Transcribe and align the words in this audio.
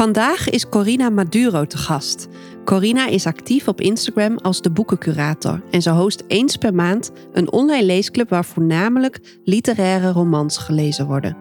Vandaag 0.00 0.50
is 0.50 0.68
Corina 0.68 1.10
Maduro 1.10 1.64
te 1.64 1.76
gast. 1.76 2.28
Corina 2.64 3.06
is 3.06 3.26
actief 3.26 3.68
op 3.68 3.80
Instagram 3.80 4.38
als 4.38 4.62
de 4.62 4.70
boekencurator 4.70 5.62
en 5.70 5.82
ze 5.82 5.90
host 5.90 6.24
eens 6.26 6.56
per 6.56 6.74
maand 6.74 7.10
een 7.32 7.52
online 7.52 7.84
leesclub 7.84 8.28
waar 8.28 8.44
voornamelijk 8.44 9.38
literaire 9.44 10.12
romans 10.12 10.58
gelezen 10.58 11.06
worden. 11.06 11.36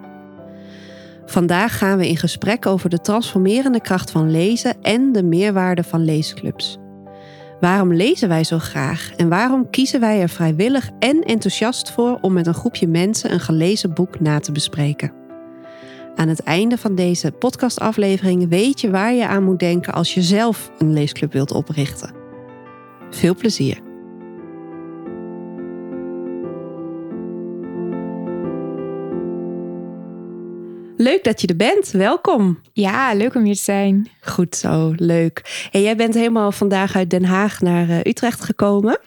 Vandaag 1.26 1.78
gaan 1.78 1.98
we 1.98 2.08
in 2.08 2.18
gesprek 2.18 2.66
over 2.66 2.90
de 2.90 3.02
transformerende 3.02 3.82
kracht 3.82 4.12
van 4.12 4.32
lezen 4.32 4.82
en 4.82 5.12
de 5.12 5.24
meerwaarde 5.24 5.84
van 5.84 6.06
leesclubs. 6.06 6.78
Waarom 7.60 7.94
lezen 7.94 8.30
wij 8.30 8.44
zo 8.44 8.60
graag 8.60 9.12
en 9.16 9.30
waarom 9.30 9.70
kiezen 9.70 10.00
wij 10.00 10.22
er 10.22 10.30
vrijwillig 10.30 10.90
en 11.00 11.22
enthousiast 11.22 11.92
voor 11.92 12.18
om 12.22 12.34
met 12.34 12.48
een 12.48 12.54
groepje 12.54 12.88
mensen 12.88 13.34
een 13.34 13.40
gelezen 13.40 13.94
boek 13.94 14.20
na 14.20 14.40
te 14.40 14.52
bespreken? 14.52 15.19
Aan 16.20 16.28
het 16.28 16.44
einde 16.44 16.78
van 16.78 16.96
deze 16.96 17.32
podcastaflevering 17.32 18.50
weet 18.50 18.82
je 18.82 18.90
waar 18.90 19.14
je 19.14 19.28
aan 19.28 19.44
moet 19.44 19.60
denken 19.60 19.94
als 19.94 20.14
je 20.14 20.22
zelf 20.22 20.72
een 20.78 20.94
leesclub 20.94 21.34
wilt 21.34 21.52
oprichten. 21.52 22.14
Veel 23.10 23.36
plezier! 23.36 23.80
Leuk 30.98 31.24
dat 31.24 31.42
je 31.42 31.48
er 31.48 31.56
bent. 31.56 31.92
Welkom. 31.92 32.60
Ja, 32.74 33.14
leuk 33.14 33.36
om 33.36 33.44
hier 33.44 33.56
te 33.56 33.62
zijn. 33.62 34.10
Goed 34.22 34.56
zo, 34.56 34.94
leuk. 34.96 35.68
En 35.72 35.82
jij 35.82 35.96
bent 35.96 36.14
helemaal 36.14 36.52
vandaag 36.52 36.96
uit 36.96 37.10
Den 37.10 37.26
Haag 37.26 37.62
naar 37.62 37.90
eh, 37.90 38.00
Utrecht 38.04 38.42
gekomen. 38.42 39.00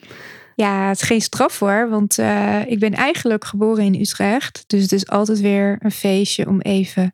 Ja, 0.55 0.89
het 0.89 1.01
is 1.01 1.07
geen 1.07 1.21
straf 1.21 1.59
hoor, 1.59 1.89
want 1.91 2.19
uh, 2.19 2.67
ik 2.67 2.79
ben 2.79 2.93
eigenlijk 2.93 3.45
geboren 3.45 3.85
in 3.85 4.01
Utrecht. 4.01 4.65
Dus 4.67 4.83
het 4.83 4.93
is 4.93 5.09
altijd 5.09 5.41
weer 5.41 5.79
een 5.81 5.91
feestje 5.91 6.47
om 6.47 6.61
even 6.61 7.13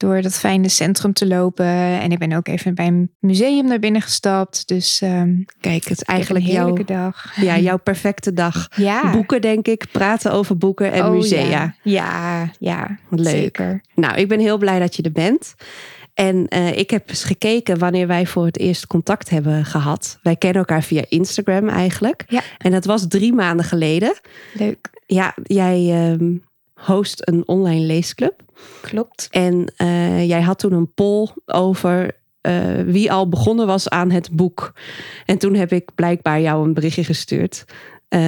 door 0.00 0.22
dat 0.22 0.38
fijne 0.38 0.68
centrum 0.68 1.12
te 1.12 1.26
lopen. 1.26 1.66
En 2.00 2.12
ik 2.12 2.18
ben 2.18 2.32
ook 2.32 2.48
even 2.48 2.74
bij 2.74 2.86
een 2.86 3.10
museum 3.18 3.66
naar 3.66 3.78
binnen 3.78 4.02
gestapt. 4.02 4.68
Dus 4.68 5.00
um, 5.00 5.44
kijk, 5.60 5.82
het 5.84 6.00
is 6.00 6.02
eigenlijk 6.02 6.44
jouw 6.44 6.74
dag. 6.74 7.32
Ja, 7.36 7.58
jouw 7.58 7.78
perfecte 7.78 8.32
dag. 8.32 8.68
Ja. 8.76 9.10
Boeken, 9.10 9.40
denk 9.40 9.66
ik, 9.66 9.86
praten 9.92 10.32
over 10.32 10.56
boeken 10.56 10.92
en 10.92 11.04
oh, 11.04 11.10
musea. 11.10 11.48
Ja, 11.48 11.74
ja, 11.82 12.50
ja 12.58 12.98
Leuk. 13.10 13.28
zeker. 13.28 13.80
Nou, 13.94 14.16
ik 14.16 14.28
ben 14.28 14.40
heel 14.40 14.58
blij 14.58 14.78
dat 14.78 14.96
je 14.96 15.02
er 15.02 15.12
bent. 15.12 15.54
En 16.14 16.46
uh, 16.54 16.78
ik 16.78 16.90
heb 16.90 17.08
eens 17.08 17.24
gekeken 17.24 17.78
wanneer 17.78 18.06
wij 18.06 18.26
voor 18.26 18.44
het 18.44 18.58
eerst 18.58 18.86
contact 18.86 19.30
hebben 19.30 19.64
gehad. 19.64 20.18
Wij 20.22 20.36
kennen 20.36 20.58
elkaar 20.58 20.82
via 20.82 21.04
Instagram 21.08 21.68
eigenlijk. 21.68 22.24
Ja. 22.28 22.42
En 22.58 22.70
dat 22.70 22.84
was 22.84 23.08
drie 23.08 23.32
maanden 23.32 23.64
geleden. 23.64 24.20
Leuk. 24.52 24.90
Ja, 25.06 25.34
jij 25.42 26.10
uh, 26.12 26.38
host 26.74 27.28
een 27.28 27.48
online 27.48 27.84
leesclub. 27.84 28.42
Klopt. 28.80 29.28
En 29.30 29.72
uh, 29.76 30.28
jij 30.28 30.40
had 30.42 30.58
toen 30.58 30.72
een 30.72 30.94
poll 30.94 31.28
over 31.46 32.18
wie 32.84 33.12
al 33.12 33.28
begonnen 33.28 33.66
was 33.66 33.88
aan 33.88 34.10
het 34.10 34.30
boek. 34.30 34.72
En 35.26 35.38
toen 35.38 35.54
heb 35.54 35.72
ik 35.72 35.94
blijkbaar 35.94 36.40
jou 36.40 36.66
een 36.66 36.74
berichtje 36.74 37.04
gestuurd. 37.04 37.64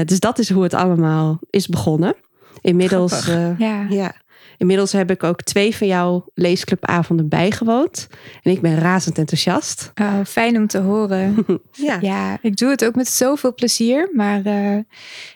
dus 0.04 0.20
dat 0.20 0.38
is 0.38 0.50
hoe 0.50 0.62
het 0.62 0.74
allemaal 0.74 1.38
is 1.50 1.66
begonnen. 1.66 2.14
Inmiddels, 2.60 3.26
ja. 3.58 3.86
ja. 3.88 4.14
Inmiddels 4.62 4.92
heb 4.92 5.10
ik 5.10 5.22
ook 5.22 5.42
twee 5.42 5.76
van 5.76 5.86
jouw 5.86 6.24
leesclubavonden 6.34 7.28
bijgewoond. 7.28 8.08
En 8.42 8.50
ik 8.50 8.60
ben 8.60 8.78
razend 8.78 9.18
enthousiast. 9.18 9.92
Oh, 10.00 10.24
fijn 10.26 10.56
om 10.56 10.66
te 10.66 10.78
horen. 10.78 11.44
ja. 11.72 11.98
ja, 12.00 12.38
ik 12.42 12.56
doe 12.56 12.70
het 12.70 12.84
ook 12.84 12.94
met 12.94 13.08
zoveel 13.08 13.54
plezier. 13.54 14.10
Maar 14.12 14.46
uh, 14.46 14.78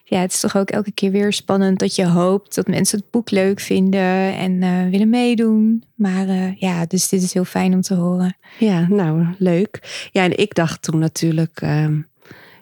ja, 0.04 0.20
het 0.20 0.32
is 0.32 0.40
toch 0.40 0.56
ook 0.56 0.70
elke 0.70 0.92
keer 0.92 1.10
weer 1.10 1.32
spannend 1.32 1.78
dat 1.78 1.94
je 1.94 2.06
hoopt 2.06 2.54
dat 2.54 2.66
mensen 2.66 2.98
het 2.98 3.10
boek 3.10 3.30
leuk 3.30 3.60
vinden 3.60 4.36
en 4.36 4.52
uh, 4.62 4.90
willen 4.90 5.10
meedoen. 5.10 5.82
Maar 5.94 6.26
uh, 6.26 6.56
ja, 6.56 6.84
dus 6.86 7.08
dit 7.08 7.22
is 7.22 7.32
heel 7.32 7.44
fijn 7.44 7.74
om 7.74 7.80
te 7.80 7.94
horen. 7.94 8.36
Ja, 8.58 8.86
nou, 8.88 9.26
leuk. 9.38 10.06
Ja, 10.12 10.22
en 10.22 10.38
ik 10.38 10.54
dacht 10.54 10.82
toen 10.82 10.98
natuurlijk 10.98 11.60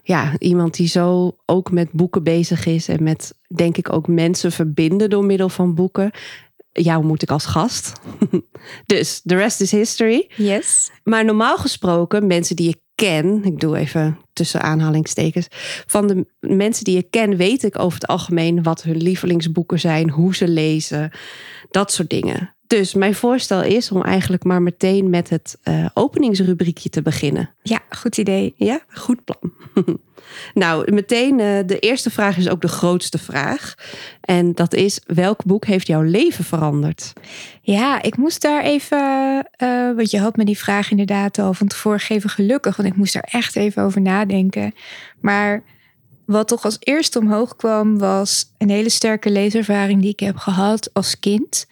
ja, 0.04 0.32
iemand 0.38 0.76
die 0.76 0.88
zo 0.88 1.36
ook 1.46 1.70
met 1.70 1.92
boeken 1.92 2.22
bezig 2.22 2.66
is 2.66 2.88
en 2.88 3.02
met, 3.02 3.34
denk 3.48 3.76
ik, 3.76 3.92
ook 3.92 4.06
mensen 4.06 4.52
verbinden 4.52 5.10
door 5.10 5.24
middel 5.24 5.48
van 5.48 5.74
boeken. 5.74 6.10
Jou 6.82 7.04
moet 7.04 7.22
ik 7.22 7.30
als 7.30 7.44
gast. 7.44 7.92
dus 8.86 9.20
the 9.24 9.36
rest 9.36 9.60
is 9.60 9.70
history. 9.70 10.30
Yes. 10.36 10.90
Maar 11.04 11.24
normaal 11.24 11.58
gesproken, 11.58 12.26
mensen 12.26 12.56
die 12.56 12.68
ik 12.68 12.80
ken, 12.94 13.44
ik 13.44 13.60
doe 13.60 13.76
even 13.76 14.18
tussen 14.32 14.62
aanhalingstekens, 14.62 15.46
van 15.86 16.06
de 16.06 16.26
mensen 16.40 16.84
die 16.84 16.98
ik 16.98 17.10
ken, 17.10 17.36
weet 17.36 17.62
ik 17.62 17.78
over 17.78 18.00
het 18.00 18.06
algemeen 18.08 18.62
wat 18.62 18.82
hun 18.82 18.96
lievelingsboeken 18.96 19.80
zijn, 19.80 20.10
hoe 20.10 20.34
ze 20.34 20.48
lezen, 20.48 21.10
dat 21.70 21.92
soort 21.92 22.10
dingen. 22.10 22.53
Dus 22.66 22.94
mijn 22.94 23.14
voorstel 23.14 23.62
is 23.62 23.90
om 23.90 24.02
eigenlijk 24.02 24.44
maar 24.44 24.62
meteen 24.62 25.10
met 25.10 25.30
het 25.30 25.58
uh, 25.64 25.86
openingsrubriekje 25.94 26.90
te 26.90 27.02
beginnen. 27.02 27.50
Ja, 27.62 27.80
goed 27.90 28.18
idee. 28.18 28.54
Ja, 28.56 28.80
goed 28.88 29.24
plan. 29.24 29.52
nou, 30.54 30.92
meteen 30.92 31.38
uh, 31.38 31.58
de 31.66 31.78
eerste 31.78 32.10
vraag 32.10 32.36
is 32.36 32.48
ook 32.48 32.60
de 32.60 32.68
grootste 32.68 33.18
vraag. 33.18 33.74
En 34.20 34.52
dat 34.54 34.74
is, 34.74 35.00
welk 35.06 35.44
boek 35.44 35.64
heeft 35.64 35.86
jouw 35.86 36.02
leven 36.02 36.44
veranderd? 36.44 37.12
Ja, 37.62 38.02
ik 38.02 38.16
moest 38.16 38.42
daar 38.42 38.62
even, 38.62 38.98
uh, 39.62 39.96
want 39.96 40.10
je 40.10 40.18
had 40.18 40.36
me 40.36 40.44
die 40.44 40.58
vraag 40.58 40.90
inderdaad 40.90 41.38
al 41.38 41.54
van 41.54 41.66
tevoren 41.66 42.00
gegeven 42.00 42.30
gelukkig. 42.30 42.76
Want 42.76 42.88
ik 42.88 42.96
moest 42.96 43.12
daar 43.12 43.28
echt 43.30 43.56
even 43.56 43.82
over 43.82 44.00
nadenken. 44.00 44.74
Maar 45.20 45.62
wat 46.24 46.48
toch 46.48 46.64
als 46.64 46.76
eerste 46.80 47.18
omhoog 47.18 47.56
kwam, 47.56 47.98
was 47.98 48.52
een 48.58 48.70
hele 48.70 48.88
sterke 48.88 49.30
leeservaring 49.30 50.00
die 50.00 50.10
ik 50.10 50.20
heb 50.20 50.36
gehad 50.36 50.90
als 50.92 51.18
kind. 51.18 51.66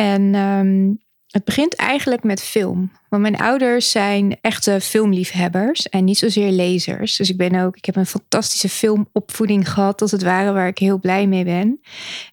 En 0.00 0.34
um, 0.34 1.00
het 1.26 1.44
begint 1.44 1.74
eigenlijk 1.74 2.22
met 2.22 2.42
film. 2.42 2.92
Want 3.08 3.22
mijn 3.22 3.36
ouders 3.36 3.90
zijn 3.90 4.38
echte 4.40 4.80
filmliefhebbers 4.80 5.88
en 5.88 6.04
niet 6.04 6.18
zozeer 6.18 6.50
lezers. 6.50 7.16
Dus 7.16 7.30
ik 7.30 7.36
ben 7.36 7.54
ook, 7.54 7.76
ik 7.76 7.84
heb 7.84 7.96
een 7.96 8.06
fantastische 8.06 8.68
filmopvoeding 8.68 9.70
gehad, 9.70 10.02
als 10.02 10.10
het 10.10 10.22
ware, 10.22 10.52
waar 10.52 10.68
ik 10.68 10.78
heel 10.78 10.98
blij 10.98 11.26
mee 11.26 11.44
ben. 11.44 11.80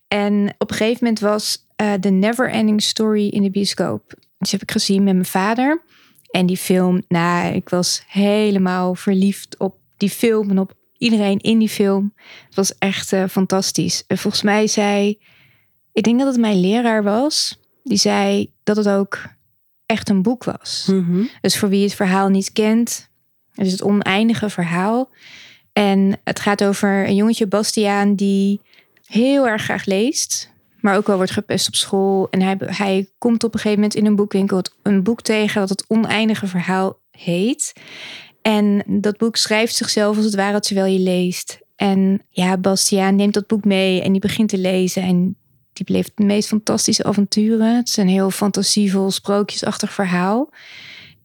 En 0.07 0.56
op 0.57 0.72
een 0.72 0.77
gegeven 0.77 0.97
moment 1.00 1.19
was 1.19 1.67
uh, 1.81 1.94
The 1.94 2.09
Never 2.09 2.50
Ending 2.50 2.81
Story 2.81 3.27
in 3.27 3.44
de 3.44 3.51
bioscoop. 3.51 4.13
Dus 4.38 4.51
heb 4.51 4.61
ik 4.61 4.72
gezien 4.72 5.03
met 5.03 5.13
mijn 5.13 5.25
vader. 5.25 5.83
En 6.31 6.45
die 6.45 6.57
film, 6.57 7.03
nou, 7.07 7.53
ik 7.53 7.69
was 7.69 8.03
helemaal 8.07 8.95
verliefd 8.95 9.57
op 9.57 9.75
die 9.97 10.09
film 10.09 10.50
en 10.50 10.59
op 10.59 10.73
iedereen 10.97 11.39
in 11.39 11.59
die 11.59 11.69
film. 11.69 12.13
Het 12.45 12.56
was 12.56 12.77
echt 12.77 13.11
uh, 13.11 13.23
fantastisch. 13.29 14.03
En 14.07 14.17
volgens 14.17 14.44
mij 14.44 14.67
zei 14.67 15.17
ik 15.97 16.03
denk 16.03 16.19
dat 16.19 16.27
het 16.27 16.37
mijn 16.37 16.59
leraar 16.59 17.03
was. 17.03 17.59
Die 17.83 17.97
zei 17.97 18.51
dat 18.63 18.75
het 18.75 18.87
ook 18.87 19.19
echt 19.85 20.09
een 20.09 20.21
boek 20.21 20.43
was. 20.43 20.87
Mm 20.91 21.05
-hmm. 21.05 21.29
Dus 21.41 21.57
voor 21.57 21.69
wie 21.69 21.83
het 21.83 21.93
verhaal 21.93 22.29
niet 22.29 22.51
kent, 22.51 23.09
het 23.53 23.65
is 23.65 23.71
het 23.71 23.83
oneindige 23.83 24.49
verhaal. 24.49 25.09
En 25.73 26.19
het 26.23 26.39
gaat 26.39 26.63
over 26.63 27.07
een 27.07 27.15
jongetje, 27.15 27.47
Bastiaan, 27.47 28.15
die 28.15 28.61
heel 29.05 29.47
erg 29.47 29.63
graag 29.63 29.85
leest. 29.85 30.51
Maar 30.79 30.97
ook 30.97 31.07
wel 31.07 31.15
wordt 31.15 31.31
gepest 31.31 31.67
op 31.67 31.75
school. 31.75 32.27
En 32.29 32.41
hij, 32.41 32.55
hij 32.59 33.09
komt 33.17 33.43
op 33.43 33.53
een 33.53 33.59
gegeven 33.59 33.81
moment 33.81 34.00
in 34.00 34.05
een 34.05 34.15
boekwinkel 34.15 34.61
een 34.83 35.03
boek 35.03 35.21
tegen 35.21 35.59
dat 35.59 35.69
het 35.69 35.85
oneindige 35.88 36.47
verhaal 36.47 37.00
heet. 37.11 37.73
En 38.41 38.83
dat 38.88 39.17
boek 39.17 39.35
schrijft 39.35 39.75
zichzelf 39.75 40.15
als 40.15 40.25
het 40.25 40.35
ware 40.35 40.59
terwijl 40.59 40.93
je 40.93 41.00
leest. 41.00 41.59
En 41.75 42.21
ja, 42.29 42.57
Bastiaan 42.57 43.15
neemt 43.15 43.33
dat 43.33 43.47
boek 43.47 43.63
mee 43.65 44.01
en 44.01 44.11
die 44.11 44.21
begint 44.21 44.50
te 44.50 44.57
lezen. 44.57 45.01
En 45.01 45.38
die 45.77 45.85
beleeft 45.85 46.12
de 46.15 46.24
meest 46.24 46.47
fantastische 46.47 47.03
avonturen. 47.03 47.75
Het 47.75 47.88
is 47.88 47.97
een 47.97 48.07
heel 48.07 48.31
fantasievol, 48.31 49.12
sprookjesachtig 49.12 49.94
verhaal. 49.94 50.50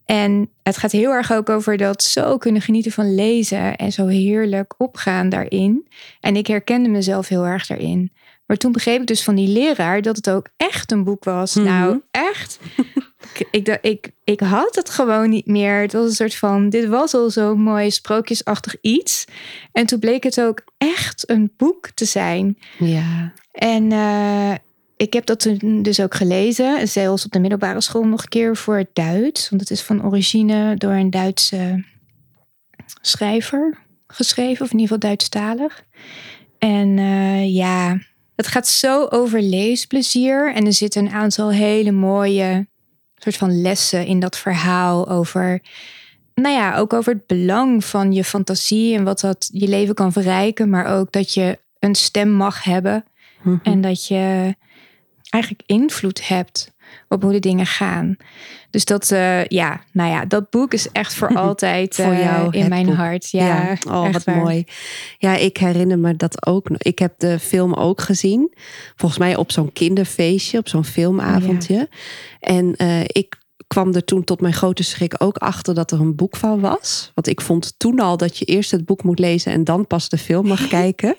En 0.04 0.50
het 0.62 0.76
gaat 0.76 0.93
heel 0.93 1.10
erg 1.10 1.32
ook 1.32 1.50
over 1.50 1.76
dat 1.76 2.02
zo 2.02 2.38
kunnen 2.38 2.62
genieten 2.62 2.93
van 2.93 3.14
lezen 3.14 3.76
en 3.76 3.93
zo 3.93 4.06
heerlijk 4.06 4.75
opgaan 4.78 5.28
daarin. 5.28 5.88
En 6.20 6.37
ik 6.37 6.46
herkende 6.46 6.88
mezelf 6.88 7.28
heel 7.28 7.46
erg 7.46 7.66
daarin. 7.66 8.12
Maar 8.46 8.56
toen 8.56 8.72
begreep 8.72 9.00
ik 9.00 9.06
dus 9.06 9.22
van 9.22 9.34
die 9.34 9.49
leraar 9.49 10.02
dat 10.02 10.16
het 10.16 10.31
ook 10.31 10.49
echt 10.56 10.93
een 10.93 11.04
boek 11.04 11.25
was. 11.25 11.54
Mhm. 11.54 11.64
Nou, 11.64 12.00
echt. 12.10 12.58
ik, 13.34 13.49
ik, 13.50 13.78
ik, 13.82 14.10
ik 14.25 14.40
had 14.40 14.75
het 14.75 14.90
gewoon 14.90 15.31
niet 15.31 15.46
meer. 15.46 15.81
Het 15.81 15.93
was 15.93 16.04
een 16.04 16.14
soort 16.14 16.34
van, 16.34 16.69
dit 16.69 16.88
was 16.88 17.14
al 17.14 17.31
zo'n 17.31 17.60
mooi 17.60 17.90
sprookjesachtig 17.90 18.76
iets. 18.81 19.25
En 19.72 19.87
toen 19.87 19.99
bleek 19.99 20.22
het 20.22 20.40
ook 20.40 20.64
echt 20.78 21.31
een 21.31 21.52
boek 21.56 21.90
te 21.94 22.04
zijn. 22.04 22.58
Ja. 22.78 23.32
En 23.52 23.90
uh, 23.90 24.54
ik 24.96 25.12
heb 25.12 25.26
dat 25.26 25.40
toen 25.40 25.82
dus 25.82 26.00
ook 26.00 26.14
gelezen. 26.14 26.88
Zelfs 26.88 27.25
op 27.25 27.31
de 27.31 27.40
middelbare 27.40 27.81
school 27.81 28.04
nog 28.04 28.22
een 28.22 28.28
keer 28.28 28.56
voor 28.56 28.76
het 28.76 28.90
Duits. 28.93 29.49
Want 29.49 29.60
het 29.60 29.70
is 29.70 29.82
van 29.82 30.04
origine 30.04 30.76
door 30.76 30.93
een 30.93 31.10
Duitse 31.10 31.84
schrijver 33.00 33.78
geschreven. 34.06 34.64
Of 34.64 34.72
in 34.72 34.78
ieder 34.78 34.94
geval 34.94 35.08
Duitsstalig. 35.08 35.84
En 36.58 36.96
uh, 36.96 37.54
ja, 37.54 37.99
het 38.37 38.46
gaat 38.46 38.69
zo 38.69 39.06
over 39.06 39.43
leesplezier. 39.43 40.54
En 40.54 40.66
er 40.66 40.72
zitten 40.72 41.04
een 41.06 41.12
aantal 41.12 41.50
hele 41.50 41.93
mooie 41.93 42.66
soort 43.14 43.37
van 43.37 43.60
lessen 43.60 44.06
in 44.06 44.20
dat 44.20 44.38
verhaal 44.38 45.08
over 45.08 45.62
nou 46.34 46.54
ja, 46.54 46.76
ook 46.76 46.93
over 46.93 47.12
het 47.12 47.26
belang 47.26 47.84
van 47.84 48.12
je 48.12 48.25
fantasie 48.25 48.96
en 48.96 49.04
wat 49.04 49.20
dat 49.20 49.49
je 49.52 49.69
leven 49.69 49.94
kan 49.94 50.12
verrijken, 50.12 50.70
maar 50.70 50.87
ook 50.99 51.12
dat 51.12 51.34
je 51.34 51.58
een 51.78 51.94
stem 51.94 52.31
mag 52.31 52.64
hebben 52.64 53.04
mhm. 53.42 53.56
en 53.62 53.80
dat 53.80 54.06
je 54.06 54.54
eigenlijk 55.30 55.62
invloed 55.66 56.28
hebt 56.28 56.72
op 57.08 57.22
hoe 57.22 57.32
de 57.32 57.38
dingen 57.38 57.66
gaan. 57.66 58.16
Dus 58.70 58.84
dat, 58.84 59.10
uh, 59.10 59.44
ja, 59.44 59.80
nou 59.92 60.10
ja, 60.10 60.24
dat 60.24 60.50
boek 60.50 60.72
is 60.72 60.88
echt 60.92 61.14
voor 61.14 61.34
altijd 61.46 61.94
voor 61.94 62.12
uh, 62.12 62.24
jou 62.24 62.56
in 62.56 62.68
mijn 62.68 62.88
hart. 62.88 63.30
Ja, 63.30 63.76
oh, 63.88 64.12
wat 64.12 64.26
mooi. 64.26 64.64
Ja, 65.18 65.36
ik 65.36 65.56
herinner 65.56 65.98
me 65.98 66.16
dat 66.16 66.46
ook. 66.46 66.68
Ik 66.76 66.98
heb 66.98 67.14
de 67.18 67.38
film 67.38 67.74
ook 67.74 68.00
gezien. 68.00 68.52
Volgens 68.96 69.20
mij 69.20 69.36
op 69.36 69.52
zo'n 69.52 69.72
kinderfeestje, 69.72 70.58
op 70.58 70.68
zo'n 70.68 70.84
filmavondje. 70.84 71.88
En 72.40 72.74
uh, 72.76 73.00
ik 73.00 73.40
kwam 73.72 73.94
er 73.94 74.04
toen 74.04 74.24
tot 74.24 74.40
mijn 74.40 74.54
grote 74.54 74.82
schrik 74.82 75.14
ook 75.19 75.36
achter 75.36 75.74
dat 75.74 75.90
er 75.90 76.00
een 76.00 76.16
boek 76.16 76.36
van 76.36 76.60
was. 76.60 77.10
Want 77.14 77.26
ik 77.26 77.40
vond 77.40 77.74
toen 77.76 78.00
al 78.00 78.16
dat 78.16 78.38
je 78.38 78.44
eerst 78.44 78.70
het 78.70 78.84
boek 78.84 79.02
moet 79.02 79.19
lezen 79.19 79.52
en 79.52 79.64
dan 79.64 79.86
pas 79.86 80.08
de 80.08 80.19
film 80.19 80.46
mag 80.46 80.69
kijken. 80.78 81.14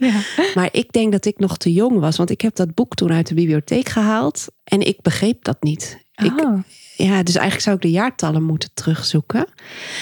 Maar 0.55 0.69
ik 0.71 0.91
denk 0.91 1.11
dat 1.11 1.25
ik 1.25 1.39
nog 1.39 1.57
te 1.57 1.73
jong 1.73 1.99
was, 1.99 2.17
want 2.17 2.29
ik 2.29 2.41
heb 2.41 2.55
dat 2.55 2.73
boek 2.73 2.95
toen 2.95 3.11
uit 3.11 3.27
de 3.27 3.33
bibliotheek 3.33 3.89
gehaald 3.89 4.47
en 4.63 4.81
ik 4.81 5.01
begreep 5.01 5.43
dat 5.43 5.63
niet. 5.63 6.01
Ik, 6.15 6.41
oh 6.41 6.59
ja, 6.95 7.23
dus 7.23 7.35
eigenlijk 7.35 7.61
zou 7.61 7.75
ik 7.75 7.81
de 7.81 7.91
jaartallen 7.91 8.43
moeten 8.43 8.69
terugzoeken. 8.73 9.45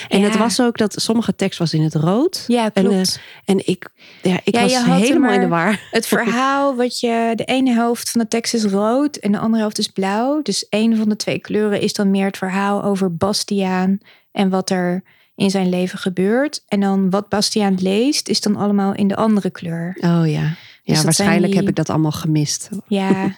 En 0.09 0.21
het 0.21 0.37
was 0.37 0.61
ook 0.61 0.77
dat 0.77 1.01
sommige 1.01 1.35
tekst 1.35 1.59
was 1.59 1.73
in 1.73 1.81
het 1.81 1.95
rood. 1.95 2.43
Ja, 2.47 2.69
klopt. 2.69 2.87
En, 2.87 2.93
uh, 2.93 3.05
en 3.45 3.67
ik, 3.67 3.89
ja, 4.21 4.39
ik 4.43 4.55
was 4.55 4.85
helemaal 4.85 5.33
in 5.33 5.39
de 5.39 5.47
war. 5.47 5.79
Het 5.91 6.07
verhaal, 6.07 6.75
wat 6.75 6.99
je, 6.99 7.33
de 7.35 7.45
ene 7.45 7.73
helft 7.73 8.09
van 8.09 8.21
de 8.21 8.27
tekst 8.27 8.53
is 8.53 8.63
rood 8.63 9.15
en 9.15 9.31
de 9.31 9.37
andere 9.37 9.61
helft 9.61 9.77
is 9.77 9.87
blauw. 9.87 10.41
Dus 10.41 10.65
een 10.69 10.97
van 10.97 11.09
de 11.09 11.15
twee 11.15 11.39
kleuren 11.39 11.81
is 11.81 11.93
dan 11.93 12.11
meer 12.11 12.25
het 12.25 12.37
verhaal 12.37 12.83
over 12.83 13.15
Bastiaan 13.15 13.97
en 14.31 14.49
wat 14.49 14.69
er 14.69 15.03
in 15.35 15.49
zijn 15.49 15.69
leven 15.69 15.99
gebeurt. 15.99 16.63
En 16.67 16.79
dan 16.79 17.09
wat 17.09 17.29
Bastiaan 17.29 17.77
leest, 17.79 18.29
is 18.29 18.41
dan 18.41 18.55
allemaal 18.55 18.93
in 18.93 19.07
de 19.07 19.15
andere 19.15 19.49
kleur. 19.49 19.97
Oh 20.01 20.29
ja. 20.29 20.55
Ja, 20.83 20.93
dus 20.93 21.03
waarschijnlijk 21.03 21.53
heb 21.53 21.67
ik 21.67 21.75
dat 21.75 21.89
allemaal 21.89 22.11
gemist. 22.11 22.69
Ja. 22.87 23.11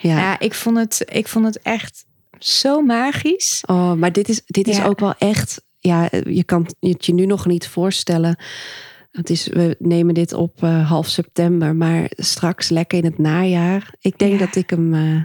ja. 0.00 0.18
ja, 0.18 0.38
ik, 0.38 0.54
vond 0.54 0.76
het, 0.76 1.02
ik 1.12 1.28
vond 1.28 1.44
het 1.44 1.62
echt 1.62 2.04
zo 2.38 2.80
magisch. 2.80 3.62
Oh, 3.66 3.92
maar 3.92 4.12
dit 4.12 4.28
is, 4.28 4.42
dit 4.46 4.68
is 4.68 4.82
ook 4.82 5.00
wel 5.00 5.14
echt. 5.18 5.62
Ja, 5.78 6.08
je 6.24 6.44
kan 6.44 6.68
het 6.80 7.06
je 7.06 7.14
nu 7.14 7.26
nog 7.26 7.46
niet 7.46 7.68
voorstellen. 7.68 8.38
Het 9.18 9.30
is, 9.30 9.46
we 9.46 9.76
nemen 9.78 10.14
dit 10.14 10.32
op 10.32 10.62
uh, 10.62 10.88
half 10.88 11.06
september, 11.06 11.76
maar 11.76 12.10
straks 12.10 12.68
lekker 12.68 12.98
in 12.98 13.04
het 13.04 13.18
najaar. 13.18 13.94
Ik 14.00 14.18
denk 14.18 14.38
dat 14.38 14.56
ik 14.56 14.70
hem 14.70 14.94
uh, 14.94 15.24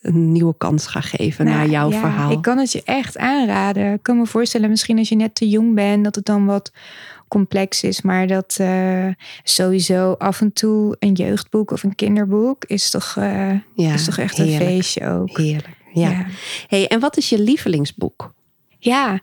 een 0.00 0.32
nieuwe 0.32 0.54
kans 0.56 0.86
ga 0.86 1.00
geven 1.00 1.44
nou, 1.44 1.56
naar 1.56 1.68
jouw 1.68 1.90
ja, 1.90 2.00
verhaal. 2.00 2.30
Ik 2.30 2.42
kan 2.42 2.58
het 2.58 2.72
je 2.72 2.82
echt 2.84 3.18
aanraden. 3.18 3.92
Ik 3.92 4.02
kan 4.02 4.18
me 4.18 4.26
voorstellen, 4.26 4.70
misschien 4.70 4.98
als 4.98 5.08
je 5.08 5.16
net 5.16 5.34
te 5.34 5.48
jong 5.48 5.74
bent, 5.74 6.04
dat 6.04 6.14
het 6.14 6.24
dan 6.24 6.46
wat 6.46 6.72
complex 7.28 7.82
is. 7.82 8.02
Maar 8.02 8.26
dat 8.26 8.58
uh, 8.60 9.06
sowieso 9.42 10.12
af 10.12 10.40
en 10.40 10.52
toe 10.52 10.96
een 10.98 11.12
jeugdboek 11.12 11.70
of 11.70 11.82
een 11.82 11.94
kinderboek 11.94 12.64
is 12.64 12.90
toch, 12.90 13.14
ja, 13.74 13.92
is 13.92 14.04
toch 14.04 14.18
echt 14.18 14.38
een 14.38 14.56
feestje 14.56 15.06
ook. 15.06 15.36
Heerlijk 15.38 15.76
ja. 16.00 16.26
Hey, 16.66 16.88
en 16.88 17.00
wat 17.00 17.16
is 17.16 17.28
je 17.28 17.40
lievelingsboek? 17.40 18.34
Ja, 18.78 19.20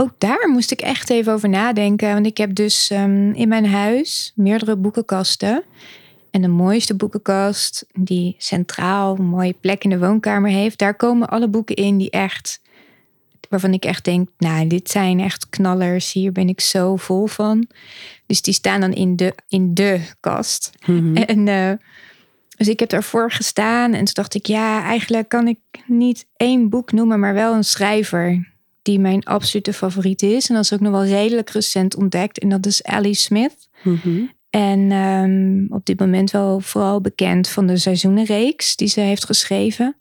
ook 0.00 0.12
daar 0.18 0.48
moest 0.48 0.70
ik 0.70 0.80
echt 0.80 1.10
even 1.10 1.32
over 1.32 1.48
nadenken. 1.48 2.12
Want 2.12 2.26
ik 2.26 2.36
heb 2.36 2.54
dus 2.54 2.90
um, 2.90 3.32
in 3.32 3.48
mijn 3.48 3.66
huis 3.66 4.32
meerdere 4.34 4.76
boekenkasten. 4.76 5.62
En 6.30 6.42
de 6.42 6.48
mooiste 6.48 6.94
boekenkast, 6.94 7.86
die 7.92 8.34
centraal 8.38 9.18
een 9.18 9.24
mooie 9.24 9.54
plek 9.60 9.84
in 9.84 9.90
de 9.90 9.98
woonkamer 9.98 10.50
heeft, 10.50 10.78
daar 10.78 10.94
komen 10.94 11.28
alle 11.28 11.48
boeken 11.48 11.76
in 11.76 11.96
die 11.96 12.10
echt, 12.10 12.60
waarvan 13.48 13.72
ik 13.72 13.84
echt 13.84 14.04
denk, 14.04 14.28
nou, 14.38 14.66
dit 14.66 14.90
zijn 14.90 15.20
echt 15.20 15.48
knallers. 15.48 16.12
Hier 16.12 16.32
ben 16.32 16.48
ik 16.48 16.60
zo 16.60 16.96
vol 16.96 17.26
van. 17.26 17.66
Dus 18.26 18.42
die 18.42 18.54
staan 18.54 18.80
dan 18.80 18.92
in 18.92 19.16
de, 19.16 19.34
in 19.48 19.74
de 19.74 20.00
kast. 20.20 20.70
Mm 20.86 20.98
-hmm. 20.98 21.16
En 21.32 21.46
uh, 21.46 21.72
dus 22.56 22.68
ik 22.68 22.80
heb 22.80 22.88
daarvoor 22.88 23.30
gestaan 23.30 23.92
en 23.92 24.04
toen 24.04 24.14
dacht 24.14 24.34
ik, 24.34 24.46
ja, 24.46 24.82
eigenlijk 24.82 25.28
kan 25.28 25.48
ik 25.48 25.58
niet 25.86 26.26
één 26.36 26.68
boek 26.68 26.92
noemen, 26.92 27.20
maar 27.20 27.34
wel 27.34 27.54
een 27.54 27.64
schrijver 27.64 28.56
die 28.88 28.98
mijn 28.98 29.24
absolute 29.24 29.72
favoriet 29.72 30.22
is. 30.22 30.48
En 30.48 30.54
dat 30.54 30.64
is 30.64 30.72
ook 30.72 30.80
nog 30.80 30.92
wel 30.92 31.04
redelijk 31.04 31.50
recent 31.50 31.96
ontdekt. 31.96 32.38
En 32.38 32.48
dat 32.48 32.66
is 32.66 32.82
Ellie 32.82 33.14
Smith. 33.14 33.68
Mhm. 33.82 34.22
En 34.50 34.92
um, 34.92 35.66
op 35.70 35.86
dit 35.86 35.98
moment 35.98 36.30
wel 36.30 36.60
vooral 36.60 37.00
bekend 37.00 37.48
van 37.48 37.66
de 37.66 37.76
seizoenenreeks 37.76 38.76
die 38.76 38.88
ze 38.88 39.00
heeft 39.00 39.24
geschreven. 39.24 39.96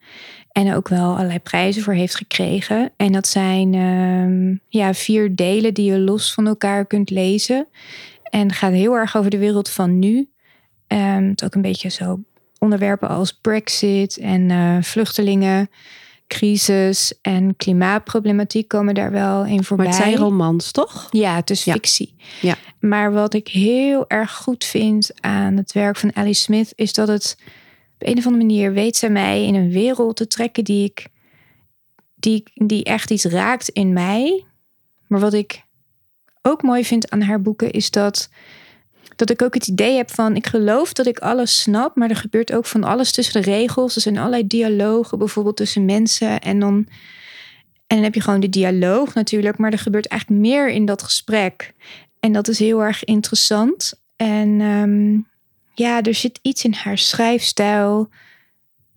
En 0.52 0.74
ook 0.74 0.88
wel 0.88 1.14
allerlei 1.14 1.40
prijzen 1.40 1.82
voor 1.82 1.94
heeft 1.94 2.16
gekregen. 2.16 2.92
En 2.98 3.12
dat 3.12 3.28
zijn 3.28 3.74
um, 3.74 4.62
ja, 4.68 4.94
vier 4.94 5.36
delen 5.36 5.74
die 5.74 5.92
je 5.92 6.00
los 6.00 6.34
van 6.34 6.48
elkaar 6.48 6.86
kunt 6.86 7.10
lezen. 7.10 7.68
En 8.24 8.52
gaat 8.52 8.74
heel 8.74 8.94
erg 8.94 9.18
over 9.18 9.30
de 9.32 9.38
wereld 9.38 9.70
van 9.70 10.00
nu. 10.00 10.30
Um, 10.88 11.30
het 11.30 11.44
ook 11.44 11.56
een 11.56 11.62
beetje 11.62 11.90
zo 11.90 12.20
onderwerpen 12.60 13.10
als 13.10 13.32
Brexit 13.34 14.18
en 14.18 14.50
uh, 14.50 14.78
vluchtelingen, 14.82 15.70
crisis 16.28 17.14
en 17.22 17.56
klimaatproblematiek 17.56 18.68
komen 18.68 18.94
daar 18.94 19.12
wel 19.12 19.46
in 19.46 19.64
voorbij. 19.64 19.86
Maar 19.86 19.96
het 19.96 20.04
zijn 20.04 20.18
romans, 20.18 20.72
toch? 20.72 21.08
Ja, 21.12 21.36
het 21.36 21.50
is 21.50 21.62
fictie. 21.62 22.16
Ja. 22.42 22.56
Maar 22.80 23.12
wat 23.12 23.34
ik 23.34 23.48
heel 23.48 24.06
erg 24.08 24.32
goed 24.32 24.64
vind 24.64 25.12
aan 25.22 25.58
het 25.58 25.72
werk 25.72 25.98
van 25.98 26.16
Alice 26.16 26.42
Smith 26.42 26.74
is 26.76 26.94
dat 26.94 27.08
het 27.08 27.38
op 27.94 28.08
een 28.08 28.18
of 28.18 28.26
andere 28.26 28.46
manier 28.46 28.74
weet 28.74 28.96
zij 28.96 29.10
mij 29.10 29.46
in 29.46 29.56
een 29.56 29.72
wereld 29.72 30.16
te 30.16 30.28
trekken 30.28 30.64
die 30.64 30.84
ik 30.84 31.08
die, 32.16 32.44
die 32.54 32.84
echt 32.84 33.12
iets 33.12 33.26
raakt 33.26 33.70
in 33.70 33.94
mij. 33.94 34.46
Maar 35.08 35.20
wat 35.20 35.34
ik 35.34 35.64
ook 36.42 36.62
mooi 36.62 36.86
vind 36.86 37.10
aan 37.10 37.22
haar 37.22 37.42
boeken 37.42 37.72
is 37.72 37.92
dat 37.92 38.30
dat 39.18 39.30
ik 39.30 39.42
ook 39.42 39.54
het 39.54 39.68
idee 39.68 39.96
heb 39.96 40.12
van, 40.12 40.36
ik 40.36 40.48
geloof 40.48 40.94
dat 40.94 41.06
ik 41.06 41.20
alles 41.20 41.62
snap, 41.62 41.96
maar 41.96 42.10
er 42.10 42.16
gebeurt 42.16 42.54
ook 42.54 42.66
van 42.66 42.84
alles 42.84 43.12
tussen 43.12 43.42
de 43.42 43.52
regels. 43.52 43.96
Er 43.96 44.02
zijn 44.02 44.18
allerlei 44.18 44.48
dialogen, 44.48 45.18
bijvoorbeeld 45.18 45.58
tussen 45.58 45.86
mensen. 45.86 46.42
En 46.42 46.60
dan, 46.60 46.74
en 47.88 47.96
dan 47.96 48.04
heb 48.04 48.14
je 48.14 48.22
gewoon 48.22 48.40
de 48.40 48.50
dialoog 48.50 49.14
natuurlijk, 49.14 49.58
maar 49.58 49.72
er 49.72 49.80
gebeurt 49.80 50.08
eigenlijk 50.08 50.42
meer 50.42 50.70
in 50.70 50.86
dat 50.86 51.04
gesprek. 51.04 51.74
En 52.20 52.32
dat 52.32 52.48
is 52.48 52.60
heel 52.60 52.84
erg 52.84 53.04
interessant. 53.04 53.94
En 54.16 54.62
um, 54.62 55.28
ja, 55.74 56.02
er 56.02 56.14
zit 56.14 56.40
iets 56.42 56.64
in 56.64 56.74
haar 56.74 56.98
schrijfstijl 56.98 58.10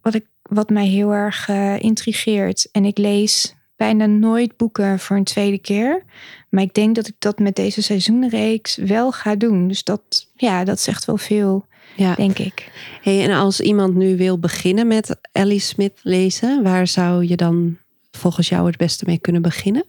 wat, 0.02 0.14
ik, 0.14 0.26
wat 0.42 0.70
mij 0.70 0.86
heel 0.86 1.12
erg 1.12 1.48
uh, 1.48 1.82
intrigeert. 1.82 2.68
En 2.72 2.84
ik 2.84 2.98
lees 2.98 3.54
bijna 3.80 4.06
nooit 4.06 4.56
boeken 4.56 4.98
voor 4.98 5.16
een 5.16 5.24
tweede 5.24 5.58
keer. 5.58 6.02
Maar 6.48 6.62
ik 6.62 6.74
denk 6.74 6.94
dat 6.94 7.08
ik 7.08 7.14
dat 7.18 7.38
met 7.38 7.56
deze 7.56 7.82
seizoenreeks 7.82 8.76
wel 8.76 9.12
ga 9.12 9.34
doen. 9.34 9.68
Dus 9.68 9.84
dat, 9.84 10.26
ja, 10.36 10.64
dat 10.64 10.80
zegt 10.80 11.04
wel 11.04 11.16
veel, 11.16 11.66
ja. 11.96 12.14
denk 12.14 12.38
ik. 12.38 12.70
Hey, 13.02 13.24
en 13.24 13.36
als 13.36 13.60
iemand 13.60 13.94
nu 13.94 14.16
wil 14.16 14.38
beginnen 14.38 14.86
met 14.86 15.16
Ellie 15.32 15.58
Smith 15.60 16.00
lezen, 16.02 16.62
waar 16.62 16.86
zou 16.86 17.26
je 17.26 17.36
dan 17.36 17.76
volgens 18.10 18.48
jou 18.48 18.66
het 18.66 18.76
beste 18.76 19.04
mee 19.06 19.18
kunnen 19.18 19.42
beginnen? 19.42 19.84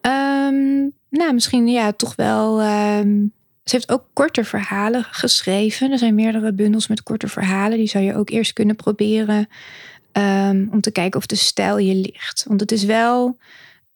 Um, 0.00 0.92
nou, 1.10 1.34
misschien 1.34 1.68
ja, 1.68 1.92
toch 1.92 2.16
wel. 2.16 2.62
Um, 2.62 3.32
ze 3.64 3.74
heeft 3.74 3.92
ook 3.92 4.04
korte 4.12 4.44
verhalen 4.44 5.04
geschreven. 5.04 5.92
Er 5.92 5.98
zijn 5.98 6.14
meerdere 6.14 6.52
bundels 6.52 6.88
met 6.88 7.02
korte 7.02 7.28
verhalen. 7.28 7.78
Die 7.78 7.88
zou 7.88 8.04
je 8.04 8.14
ook 8.14 8.30
eerst 8.30 8.52
kunnen 8.52 8.76
proberen. 8.76 9.48
Um, 10.18 10.68
om 10.72 10.80
te 10.80 10.90
kijken 10.90 11.18
of 11.18 11.26
de 11.26 11.34
stijl 11.34 11.78
je 11.78 11.94
ligt. 11.94 12.44
Want 12.48 12.60
het 12.60 12.72
is 12.72 12.84
wel 12.84 13.38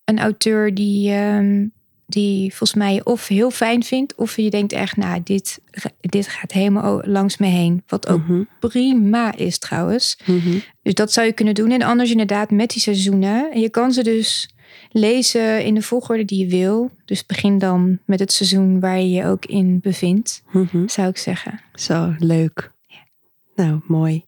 een 0.04 0.18
auteur 0.18 0.74
die, 0.74 1.12
um, 1.12 1.72
die 2.06 2.48
volgens 2.48 2.74
mij 2.74 3.04
of 3.04 3.28
heel 3.28 3.50
fijn 3.50 3.82
vindt, 3.82 4.14
of 4.14 4.36
je 4.36 4.50
denkt 4.50 4.72
echt, 4.72 4.96
nou, 4.96 5.20
dit, 5.24 5.60
dit 6.00 6.28
gaat 6.28 6.52
helemaal 6.52 7.02
langs 7.04 7.36
me 7.36 7.46
heen. 7.46 7.82
Wat 7.86 8.08
ook 8.08 8.22
mhm. 8.22 8.42
prima 8.58 9.36
is 9.36 9.58
trouwens. 9.58 10.18
Mhm. 10.26 10.58
Dus 10.82 10.94
dat 10.94 11.12
zou 11.12 11.26
je 11.26 11.32
kunnen 11.32 11.54
doen. 11.54 11.70
En 11.70 11.82
anders 11.82 12.10
inderdaad 12.10 12.50
met 12.50 12.70
die 12.70 12.82
seizoenen. 12.82 13.52
En 13.52 13.60
je 13.60 13.70
kan 13.70 13.92
ze 13.92 14.02
dus 14.02 14.54
lezen 14.90 15.64
in 15.64 15.74
de 15.74 15.82
volgorde 15.82 16.24
die 16.24 16.44
je 16.44 16.50
wil. 16.50 16.90
Dus 17.04 17.26
begin 17.26 17.58
dan 17.58 17.98
met 18.04 18.20
het 18.20 18.32
seizoen 18.32 18.80
waar 18.80 18.98
je 18.98 19.10
je 19.10 19.24
ook 19.24 19.46
in 19.46 19.80
bevindt, 19.80 20.42
mhm. 20.52 20.88
zou 20.88 21.08
ik 21.08 21.18
zeggen. 21.18 21.60
Zo, 21.74 22.14
leuk. 22.18 22.70
Ja. 22.86 23.06
Nou, 23.54 23.80
mooi. 23.86 24.24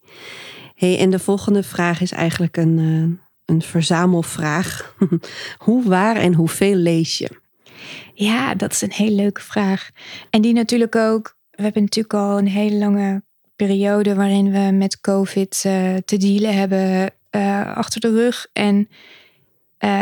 Hey, 0.83 0.99
en 0.99 1.11
de 1.11 1.19
volgende 1.19 1.63
vraag 1.63 2.01
is 2.01 2.13
eigenlijk 2.13 2.57
een, 2.57 2.79
uh, 2.79 3.19
een 3.45 3.63
verzamelvraag. 3.63 4.95
hoe 5.67 5.89
waar 5.89 6.17
en 6.17 6.35
hoeveel 6.35 6.75
lees 6.75 7.19
je? 7.19 7.31
Ja, 8.15 8.55
dat 8.55 8.73
is 8.73 8.83
een 8.83 8.93
hele 8.93 9.15
leuke 9.15 9.41
vraag. 9.41 9.91
En 10.31 10.41
die 10.41 10.53
natuurlijk 10.53 10.97
ook, 10.97 11.37
we 11.51 11.63
hebben 11.63 11.83
natuurlijk 11.83 12.15
al 12.15 12.39
een 12.39 12.49
hele 12.49 12.77
lange 12.77 13.23
periode 13.57 14.15
waarin 14.15 14.53
we 14.53 14.71
met 14.73 15.01
COVID 15.01 15.63
uh, 15.67 15.97
te 15.97 16.17
dealen 16.17 16.57
hebben 16.57 17.11
uh, 17.31 17.77
achter 17.77 18.01
de 18.01 18.11
rug. 18.11 18.47
En 18.53 18.89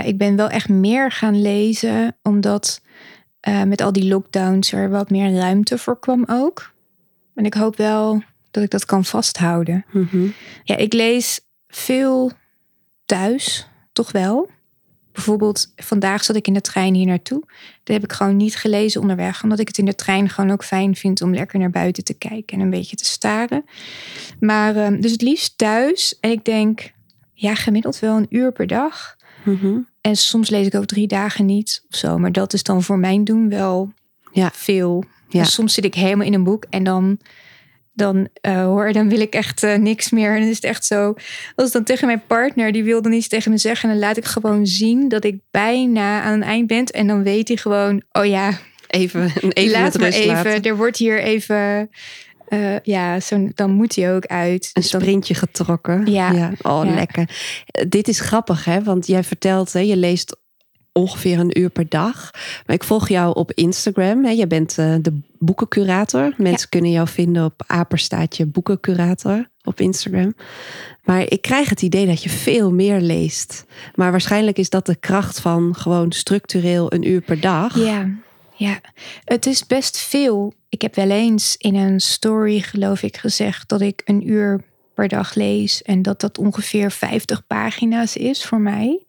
ik 0.04 0.18
ben 0.18 0.37
wel 0.37 0.49
echt 0.49 0.68
meer 0.68 1.12
gaan 1.12 1.42
lezen, 1.42 2.16
omdat 2.22 2.80
met 3.66 3.80
al 3.80 3.92
die 3.92 4.08
lockdowns 4.08 4.72
er 4.72 4.90
wat 4.90 5.10
meer 5.10 5.34
ruimte 5.34 5.78
voor 5.78 5.99
kwam 5.99 6.25
ook. 6.28 6.72
En 7.34 7.44
ik 7.44 7.54
hoop 7.54 7.76
wel 7.76 8.22
dat 8.50 8.62
ik 8.62 8.71
dat 8.71 8.85
kan 8.85 9.04
vasthouden. 9.04 9.85
Mm 9.90 10.09
-hmm. 10.11 10.35
Ja, 10.64 10.76
ik 10.76 10.92
lees 10.92 11.40
veel 11.69 12.33
thuis, 13.04 13.69
toch 13.92 14.12
wel. 14.12 14.50
Bijvoorbeeld, 15.12 15.73
vandaag 15.76 16.25
zat 16.25 16.37
ik 16.37 16.47
in 16.47 16.54
de 16.54 16.61
trein 16.61 16.95
hier 16.95 17.07
naartoe. 17.07 17.42
Daar 17.85 17.97
heb 17.97 18.04
ik 18.04 18.12
gewoon 18.12 18.37
niet 18.37 18.57
gelezen 18.57 19.00
onderweg. 19.00 19.42
Omdat 19.42 19.59
ik 19.59 19.69
het 19.69 19.78
in 19.78 19.85
de 19.85 19.95
trein 19.95 20.28
gewoon 20.28 20.50
ook 20.50 20.64
fijn 20.64 20.97
vind 20.97 21.23
om 21.23 21.35
lekker 21.35 21.59
naar 21.59 21.71
buiten 21.71 22.04
te 22.04 22.14
kijken 22.14 22.57
en 22.57 22.61
een 22.64 22.71
beetje 22.71 22.97
te 22.97 23.04
staren. 23.04 23.64
Maar 24.40 24.76
um, 24.76 25.00
dus 25.00 25.12
het 25.12 25.23
liefst 25.23 25.59
thuis. 25.59 26.19
En 26.21 26.30
ik 26.30 26.45
denk, 26.45 26.92
ja, 27.35 27.54
gemiddeld 27.54 27.99
wel 27.99 28.16
een 28.16 28.26
uur 28.30 28.52
per 28.52 28.66
dag. 28.66 29.16
Mm 29.45 29.59
-hmm. 29.61 29.88
En 30.00 30.16
soms 30.16 30.50
lees 30.50 30.66
ik 30.66 30.75
ook 30.75 30.87
drie 30.87 31.07
dagen 31.07 31.47
niet 31.47 31.85
of 31.90 31.97
zo. 31.97 32.19
Maar 32.19 32.33
dat 32.33 32.52
is 32.52 32.62
dan 32.62 32.83
voor 32.83 32.99
mijn 32.99 33.25
doen 33.25 33.49
wel 33.49 33.92
ja. 34.33 34.50
veel. 34.52 35.04
Ja. 35.28 35.45
Soms 35.45 35.75
zit 35.75 35.85
ik 35.85 35.95
helemaal 35.95 36.26
in 36.26 36.35
een 36.35 36.45
boek 36.45 36.66
en 36.71 36.85
dan 36.85 37.19
dan 38.00 38.28
uh, 38.47 38.64
hoor, 38.64 38.92
dan 38.92 39.09
wil 39.09 39.21
ik 39.21 39.35
echt 39.35 39.62
uh, 39.62 39.75
niks 39.75 40.11
meer. 40.11 40.35
En 40.35 40.40
dan 40.40 40.49
is 40.49 40.54
het 40.54 40.64
echt 40.64 40.85
zo. 40.85 41.14
Als 41.54 41.73
dan 41.73 41.85
tegen 41.85 42.07
mijn 42.07 42.23
partner, 42.26 42.73
die 42.73 42.85
wilde 42.85 43.09
niets 43.09 43.28
tegen 43.28 43.50
me 43.50 43.59
zeggen. 43.59 43.88
En 43.88 43.95
dan 43.95 44.07
laat 44.07 44.16
ik 44.16 44.25
gewoon 44.25 44.66
zien 44.66 45.09
dat 45.09 45.25
ik 45.25 45.40
bijna 45.50 46.23
aan 46.23 46.33
het 46.33 46.49
eind 46.49 46.66
ben. 46.66 46.85
En 46.85 47.07
dan 47.07 47.23
weet 47.23 47.49
hij 47.49 47.57
gewoon, 47.57 48.02
oh 48.12 48.25
ja, 48.25 48.59
even, 48.87 49.33
even 49.49 49.80
laat 49.80 49.99
maar 49.99 50.09
even. 50.09 50.35
Laten. 50.35 50.62
Er 50.62 50.76
wordt 50.76 50.97
hier 50.97 51.23
even. 51.23 51.90
Uh, 52.49 52.78
ja, 52.83 53.21
zo, 53.21 53.49
dan 53.54 53.71
moet 53.71 53.97
hij 53.97 54.14
ook 54.14 54.26
uit. 54.26 54.71
Een 54.73 54.83
sprintje 54.83 55.35
getrokken. 55.35 56.07
Ja. 56.07 56.30
ja. 56.30 56.52
Oh, 56.62 56.85
ja. 56.85 56.95
lekker. 56.95 57.28
Dit 57.88 58.09
is 58.09 58.21
grappig, 58.21 58.64
hè? 58.64 58.83
Want 58.83 59.07
jij 59.07 59.25
vertelt, 59.25 59.73
hè, 59.73 59.80
je 59.80 59.97
leest 59.97 60.37
ongeveer 60.92 61.38
een 61.38 61.59
uur 61.59 61.70
per 61.70 61.88
dag. 61.88 62.30
Maar 62.66 62.76
ik 62.76 62.85
volg 62.85 63.09
jou 63.09 63.35
op 63.35 63.52
Instagram. 63.52 64.25
Hè. 64.25 64.30
Je 64.30 64.47
bent 64.47 64.78
uh, 64.78 64.94
de 65.00 65.20
boekencurator. 65.38 66.35
Mensen 66.37 66.61
ja. 66.61 66.66
kunnen 66.68 66.90
jou 66.90 67.09
vinden 67.09 67.44
op 67.44 67.62
apenstaatje 67.66 68.47
boekencurator 68.47 69.49
op 69.64 69.80
Instagram. 69.80 70.35
Maar 71.04 71.23
ik 71.28 71.42
krijg 71.42 71.68
het 71.68 71.82
idee 71.82 72.06
dat 72.06 72.23
je 72.23 72.28
veel 72.28 72.73
meer 72.73 73.00
leest. 73.00 73.64
Maar 73.94 74.11
waarschijnlijk 74.11 74.59
is 74.59 74.70
dat 74.70 74.87
de 74.87 74.97
kracht 74.97 75.40
van 75.40 75.75
gewoon 75.76 76.12
structureel 76.12 76.92
een 76.92 77.09
uur 77.09 77.20
per 77.20 77.40
dag. 77.40 77.78
Ja, 77.78 78.09
ja. 78.54 78.80
het 79.25 79.47
is 79.47 79.66
best 79.66 79.99
veel. 79.99 80.54
Ik 80.68 80.82
heb 80.82 80.94
wel 80.94 81.11
eens 81.11 81.56
in 81.56 81.75
een 81.75 82.00
story, 82.00 82.61
geloof 82.61 83.02
ik, 83.02 83.16
gezegd 83.16 83.68
dat 83.68 83.80
ik 83.80 84.02
een 84.04 84.28
uur 84.28 84.64
per 84.94 85.09
dag 85.09 85.35
lees. 85.35 85.82
En 85.82 86.02
dat 86.02 86.20
dat 86.20 86.38
ongeveer 86.38 86.90
50 86.90 87.47
pagina's 87.47 88.16
is 88.16 88.44
voor 88.44 88.61
mij. 88.61 89.00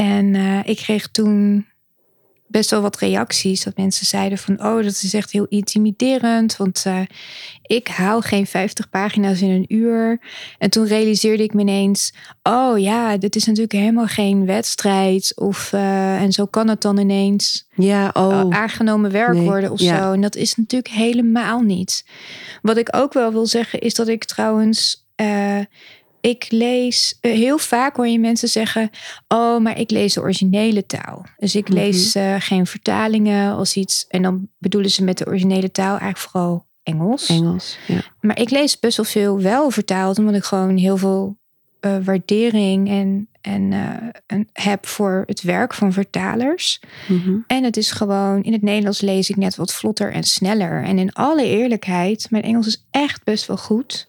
En 0.00 0.34
uh, 0.34 0.58
ik 0.64 0.76
kreeg 0.76 1.08
toen 1.08 1.66
best 2.46 2.70
wel 2.70 2.80
wat 2.80 2.98
reacties. 2.98 3.64
Dat 3.64 3.76
mensen 3.76 4.06
zeiden 4.06 4.38
van, 4.38 4.64
oh, 4.64 4.76
dat 4.76 5.02
is 5.02 5.14
echt 5.14 5.30
heel 5.30 5.46
intimiderend. 5.48 6.56
Want 6.56 6.84
uh, 6.86 7.00
ik 7.62 7.88
haal 7.88 8.20
geen 8.20 8.46
50 8.46 8.90
pagina's 8.90 9.40
in 9.40 9.50
een 9.50 9.74
uur. 9.74 10.20
En 10.58 10.70
toen 10.70 10.86
realiseerde 10.86 11.42
ik 11.42 11.54
me 11.54 11.60
ineens, 11.60 12.12
oh 12.42 12.78
ja, 12.78 13.16
dit 13.16 13.36
is 13.36 13.44
natuurlijk 13.44 13.72
helemaal 13.72 14.06
geen 14.06 14.46
wedstrijd. 14.46 15.32
Of, 15.36 15.72
uh, 15.72 16.22
en 16.22 16.32
zo 16.32 16.46
kan 16.46 16.68
het 16.68 16.82
dan 16.82 16.98
ineens 16.98 17.68
ja, 17.74 18.10
oh. 18.12 18.48
aangenomen 18.50 19.10
werk 19.10 19.34
nee. 19.34 19.44
worden 19.44 19.70
of 19.70 19.80
ja. 19.80 19.98
zo. 19.98 20.12
En 20.12 20.20
dat 20.20 20.36
is 20.36 20.56
natuurlijk 20.56 20.94
helemaal 20.94 21.60
niet. 21.60 22.04
Wat 22.62 22.76
ik 22.76 22.96
ook 22.96 23.12
wel 23.12 23.32
wil 23.32 23.46
zeggen, 23.46 23.80
is 23.80 23.94
dat 23.94 24.08
ik 24.08 24.24
trouwens... 24.24 25.08
Uh, 25.16 25.58
ik 26.20 26.46
lees 26.48 27.18
uh, 27.20 27.32
heel 27.32 27.58
vaak 27.58 27.96
hoor 27.96 28.08
je 28.08 28.18
mensen 28.18 28.48
zeggen: 28.48 28.90
Oh, 29.28 29.60
maar 29.60 29.78
ik 29.78 29.90
lees 29.90 30.14
de 30.14 30.20
originele 30.20 30.86
taal. 30.86 31.24
Dus 31.36 31.54
ik 31.54 31.68
lees 31.68 32.16
uh, 32.16 32.34
geen 32.38 32.66
vertalingen 32.66 33.52
als 33.52 33.76
iets. 33.76 34.06
En 34.08 34.22
dan 34.22 34.48
bedoelen 34.58 34.90
ze 34.90 35.04
met 35.04 35.18
de 35.18 35.26
originele 35.26 35.70
taal 35.70 35.98
eigenlijk 35.98 36.18
vooral 36.18 36.68
Engels. 36.82 37.26
Engels, 37.26 37.76
ja. 37.86 38.02
Maar 38.20 38.40
ik 38.40 38.50
lees 38.50 38.78
best 38.78 38.96
wel 38.96 39.06
veel 39.06 39.40
wel 39.40 39.70
vertaald, 39.70 40.18
omdat 40.18 40.34
ik 40.34 40.44
gewoon 40.44 40.76
heel 40.76 40.96
veel 40.96 41.38
uh, 41.80 41.96
waardering 42.04 42.88
en, 42.88 43.28
en, 43.40 43.72
en 44.26 44.48
heb 44.52 44.86
voor 44.86 45.22
het 45.26 45.42
werk 45.42 45.74
van 45.74 45.92
vertalers. 45.92 46.80
Mm 47.08 47.20
-hmm. 47.20 47.44
En 47.46 47.64
het 47.64 47.76
is 47.76 47.90
gewoon, 47.90 48.42
in 48.42 48.52
het 48.52 48.62
Nederlands 48.62 49.00
lees 49.00 49.30
ik 49.30 49.36
net 49.36 49.56
wat 49.56 49.74
vlotter 49.74 50.12
en 50.12 50.22
sneller. 50.22 50.84
En 50.84 50.98
in 50.98 51.12
alle 51.12 51.44
eerlijkheid, 51.44 52.26
mijn 52.30 52.42
Engels 52.42 52.66
is 52.66 52.84
echt 52.90 53.24
best 53.24 53.46
wel 53.46 53.56
goed. 53.56 54.08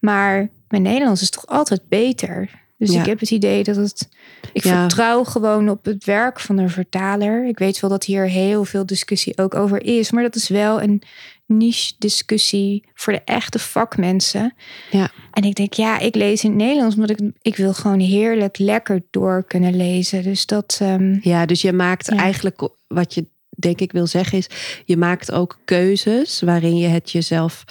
Maar 0.00 0.48
mijn 0.68 0.82
Nederlands 0.82 1.22
is 1.22 1.30
toch 1.30 1.46
altijd 1.46 1.88
beter. 1.88 2.64
Dus 2.78 2.92
Ja. 2.92 3.00
ik 3.00 3.06
heb 3.06 3.20
het 3.20 3.30
idee 3.30 3.62
dat 3.62 3.76
het. 3.76 4.08
Ik 4.52 4.64
Ja. 4.64 4.80
vertrouw 4.80 5.24
gewoon 5.24 5.68
op 5.68 5.84
het 5.84 6.04
werk 6.04 6.40
van 6.40 6.58
een 6.58 6.70
vertaler. 6.70 7.46
Ik 7.48 7.58
weet 7.58 7.80
wel 7.80 7.90
dat 7.90 8.04
hier 8.04 8.28
heel 8.28 8.64
veel 8.64 8.86
discussie 8.86 9.38
ook 9.38 9.54
over 9.54 9.82
is. 9.84 10.10
Maar 10.10 10.22
dat 10.22 10.34
is 10.34 10.48
wel 10.48 10.82
een 10.82 11.02
niche 11.46 11.92
discussie 11.98 12.84
voor 12.94 13.12
de 13.12 13.22
echte 13.24 13.58
vakmensen. 13.58 14.54
Ja. 14.90 15.10
En 15.32 15.42
ik 15.42 15.54
denk, 15.54 15.72
ja, 15.72 15.98
ik 15.98 16.14
lees 16.14 16.44
in 16.44 16.50
het 16.50 16.58
Nederlands, 16.58 16.94
omdat 16.94 17.10
ik, 17.10 17.18
ik 17.42 17.56
wil 17.56 17.74
gewoon 17.74 18.00
heerlijk 18.00 18.58
lekker 18.58 19.02
door 19.10 19.44
kunnen 19.46 19.76
lezen. 19.76 20.22
Dus 20.22 20.46
dat. 20.46 20.78
ehm, 20.82 21.18
Ja, 21.20 21.46
dus 21.46 21.62
je 21.62 21.72
maakt 21.72 22.06
Ja. 22.10 22.16
eigenlijk 22.16 22.68
wat 22.86 23.14
je 23.14 23.26
denk 23.58 23.80
ik 23.80 23.92
wil 23.92 24.06
zeggen 24.06 24.38
is, 24.38 24.46
je 24.84 24.96
maakt 24.96 25.32
ook 25.32 25.58
keuzes 25.64 26.40
waarin 26.40 26.76
je 26.76 26.86
het 26.88 27.10
jezelf 27.10 27.64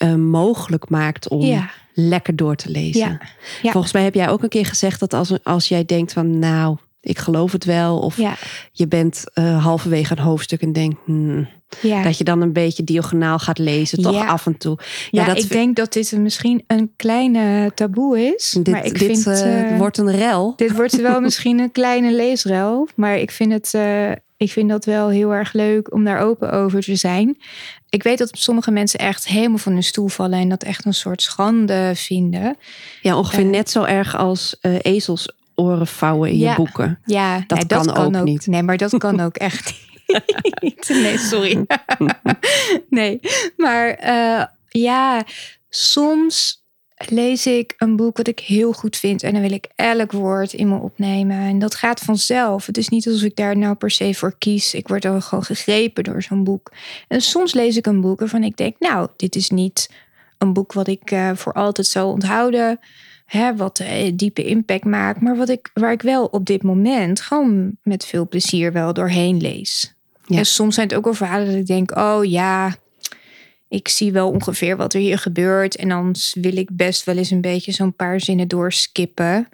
eh, 0.00 0.14
mogelijk 0.14 0.88
maakt 0.88 1.28
om 1.28 1.40
ja, 1.40 1.70
lekker 1.94 2.36
door 2.36 2.56
te 2.56 2.70
lezen. 2.70 3.00
ja, 3.00 3.20
ja. 3.62 3.72
Volgens 3.72 3.92
mij 3.92 4.02
heb 4.02 4.14
jij 4.14 4.28
ook 4.28 4.42
een 4.42 4.48
keer 4.48 4.66
gezegd 4.66 5.00
dat 5.00 5.14
als, 5.14 5.44
als 5.44 5.68
jij 5.68 5.84
denkt 5.84 6.12
van 6.12 6.38
nou, 6.38 6.76
ik 7.00 7.18
geloof 7.18 7.52
het 7.52 7.64
wel, 7.64 7.98
of 7.98 8.16
je 8.72 8.88
bent 8.88 9.24
eh, 9.32 9.64
halverwege 9.64 10.12
een 10.16 10.22
hoofdstuk 10.22 10.60
en 10.62 10.72
denkt 10.72 10.96
hmm, 11.04 11.48
dat 11.80 12.18
je 12.18 12.24
dan 12.24 12.40
een 12.40 12.52
beetje 12.52 12.84
diagonaal 12.84 13.38
gaat 13.38 13.58
lezen, 13.58 14.02
toch 14.02 14.26
af 14.26 14.46
en 14.46 14.56
toe. 14.58 14.78
Ja, 15.10 15.24
dat 15.24 15.34
ik 15.34 15.40
vind- 15.40 15.52
denk 15.52 15.76
dat 15.76 15.92
dit 15.92 16.16
misschien 16.18 16.64
een 16.66 16.92
kleine 16.96 17.72
taboe 17.74 18.34
is. 18.34 18.50
Dit, 18.50 18.68
maar 18.74 18.84
ik 18.84 18.98
dit 18.98 19.22
vind, 19.22 19.26
eh, 19.26 19.76
wordt 19.78 19.98
een 19.98 20.10
rel. 20.10 20.52
dit 20.56 20.72
wordt 20.72 21.00
wel 21.00 21.20
misschien 21.30 21.58
een 21.58 21.72
kleine 21.72 22.12
leesrel. 22.12 22.88
Maar 22.96 23.18
ik 23.18 23.30
vind, 23.30 23.52
het, 23.52 23.74
ik 24.40 24.52
vind 24.52 24.68
dat 24.68 24.84
wel 24.84 25.08
heel 25.08 25.34
erg 25.34 25.52
leuk 25.52 25.92
om 25.92 26.04
daar 26.04 26.20
open 26.20 26.52
over 26.52 26.82
te 26.82 26.96
zijn. 26.96 27.38
Ik 27.88 28.02
weet 28.02 28.18
dat 28.18 28.30
sommige 28.32 28.70
mensen 28.70 28.98
echt 28.98 29.26
helemaal 29.26 29.58
van 29.58 29.72
hun 29.72 29.82
stoel 29.82 30.08
vallen 30.08 30.38
en 30.38 30.48
dat 30.48 30.62
echt 30.62 30.84
een 30.84 30.94
soort 30.94 31.22
schande 31.22 31.92
vinden. 31.94 32.56
Ja, 33.02 33.16
ongeveer 33.16 33.44
eh, 33.44 33.50
net 33.50 33.70
zo 33.70 33.82
erg 33.82 34.16
als 34.16 34.56
eh 34.60 34.74
ezelsoren 34.82 35.86
vouwen 35.86 36.30
in 36.30 36.38
je 36.38 36.54
boeken. 36.54 36.98
Ja, 37.04 37.44
Dat 37.46 37.58
nee, 37.58 37.66
kan 37.66 37.96
ook 37.96 38.24
niet. 38.24 38.46
Nee, 38.46 38.62
maar 38.62 38.76
dat 38.76 38.98
kan 38.98 39.20
ook 39.20 39.36
echt 39.36 39.74
niet. 40.60 40.88
Nee, 41.02 41.18
sorry. 41.18 41.66
nee, 42.88 43.20
maar 43.56 43.88
eh, 43.88 44.44
ja, 44.68 45.24
soms 45.68 46.59
lees 47.08 47.46
ik 47.46 47.74
een 47.76 47.96
boek 47.96 48.16
wat 48.16 48.28
ik 48.28 48.38
heel 48.38 48.72
goed 48.72 48.96
vind 48.96 49.22
en 49.22 49.32
dan 49.32 49.42
wil 49.42 49.52
ik 49.52 49.68
elk 49.74 50.12
woord 50.12 50.52
in 50.52 50.68
me 50.68 50.78
opnemen. 50.78 51.36
En 51.36 51.58
dat 51.58 51.74
gaat 51.74 52.00
vanzelf. 52.00 52.66
Het 52.66 52.76
is 52.76 52.88
niet 52.88 53.06
alsof 53.06 53.22
ik 53.22 53.36
daar 53.36 53.56
nou 53.56 53.74
per 53.74 53.90
se 53.90 54.14
voor 54.14 54.34
kies. 54.38 54.74
Ik 54.74 54.88
word 54.88 55.04
er 55.04 55.22
gewoon 55.22 55.44
gegrepen 55.44 56.04
door 56.04 56.22
zo'n 56.22 56.44
boek. 56.44 56.72
En 57.08 57.20
soms 57.20 57.54
lees 57.54 57.76
ik 57.76 57.86
een 57.86 58.00
boek 58.00 58.18
waarvan 58.18 58.42
ik 58.42 58.56
denk, 58.56 58.76
nou, 58.78 59.08
dit 59.16 59.36
is 59.36 59.50
niet 59.50 59.90
een 60.38 60.52
boek 60.52 60.72
wat 60.72 60.88
ik 60.88 61.10
eh, 61.10 61.30
voor 61.34 61.52
altijd 61.52 61.86
zal 61.86 62.10
onthouden. 62.10 62.78
Hè, 63.26 63.56
wat 63.56 63.78
eh, 63.78 64.12
diepe 64.14 64.44
impact 64.44 64.84
maakt, 64.84 65.20
maar 65.20 65.36
wat 65.36 65.48
ik, 65.48 65.70
waar 65.74 65.92
ik 65.92 66.02
wel 66.02 66.24
op 66.24 66.46
dit 66.46 66.62
moment 66.62 67.20
gewoon 67.20 67.76
met 67.82 68.04
veel 68.06 68.28
plezier 68.28 68.72
wel 68.72 68.92
doorheen 68.92 69.40
lees. 69.40 69.94
Ja. 70.24 70.38
En 70.38 70.46
soms 70.46 70.74
zijn 70.74 70.88
het 70.88 70.96
ook 70.96 71.04
wel 71.04 71.14
verhalen 71.14 71.46
dat 71.46 71.54
ik 71.54 71.66
denk, 71.66 71.96
oh 71.96 72.24
ja, 72.24 72.74
ik 73.70 73.88
zie 73.88 74.12
wel 74.12 74.30
ongeveer 74.30 74.76
wat 74.76 74.94
er 74.94 75.00
hier 75.00 75.18
gebeurt. 75.18 75.76
En 75.76 75.88
dan 75.88 76.14
wil 76.34 76.56
ik 76.56 76.68
best 76.72 77.04
wel 77.04 77.16
eens 77.16 77.30
een 77.30 77.40
beetje 77.40 77.72
zo'n 77.72 77.94
paar 77.94 78.20
zinnen 78.20 78.48
doorskippen. 78.48 79.48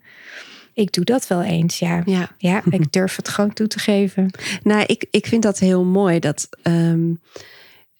Ik 0.75 0.93
doe 0.93 1.05
dat 1.05 1.27
wel 1.27 1.43
eens, 1.43 1.79
ja. 1.79 2.03
Ja. 2.05 2.31
Ja, 2.39 2.63
ik 2.71 2.93
durf 2.93 3.17
het 3.17 3.29
gewoon 3.29 3.53
toe 3.53 3.67
te 3.67 3.79
geven. 3.79 4.31
Nou, 4.63 4.85
ik, 4.87 5.07
ik 5.11 5.27
vind 5.27 5.43
dat 5.43 5.59
heel 5.59 5.85
mooi. 5.85 6.19
Dat 6.19 6.49
ehm, 6.63 7.11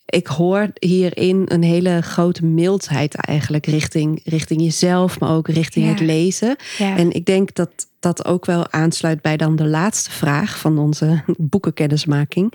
ik 0.07 0.27
hoor 0.27 0.71
hierin 0.79 1.43
een 1.49 1.63
hele 1.63 2.01
grote 2.03 2.45
mildheid 2.45 3.15
eigenlijk 3.15 3.67
richting, 3.67 4.21
richting 4.25 4.63
jezelf, 4.63 5.19
maar 5.21 5.31
ook 5.31 5.49
richting 5.49 5.85
Ja. 5.85 5.91
het 5.91 6.01
lezen. 6.01 6.57
Ja. 6.79 6.97
En 6.97 7.13
ik 7.13 7.25
denk 7.27 7.55
dat 7.55 7.71
dat 8.07 8.25
ook 8.25 8.45
wel 8.45 8.73
aansluit 8.73 9.21
bij 9.21 9.37
dan 9.37 9.57
de 9.57 9.67
laatste 9.67 10.11
vraag 10.11 10.59
van 10.59 10.79
onze 10.79 11.23
boekenkennismaking. 11.53 12.53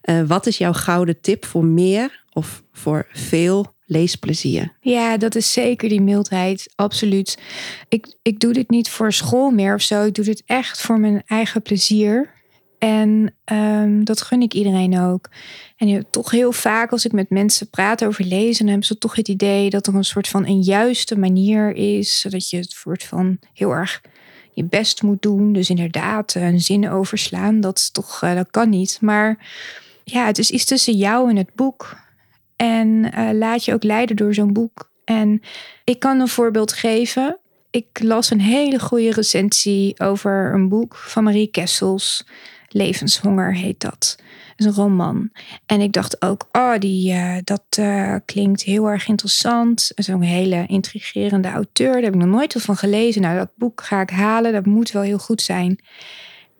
Eh, 0.00 0.22
wat 0.26 0.46
is 0.46 0.58
jouw 0.58 0.72
gouden 0.72 1.20
tip 1.20 1.44
voor 1.44 1.64
meer 1.64 2.24
of 2.32 2.62
voor 2.72 3.06
veel 3.12 3.74
leesplezier? 3.86 4.72
Ja, 4.80 5.16
dat 5.16 5.34
is 5.34 5.52
zeker 5.52 5.88
die 5.88 6.00
mildheid, 6.00 6.72
absoluut. 6.74 7.38
Ik, 7.88 8.16
ik 8.22 8.40
doe 8.40 8.52
dit 8.52 8.70
niet 8.70 8.88
voor 8.88 9.12
school 9.12 9.50
meer 9.50 9.74
of 9.74 9.82
zo. 9.82 10.04
Ik 10.04 10.14
doe 10.14 10.24
dit 10.24 10.42
echt 10.46 10.80
voor 10.80 11.00
mijn 11.00 11.22
eigen 11.26 11.62
plezier. 11.62 12.32
En 12.78 13.34
ehm, 13.44 14.04
dat 14.04 14.20
gun 14.20 14.42
ik 14.42 14.54
iedereen 14.54 15.00
ook. 15.00 15.30
En 15.76 16.06
toch 16.10 16.30
heel 16.30 16.52
vaak 16.52 16.90
als 16.90 17.04
ik 17.04 17.12
met 17.12 17.30
mensen 17.30 17.70
praat 17.70 18.04
over 18.04 18.24
lezen, 18.24 18.66
hebben 18.66 18.86
ze 18.86 18.98
toch 18.98 19.16
het 19.16 19.28
idee 19.28 19.70
dat 19.70 19.86
er 19.86 19.94
een 19.94 20.04
soort 20.04 20.28
van 20.28 20.46
een 20.46 20.60
juiste 20.60 21.18
manier 21.18 21.74
is. 21.76 22.20
Zodat 22.20 22.50
je 22.50 22.56
het 22.56 22.70
soort 22.70 23.04
van 23.04 23.38
heel 23.52 23.70
erg 23.70 24.00
je 24.54 24.64
best 24.64 25.02
moet 25.02 25.22
doen. 25.22 25.52
Dus 25.52 25.70
inderdaad, 25.70 26.34
een 26.34 26.60
zin 26.60 26.90
overslaan, 26.90 27.60
dat, 27.60 27.78
is 27.78 27.90
toch, 27.90 28.22
uh, 28.24 28.34
dat 28.34 28.50
kan 28.50 28.68
niet. 28.68 28.98
Maar 29.00 29.46
ja, 30.04 30.26
het 30.26 30.38
is 30.38 30.50
iets 30.50 30.64
tussen 30.64 30.96
jou 30.96 31.30
en 31.30 31.36
het 31.36 31.54
boek. 31.54 31.96
En 32.56 32.88
uh, 32.88 33.30
laat 33.32 33.64
je 33.64 33.72
ook 33.72 33.82
leiden 33.82 34.16
door 34.16 34.34
zo'n 34.34 34.52
boek. 34.52 34.90
En 35.04 35.40
ik 35.84 35.98
kan 35.98 36.20
een 36.20 36.28
voorbeeld 36.28 36.72
geven. 36.72 37.38
Ik 37.70 37.86
las 38.02 38.30
een 38.30 38.40
hele 38.40 38.78
goede 38.78 39.12
recensie 39.12 40.00
over 40.00 40.54
een 40.54 40.68
boek 40.68 40.96
van 40.96 41.24
Marie 41.24 41.46
Kessels. 41.50 42.26
Levenshonger 42.68 43.54
heet 43.54 43.80
dat. 43.80 44.16
Is 44.56 44.64
een 44.64 44.72
roman. 44.72 45.30
En 45.66 45.80
ik 45.80 45.92
dacht 45.92 46.22
ook, 46.22 46.48
oh, 46.52 46.78
die, 46.78 47.12
uh, 47.12 47.36
dat 47.44 47.64
uh, 47.78 48.16
klinkt 48.24 48.62
heel 48.62 48.86
erg 48.86 49.08
interessant. 49.08 49.92
Zo'n 49.94 50.22
hele 50.22 50.66
intrigerende 50.66 51.48
auteur. 51.48 51.92
Daar 51.92 52.02
heb 52.02 52.14
ik 52.14 52.20
nog 52.20 52.28
nooit 52.28 52.54
wat 52.54 52.62
van 52.62 52.76
gelezen. 52.76 53.22
Nou, 53.22 53.36
dat 53.36 53.50
boek 53.56 53.82
ga 53.82 54.00
ik 54.00 54.10
halen. 54.10 54.52
Dat 54.52 54.66
moet 54.66 54.90
wel 54.90 55.02
heel 55.02 55.18
goed 55.18 55.42
zijn. 55.42 55.78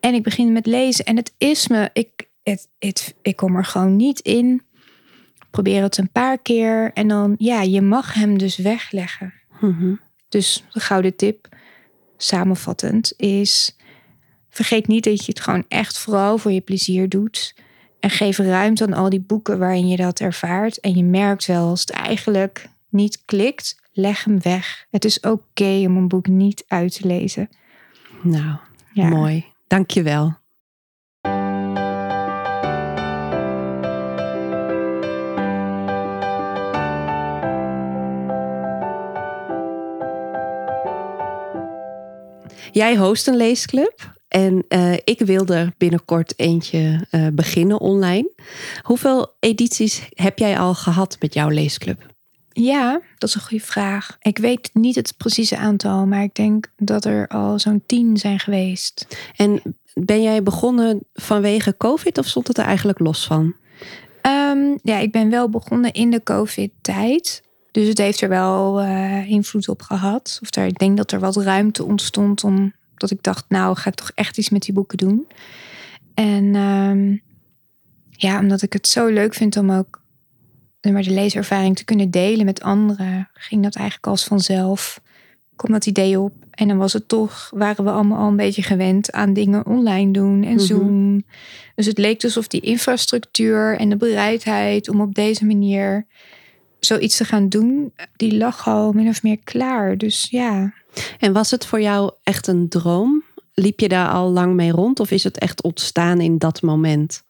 En 0.00 0.14
ik 0.14 0.22
begin 0.22 0.52
met 0.52 0.66
lezen. 0.66 1.04
En 1.04 1.16
het 1.16 1.32
is 1.38 1.68
me, 1.68 1.90
ik, 1.92 2.28
het, 2.42 2.68
het, 2.78 3.14
ik 3.22 3.36
kom 3.36 3.56
er 3.56 3.64
gewoon 3.64 3.96
niet 3.96 4.20
in. 4.20 4.62
Probeer 5.50 5.82
het 5.82 5.98
een 5.98 6.12
paar 6.12 6.38
keer. 6.38 6.90
En 6.92 7.08
dan, 7.08 7.34
ja, 7.38 7.62
je 7.62 7.80
mag 7.80 8.14
hem 8.14 8.38
dus 8.38 8.56
wegleggen. 8.56 9.34
Mhm. 9.60 9.94
Dus 10.28 10.64
de 10.72 10.80
gouden 10.80 11.16
tip, 11.16 11.48
samenvattend, 12.16 13.12
is 13.16 13.76
vergeet 14.48 14.86
niet 14.86 15.04
dat 15.04 15.18
je 15.24 15.32
het 15.32 15.40
gewoon 15.40 15.64
echt 15.68 15.98
vooral 15.98 16.38
voor 16.38 16.52
je 16.52 16.60
plezier 16.60 17.08
doet. 17.08 17.54
En 18.04 18.10
geef 18.10 18.38
ruimte 18.38 18.84
aan 18.84 18.92
al 18.92 19.08
die 19.08 19.20
boeken 19.20 19.58
waarin 19.58 19.88
je 19.88 19.96
dat 19.96 20.20
ervaart. 20.20 20.80
En 20.80 20.94
je 20.94 21.04
merkt 21.04 21.46
wel 21.46 21.68
als 21.68 21.80
het 21.80 21.90
eigenlijk 21.90 22.68
niet 22.88 23.22
klikt, 23.24 23.80
leg 23.92 24.24
hem 24.24 24.40
weg. 24.42 24.86
Het 24.90 25.04
is 25.04 25.20
oké 25.20 25.84
om 25.86 25.96
een 25.96 26.08
boek 26.08 26.26
niet 26.26 26.64
uit 26.68 26.94
te 27.00 27.06
lezen. 27.06 27.48
Nou, 28.22 28.56
ja. 28.92 29.08
mooi. 29.08 29.44
Dank 29.66 29.90
je 29.90 30.02
wel. 30.02 30.36
Jij 42.72 42.96
host 42.96 43.26
een 43.26 43.36
leesclub 43.36 44.13
en 44.34 44.64
uh, 44.68 44.92
ik 44.92 45.20
wil 45.20 45.46
er 45.46 45.72
binnenkort 45.78 46.32
eentje 46.36 47.06
uh, 47.10 47.26
beginnen 47.32 47.80
online. 47.80 48.30
Hoeveel 48.82 49.34
edities 49.40 50.08
heb 50.14 50.38
jij 50.38 50.58
al 50.58 50.74
gehad 50.74 51.16
met 51.20 51.34
jouw 51.34 51.48
leesclub? 51.48 52.06
Ja, 52.48 53.00
dat 53.18 53.28
is 53.28 53.34
een 53.34 53.40
goede 53.40 53.64
vraag. 53.64 54.16
Ik 54.20 54.38
weet 54.38 54.70
niet 54.72 54.94
het 54.94 55.14
precieze 55.16 55.56
aantal, 55.56 56.06
maar 56.06 56.22
ik 56.22 56.34
denk 56.34 56.66
dat 56.76 57.04
er 57.04 57.28
al 57.28 57.58
zo'n 57.58 57.82
tien 57.86 58.16
zijn 58.16 58.38
geweest. 58.38 59.16
En 59.36 59.62
ben 59.94 60.22
jij 60.22 60.42
begonnen 60.42 61.00
vanwege 61.12 61.76
COVID 61.76 62.18
of 62.18 62.26
stond 62.26 62.48
het 62.48 62.58
er 62.58 62.64
eigenlijk 62.64 62.98
los 62.98 63.26
van? 63.26 63.54
Um, 64.26 64.78
ja, 64.82 64.98
ik 64.98 65.12
ben 65.12 65.30
wel 65.30 65.48
begonnen 65.48 65.92
in 65.92 66.10
de 66.10 66.22
COVID-tijd. 66.22 67.42
Dus 67.70 67.88
het 67.88 67.98
heeft 67.98 68.20
er 68.20 68.28
wel 68.28 68.82
uh, 68.82 69.30
invloed 69.30 69.68
op 69.68 69.82
gehad. 69.82 70.38
Of 70.42 70.50
daar, 70.50 70.66
ik 70.66 70.78
denk 70.78 70.96
dat 70.96 71.12
er 71.12 71.20
wat 71.20 71.36
ruimte 71.36 71.84
ontstond 71.84 72.44
om 72.44 72.72
dat 73.08 73.18
ik 73.18 73.24
dacht, 73.24 73.44
nou 73.48 73.76
ga 73.76 73.90
ik 73.90 73.94
toch 73.94 74.10
echt 74.14 74.38
iets 74.38 74.50
met 74.50 74.62
die 74.62 74.74
boeken 74.74 74.98
doen. 74.98 75.26
En 76.14 76.54
um, 76.54 77.22
ja, 78.10 78.38
omdat 78.38 78.62
ik 78.62 78.72
het 78.72 78.88
zo 78.88 79.06
leuk 79.06 79.34
vind 79.34 79.56
om 79.56 79.70
ook 79.70 80.02
maar 80.92 81.02
de 81.02 81.10
leeservaring 81.10 81.76
te 81.76 81.84
kunnen 81.84 82.10
delen 82.10 82.44
met 82.44 82.62
anderen, 82.62 83.28
ging 83.32 83.62
dat 83.62 83.74
eigenlijk 83.74 84.06
als 84.06 84.24
vanzelf. 84.24 85.00
Kom 85.56 85.72
dat 85.72 85.86
idee 85.86 86.20
op. 86.20 86.32
En 86.50 86.68
dan 86.68 86.76
was 86.76 86.92
het 86.92 87.08
toch, 87.08 87.50
waren 87.54 87.84
we 87.84 87.90
allemaal 87.90 88.18
al 88.18 88.28
een 88.28 88.36
beetje 88.36 88.62
gewend 88.62 89.12
aan 89.12 89.32
dingen 89.32 89.66
online 89.66 90.12
doen 90.12 90.44
en 90.44 90.52
mm 90.52 90.58
Zoom. 90.58 91.24
Dus 91.74 91.86
het 91.86 91.98
leek 91.98 92.24
alsof 92.24 92.48
die 92.48 92.60
infrastructuur 92.60 93.76
en 93.78 93.88
de 93.88 93.96
bereidheid 93.96 94.88
om 94.88 95.00
op 95.00 95.14
deze 95.14 95.44
manier 95.44 96.06
zoiets 96.84 97.16
te 97.16 97.24
gaan 97.24 97.48
doen, 97.48 97.92
die 98.16 98.36
lag 98.36 98.68
al 98.68 98.92
min 98.92 99.08
of 99.08 99.22
meer 99.22 99.38
klaar. 99.44 99.96
Dus 99.96 100.26
ja. 100.30 100.72
En 101.18 101.32
was 101.32 101.50
het 101.50 101.66
voor 101.66 101.80
jou 101.80 102.12
echt 102.22 102.46
een 102.46 102.68
droom? 102.68 103.22
Liep 103.54 103.80
je 103.80 103.88
daar 103.88 104.08
al 104.08 104.30
lang 104.30 104.54
mee 104.54 104.70
rond 104.70 105.00
of 105.00 105.10
is 105.10 105.24
het 105.24 105.38
echt 105.38 105.62
ontstaan 105.62 106.20
in 106.20 106.38
dat 106.38 106.62
moment? 106.62 107.22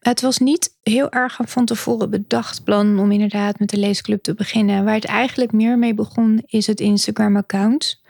Het 0.00 0.20
was 0.20 0.38
niet 0.38 0.76
heel 0.82 1.10
erg 1.10 1.38
van 1.44 1.64
tevoren 1.64 2.10
bedacht 2.10 2.64
plan 2.64 2.98
om 2.98 3.12
inderdaad 3.12 3.58
met 3.58 3.68
de 3.68 3.78
leesclub 3.78 4.22
te 4.22 4.34
beginnen. 4.34 4.84
Waar 4.84 4.94
het 4.94 5.04
eigenlijk 5.04 5.52
meer 5.52 5.78
mee 5.78 5.94
begon 5.94 6.42
is 6.46 6.66
het 6.66 6.80
Instagram-account. 6.80 8.02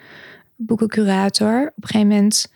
Boekencurator. 0.57 1.73
Op 1.77 1.83
een 1.83 1.89
gegeven 1.89 2.09
moment, 2.09 2.53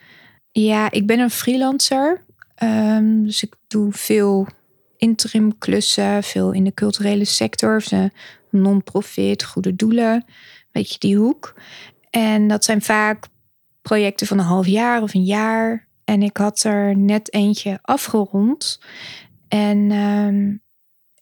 ja, 0.50 0.90
ik 0.90 1.06
ben 1.06 1.18
een 1.18 1.30
freelancer. 1.30 2.24
Um, 2.62 3.24
dus 3.24 3.42
ik 3.42 3.54
doe 3.66 3.92
veel 3.92 4.46
interim 4.98 5.58
klussen, 5.58 6.22
veel 6.22 6.52
in 6.52 6.64
de 6.64 6.74
culturele 6.74 7.24
sector, 7.24 7.82
non-profit, 8.50 9.44
goede 9.44 9.76
doelen, 9.76 10.24
beetje 10.72 10.98
die 10.98 11.16
hoek. 11.16 11.54
En 12.10 12.48
dat 12.48 12.64
zijn 12.64 12.82
vaak 12.82 13.26
projecten 13.82 14.26
van 14.26 14.38
een 14.38 14.44
half 14.44 14.66
jaar 14.66 15.02
of 15.02 15.14
een 15.14 15.24
jaar. 15.24 15.86
En 16.04 16.22
ik 16.22 16.36
had 16.36 16.62
er 16.62 16.96
net 16.96 17.32
eentje 17.32 17.78
afgerond. 17.82 18.80
En 19.48 19.90
uh, 19.90 20.54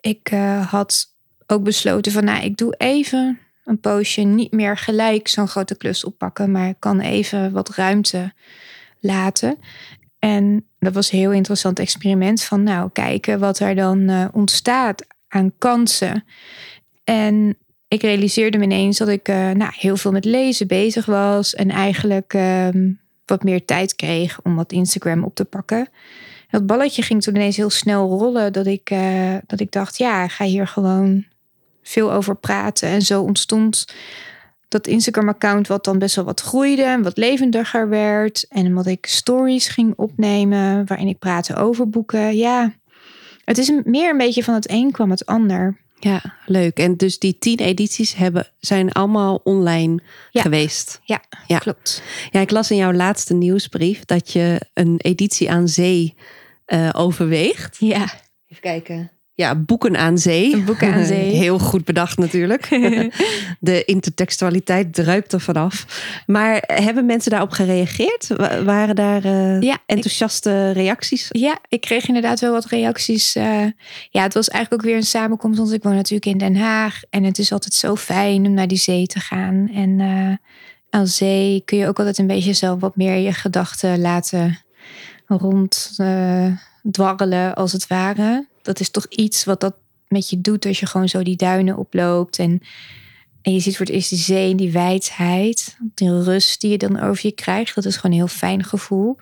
ik 0.01 0.31
uh, 0.33 0.67
had 0.67 1.15
ook 1.47 1.63
besloten 1.63 2.13
van, 2.13 2.25
nou, 2.25 2.45
ik 2.45 2.57
doe 2.57 2.75
even 2.77 3.39
een 3.65 3.81
poosje 3.81 4.21
niet 4.21 4.53
meer 4.53 4.77
gelijk 4.77 5.29
zo'n 5.29 5.49
grote 5.49 5.77
klus 5.77 6.05
oppakken, 6.05 6.51
maar 6.51 6.69
ik 6.69 6.77
kan 6.79 7.01
even 7.01 7.53
wat 7.53 7.75
ruimte 7.75 8.33
laten. 9.01 9.59
En 10.27 10.65
dat 10.79 10.95
was 10.95 11.13
een 11.13 11.19
heel 11.19 11.33
interessant 11.33 11.79
experiment 11.79 12.43
van 12.43 12.63
nou 12.63 12.91
kijken 12.93 13.39
wat 13.39 13.59
er 13.59 13.75
dan 13.75 14.11
uh, 14.11 14.25
ontstaat 14.33 15.07
aan 15.29 15.53
kansen. 15.59 16.25
En 17.05 17.57
ik 17.89 18.03
realiseerde 18.03 18.59
me 18.59 18.65
ineens 18.65 18.99
dat 18.99 19.09
ik 19.09 19.29
uh, 19.29 19.51
nou, 19.51 19.73
heel 19.75 19.97
veel 19.97 20.13
met 20.13 20.25
lezen 20.25 20.67
bezig 20.67 21.07
was 21.07 21.55
en 21.55 21.71
eigenlijk 21.71 22.35
uh, 22.35 22.69
wat 23.25 23.43
meer 23.43 23.65
tijd 23.65 23.95
kreeg 23.95 24.41
om 24.43 24.57
wat 24.57 24.73
Instagram 24.73 25.25
op 25.25 25.35
te 25.35 25.45
pakken. 25.45 25.89
Dat 26.51 26.67
balletje 26.67 27.03
ging 27.03 27.23
toen 27.23 27.35
ineens 27.35 27.57
heel 27.57 27.71
snel 27.71 28.09
rollen 28.09 28.53
dat 28.53 28.67
ik, 28.67 28.91
uh, 28.91 29.35
dat 29.47 29.61
ik 29.61 29.73
dacht, 29.73 29.99
ja, 29.99 30.25
ik 30.25 30.31
ga 30.31 30.45
hier 30.45 30.67
gewoon 30.67 31.25
veel 31.83 32.13
over 32.13 32.37
praten. 32.37 32.89
En 32.89 33.03
zo 33.03 33.23
ontstond 33.23 33.85
dat 34.69 34.87
Instagram-account 34.87 35.69
wat 35.69 35.85
dan 35.85 35.99
best 35.99 36.17
wel 36.17 36.25
wat 36.25 36.41
groeide 36.41 36.83
en 36.83 37.03
wat 37.03 37.17
levendiger 37.17 37.89
werd. 37.89 38.47
En 38.49 38.75
wat 38.75 38.87
ik 38.87 39.07
stories 39.07 39.69
ging 39.69 39.93
opnemen 39.97 40.87
waarin 40.87 41.09
ik 41.09 41.19
praatte 41.19 41.57
over 41.57 41.89
boeken. 41.89 42.37
Ja, 42.37 42.75
het 43.45 43.59
is 43.59 43.73
meer 43.85 44.11
een 44.11 44.19
beetje 44.19 44.45
van 44.45 44.55
het 44.55 44.71
een 44.71 44.91
kwam 44.91 45.11
het 45.11 45.27
ander. 45.27 45.85
Ja, 45.99 46.23
leuk. 46.47 46.79
En 46.79 46.97
dus 46.97 47.19
die 47.19 47.39
tien 47.39 47.59
edities 47.59 48.15
hebben, 48.15 48.47
zijn 48.59 48.93
allemaal 48.93 49.41
online 49.45 50.03
geweest. 50.33 51.01
Ja, 51.05 51.21
ja, 51.47 51.59
klopt. 51.59 52.03
Ja, 52.31 52.41
ik 52.41 52.51
las 52.51 52.71
in 52.71 52.77
jouw 52.77 52.93
laatste 52.93 53.35
nieuwsbrief 53.35 54.05
dat 54.05 54.33
je 54.33 54.61
een 54.75 54.95
editie 54.99 55.51
aan 55.51 55.69
zee 55.69 56.15
uh, 56.67 56.89
overweegt. 56.93 57.77
Ja. 57.79 58.03
Even 58.49 58.63
kijken. 58.63 59.11
Ja, 59.37 59.55
boeken 59.55 59.97
aan 59.97 60.19
zee. 60.19 60.63
Boeken 60.63 60.93
aan 60.93 61.05
zee. 61.05 61.31
Heel 61.45 61.59
goed 61.59 61.85
bedacht 61.85 62.19
natuurlijk. 62.19 62.69
De 63.61 63.85
intertextualiteit 63.85 64.95
druipt 64.95 65.33
er 65.33 65.41
vanaf. 65.41 65.87
Maar 66.27 66.63
hebben 66.67 67.07
mensen 67.07 67.31
daarop 67.31 67.51
gereageerd? 67.51 68.29
Waren 68.65 68.97
daar 68.97 69.25
uh, 69.25 69.61
ja, 69.61 69.79
enthousiaste 69.87 70.71
reacties? 70.71 71.27
Ja, 71.29 71.59
ik 71.69 71.81
kreeg 71.81 72.09
inderdaad 72.09 72.41
wel 72.41 72.53
wat 72.53 72.65
reacties. 72.65 73.37
Uh, 73.37 73.65
ja, 74.11 74.23
het 74.23 74.35
was 74.35 74.49
eigenlijk 74.49 74.83
ook 74.83 74.91
weer 74.91 74.99
een 74.99 75.07
samenkomst. 75.07 75.59
Want 75.59 75.73
ik 75.73 75.83
woon 75.83 75.95
natuurlijk 75.95 76.27
in 76.27 76.39
Den 76.39 76.57
Haag. 76.57 77.03
En 77.11 77.25
het 77.25 77.39
is 77.39 77.53
altijd 77.53 77.75
zo 77.75 77.97
fijn 77.97 78.47
om 78.47 78.55
naar 78.55 78.69
die 78.69 78.79
zee 78.79 79.07
te 79.07 79.21
gaan. 79.21 79.71
En 79.75 79.99
uh, 79.99 80.33
aan 80.91 81.07
zee 81.07 81.63
kun 81.65 81.79
je 81.79 81.89
ook 81.89 81.99
altijd 81.99 82.19
een 82.19 82.27
beetje 82.27 82.53
zelf 82.53 82.81
wat 82.81 82.97
meer 82.97 83.17
je 83.17 83.33
gedachten 83.33 84.01
laten 84.01 84.59
ronddwarrelen, 85.27 87.55
als 87.55 87.73
het 87.73 87.87
ware 87.87 88.47
dat 88.67 88.81
is 88.81 88.91
toch 88.91 89.07
iets 89.09 89.45
wat 89.45 89.61
dat 89.61 89.77
met 90.09 90.31
je 90.31 90.41
doet 90.41 90.67
als 90.67 90.81
je 90.81 90.87
gewoon 90.87 91.09
zo 91.09 91.23
die 91.23 91.37
duinen 91.37 91.77
oploopt. 91.77 92.39
En, 92.39 92.61
en 93.43 93.53
je 93.53 93.61
ziet 93.61 93.77
voor 93.77 93.87
het 93.87 93.95
eerst 93.95 94.11
die 94.11 94.19
zee 94.19 94.55
die 94.55 94.73
wijdheid. 94.73 95.77
Die 95.95 96.23
rust 96.23 96.61
die 96.61 96.71
je 96.71 96.79
dan 96.79 97.01
over 97.01 97.27
je 97.27 97.33
krijgt. 97.33 97.75
Dat 97.75 97.85
is 97.85 97.97
gewoon 97.97 98.11
een 98.11 98.19
heel 98.19 98.37
fijn 98.37 98.65
gevoel. 98.65 99.17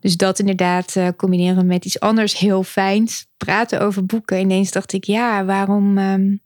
Dus 0.00 0.16
dat 0.16 0.38
inderdaad 0.38 0.96
uh, 0.96 1.08
combineren 1.16 1.66
met 1.66 1.84
iets 1.84 2.00
anders 2.00 2.38
heel 2.38 2.62
fijns. 2.62 3.26
Praten 3.36 3.80
over 3.80 4.06
boeken. 4.06 4.40
Ineens 4.40 4.70
dacht 4.70 4.92
ik, 4.92 5.04
ja, 5.04 5.44
waarom, 5.44 5.98
um, 5.98 6.40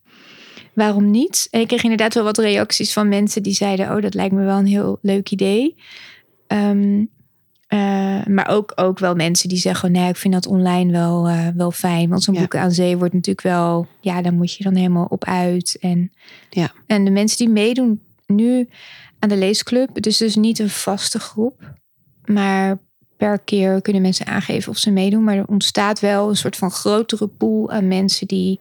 waarom 0.74 1.10
niet? 1.10 1.48
En 1.50 1.60
ik 1.60 1.66
kreeg 1.66 1.82
inderdaad 1.82 2.14
wel 2.14 2.24
wat 2.24 2.38
reacties 2.38 2.92
van 2.92 3.08
mensen 3.08 3.42
die 3.42 3.54
zeiden... 3.54 3.96
oh, 3.96 4.02
dat 4.02 4.14
lijkt 4.14 4.34
me 4.34 4.44
wel 4.44 4.58
een 4.58 4.66
heel 4.66 4.98
leuk 5.02 5.30
idee. 5.30 5.76
Um, 6.48 7.10
Eh, 7.74 8.26
maar 8.26 8.48
ook, 8.48 8.72
ook 8.74 8.98
wel 8.98 9.14
mensen 9.14 9.48
die 9.48 9.58
zeggen: 9.58 9.92
nee, 9.92 10.08
ik 10.08 10.16
vind 10.16 10.34
dat 10.34 10.46
online 10.46 10.92
wel, 10.92 11.28
eh, 11.28 11.48
wel 11.54 11.70
fijn. 11.70 12.08
Want 12.08 12.22
zo'n 12.22 12.34
Ja. 12.34 12.40
boek 12.40 12.56
aan 12.56 12.72
zee 12.72 12.96
wordt 12.96 13.14
natuurlijk 13.14 13.46
wel, 13.46 13.86
ja, 14.00 14.22
daar 14.22 14.32
moet 14.32 14.52
je 14.54 14.64
dan 14.64 14.74
helemaal 14.74 15.06
op 15.08 15.24
uit. 15.24 15.76
En, 15.80 16.12
Ja. 16.50 16.72
en 16.86 17.04
de 17.04 17.10
mensen 17.10 17.38
die 17.38 17.48
meedoen 17.48 18.00
nu 18.26 18.68
aan 19.18 19.28
de 19.28 19.36
leesclub, 19.36 19.94
het 19.94 20.06
is 20.06 20.16
dus 20.16 20.36
niet 20.36 20.58
een 20.58 20.70
vaste 20.70 21.18
groep, 21.18 21.60
maar 22.24 22.78
per 23.16 23.38
keer 23.38 23.82
kunnen 23.82 24.02
mensen 24.02 24.26
aangeven 24.26 24.70
of 24.72 24.78
ze 24.78 24.90
meedoen. 24.90 25.24
Maar 25.24 25.36
er 25.36 25.46
ontstaat 25.46 26.00
wel 26.00 26.28
een 26.28 26.36
soort 26.36 26.56
van 26.56 26.70
grotere 26.70 27.26
pool 27.26 27.70
aan 27.70 27.88
mensen 27.88 28.26
die 28.26 28.58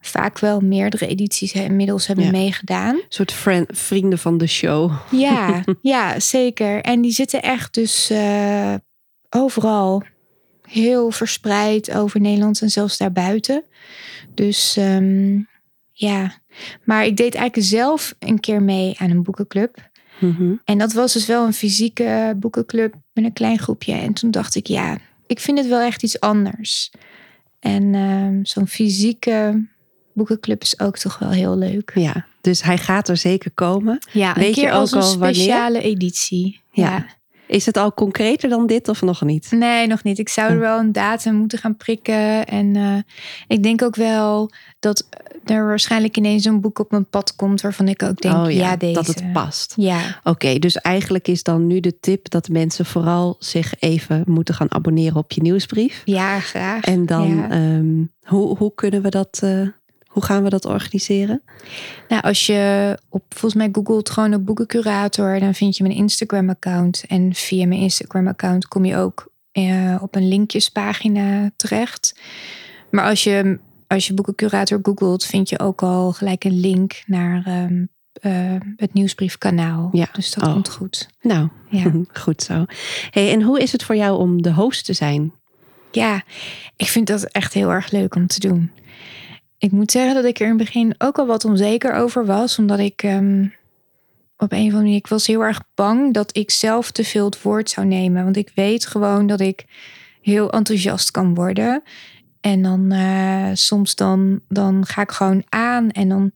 vaak 0.00 0.38
wel 0.38 0.60
meerdere 0.60 1.06
edities 1.06 1.52
inmiddels 1.52 2.06
hebben 2.06 2.24
Ja. 2.24 2.30
meegedaan. 2.30 2.94
Een 2.94 3.02
soort 3.08 3.32
friend, 3.32 3.66
vrienden 3.78 4.18
van 4.18 4.38
de 4.38 4.46
show. 4.46 4.92
Ja, 5.10 5.64
ja, 5.82 6.20
zeker. 6.20 6.80
En 6.82 7.00
die 7.00 7.12
zitten 7.12 7.42
echt 7.42 7.74
dus 7.74 8.10
eh, 8.10 8.74
overal 9.30 10.02
heel 10.68 11.10
verspreid 11.10 11.94
over 11.94 12.20
Nederland 12.20 12.60
en 12.62 12.70
zelfs 12.70 12.98
daarbuiten. 12.98 13.64
Dus 14.34 14.76
ehm, 14.76 15.38
ja, 15.92 16.32
maar 16.84 17.04
ik 17.06 17.16
deed 17.16 17.34
eigenlijk 17.34 17.68
zelf 17.68 18.14
een 18.18 18.40
keer 18.40 18.62
mee 18.62 18.94
aan 18.98 19.10
een 19.10 19.22
boekenclub. 19.22 19.88
Mhm. 20.20 20.52
En 20.64 20.78
dat 20.78 20.92
was 20.92 21.12
dus 21.12 21.26
wel 21.26 21.46
een 21.46 21.52
fysieke 21.52 22.34
boekenclub 22.36 22.94
met 23.12 23.24
een 23.24 23.32
klein 23.32 23.58
groepje. 23.58 23.92
En 23.92 24.12
toen 24.12 24.30
dacht 24.30 24.54
ik, 24.54 24.66
ja, 24.66 24.98
ik 25.26 25.40
vind 25.40 25.58
het 25.58 25.66
wel 25.68 25.80
echt 25.80 26.02
iets 26.02 26.20
anders. 26.20 26.90
En 27.60 27.94
ehm, 27.94 28.38
zo'n 28.44 28.66
fysieke 28.68 29.66
boekenclub 30.18 30.62
is 30.62 30.80
ook 30.80 30.96
toch 30.98 31.18
wel 31.18 31.30
heel 31.30 31.56
leuk. 31.58 31.90
Ja, 31.94 32.26
dus 32.40 32.62
hij 32.62 32.78
gaat 32.78 33.08
er 33.08 33.16
zeker 33.16 33.50
komen. 33.54 33.98
Ja, 34.12 34.32
Weet 34.34 34.42
een 34.44 34.48
je 34.48 34.54
keer 34.54 34.70
als 34.72 34.94
ook 34.94 35.02
een 35.02 35.08
wanneer? 35.18 35.34
speciale 35.34 35.80
editie. 35.80 36.60
Ja. 36.72 36.84
ja. 36.90 37.06
Is 37.46 37.66
het 37.66 37.76
al 37.76 37.92
concreter 37.94 38.48
dan 38.48 38.66
dit 38.66 38.88
of 38.88 39.02
nog 39.02 39.22
niet? 39.22 39.50
Nee, 39.50 39.86
nog 39.86 40.02
niet. 40.02 40.18
Ik 40.18 40.28
zou 40.28 40.48
er 40.48 40.54
Oh. 40.54 40.60
wel 40.60 40.78
een 40.78 40.92
datum 40.92 41.34
moeten 41.34 41.58
gaan 41.58 41.76
prikken. 41.76 42.46
En 42.46 42.76
eh, 42.76 42.96
ik 43.46 43.62
denk 43.62 43.82
ook 43.82 43.96
wel 43.96 44.50
dat 44.80 45.08
er 45.44 45.66
waarschijnlijk 45.66 46.16
ineens 46.16 46.44
een 46.44 46.60
boek 46.60 46.78
op 46.78 46.90
mijn 46.90 47.06
pad 47.08 47.36
komt 47.36 47.60
waarvan 47.60 47.88
ik 47.88 48.02
ook 48.02 48.20
denk, 48.20 48.34
oh 48.36 48.50
ja, 48.50 48.76
deze. 48.76 48.92
dat 48.92 49.06
het 49.06 49.32
past. 49.32 49.72
Ja, 49.76 50.20
Oké, 50.24 50.58
dus 50.58 50.76
eigenlijk 50.76 51.28
is 51.28 51.42
dan 51.42 51.66
nu 51.66 51.80
de 51.80 52.00
tip 52.00 52.30
dat 52.30 52.48
mensen 52.48 52.84
vooral 52.86 53.36
zich 53.38 53.74
even 53.78 54.22
moeten 54.26 54.54
gaan 54.54 54.72
abonneren 54.72 55.16
op 55.16 55.32
je 55.32 55.40
nieuwsbrief. 55.42 56.02
ja, 56.04 56.40
graag. 56.40 56.84
En 56.84 57.06
dan, 57.06 57.36
Ja. 57.36 57.50
ehm, 57.50 58.02
hoe, 58.22 58.56
hoe 58.56 58.74
kunnen 58.74 59.02
we 59.02 59.08
dat, 59.08 59.38
eh, 59.42 59.60
hoe 60.18 60.26
gaan 60.26 60.42
we 60.42 60.48
dat 60.48 60.64
organiseren? 60.64 61.42
Nou, 62.08 62.22
als 62.22 62.46
je 62.46 62.94
op 63.08 63.22
volgens 63.28 63.54
mij 63.54 63.68
googelt 63.72 64.10
gewoon 64.10 64.34
op 64.34 64.46
boekencurator, 64.46 65.40
dan 65.40 65.54
vind 65.54 65.76
je 65.76 65.82
mijn 65.82 65.94
Instagram-account. 65.96 67.04
En 67.08 67.34
via 67.34 67.66
mijn 67.66 67.80
Instagram-account 67.80 68.68
kom 68.68 68.84
je 68.84 68.96
ook 68.96 69.32
eh, 69.52 69.96
op 70.00 70.14
een 70.14 70.28
linkjespagina 70.28 71.50
terecht. 71.56 72.20
Maar 72.90 73.04
als 73.04 73.24
je, 73.24 73.58
als 73.86 74.06
je 74.06 74.14
boekencurator 74.14 74.78
googelt, 74.82 75.24
vind 75.24 75.48
je 75.48 75.58
ook 75.58 75.82
al 75.82 76.12
gelijk 76.12 76.44
een 76.44 76.60
link 76.60 77.02
naar 77.06 77.42
ehm, 77.46 77.84
eh, 78.12 78.60
het 78.76 78.92
nieuwsbriefkanaal. 78.92 79.88
Ja. 79.92 80.08
Dus 80.12 80.30
dat 80.34 80.44
Oh. 80.44 80.52
komt 80.52 80.68
goed. 80.70 81.08
Nou, 81.20 81.48
Ja. 81.70 81.92
goed 82.22 82.42
zo. 82.42 82.64
Hey, 83.10 83.32
en 83.32 83.42
hoe 83.42 83.60
is 83.60 83.72
het 83.72 83.82
voor 83.84 83.96
jou 83.96 84.18
om 84.18 84.42
de 84.42 84.52
host 84.52 84.84
te 84.84 84.92
zijn? 84.92 85.32
Ja, 85.90 86.22
ik 86.76 86.86
vind 86.86 87.06
dat 87.06 87.22
echt 87.24 87.52
heel 87.54 87.70
erg 87.70 87.90
leuk 87.90 88.14
om 88.14 88.26
te 88.26 88.40
doen. 88.40 88.70
Ik 89.58 89.72
moet 89.72 89.90
zeggen 89.90 90.14
dat 90.14 90.24
ik 90.24 90.38
er 90.38 90.42
in 90.42 90.48
het 90.48 90.58
begin 90.58 90.94
ook 90.98 91.18
al 91.18 91.26
wat 91.26 91.44
onzeker 91.44 91.92
over 91.92 92.26
was. 92.26 92.58
Omdat 92.58 92.78
ik 92.78 93.02
ehm, 93.02 93.46
op 94.36 94.52
een 94.52 94.58
of 94.58 94.64
andere 94.64 94.76
manier... 94.76 94.96
Ik 94.96 95.06
was 95.06 95.26
heel 95.26 95.40
erg 95.40 95.62
bang 95.74 96.14
dat 96.14 96.36
ik 96.36 96.50
zelf 96.50 96.90
te 96.90 97.04
veel 97.04 97.24
het 97.24 97.42
woord 97.42 97.70
zou 97.70 97.86
nemen. 97.86 98.24
Want 98.24 98.36
ik 98.36 98.52
weet 98.54 98.86
gewoon 98.86 99.26
dat 99.26 99.40
ik 99.40 99.64
heel 100.22 100.52
enthousiast 100.52 101.10
kan 101.10 101.34
worden. 101.34 101.82
En 102.40 102.62
dan 102.62 102.90
eh, 102.92 103.50
soms 103.52 103.94
dan, 103.94 104.40
dan 104.48 104.86
ga 104.86 105.02
ik 105.02 105.10
gewoon 105.10 105.44
aan. 105.48 105.90
En 105.90 106.08
dan 106.08 106.32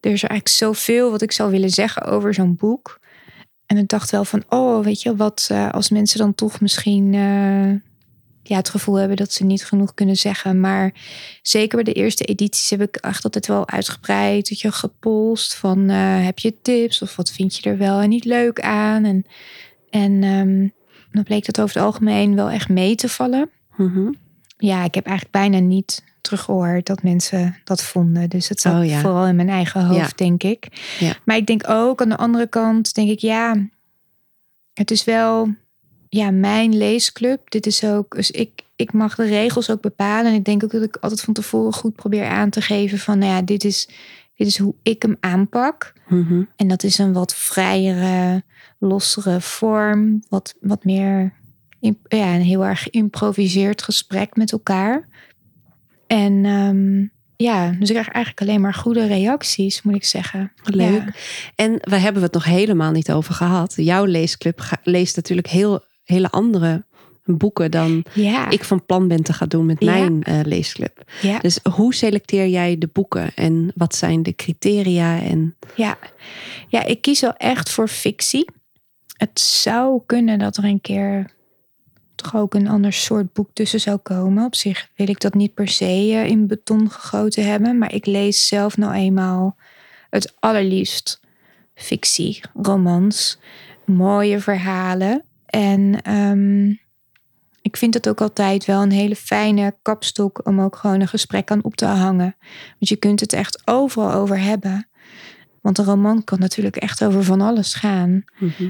er 0.00 0.10
is 0.12 0.22
eigenlijk 0.22 0.48
zoveel 0.48 1.10
wat 1.10 1.22
ik 1.22 1.32
zou 1.32 1.50
willen 1.50 1.70
zeggen 1.70 2.02
over 2.02 2.34
zo'n 2.34 2.56
boek. 2.56 3.00
En 3.66 3.76
ik 3.76 3.88
dacht 3.88 4.10
wel 4.10 4.24
van, 4.24 4.44
oh, 4.48 4.84
weet 4.84 5.02
je, 5.02 5.16
wat 5.16 5.48
eh, 5.50 5.70
als 5.70 5.90
mensen 5.90 6.18
dan 6.18 6.34
toch 6.34 6.60
misschien... 6.60 7.14
eh, 7.14 7.90
ja, 8.42 8.56
het 8.56 8.68
gevoel 8.68 8.94
hebben 8.94 9.16
dat 9.16 9.32
ze 9.32 9.44
niet 9.44 9.64
genoeg 9.64 9.94
kunnen 9.94 10.16
zeggen. 10.16 10.60
Maar 10.60 10.92
zeker 11.42 11.82
bij 11.82 11.92
de 11.94 12.00
eerste 12.00 12.24
edities 12.24 12.70
heb 12.70 12.80
ik 12.80 12.96
echt 12.96 13.24
altijd 13.24 13.46
wel 13.46 13.68
uitgebreid. 13.68 14.48
Dat 14.48 14.60
je 14.60 14.72
gepolst 14.72 15.54
van 15.56 15.90
eh, 15.90 16.24
heb 16.24 16.38
je 16.38 16.54
tips 16.62 17.02
of 17.02 17.16
wat 17.16 17.30
vind 17.30 17.56
je 17.56 17.70
er 17.70 17.78
wel 17.78 18.00
en 18.00 18.08
niet 18.08 18.24
leuk 18.24 18.60
aan. 18.60 19.04
En, 19.04 19.26
en 19.90 20.22
ehm, 20.22 20.68
dan 21.12 21.22
bleek 21.24 21.44
dat 21.46 21.60
over 21.60 21.74
het 21.76 21.84
algemeen 21.84 22.34
wel 22.34 22.50
echt 22.50 22.68
mee 22.68 22.94
te 22.94 23.08
vallen. 23.08 23.50
Mhm. 23.76 24.12
Ja, 24.58 24.84
ik 24.84 24.94
heb 24.94 25.06
eigenlijk 25.06 25.36
bijna 25.36 25.58
niet 25.58 26.04
teruggehoord 26.20 26.86
dat 26.86 27.02
mensen 27.02 27.56
dat 27.64 27.82
vonden. 27.82 28.28
Dus 28.30 28.48
het 28.48 28.60
zat 28.60 28.74
Oh 28.74 28.84
ja. 28.84 29.00
vooral 29.00 29.26
in 29.26 29.36
mijn 29.36 29.48
eigen 29.48 29.84
hoofd, 29.86 29.98
Ja. 30.18 30.24
denk 30.24 30.42
ik. 30.42 30.68
Ja. 30.98 31.16
Maar 31.24 31.36
ik 31.36 31.46
denk 31.46 31.68
ook 31.68 32.02
aan 32.02 32.08
de 32.08 32.16
andere 32.16 32.46
kant, 32.46 32.94
denk 32.94 33.10
ik, 33.10 33.18
ja, 33.18 33.68
het 34.74 34.90
is 34.90 35.04
wel 35.04 35.54
ja, 36.14 36.30
mijn 36.30 36.76
leesclub. 36.76 37.50
Dit 37.50 37.66
is 37.66 37.84
ook, 37.84 38.14
dus 38.16 38.30
ik, 38.30 38.62
ik 38.76 38.92
mag 38.92 39.14
de 39.14 39.24
regels 39.24 39.70
ook 39.70 39.80
bepalen. 39.80 40.30
En 40.30 40.36
ik 40.36 40.44
denk 40.44 40.64
ook 40.64 40.70
dat 40.70 40.82
ik 40.82 40.96
altijd 40.96 41.20
van 41.20 41.34
tevoren 41.34 41.72
goed 41.72 41.94
probeer 41.94 42.26
aan 42.26 42.50
te 42.50 42.60
geven 42.60 42.98
van, 42.98 43.18
nou 43.18 43.32
ja, 43.32 43.42
dit 43.42 43.64
is, 43.64 43.88
dit 44.34 44.46
is 44.46 44.58
hoe 44.58 44.74
ik 44.82 45.02
hem 45.02 45.16
aanpak. 45.20 45.92
Mhm. 46.08 46.42
En 46.56 46.68
dat 46.68 46.82
is 46.82 46.98
een 46.98 47.12
wat 47.12 47.34
vrijere, 47.34 48.42
lossere 48.78 49.40
vorm. 49.40 50.22
Wat, 50.28 50.54
wat 50.60 50.84
meer, 50.84 51.32
ja, 52.08 52.34
een 52.34 52.42
heel 52.42 52.64
erg 52.64 52.82
geïmproviseerd 52.82 53.82
gesprek 53.82 54.36
met 54.36 54.52
elkaar. 54.52 55.08
En 56.06 56.44
ehm, 56.44 57.06
ja, 57.36 57.70
dus 57.70 57.88
ik 57.88 57.94
krijg 57.94 58.08
eigenlijk 58.08 58.40
alleen 58.40 58.60
maar 58.60 58.74
goede 58.74 59.06
reacties, 59.06 59.82
moet 59.82 59.94
ik 59.94 60.04
zeggen. 60.04 60.52
Leuk. 60.62 61.04
Ja. 61.04 61.12
En 61.54 61.78
we 61.80 61.96
hebben 61.96 62.22
het 62.22 62.32
nog 62.32 62.44
helemaal 62.44 62.90
niet 62.90 63.12
over 63.12 63.34
gehad. 63.34 63.72
Jouw 63.76 64.04
leesclub 64.04 64.78
leest 64.82 65.16
natuurlijk 65.16 65.48
heel, 65.48 65.84
hele 66.04 66.30
andere 66.30 66.84
boeken 67.24 67.70
dan 67.70 68.04
Ja, 68.14 68.50
ik 68.50 68.64
van 68.64 68.86
plan 68.86 69.08
ben 69.08 69.22
te 69.22 69.32
gaan 69.32 69.48
doen 69.48 69.66
met 69.66 69.76
Ja. 69.80 69.90
mijn 69.90 70.22
eh, 70.22 70.40
leesclub. 70.44 71.04
ja, 71.22 71.38
Dus 71.38 71.58
hoe 71.74 71.94
selecteer 71.94 72.46
jij 72.48 72.78
de 72.78 72.88
boeken 72.92 73.34
en 73.34 73.72
wat 73.74 73.94
zijn 73.94 74.22
de 74.22 74.34
criteria? 74.34 75.20
En 75.20 75.56
ja. 75.74 75.98
ja, 76.68 76.84
ik 76.84 77.02
kies 77.02 77.20
wel 77.20 77.34
echt 77.36 77.70
voor 77.70 77.88
fictie. 77.88 78.44
Het 79.16 79.40
zou 79.40 80.02
kunnen 80.06 80.38
dat 80.38 80.56
er 80.56 80.64
een 80.64 80.80
keer 80.80 81.30
toch 82.14 82.36
ook 82.36 82.54
een 82.54 82.68
ander 82.68 82.92
soort 82.92 83.32
boek 83.32 83.48
tussen 83.52 83.80
zou 83.80 83.96
komen. 83.96 84.44
Op 84.44 84.54
zich 84.54 84.88
wil 84.96 85.08
ik 85.08 85.20
dat 85.20 85.34
niet 85.34 85.54
per 85.54 85.68
se 85.68 85.84
eh, 85.84 86.26
in 86.26 86.46
beton 86.46 86.90
gegoten 86.90 87.46
hebben. 87.46 87.78
Maar 87.78 87.94
ik 87.94 88.06
lees 88.06 88.46
zelf 88.46 88.76
nou 88.76 88.94
eenmaal 88.94 89.56
het 90.10 90.34
allerliefst 90.38 91.20
fictie, 91.74 92.40
romans, 92.62 93.38
mooie 93.84 94.40
verhalen. 94.40 95.22
En 95.52 96.02
ehm, 96.02 96.68
ik 97.62 97.76
vind 97.76 97.94
het 97.94 98.08
ook 98.08 98.20
altijd 98.20 98.64
wel 98.64 98.82
een 98.82 98.90
hele 98.90 99.16
fijne 99.16 99.74
kapstok 99.82 100.46
om 100.46 100.60
ook 100.60 100.76
gewoon 100.76 101.00
een 101.00 101.08
gesprek 101.08 101.50
aan 101.50 101.64
op 101.64 101.74
te 101.74 101.84
hangen. 101.84 102.36
Want 102.68 102.88
je 102.88 102.96
kunt 102.96 103.20
het 103.20 103.32
echt 103.32 103.62
overal 103.64 104.12
over 104.12 104.40
hebben. 104.40 104.86
Want 105.60 105.78
een 105.78 105.84
roman 105.84 106.24
kan 106.24 106.38
natuurlijk 106.38 106.76
echt 106.76 107.04
over 107.04 107.24
van 107.24 107.40
alles 107.40 107.74
gaan. 107.74 108.24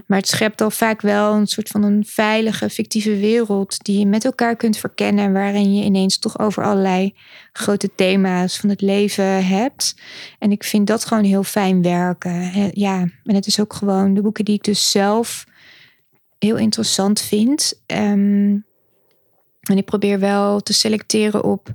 Maar 0.06 0.18
het 0.18 0.28
schept 0.28 0.60
al 0.60 0.70
vaak 0.70 1.00
wel 1.00 1.34
een 1.34 1.46
soort 1.46 1.68
van 1.68 1.82
een 1.82 2.04
veilige, 2.06 2.70
fictieve 2.70 3.16
wereld 3.16 3.84
die 3.84 3.98
je 3.98 4.06
met 4.06 4.24
elkaar 4.24 4.56
kunt 4.56 4.76
verkennen, 4.76 5.32
waarin 5.32 5.74
je 5.74 5.84
ineens 5.84 6.18
toch 6.18 6.38
over 6.38 6.64
allerlei 6.64 7.14
grote 7.52 7.94
thema's 7.94 8.56
van 8.56 8.68
het 8.68 8.80
leven 8.80 9.46
hebt. 9.46 10.00
En 10.38 10.52
ik 10.52 10.64
vind 10.64 10.86
dat 10.86 11.04
gewoon 11.04 11.24
heel 11.24 11.44
fijn 11.44 11.82
werken. 11.82 12.70
Ja, 12.72 13.00
en 13.24 13.34
het 13.34 13.46
is 13.46 13.60
ook 13.60 13.72
gewoon 13.72 14.14
de 14.14 14.22
boeken 14.22 14.44
die 14.44 14.54
ik 14.54 14.64
dus 14.64 14.90
zelf 14.90 15.44
heel 16.42 16.56
interessant 16.56 17.20
vind. 17.20 17.82
Ehm, 17.86 18.56
en 19.62 19.76
ik 19.76 19.84
probeer 19.84 20.18
wel 20.18 20.60
te 20.60 20.72
selecteren 20.72 21.44
op 21.44 21.74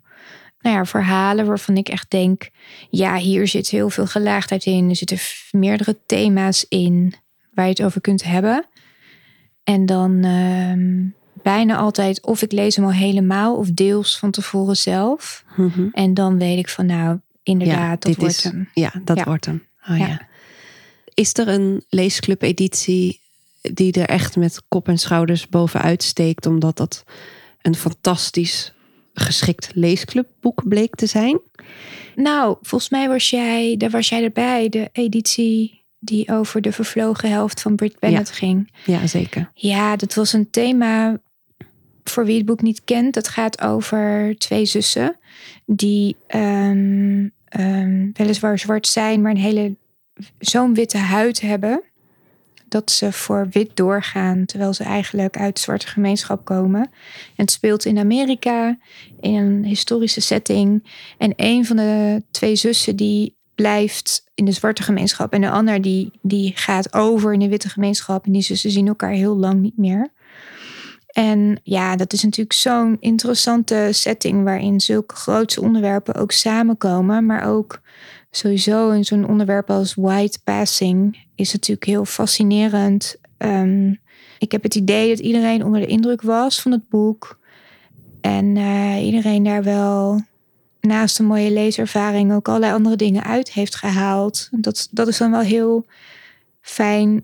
nou 0.60 0.76
ja, 0.76 0.86
verhalen 0.86 1.46
waarvan 1.46 1.78
ik 1.78 1.90
echt 1.90 2.12
denk: 2.12 2.50
ja, 2.90 3.16
hier 3.18 3.48
zit 3.48 3.70
heel 3.70 3.90
veel 3.90 4.06
gelaagdheid 4.08 4.66
in. 4.66 4.90
Er 4.90 4.96
zitten 4.96 5.18
meerdere 5.52 5.98
thema's 6.06 6.66
in 6.70 7.14
waar 7.54 7.66
je 7.66 7.72
het 7.72 7.84
over 7.84 8.02
kunt 8.02 8.24
hebben. 8.24 8.66
En 9.64 9.86
dan 9.86 10.24
ehm, 10.24 11.06
bijna 11.44 11.78
altijd 11.78 12.22
of 12.26 12.42
ik 12.42 12.52
lees 12.52 12.76
hem 12.76 12.86
al 12.86 12.92
helemaal 12.92 13.56
of 13.56 13.72
deels 13.72 14.18
van 14.20 14.32
tevoren 14.32 14.78
zelf. 14.78 15.44
Mhm. 15.56 15.88
En 15.92 16.14
dan 16.14 16.38
weet 16.38 16.58
ik 16.58 16.70
van 16.70 16.86
nou, 16.86 17.20
inderdaad, 17.44 18.02
dat 18.02 18.12
dit 18.12 18.16
wordt 18.18 18.36
is, 18.36 18.44
hem. 18.44 18.70
Ja, 18.74 18.92
dat 19.04 19.18
Ja. 19.18 19.24
wordt 19.24 19.46
hem. 19.46 19.66
Oh, 19.90 19.98
ja. 19.98 20.08
Ja. 20.08 20.28
Is 21.14 21.34
er 21.38 21.48
een 21.48 21.84
leesclub-editie 21.90 23.22
die 23.74 23.94
er 23.94 24.10
echt 24.10 24.36
met 24.36 24.62
kop 24.68 24.88
en 24.88 24.98
schouders 24.98 25.48
bovenuit 25.48 26.04
steekt, 26.04 26.46
omdat 26.46 26.78
dat 26.78 27.04
een 27.62 27.76
fantastisch 27.76 28.74
geschikt 29.14 29.72
leesclubboek 29.74 30.68
bleek 30.68 30.96
te 30.96 31.06
zijn? 31.06 31.40
Nou, 32.16 32.58
volgens 32.62 32.90
mij 32.90 33.08
was 33.08 33.30
jij, 33.30 33.76
daar 33.78 33.90
was 33.90 34.10
jij 34.10 34.24
erbij, 34.24 34.70
de 34.70 34.90
editie 34.92 35.86
die 36.00 36.32
over 36.32 36.62
de 36.62 36.72
vervlogen 36.72 37.30
helft 37.30 37.62
van 37.62 37.76
Brit 37.76 38.00
Bennett 38.00 38.32
ging. 38.32 38.72
Ja, 38.86 39.08
zeker. 39.08 39.52
Ja, 39.54 39.96
dat 39.96 40.14
was 40.14 40.34
een 40.34 40.50
thema 40.50 41.20
voor 42.04 42.26
wie 42.26 42.38
het 42.38 42.46
boek 42.46 42.62
niet 42.62 42.84
kent. 42.84 43.14
Dat 43.14 43.28
gaat 43.28 43.62
over 43.62 44.36
twee 44.38 44.66
zussen 44.66 45.18
die 45.66 46.16
um, 46.36 47.32
um, 47.60 48.12
weliswaar 48.14 48.60
zwart 48.60 48.88
zijn, 48.88 49.22
maar 49.22 49.32
een 49.32 49.38
hele 49.38 49.76
zo'n 50.40 50.74
witte 50.74 50.98
huid 50.98 51.42
hebben. 51.42 51.82
Dat 52.70 52.92
ze 52.92 53.12
voor 53.12 53.48
wit 53.52 53.76
doorgaan, 53.76 54.46
terwijl 54.46 54.74
ze 54.74 54.84
eigenlijk 54.84 55.38
uit 55.38 55.56
de 55.56 55.62
zwarte 55.62 55.88
gemeenschap 55.88 56.46
komen. 56.46 56.82
En 56.82 56.90
het 57.36 57.52
speelt 57.52 57.86
in 57.86 57.98
Amerika, 57.98 58.78
in 59.20 59.34
een 59.34 59.64
historische 59.64 60.22
setting. 60.22 60.92
En 61.18 61.34
een 61.36 61.66
van 61.66 61.76
de 61.76 62.24
twee 62.32 62.56
zussen 62.56 62.96
die 62.96 63.38
blijft 63.56 64.30
in 64.36 64.46
de 64.46 64.52
zwarte 64.52 64.84
gemeenschap. 64.84 65.34
En 65.34 65.42
de 65.42 65.50
ander 65.50 65.82
die, 65.82 66.12
die 66.22 66.52
gaat 66.56 66.94
over 66.94 67.34
in 67.34 67.40
de 67.40 67.50
witte 67.50 67.70
gemeenschap. 67.70 68.26
En 68.26 68.32
die 68.32 68.42
zussen 68.42 68.72
zien 68.72 68.88
elkaar 68.88 69.12
heel 69.12 69.36
lang 69.36 69.62
niet 69.62 69.78
meer. 69.78 70.14
En 71.08 71.60
ja, 71.64 71.96
dat 71.96 72.14
is 72.14 72.24
natuurlijk 72.24 72.54
zo'n 72.54 72.98
interessante 73.00 73.90
setting 73.92 74.44
waarin 74.44 74.80
zulke 74.80 75.16
grootse 75.16 75.62
onderwerpen 75.62 76.16
ook 76.16 76.32
samenkomen. 76.32 77.26
Maar 77.26 77.48
ook 77.48 77.82
sowieso 78.38 78.90
in 78.90 79.06
zo'n 79.06 79.28
onderwerp 79.28 79.70
als 79.70 79.94
white 79.94 80.40
passing 80.44 81.26
is 81.36 81.54
natuurlijk 81.54 81.88
heel 81.88 82.06
fascinerend. 82.06 83.16
Ehm, 83.38 83.94
ik 84.40 84.52
heb 84.52 84.64
het 84.64 84.76
idee 84.76 85.10
dat 85.10 85.20
iedereen 85.20 85.64
onder 85.64 85.82
de 85.82 85.88
indruk 85.88 86.22
was 86.22 86.62
van 86.62 86.72
het 86.72 86.90
boek. 86.90 87.40
En 88.22 88.56
uh, 88.56 89.06
iedereen 89.06 89.44
daar 89.44 89.64
wel 89.64 90.22
naast 90.82 91.20
een 91.20 91.26
mooie 91.26 91.52
leeservaring 91.52 92.34
ook 92.34 92.48
allerlei 92.48 92.74
andere 92.74 92.96
dingen 92.96 93.24
uit 93.24 93.52
heeft 93.52 93.76
gehaald. 93.76 94.48
Dat, 94.52 94.88
dat 94.92 95.08
is 95.08 95.18
dan 95.18 95.32
wel 95.32 95.40
heel 95.42 95.86
fijn 96.62 97.24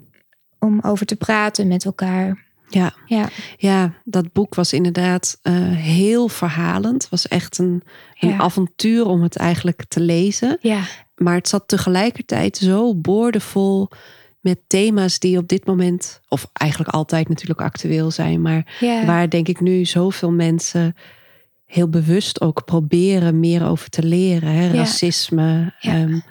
om 0.59 0.79
over 0.81 1.05
te 1.05 1.15
praten 1.15 1.67
met 1.67 1.85
elkaar. 1.85 2.45
Ja. 2.69 2.93
Ja. 3.05 3.29
ja, 3.57 3.93
dat 4.03 4.31
boek 4.31 4.55
was 4.55 4.73
inderdaad 4.73 5.39
uh, 5.43 5.53
heel 5.77 6.27
verhalend. 6.27 7.01
Het 7.01 7.11
was 7.11 7.27
echt 7.27 7.57
een, 7.57 7.83
een 8.19 8.41
avontuur 8.41 9.05
om 9.05 9.21
het 9.21 9.35
eigenlijk 9.35 9.85
te 9.87 9.99
lezen. 9.99 10.57
Ja. 10.61 10.83
Maar 11.15 11.35
het 11.35 11.47
zat 11.47 11.67
tegelijkertijd 11.67 12.57
zo 12.57 12.95
boordevol 12.95 13.89
met 14.39 14.59
thema's 14.67 15.19
die 15.19 15.37
op 15.37 15.47
dit 15.47 15.65
moment, 15.65 16.21
of 16.27 16.49
eigenlijk 16.53 16.91
altijd 16.91 17.29
natuurlijk 17.29 17.61
actueel 17.61 18.11
zijn, 18.11 18.41
maar 18.41 18.77
waar 19.05 19.29
denk 19.29 19.47
ik 19.47 19.59
nu 19.59 19.85
zoveel 19.85 20.31
mensen 20.31 20.95
heel 21.65 21.89
bewust 21.89 22.41
ook 22.41 22.65
proberen 22.65 23.39
meer 23.39 23.65
over 23.65 23.89
te 23.89 24.03
leren. 24.03 24.49
Hè? 24.49 24.71
Racisme. 24.71 25.73
Um, 25.81 26.23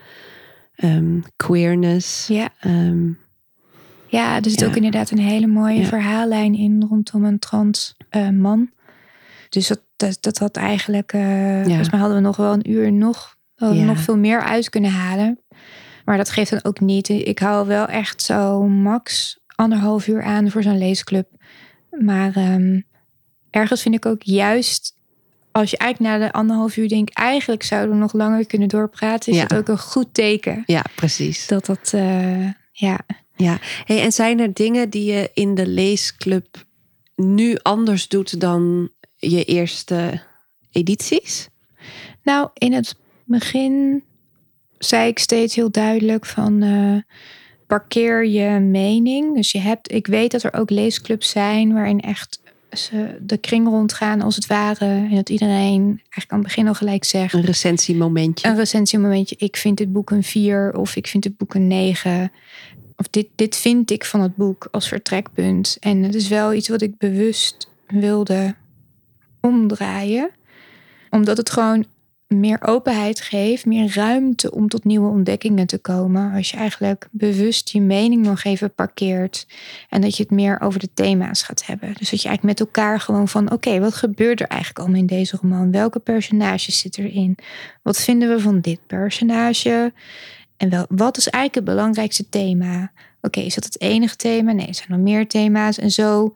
um, 0.77 1.23
queerness. 1.37 2.27
Ja. 2.27 2.49
Um, 2.67 3.19
ja, 4.07 4.37
er 4.37 4.51
zit 4.51 4.61
ja. 4.61 4.67
ook 4.67 4.77
inderdaad 4.77 5.11
een 5.11 5.19
hele 5.19 5.47
mooie 5.47 5.85
verhaallijn 5.85 6.55
in 6.55 6.87
rondom 6.89 7.25
een 7.25 7.39
trans 7.39 7.97
uh, 8.11 8.29
man. 8.29 8.71
Dus 9.49 9.67
dat, 9.69 9.81
dat, 9.97 10.19
dat 10.21 10.39
had 10.39 10.57
eigenlijk, 10.57 11.13
uh, 11.13 11.59
ja. 11.59 11.65
volgens 11.65 11.91
mij 11.91 12.01
hadden 12.01 12.19
we 12.19 12.25
nog 12.25 12.37
wel 12.37 12.53
een 12.53 12.71
uur 12.71 12.93
nog, 12.93 13.37
hadden 13.67 13.87
nog 13.87 13.99
veel 13.99 14.17
meer 14.17 14.41
uit 14.43 14.71
kunnen 14.71 14.91
halen. 14.91 15.39
Maar 16.05 16.17
dat 16.17 16.31
geeft 16.31 16.51
dan 16.51 16.65
ook 16.65 16.81
niet. 16.81 17.09
Ik 17.09 17.39
hou 17.39 17.67
wel 17.67 17.87
echt 17.87 18.23
zo 18.23 18.63
max 18.63 19.39
anderhalf 19.55 20.07
uur 20.07 20.23
aan 20.23 20.51
voor 20.51 20.63
zo'n 20.63 20.79
leesclub. 20.79 21.29
Maar 22.01 22.37
um, 22.37 22.85
ergens 23.51 23.83
vind 23.83 23.95
ik 23.95 24.07
ook 24.07 24.23
juist 24.23 24.95
als 25.53 25.71
je 25.71 25.77
eigenlijk 25.77 26.13
na 26.19 26.27
de 26.27 26.33
anderhalf 26.33 26.77
uur 26.77 26.89
denkt, 26.89 27.15
eigenlijk 27.15 27.63
zouden 27.63 27.95
we 27.95 28.01
nog 28.01 28.13
langer 28.13 28.47
kunnen 28.47 28.69
doorpraten, 28.69 29.33
is 29.33 29.39
Ja. 29.39 29.47
dat 29.47 29.59
ook 29.59 29.69
een 29.69 29.79
goed 29.79 30.15
teken. 30.15 30.63
ja, 30.67 30.85
precies. 30.95 31.47
Dat 31.47 31.67
dat, 31.67 31.93
uh, 31.95 32.49
ja. 32.73 32.99
Ja, 33.37 33.59
hey, 33.85 34.01
en 34.03 34.13
zijn 34.13 34.41
er 34.41 34.55
dingen 34.55 34.91
die 34.91 35.13
je 35.13 35.31
in 35.35 35.55
de 35.55 35.67
leesclub 35.67 36.65
nu 37.17 37.57
anders 37.63 38.09
doet 38.09 38.41
dan 38.41 38.91
je 39.17 39.45
eerste 39.45 40.23
edities? 40.71 41.49
Nou, 42.23 42.49
in 42.55 42.73
het 42.73 42.97
begin 43.25 44.03
zei 44.79 45.09
ik 45.09 45.19
steeds 45.19 45.55
heel 45.55 45.71
duidelijk 45.71 46.27
van 46.27 46.63
uh, 46.63 46.97
parkeer 47.67 48.27
je 48.27 48.59
mening. 48.59 49.35
Dus 49.35 49.53
je 49.53 49.59
hebt, 49.59 49.93
ik 49.93 50.07
weet 50.07 50.31
dat 50.31 50.43
er 50.43 50.55
ook 50.55 50.71
leesclubs 50.71 51.31
zijn 51.31 51.73
waarin 51.73 52.01
echt 52.01 52.41
ze 52.77 53.19
de 53.21 53.37
kring 53.37 53.67
rondgaan 53.67 54.21
als 54.21 54.35
het 54.35 54.47
ware. 54.47 54.85
En 54.85 55.15
dat 55.15 55.29
iedereen 55.29 55.83
eigenlijk 55.89 56.31
aan 56.31 56.39
het 56.39 56.47
begin 56.47 56.69
al 56.69 56.75
gelijk 56.75 57.05
zegt. 57.05 57.35
Een 57.35 57.45
recensiemomentje. 57.45 58.49
Een 58.49 58.57
recensiemomentje. 58.57 59.37
Ik 59.39 59.57
vind 59.57 59.77
dit 59.77 59.93
boek 59.93 60.11
een 60.11 60.23
4 60.23 60.75
of 60.77 60.97
ik 60.97 61.07
vind 61.07 61.23
dit 61.23 61.37
boek 61.37 61.55
een 61.55 61.67
9. 61.67 62.33
Of 62.97 63.09
dit, 63.09 63.27
dit 63.35 63.57
vind 63.57 63.91
ik 63.91 64.05
van 64.05 64.21
het 64.21 64.37
boek 64.37 64.69
als 64.71 64.89
vertrekpunt. 64.89 65.77
En 65.81 66.03
het 66.03 66.15
is 66.15 66.29
wel 66.29 66.55
iets 66.55 66.69
wat 66.69 66.83
ik 66.83 66.99
bewust 66.99 67.69
wilde 67.87 68.55
omdraaien. 69.41 70.31
Omdat 71.11 71.37
het 71.37 71.51
gewoon 71.51 71.85
meer 72.41 72.63
openheid 72.63 73.21
geeft, 73.21 73.67
meer 73.67 73.95
ruimte 73.95 74.53
om 74.53 74.69
tot 74.69 74.85
nieuwe 74.85 75.09
ontdekkingen 75.09 75.67
te 75.67 75.79
komen. 75.79 76.33
Als 76.33 76.51
je 76.51 76.57
eigenlijk 76.57 77.09
bewust 77.11 77.69
je 77.69 77.81
mening 77.81 78.25
nog 78.25 78.45
even 78.45 78.75
parkeert 78.75 79.47
en 79.89 80.01
dat 80.01 80.17
je 80.17 80.23
het 80.23 80.33
meer 80.33 80.61
over 80.61 80.81
de 80.81 80.89
thema's 80.95 81.43
gaat 81.43 81.67
hebben. 81.67 81.89
Dus 81.89 82.11
dat 82.11 82.23
je 82.23 82.29
eigenlijk 82.29 82.59
met 82.59 82.69
elkaar 82.69 83.01
gewoon 83.01 83.29
van: 83.29 83.51
oké, 83.51 83.81
wat 83.81 83.95
gebeurt 83.95 84.41
er 84.41 84.47
eigenlijk 84.47 84.81
allemaal 84.81 85.01
in 85.01 85.07
deze 85.07 85.39
roman? 85.41 85.71
Welke 85.71 85.99
personages 85.99 86.79
zitten 86.79 87.05
erin? 87.05 87.39
Wat 87.83 88.01
vinden 88.01 88.29
we 88.29 88.41
van 88.41 88.61
dit 88.61 88.87
personage? 88.87 89.93
En 90.57 90.71
wel, 90.71 90.87
wat 90.89 91.17
is 91.17 91.29
eigenlijk 91.29 91.67
het 91.67 91.77
belangrijkste 91.77 92.29
thema? 92.29 92.93
Oké, 93.21 93.41
is 93.41 93.55
dat 93.55 93.65
het 93.65 93.81
enige 93.81 94.17
thema? 94.17 94.53
Nee, 94.53 94.67
er 94.67 94.75
zijn 94.75 94.91
nog 94.91 94.99
meer 95.01 95.29
thema's. 95.29 95.79
En 95.79 95.91
zo 95.91 96.35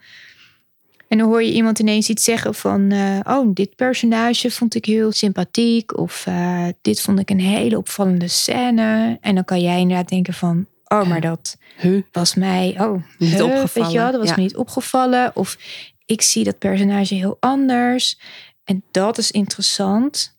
en 1.09 1.19
dan 1.19 1.29
hoor 1.29 1.43
je 1.43 1.53
iemand 1.53 1.79
ineens 1.79 2.09
iets 2.09 2.25
zeggen 2.25 2.55
van... 2.55 2.93
Uh, 2.93 3.19
oh, 3.25 3.55
dit 3.55 3.77
personage 3.77 4.51
vond 4.51 4.75
ik 4.75 4.85
heel 4.85 5.13
sympathiek. 5.13 5.99
Of 5.99 6.27
uh, 6.29 6.67
dit 6.83 7.01
vond 7.01 7.19
ik 7.19 7.31
een 7.31 7.41
hele 7.41 7.77
opvallende 7.77 8.29
scène. 8.29 9.19
En 9.21 9.35
dan 9.35 9.45
kan 9.45 9.61
jij 9.61 9.81
inderdaad 9.81 10.09
denken 10.09 10.35
van... 10.35 10.67
Oh, 10.89 11.09
maar 11.09 11.21
dat 11.21 11.57
huh? 11.77 12.03
was 12.13 12.35
mij... 12.35 12.75
Oh, 12.79 13.03
niet 13.19 13.33
huh, 13.33 13.45
opgevallen. 13.45 13.71
Weet 13.75 13.93
je 13.93 13.99
wel, 13.99 14.11
dat 14.11 14.21
was 14.21 14.29
ja. 14.29 14.35
me 14.37 14.43
niet 14.43 14.57
opgevallen. 14.57 15.31
Of 15.35 15.59
ik 16.05 16.23
zie 16.23 16.45
dat 16.45 16.59
personage 16.59 17.15
heel 17.15 17.37
anders. 17.41 18.19
En 18.65 18.83
dat 18.91 19.19
is 19.19 19.31
interessant. 19.31 20.37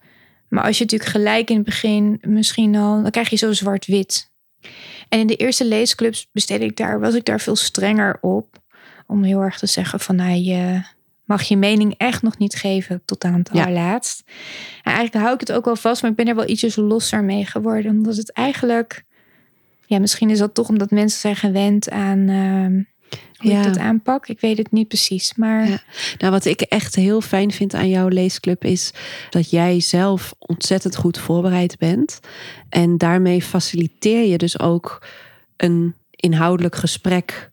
Maar 0.49 0.63
als 0.63 0.77
je 0.77 0.83
natuurlijk 0.83 1.11
gelijk 1.11 1.49
in 1.49 1.55
het 1.55 1.65
begin 1.65 2.21
misschien 2.21 2.75
al... 2.75 3.01
Dan 3.01 3.11
krijg 3.11 3.29
je 3.29 3.35
zo 3.35 3.53
zwart-wit. 3.53 4.31
En 5.09 5.19
in 5.19 5.27
de 5.27 5.35
eerste 5.35 5.65
leesclubs 5.65 6.27
besteed 6.31 6.61
ik 6.61 6.77
daar, 6.77 6.99
was 6.99 7.13
ik 7.13 7.25
daar 7.25 7.39
veel 7.39 7.55
strenger 7.55 8.17
op 8.21 8.65
om 9.07 9.23
heel 9.23 9.41
erg 9.41 9.57
te 9.57 9.67
zeggen 9.67 9.99
van 9.99 10.15
nou, 10.15 10.31
je 10.37 10.81
mag 11.23 11.41
je 11.43 11.57
mening 11.57 11.93
echt 11.97 12.21
nog 12.21 12.37
niet 12.37 12.55
geven 12.55 13.01
tot 13.05 13.23
aan 13.23 13.33
het 13.33 13.49
Ja. 13.53 13.63
allerlaatst. 13.63 14.23
En 14.83 14.93
eigenlijk 14.93 15.15
hou 15.23 15.33
ik 15.33 15.39
het 15.39 15.51
ook 15.51 15.65
wel 15.65 15.75
vast, 15.75 16.01
maar 16.01 16.11
ik 16.11 16.17
ben 16.17 16.27
er 16.27 16.35
wel 16.35 16.49
ietsjes 16.49 16.75
losser 16.75 17.23
mee 17.23 17.45
geworden. 17.45 17.91
Omdat 17.91 18.15
het 18.15 18.31
eigenlijk, 18.31 19.03
ja, 19.85 19.99
misschien 19.99 20.29
is 20.29 20.37
dat 20.39 20.53
toch 20.53 20.69
omdat 20.69 20.91
mensen 20.91 21.19
zijn 21.19 21.35
gewend 21.35 21.89
aan 21.89 22.29
ehm, 22.29 22.81
hoe 23.37 23.51
Ja. 23.51 23.57
ik 23.57 23.63
dat 23.63 23.77
aanpak. 23.77 24.27
Ik 24.27 24.39
weet 24.39 24.57
het 24.57 24.71
niet 24.71 24.87
precies, 24.87 25.35
maar 25.35 25.69
Ja. 25.69 25.79
Nou, 26.17 26.31
wat 26.31 26.45
ik 26.45 26.61
echt 26.61 26.95
heel 26.95 27.21
fijn 27.21 27.51
vind 27.51 27.73
aan 27.73 27.89
jouw 27.89 28.07
leesclub 28.07 28.63
is 28.63 28.91
dat 29.29 29.49
jij 29.49 29.79
zelf 29.79 30.33
ontzettend 30.37 30.95
goed 30.95 31.17
voorbereid 31.17 31.77
bent. 31.77 32.19
En 32.69 32.97
daarmee 32.97 33.41
faciliteer 33.41 34.25
je 34.27 34.37
dus 34.37 34.59
ook 34.59 35.05
een 35.57 35.95
inhoudelijk 36.11 36.75
gesprek. 36.75 37.51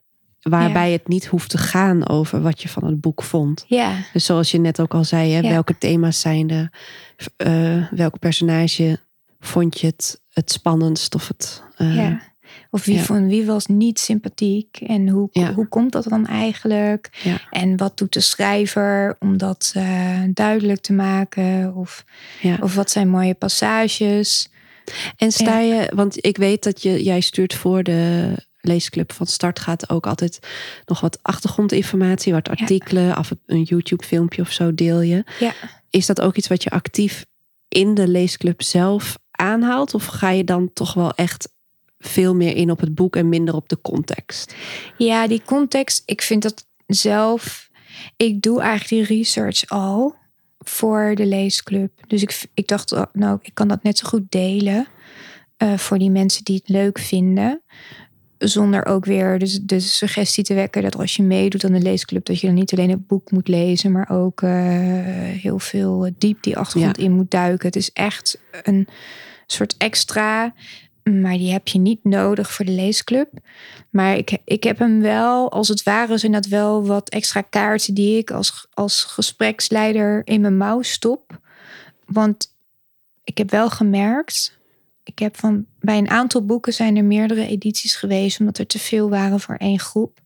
Waarbij 0.50 0.92
het 0.92 1.08
niet 1.08 1.26
hoeft 1.26 1.50
te 1.50 1.58
gaan 1.58 2.08
over 2.08 2.42
wat 2.42 2.62
je 2.62 2.68
van 2.68 2.84
het 2.84 3.00
boek 3.00 3.22
vond. 3.22 3.64
ja, 3.68 3.92
Dus 4.12 4.24
zoals 4.24 4.50
je 4.50 4.58
net 4.58 4.80
ook 4.80 4.94
al 4.94 5.04
zei, 5.04 5.32
hè, 5.32 5.38
Ja. 5.40 5.48
welke 5.50 5.78
thema's 5.78 6.20
zijn 6.20 6.50
er? 6.50 6.70
Eh, 7.36 7.90
welk 7.90 8.18
personage 8.18 8.98
vond 9.40 9.80
je 9.80 9.86
het, 9.86 10.20
het 10.32 10.52
spannendst? 10.52 11.14
Of 11.14 11.28
het, 11.28 11.62
eh, 11.76 11.96
ja. 11.96 12.20
Of 12.70 12.84
wie, 12.84 13.00
van, 13.00 13.28
wie 13.28 13.44
was 13.46 13.66
niet 13.66 13.98
sympathiek 13.98 14.76
en 14.86 15.08
hoe, 15.08 15.28
hoe 15.54 15.68
komt 15.68 15.92
dat 15.92 16.04
dan 16.04 16.26
eigenlijk? 16.26 17.10
En 17.50 17.76
wat 17.76 17.98
doet 17.98 18.12
de 18.12 18.20
schrijver 18.20 19.16
om 19.18 19.36
dat 19.38 19.72
eh, 19.74 20.20
duidelijk 20.30 20.80
te 20.80 20.92
maken? 20.92 21.74
Of, 21.74 22.04
of 22.60 22.74
wat 22.74 22.90
zijn 22.90 23.08
mooie 23.08 23.34
passages? 23.34 24.48
En 25.16 25.32
sta 25.32 25.58
je, 25.58 25.92
want 25.94 26.24
ik 26.26 26.36
weet 26.36 26.62
dat 26.64 26.82
je, 26.82 27.02
jij 27.02 27.20
stuurt 27.20 27.54
voor 27.54 27.82
de 27.82 28.32
leesclub 28.64 29.12
van 29.12 29.26
start 29.26 29.58
gaat 29.58 29.90
ook 29.90 30.06
altijd 30.06 30.38
nog 30.84 31.00
wat 31.00 31.18
achtergrondinformatie, 31.22 32.32
wat 32.32 32.48
artikelen, 32.48 33.14
af 33.14 33.30
en 33.30 33.40
een 33.46 33.62
YouTube 33.62 34.04
filmpje 34.04 34.42
of 34.42 34.52
zo 34.52 34.74
deel 34.74 35.00
je. 35.00 35.24
Ja. 35.40 35.52
Is 35.90 36.06
dat 36.06 36.20
ook 36.20 36.36
iets 36.36 36.48
wat 36.48 36.62
je 36.62 36.70
actief 36.70 37.24
in 37.68 37.94
de 37.94 38.08
leesclub 38.08 38.62
zelf 38.62 39.18
aanhaalt? 39.30 39.94
Of 39.94 40.06
ga 40.06 40.30
je 40.30 40.44
dan 40.44 40.72
toch 40.72 40.94
wel 40.94 41.12
echt 41.14 41.48
veel 41.98 42.34
meer 42.34 42.56
in 42.56 42.70
op 42.70 42.80
het 42.80 42.94
boek 42.94 43.16
en 43.16 43.28
minder 43.28 43.54
op 43.54 43.68
de 43.68 43.80
context? 43.80 44.54
Ja, 44.98 45.26
die 45.26 45.42
context, 45.44 46.02
ik 46.06 46.22
vind 46.22 46.42
dat 46.42 46.66
zelf. 46.86 47.70
Ik 48.16 48.42
doe 48.42 48.60
eigenlijk 48.60 49.08
die 49.08 49.18
research 49.18 49.68
al 49.68 50.14
voor 50.58 51.12
de 51.14 51.26
leesclub. 51.26 51.90
Dus 52.06 52.22
ik, 52.22 52.42
ik 52.54 52.68
dacht, 52.68 52.92
oh, 52.92 53.02
nou, 53.12 53.38
ik 53.42 53.54
kan 53.54 53.68
dat 53.68 53.82
net 53.82 53.98
zo 53.98 54.08
goed 54.08 54.30
delen 54.30 54.86
eh, 55.56 55.78
voor 55.78 55.98
die 55.98 56.10
mensen 56.10 56.44
die 56.44 56.56
het 56.56 56.68
leuk 56.68 56.98
vinden. 56.98 57.62
Zonder 58.38 58.86
ook 58.86 59.04
weer 59.04 59.38
de, 59.38 59.64
de 59.64 59.80
suggestie 59.80 60.44
te 60.44 60.54
wekken 60.54 60.82
dat 60.82 60.96
als 60.96 61.16
je 61.16 61.22
meedoet 61.22 61.64
aan 61.64 61.72
de 61.72 61.80
leesclub, 61.80 62.24
dat 62.24 62.40
je 62.40 62.46
dan 62.46 62.56
niet 62.56 62.72
alleen 62.72 62.90
het 62.90 63.06
boek 63.06 63.30
moet 63.30 63.48
lezen, 63.48 63.92
maar 63.92 64.10
ook 64.10 64.40
uh, 64.40 64.50
heel 65.40 65.58
veel 65.58 66.10
diep 66.18 66.42
die 66.42 66.56
achtergrond 66.56 66.98
in 66.98 67.12
moet 67.12 67.30
duiken. 67.30 67.66
Het 67.66 67.76
is 67.76 67.92
echt 67.92 68.40
een 68.62 68.88
soort 69.46 69.76
extra, 69.76 70.54
maar 71.02 71.36
die 71.36 71.52
heb 71.52 71.68
je 71.68 71.78
niet 71.78 72.04
nodig 72.04 72.52
voor 72.52 72.64
de 72.64 72.72
leesclub. 72.72 73.28
Maar 73.90 74.16
ik, 74.16 74.38
ik 74.44 74.62
heb 74.62 74.78
hem 74.78 75.00
wel, 75.00 75.52
als 75.52 75.68
het 75.68 75.82
ware, 75.82 76.18
zijn 76.18 76.32
dat 76.32 76.46
wel 76.46 76.86
wat 76.86 77.08
extra 77.08 77.40
kaarten 77.40 77.94
die 77.94 78.18
ik 78.18 78.30
als, 78.30 78.66
als 78.74 79.04
gespreksleider 79.04 80.22
in 80.24 80.40
mijn 80.40 80.56
mouw 80.56 80.82
stop. 80.82 81.38
Want 82.06 82.54
ik 83.24 83.38
heb 83.38 83.50
wel 83.50 83.70
gemerkt 83.70 84.58
ik 85.04 85.18
heb 85.18 85.36
van 85.36 85.66
bij 85.80 85.98
een 85.98 86.10
aantal 86.10 86.44
boeken 86.44 86.72
zijn 86.72 86.96
er 86.96 87.04
meerdere 87.04 87.46
edities 87.46 87.94
geweest, 87.94 88.40
omdat 88.40 88.58
er 88.58 88.66
te 88.66 88.78
veel 88.78 89.10
waren 89.10 89.40
voor 89.40 89.56
één 89.56 89.80
groep. 89.80 90.20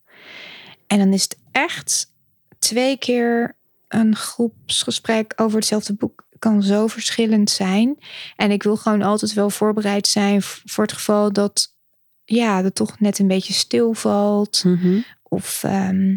En 0.87 0.99
dan 0.99 1.13
is 1.13 1.23
het 1.23 1.39
echt 1.53 2.13
twee 2.59 2.99
keer 2.99 3.57
een 3.89 4.17
groepsgesprek 4.17 5.33
over 5.37 5.59
hetzelfde 5.59 5.95
boek 5.95 6.27
kan 6.39 6.63
zo 6.63 6.87
verschillend 6.87 7.51
zijn. 7.51 7.99
En 8.37 8.51
ik 8.51 8.63
wil 8.63 8.77
gewoon 8.77 9.03
altijd 9.03 9.33
wel 9.33 9.51
voorbereid 9.51 10.07
zijn 10.07 10.43
voor 10.43 10.85
het 10.85 10.93
geval 10.93 11.33
dat 11.33 11.77
ja, 12.25 12.63
dat 12.63 12.75
toch 12.75 13.01
net 13.01 13.19
een 13.19 13.29
beetje 13.29 13.53
stilvalt. 13.53 14.65
Mhm. 14.65 15.01
Of 15.23 15.65
ehm, 15.65 16.17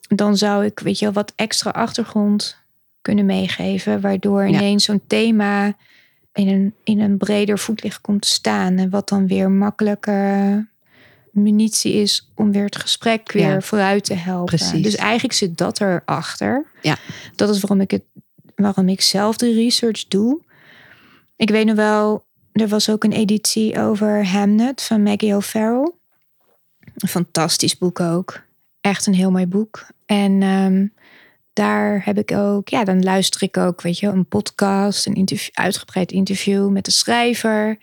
dan 0.00 0.36
zou 0.36 0.64
ik, 0.64 0.78
weet 0.78 0.98
je 0.98 1.04
wel, 1.04 1.14
wat 1.14 1.32
extra 1.36 1.70
achtergrond 1.70 2.56
kunnen 3.02 3.26
meegeven, 3.26 4.00
waardoor 4.00 4.46
ineens 4.46 4.84
zo'n 4.84 5.02
thema 5.06 5.76
in 6.32 6.48
een, 6.48 6.74
in 6.84 7.00
een 7.00 7.18
breder 7.18 7.58
voetlicht 7.58 8.00
komt 8.00 8.22
te 8.22 8.28
staan. 8.28 8.78
En 8.78 8.90
wat 8.90 9.08
dan 9.08 9.26
weer 9.26 9.50
makkelijke 9.50 10.68
munitie 11.32 11.92
is 11.92 12.30
om 12.34 12.52
weer 12.52 12.64
het 12.64 12.76
gesprek 12.76 13.32
weer 13.32 13.62
vooruit 13.62 14.04
te 14.04 14.14
helpen. 14.14 14.56
Precies. 14.56 14.82
Dus 14.82 14.94
eigenlijk 14.96 15.34
zit 15.34 15.56
dat 15.56 15.80
erachter. 15.80 16.66
Ja. 16.82 16.96
Dat 17.36 17.48
is 17.48 17.60
waarom 17.60 17.80
ik, 17.80 17.90
het, 17.90 18.04
waarom 18.54 18.88
ik 18.88 19.00
zelf 19.00 19.36
de 19.36 19.52
research 19.52 20.08
doe. 20.08 20.40
Ik 21.36 21.50
weet 21.50 21.66
nog 21.66 21.76
wel, 21.76 22.24
er 22.52 22.68
was 22.68 22.90
ook 22.90 23.04
een 23.04 23.12
editie 23.12 23.78
over 23.78 24.26
Hamnet 24.26 24.82
van 24.82 25.02
Maggie 25.02 25.34
O'Farrell. 25.34 25.92
Een 26.96 27.08
fantastisch 27.08 27.78
boek 27.78 28.00
ook. 28.00 28.42
Echt 28.80 29.06
een 29.06 29.14
heel 29.14 29.30
mooi 29.30 29.46
boek. 29.46 29.86
En 30.06 30.42
ehm, 30.42 30.86
daar 31.52 32.04
heb 32.04 32.18
ik 32.18 32.32
ook, 32.32 32.68
ja, 32.68 32.84
dan 32.84 33.02
luister 33.02 33.42
ik 33.42 33.56
ook, 33.56 33.82
weet 33.82 33.98
je, 33.98 34.06
een 34.06 34.26
podcast, 34.26 35.06
een 35.06 35.14
interview, 35.14 35.54
uitgebreid 35.54 36.12
interview 36.12 36.68
met 36.68 36.84
de 36.84 36.90
schrijver. 36.90 37.78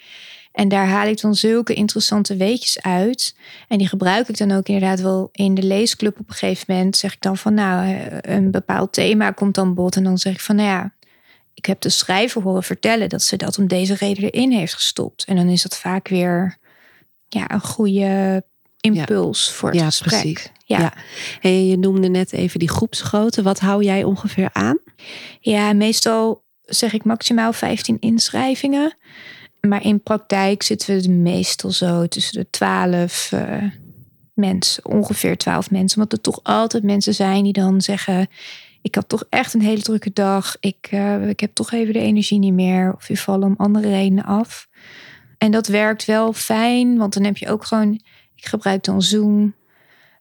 En 0.51 0.67
daar 0.67 0.87
haal 0.87 1.07
ik 1.07 1.21
dan 1.21 1.35
zulke 1.35 1.73
interessante 1.73 2.35
weetjes 2.35 2.81
uit. 2.81 3.35
En 3.67 3.77
die 3.77 3.87
gebruik 3.87 4.27
ik 4.27 4.37
dan 4.37 4.51
ook 4.51 4.67
inderdaad 4.67 5.01
wel 5.01 5.29
in 5.31 5.53
de 5.53 5.63
leesclub 5.63 6.19
op 6.19 6.29
een 6.29 6.35
gegeven 6.35 6.75
moment. 6.75 6.97
Zeg 6.97 7.13
ik 7.13 7.21
dan 7.21 7.37
van, 7.37 7.53
nou, 7.53 7.87
eh, 7.87 8.35
een 8.35 8.51
bepaald 8.51 8.93
thema 8.93 9.31
komt 9.31 9.55
dan 9.55 9.73
bod. 9.73 9.95
En 9.95 10.03
dan 10.03 10.17
zeg 10.17 10.33
ik 10.33 10.39
van, 10.39 10.55
nou 10.55 10.67
ja, 10.67 10.93
ik 11.53 11.65
heb 11.65 11.81
de 11.81 11.89
schrijver 11.89 12.41
horen 12.41 12.63
vertellen 12.63 13.09
dat 13.09 13.21
ze 13.21 13.35
dat 13.35 13.57
om 13.57 13.67
deze 13.67 13.93
reden 13.93 14.31
erin 14.31 14.51
heeft 14.51 14.73
gestopt. 14.73 15.23
En 15.23 15.35
dan 15.35 15.49
is 15.49 15.61
dat 15.61 15.77
vaak 15.77 16.07
weer 16.07 16.57
ja, 17.27 17.51
een 17.51 17.61
goede 17.61 18.43
impuls 18.79 19.51
voor 19.51 19.69
het 19.69 19.79
ja, 19.79 19.85
gesprek. 19.85 20.21
Precies. 20.21 20.51
Ja. 20.67 20.79
Ja. 20.79 20.93
Hey, 21.39 21.65
je 21.65 21.77
noemde 21.77 22.07
net 22.07 22.33
even 22.33 22.59
die 22.59 22.69
groepsgrootte. 22.69 23.41
Wat 23.41 23.59
hou 23.59 23.83
jij 23.83 24.03
ongeveer 24.03 24.49
aan? 24.53 24.77
Ja, 25.39 25.73
meestal 25.73 26.43
zeg 26.61 26.93
ik 26.93 27.03
maximaal 27.03 27.53
15 27.53 27.97
inschrijvingen. 27.99 28.97
Maar 29.61 29.83
in 29.83 30.03
praktijk 30.03 30.63
zitten 30.63 31.01
we 31.01 31.09
meestal 31.09 31.71
zo 31.71 32.07
tussen 32.07 32.39
de 32.39 32.49
12 32.49 33.31
uh, 33.33 33.63
mensen, 34.33 34.85
ongeveer 34.85 35.37
12 35.37 35.71
mensen. 35.71 36.01
Omdat 36.01 36.17
er 36.17 36.23
toch 36.23 36.39
altijd 36.43 36.83
mensen 36.83 37.13
zijn 37.13 37.43
die 37.43 37.53
dan 37.53 37.81
zeggen: 37.81 38.27
Ik 38.81 38.95
had 38.95 39.09
toch 39.09 39.23
echt 39.29 39.53
een 39.53 39.61
hele 39.61 39.81
drukke 39.81 40.13
dag. 40.13 40.57
Ik, 40.59 40.89
uh, 40.91 41.29
ik 41.29 41.39
heb 41.39 41.53
toch 41.53 41.71
even 41.71 41.93
de 41.93 41.99
energie 41.99 42.39
niet 42.39 42.53
meer. 42.53 42.93
Of 42.95 43.07
je 43.07 43.17
vallen 43.17 43.47
om 43.47 43.55
andere 43.57 43.89
redenen 43.89 44.25
af. 44.25 44.67
En 45.37 45.51
dat 45.51 45.67
werkt 45.67 46.05
wel 46.05 46.33
fijn, 46.33 46.97
want 46.97 47.13
dan 47.13 47.23
heb 47.23 47.37
je 47.37 47.49
ook 47.49 47.65
gewoon. 47.65 48.01
Ik 48.35 48.45
gebruik 48.45 48.83
dan 48.83 49.01
Zoom 49.01 49.53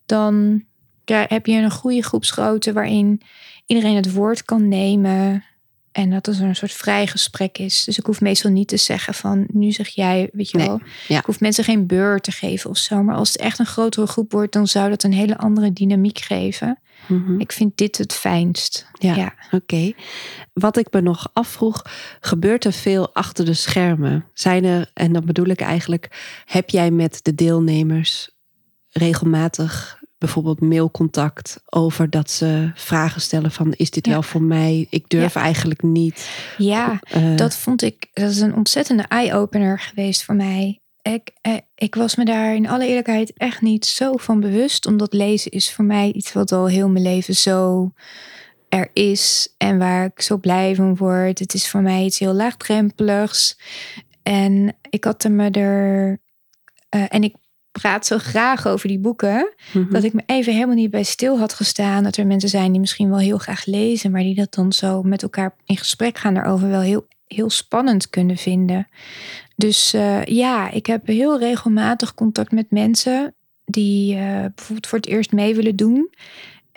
dan 0.06 0.64
heb 1.06 1.46
je 1.46 1.56
een 1.56 1.70
goede 1.70 2.02
groepsgrootte 2.02 2.72
waarin 2.72 3.20
iedereen 3.66 3.96
het 3.96 4.12
woord 4.12 4.44
kan 4.44 4.68
nemen. 4.68 5.44
En 5.92 6.10
dat 6.10 6.26
het 6.26 6.38
een 6.40 6.56
soort 6.56 6.72
vrij 6.72 7.06
gesprek 7.06 7.58
is. 7.58 7.84
Dus 7.84 7.98
ik 7.98 8.06
hoef 8.06 8.20
meestal 8.20 8.50
niet 8.50 8.68
te 8.68 8.76
zeggen 8.76 9.14
van 9.14 9.46
nu 9.52 9.72
zeg 9.72 9.88
jij, 9.88 10.28
weet 10.32 10.50
je 10.50 10.58
Nee, 10.58 10.66
wel. 10.66 10.80
ja. 11.08 11.18
Ik 11.18 11.24
hoef 11.24 11.40
mensen 11.40 11.64
geen 11.64 11.86
beurt 11.86 12.22
te 12.22 12.32
geven 12.32 12.70
of 12.70 12.76
zo. 12.76 13.02
Maar 13.02 13.14
als 13.14 13.32
het 13.32 13.40
echt 13.40 13.58
een 13.58 13.66
grotere 13.66 14.06
groep 14.06 14.32
wordt, 14.32 14.52
dan 14.52 14.66
zou 14.66 14.90
dat 14.90 15.02
een 15.02 15.12
hele 15.12 15.38
andere 15.38 15.72
dynamiek 15.72 16.18
geven. 16.18 16.78
Mhm. 17.08 17.40
Ik 17.40 17.52
vind 17.52 17.76
dit 17.76 17.98
het 17.98 18.12
fijnst. 18.12 18.86
Ja. 18.98 19.14
ja. 19.14 19.34
Oké. 19.50 19.92
Wat 20.52 20.76
ik 20.76 20.86
me 20.90 21.00
nog 21.00 21.30
afvroeg, 21.32 21.82
gebeurt 22.20 22.64
er 22.64 22.72
veel 22.72 23.14
achter 23.14 23.44
de 23.44 23.54
schermen? 23.54 24.24
Zijn 24.34 24.64
er, 24.64 24.90
en 24.94 25.12
dan 25.12 25.24
bedoel 25.24 25.46
ik 25.46 25.60
eigenlijk, 25.60 26.40
heb 26.44 26.70
jij 26.70 26.90
met 26.90 27.18
de 27.22 27.34
deelnemers 27.34 28.30
regelmatig 28.96 29.98
bijvoorbeeld 30.18 30.60
mailcontact 30.60 31.60
over 31.64 32.10
dat 32.10 32.30
ze 32.30 32.70
vragen 32.74 33.20
stellen 33.20 33.50
van 33.50 33.72
is 33.72 33.90
dit 33.90 34.06
Ja. 34.06 34.12
wel 34.12 34.22
voor 34.22 34.42
mij? 34.42 34.86
Ik 34.90 35.08
durf 35.08 35.34
eigenlijk 35.36 35.82
niet. 35.82 36.28
Ja, 36.58 37.00
Eh, 37.10 37.36
dat 37.36 37.56
vond 37.56 37.82
ik, 37.82 38.08
dat 38.12 38.30
is 38.30 38.40
een 38.40 38.54
ontzettende 38.54 39.02
eye-opener 39.02 39.80
geweest 39.80 40.24
voor 40.24 40.34
mij. 40.34 40.80
Ik, 41.02 41.30
eh, 41.40 41.52
ik 41.74 41.94
was 41.94 42.16
me 42.16 42.24
daar 42.24 42.54
in 42.54 42.68
alle 42.68 42.86
eerlijkheid 42.86 43.32
echt 43.36 43.60
niet 43.60 43.86
zo 43.86 44.12
van 44.16 44.40
bewust, 44.40 44.86
omdat 44.86 45.12
lezen 45.12 45.50
is 45.50 45.72
voor 45.72 45.84
mij 45.84 46.12
iets 46.12 46.32
wat 46.32 46.52
al 46.52 46.66
heel 46.68 46.88
mijn 46.88 47.04
leven 47.04 47.34
zo 47.34 47.90
er 48.68 48.90
is 48.92 49.54
en 49.58 49.78
waar 49.78 50.04
ik 50.04 50.20
zo 50.20 50.36
blij 50.38 50.74
van 50.74 50.96
word. 50.96 51.38
Het 51.38 51.54
is 51.54 51.68
voor 51.68 51.82
mij 51.82 52.04
iets 52.04 52.18
heel 52.18 52.32
laagdrempeligs. 52.34 53.58
En 54.22 54.76
ik 54.90 55.04
had 55.04 55.24
er 55.24 55.30
me 55.30 55.50
er. 55.50 56.20
eh, 56.88 57.04
en 57.08 57.22
ik 57.22 57.34
praat 57.80 58.06
zo 58.06 58.18
graag 58.18 58.66
over 58.66 58.88
die 58.88 58.98
boeken. 58.98 59.52
mhm. 59.72 59.92
Dat 59.92 60.04
ik 60.04 60.12
me 60.12 60.22
even 60.26 60.52
helemaal 60.52 60.74
niet 60.74 60.90
bij 60.90 61.02
stil 61.02 61.38
had 61.38 61.52
gestaan. 61.52 62.04
Dat 62.04 62.16
er 62.16 62.26
mensen 62.26 62.48
zijn 62.48 62.70
die 62.70 62.80
misschien 62.80 63.08
wel 63.08 63.18
heel 63.18 63.38
graag 63.38 63.64
lezen, 63.64 64.10
maar 64.10 64.22
die 64.22 64.34
dat 64.34 64.54
dan 64.54 64.72
zo 64.72 65.02
met 65.02 65.22
elkaar 65.22 65.54
in 65.64 65.76
gesprek 65.76 66.18
gaan 66.18 66.34
daarover 66.34 66.68
wel 66.68 66.80
heel, 66.80 67.06
heel 67.26 67.50
spannend 67.50 68.10
kunnen 68.10 68.36
vinden. 68.36 68.88
Dus 69.56 69.92
eh, 69.92 70.24
ja, 70.24 70.70
ik 70.70 70.86
heb 70.86 71.06
heel 71.06 71.38
regelmatig 71.38 72.14
contact 72.14 72.52
met 72.52 72.70
mensen 72.70 73.34
die 73.64 74.14
eh, 74.16 74.44
bijvoorbeeld 74.54 74.86
voor 74.86 74.98
het 74.98 75.06
eerst 75.06 75.32
mee 75.32 75.54
willen 75.54 75.76
doen. 75.76 76.10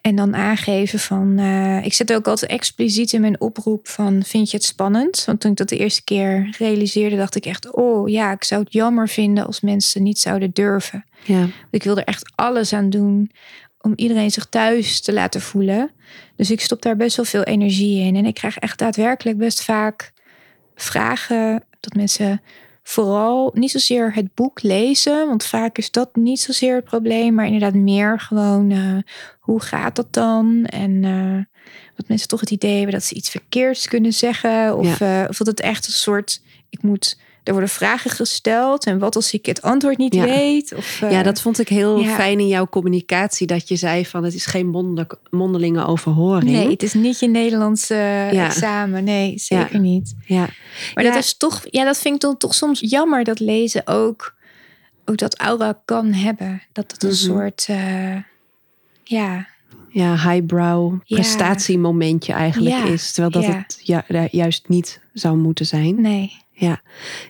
En 0.10 0.16
dan 0.16 0.36
aangeven 0.36 1.00
van. 1.00 1.38
eh, 1.38 1.86
ik 1.86 1.94
zet 1.94 2.14
ook 2.14 2.28
altijd 2.28 2.52
expliciet 2.52 3.14
in 3.14 3.22
mijn 3.22 3.42
oproep 3.42 3.88
van. 3.88 4.24
Vind 4.24 4.52
je 4.52 4.58
het 4.58 4.66
spannend? 4.66 5.26
Want 5.26 5.40
toen 5.40 5.52
ik 5.52 5.58
dat 5.58 5.70
de 5.70 5.78
eerste 5.78 6.04
keer 6.04 6.56
realiseerde, 6.58 7.16
dacht 7.16 7.36
ik 7.36 7.46
echt. 7.46 7.72
Oh 7.72 8.10
ja, 8.10 8.32
ik 8.32 8.44
zou 8.44 8.64
het 8.64 8.74
jammer 8.74 9.08
vinden 9.08 9.46
als 9.46 9.62
mensen 9.62 10.04
niet 10.04 10.20
zouden 10.20 10.52
durven. 10.54 11.06
ja. 11.26 11.48
Ik 11.72 11.84
wil 11.84 11.98
er 11.98 12.04
echt 12.04 12.32
alles 12.36 12.74
aan 12.74 12.90
doen 12.90 13.32
om 13.82 13.94
iedereen 13.96 14.32
zich 14.32 14.46
thuis 14.46 15.02
te 15.02 15.14
laten 15.14 15.42
voelen. 15.42 15.92
Dus 16.36 16.52
ik 16.52 16.62
stop 16.62 16.82
daar 16.82 16.96
best 16.96 17.16
wel 17.16 17.26
veel 17.26 17.44
energie 17.44 18.06
in. 18.06 18.16
En 18.16 18.26
ik 18.26 18.34
krijg 18.34 18.58
echt 18.58 18.80
daadwerkelijk 18.80 19.38
best 19.38 19.64
vaak 19.64 20.12
vragen 20.76 21.64
dat 21.80 21.94
mensen 21.94 22.42
vooral 22.90 23.52
niet 23.54 23.72
zozeer 23.72 24.14
het 24.14 24.34
boek 24.34 24.62
lezen, 24.62 25.28
want 25.28 25.44
vaak 25.44 25.78
is 25.78 25.92
dat 25.92 26.16
niet 26.16 26.40
zozeer 26.40 26.76
het 26.76 26.84
probleem, 26.84 27.34
maar 27.34 27.46
inderdaad 27.46 27.74
meer 27.74 28.20
gewoon 28.20 28.72
eh, 28.72 28.98
hoe 29.40 29.62
gaat 29.62 29.96
dat 29.96 30.14
dan? 30.14 30.66
En 30.66 31.04
eh, 31.04 31.62
dat 31.96 32.08
mensen 32.08 32.28
toch 32.28 32.40
het 32.40 32.52
idee 32.52 32.76
hebben 32.76 32.94
dat 32.94 33.04
ze 33.04 33.16
iets 33.16 33.30
verkeerds 33.30 33.88
kunnen 33.88 34.14
zeggen, 34.14 34.78
of, 34.78 35.02
eh, 35.02 35.26
of 35.28 35.38
dat 35.38 35.48
het 35.48 35.60
echt 35.60 35.88
een 35.88 35.94
soort, 35.94 36.42
ik 36.70 36.82
moet, 36.82 37.20
er 37.50 37.56
worden 37.56 37.74
vragen 37.74 38.12
gesteld 38.12 38.86
en 38.86 39.00
wat 39.00 39.16
als 39.16 39.34
ik 39.34 39.46
het 39.46 39.62
antwoord 39.62 39.98
niet 39.98 40.14
Ja. 40.14 40.24
weet? 40.24 40.74
Of, 40.76 41.02
eh, 41.02 41.12
ja, 41.12 41.24
dat 41.24 41.42
vond 41.42 41.60
ik 41.60 41.70
heel 41.70 42.00
ja. 42.00 42.16
fijn 42.16 42.40
in 42.40 42.48
jouw 42.48 42.68
communicatie. 42.68 43.48
Dat 43.48 43.68
je 43.68 43.76
zei 43.76 44.06
van 44.06 44.24
het 44.24 44.34
is 44.34 44.46
geen 44.46 44.96
mondelinge 45.30 45.86
overhoring. 45.86 46.52
Nee, 46.52 46.70
het 46.70 46.84
is 46.84 46.94
niet 46.94 47.20
je 47.20 47.28
Nederlandse 47.28 47.96
Ja. 48.32 48.46
examen. 48.46 49.04
Nee, 49.04 49.34
zeker 49.40 49.80
niet. 49.80 50.14
Ja. 50.26 50.50
Maar 50.94 51.04
dat 51.04 51.16
is 51.16 51.38
toch, 51.38 51.62
ja, 51.70 51.84
dat 51.84 51.98
vind 51.98 52.16
ik 52.16 52.22
dan 52.22 52.38
toch 52.38 52.54
soms 52.56 52.80
jammer 52.82 53.24
dat 53.24 53.40
lezen 53.40 53.88
ook, 53.88 54.36
ook 55.06 55.18
dat 55.18 55.38
aura 55.38 55.82
kan 55.86 56.14
hebben. 56.14 56.62
Dat 56.72 56.92
het 56.92 57.04
een 57.04 57.10
Mhm. 57.10 57.18
soort, 57.18 57.66
eh, 57.68 58.16
ja, 59.04 59.48
ja, 59.90 60.12
highbrow 60.32 60.94
Ja. 61.04 61.16
prestatiemomentje 61.16 62.34
eigenlijk 62.34 62.76
Ja, 62.76 62.84
is. 62.86 63.12
Terwijl 63.12 63.32
dat 63.46 63.52
ja. 63.54 63.58
het 63.68 63.80
ju- 63.84 64.28
juist 64.32 64.68
niet 64.68 65.02
zou 65.14 65.38
moeten 65.38 65.66
zijn. 65.66 66.02
nee. 66.02 66.48
Ja. 66.60 66.82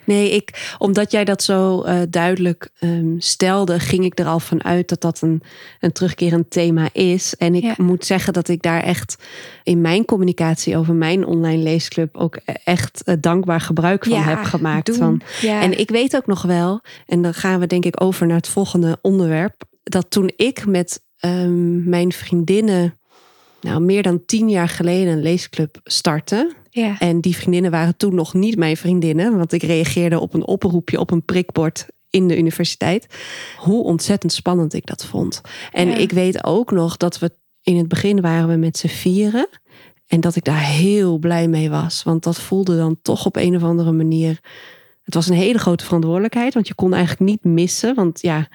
Nee, 0.06 0.32
ik, 0.32 0.74
omdat 0.78 1.12
jij 1.12 1.26
dat 1.26 1.44
zo 1.44 1.86
uh, 1.86 2.00
duidelijk 2.10 2.70
um, 2.80 3.16
stelde, 3.20 3.80
ging 3.80 4.06
ik 4.06 4.20
er 4.20 4.26
al 4.26 4.40
van 4.40 4.64
uit 4.64 4.90
dat 4.90 5.02
dat 5.02 5.22
een, 5.22 5.42
een 5.80 5.92
terugkerend 5.92 6.50
thema 6.52 6.90
is. 6.94 7.36
En 7.36 7.56
ik 7.56 7.64
Ja. 7.64 7.74
moet 7.78 8.06
zeggen 8.06 8.34
dat 8.34 8.48
ik 8.48 8.62
daar 8.62 8.84
echt 8.84 9.18
in 9.64 9.82
mijn 9.82 10.06
communicatie 10.06 10.78
over 10.78 10.94
mijn 10.94 11.26
online 11.26 11.64
leesclub 11.64 12.18
ook 12.18 12.36
echt 12.64 13.04
eh, 13.04 13.16
dankbaar 13.20 13.62
gebruik 13.62 14.04
van 14.04 14.14
Ja, 14.14 14.22
heb 14.24 14.44
gemaakt. 14.44 14.86
doen. 14.86 14.96
Van, 14.96 15.22
Ja. 15.42 15.62
En 15.62 15.80
ik 15.80 15.90
weet 15.90 16.16
ook 16.16 16.28
nog 16.28 16.42
wel, 16.42 16.82
en 17.06 17.22
dan 17.22 17.34
gaan 17.34 17.60
we 17.60 17.68
denk 17.68 17.86
ik 17.86 18.02
over 18.04 18.28
naar 18.28 18.38
het 18.38 18.48
volgende 18.50 18.98
onderwerp, 19.02 19.64
dat 19.84 20.06
toen 20.10 20.32
ik 20.36 20.66
met 20.66 21.02
ehm, 21.20 21.90
mijn 21.90 22.12
vriendinnen, 22.12 22.94
nou 23.62 23.82
meer 23.82 24.04
dan 24.04 24.26
tien 24.26 24.50
jaar 24.50 24.70
geleden 24.70 25.14
een 25.14 25.22
leesclub 25.22 25.80
startte. 25.84 26.52
Ja. 26.70 27.00
En 27.00 27.22
die 27.22 27.36
vriendinnen 27.36 27.72
waren 27.72 27.98
toen 27.98 28.16
nog 28.16 28.34
niet 28.34 28.58
mijn 28.58 28.78
vriendinnen, 28.78 29.38
want 29.38 29.52
ik 29.54 29.64
reageerde 29.64 30.20
op 30.20 30.34
een 30.34 30.48
oproepje 30.48 31.00
op 31.00 31.12
een 31.12 31.26
prikbord 31.26 31.88
in 32.10 32.28
de 32.28 32.38
universiteit. 32.38 33.08
Hoe 33.58 33.84
ontzettend 33.84 34.34
spannend 34.34 34.74
ik 34.74 34.86
dat 34.86 35.06
vond. 35.06 35.42
En 35.72 35.88
Ja. 35.88 35.96
ik 35.96 36.12
weet 36.12 36.44
ook 36.44 36.72
nog 36.72 36.98
dat 36.98 37.20
we 37.20 37.32
in 37.62 37.78
het 37.78 37.88
begin 37.88 38.22
waren 38.22 38.50
we 38.50 38.56
met 38.56 38.78
z'n 38.78 38.88
vieren. 38.88 39.48
En 40.08 40.22
dat 40.22 40.36
ik 40.36 40.44
daar 40.44 40.64
heel 40.64 41.18
blij 41.18 41.48
mee 41.48 41.70
was. 41.70 42.04
Want 42.04 42.24
dat 42.24 42.40
voelde 42.40 42.78
dan 42.78 42.98
toch 43.02 43.26
op 43.26 43.36
een 43.36 43.56
of 43.56 43.64
andere 43.64 43.92
manier. 43.92 44.40
Het 45.04 45.14
was 45.14 45.28
een 45.28 45.36
hele 45.36 45.58
grote 45.60 45.86
verantwoordelijkheid. 45.86 46.54
Want 46.54 46.68
je 46.68 46.74
kon 46.76 46.94
eigenlijk 46.94 47.32
niet 47.32 47.44
missen. 47.44 47.96
Want 47.96 48.22
ja, 48.22 48.48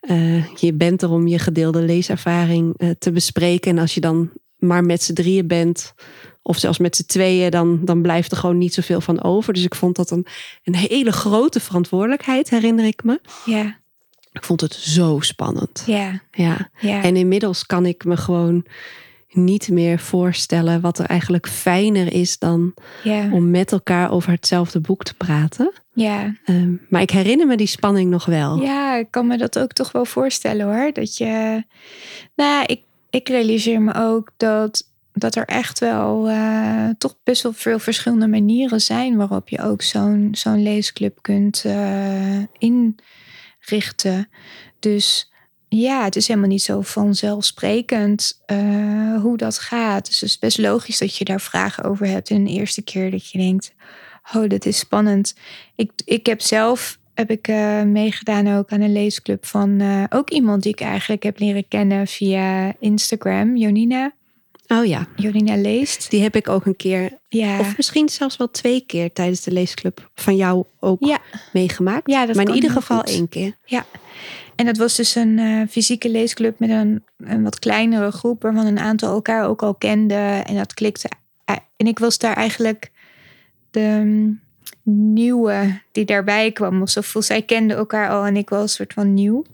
eh, 0.00 0.46
je 0.54 0.72
bent 0.72 1.02
er 1.02 1.10
om 1.10 1.26
je 1.26 1.38
gedeelde 1.38 1.82
leeservaring 1.82 2.74
eh, 2.76 2.90
te 2.98 3.12
bespreken. 3.12 3.70
En 3.70 3.78
als 3.78 3.94
je 3.94 4.00
dan 4.00 4.30
maar 4.56 4.84
met 4.84 5.02
z'n 5.02 5.12
drieën 5.12 5.46
bent. 5.46 5.94
Of 6.42 6.58
zelfs 6.58 6.78
met 6.78 6.96
z'n 6.96 7.06
tweeën, 7.06 7.50
dan, 7.50 7.84
dan 7.84 8.02
blijft 8.02 8.30
er 8.32 8.36
gewoon 8.36 8.58
niet 8.58 8.74
zoveel 8.74 9.00
van 9.00 9.22
over. 9.22 9.52
Dus 9.52 9.64
ik 9.64 9.74
vond 9.74 9.96
dat 9.96 10.10
een, 10.10 10.26
een 10.64 10.76
hele 10.76 11.12
grote 11.12 11.60
verantwoordelijkheid, 11.60 12.50
herinner 12.50 12.84
ik 12.84 13.04
me. 13.04 13.20
ja. 13.44 13.80
Ik 14.32 14.44
vond 14.44 14.60
het 14.60 14.74
zo 14.74 15.18
spannend. 15.20 15.82
Ja. 15.86 16.20
Ja. 16.30 16.70
Ja. 16.80 17.02
En 17.02 17.16
inmiddels 17.16 17.66
kan 17.66 17.86
ik 17.86 18.04
me 18.04 18.16
gewoon 18.16 18.64
niet 19.30 19.68
meer 19.70 19.98
voorstellen 19.98 20.80
wat 20.80 20.98
er 20.98 21.06
eigenlijk 21.06 21.48
fijner 21.48 22.12
is 22.12 22.38
dan 22.38 22.74
ja. 23.02 23.28
om 23.32 23.50
met 23.50 23.72
elkaar 23.72 24.10
over 24.10 24.30
hetzelfde 24.30 24.80
boek 24.80 25.04
te 25.04 25.14
praten. 25.14 25.72
ja. 25.94 26.34
Ehm, 26.44 26.72
maar 26.88 27.00
ik 27.02 27.10
herinner 27.10 27.46
me 27.46 27.56
die 27.56 27.66
spanning 27.66 28.10
nog 28.10 28.24
wel. 28.24 28.60
Ja, 28.62 28.96
ik 28.96 29.06
kan 29.10 29.26
me 29.26 29.36
dat 29.38 29.58
ook 29.58 29.72
toch 29.72 29.92
wel 29.92 30.04
voorstellen 30.04 30.66
hoor. 30.66 30.92
Dat 30.92 31.16
je. 31.16 31.64
Nou, 32.36 32.64
ik, 32.66 32.80
ik 33.10 33.28
realiseer 33.28 33.80
me 33.82 33.94
ook 33.94 34.30
dat, 34.36 34.88
dat 35.12 35.34
er 35.34 35.44
echt 35.44 35.78
wel 35.78 36.28
eh, 36.28 36.88
toch 36.98 37.16
best 37.24 37.42
wel 37.42 37.52
veel 37.52 37.78
verschillende 37.78 38.26
manieren 38.26 38.80
zijn 38.80 39.16
waarop 39.16 39.48
je 39.48 39.62
ook 39.62 39.82
zo'n 39.82 40.28
zo'n 40.32 40.62
leesclub 40.62 41.18
kunt 41.20 41.64
eh, 41.64 42.42
inrichten. 42.58 44.28
Dus 44.78 45.32
ja, 45.68 46.04
het 46.04 46.16
is 46.16 46.28
helemaal 46.28 46.48
niet 46.48 46.62
zo 46.62 46.80
vanzelfsprekend 46.80 48.42
eh, 48.46 49.20
hoe 49.20 49.36
dat 49.36 49.58
gaat. 49.58 50.06
Dus 50.06 50.20
het 50.20 50.28
is 50.28 50.38
best 50.38 50.58
logisch 50.58 50.98
dat 50.98 51.16
je 51.16 51.24
daar 51.24 51.40
vragen 51.40 51.84
over 51.84 52.06
hebt. 52.06 52.30
En 52.30 52.44
de 52.44 52.50
eerste 52.50 52.82
keer 52.82 53.10
dat 53.10 53.30
je 53.30 53.38
denkt, 53.38 53.74
oh, 54.34 54.48
dat 54.48 54.66
is 54.66 54.78
spannend. 54.78 55.34
Ik, 55.76 55.92
ik 56.04 56.26
heb 56.26 56.40
zelf 56.40 57.00
heb 57.14 57.30
ik 57.30 57.48
meegedaan 57.86 58.56
ook 58.56 58.70
aan 58.70 58.80
een 58.80 58.92
leesclub 58.92 59.46
van 59.46 59.82
ook 60.10 60.30
iemand 60.30 60.62
die 60.62 60.72
ik 60.72 60.80
eigenlijk 60.80 61.22
heb 61.22 61.38
leren 61.38 61.68
kennen 61.68 62.06
via 62.06 62.74
Instagram, 62.78 63.56
Jonina. 63.56 64.12
Oh 64.72 64.84
ja, 64.86 65.06
Jonina 65.16 65.56
leest. 65.56 66.10
die 66.10 66.22
heb 66.22 66.36
ik 66.36 66.48
ook 66.48 66.66
een 66.66 66.76
keer, 66.76 67.18
Ja, 67.28 67.58
of 67.60 67.76
misschien 67.76 68.08
zelfs 68.08 68.36
wel 68.36 68.50
twee 68.50 68.80
keer 68.86 69.12
tijdens 69.12 69.42
de 69.42 69.50
leesclub 69.52 70.10
van 70.14 70.36
jou 70.36 70.64
ook 70.80 71.04
ja, 71.04 71.18
meegemaakt. 71.52 72.10
Ja, 72.10 72.26
dat 72.26 72.36
maar 72.36 72.48
in 72.48 72.54
ieder 72.54 72.70
geval 72.70 72.98
goed. 72.98 73.08
één 73.08 73.28
keer. 73.28 73.56
en 74.56 74.66
dat 74.66 74.76
was 74.76 74.94
dus 74.96 75.14
een 75.14 75.38
eh, 75.38 75.60
fysieke 75.70 76.10
leesclub 76.10 76.58
met 76.58 76.70
een, 76.70 77.04
een 77.16 77.42
wat 77.42 77.58
kleinere 77.58 78.10
groep 78.10 78.42
waarvan 78.42 78.66
een 78.66 78.78
aantal 78.78 79.12
elkaar 79.14 79.48
ook 79.48 79.62
al 79.62 79.74
kenden. 79.74 80.44
En 80.46 80.54
dat 80.54 80.74
klikte. 80.74 81.08
eh, 81.44 81.56
En 81.76 81.86
ik 81.86 81.98
was 81.98 82.18
daar 82.18 82.36
eigenlijk 82.36 82.90
de 83.70 84.00
mm, 84.04 84.40
nieuwe 85.14 85.80
die 85.92 86.04
daarbij 86.04 86.52
kwam. 86.52 86.82
Of 86.82 86.90
zo, 86.90 87.00
voel, 87.00 87.22
zij 87.22 87.42
kenden 87.42 87.76
elkaar 87.76 88.10
al 88.10 88.24
en 88.24 88.36
ik 88.36 88.48
was 88.48 88.62
een 88.62 88.68
soort 88.68 88.92
van 88.92 89.14
nieuw. 89.14 89.44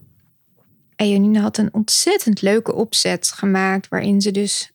En 0.96 1.10
Jonine 1.10 1.40
had 1.40 1.58
een 1.58 1.74
ontzettend 1.74 2.42
leuke 2.42 2.74
opzet 2.74 3.28
gemaakt 3.28 3.88
waarin 3.88 4.20
ze 4.20 4.30
dus 4.30 4.70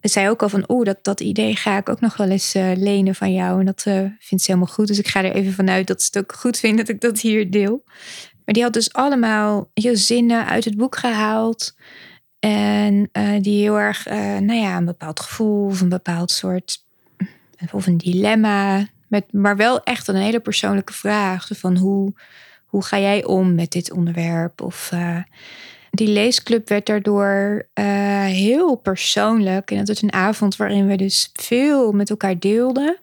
het 0.00 0.12
zei 0.12 0.28
ook 0.28 0.42
al 0.42 0.48
van, 0.48 0.64
oeh, 0.68 0.84
dat, 0.84 0.98
dat 1.02 1.20
idee 1.20 1.56
ga 1.56 1.76
ik 1.76 1.88
ook 1.88 2.00
nog 2.00 2.16
wel 2.16 2.28
eens 2.28 2.54
eh, 2.54 2.72
lenen 2.76 3.14
van 3.14 3.32
jou. 3.32 3.60
En 3.60 3.66
dat 3.66 3.82
eh, 3.84 3.94
vindt 4.18 4.44
ze 4.44 4.50
helemaal 4.52 4.74
goed. 4.74 4.86
Dus 4.86 4.98
ik 4.98 5.08
ga 5.08 5.24
er 5.24 5.32
even 5.32 5.52
vanuit 5.52 5.86
dat 5.86 6.02
ze 6.02 6.08
het 6.12 6.22
ook 6.22 6.38
goed 6.38 6.58
vindt 6.58 6.78
dat 6.78 6.88
ik 6.88 7.00
dat 7.00 7.20
hier 7.20 7.50
deel. 7.50 7.82
Maar 8.44 8.54
die 8.54 8.62
had 8.62 8.72
dus 8.72 8.92
allemaal 8.92 9.70
je 9.74 9.96
zinnen 9.96 10.46
uit 10.46 10.64
het 10.64 10.76
boek 10.76 10.96
gehaald. 10.96 11.74
En 12.40 13.08
eh, 13.12 13.40
die 13.40 13.62
heel 13.62 13.78
erg, 13.78 14.06
eh, 14.06 14.18
nou 14.18 14.60
ja, 14.60 14.76
een 14.76 14.84
bepaald 14.84 15.20
gevoel 15.20 15.66
of 15.66 15.80
een 15.80 15.88
bepaald 15.88 16.30
soort, 16.30 16.84
of 17.72 17.86
een 17.86 17.98
dilemma. 17.98 18.86
Met, 19.08 19.32
maar 19.32 19.56
wel 19.56 19.82
echt 19.82 20.08
een 20.08 20.16
hele 20.16 20.40
persoonlijke 20.40 20.92
vraag. 20.92 21.48
Van 21.52 21.76
hoe, 21.76 22.12
hoe 22.66 22.84
ga 22.84 22.98
jij 22.98 23.24
om 23.24 23.54
met 23.54 23.72
dit 23.72 23.92
onderwerp? 23.92 24.60
Of 24.60 24.90
eh, 24.92 25.22
die 25.90 26.08
leesclub 26.08 26.68
werd 26.68 26.86
daardoor 26.86 27.66
eh, 27.72 27.84
heel 28.24 28.74
persoonlijk. 28.76 29.70
En 29.70 29.76
dat 29.76 29.88
was 29.88 30.02
een 30.02 30.12
avond 30.12 30.56
waarin 30.56 30.86
we 30.86 30.96
dus 30.96 31.30
veel 31.32 31.92
met 31.92 32.10
elkaar 32.10 32.38
deelden. 32.38 32.96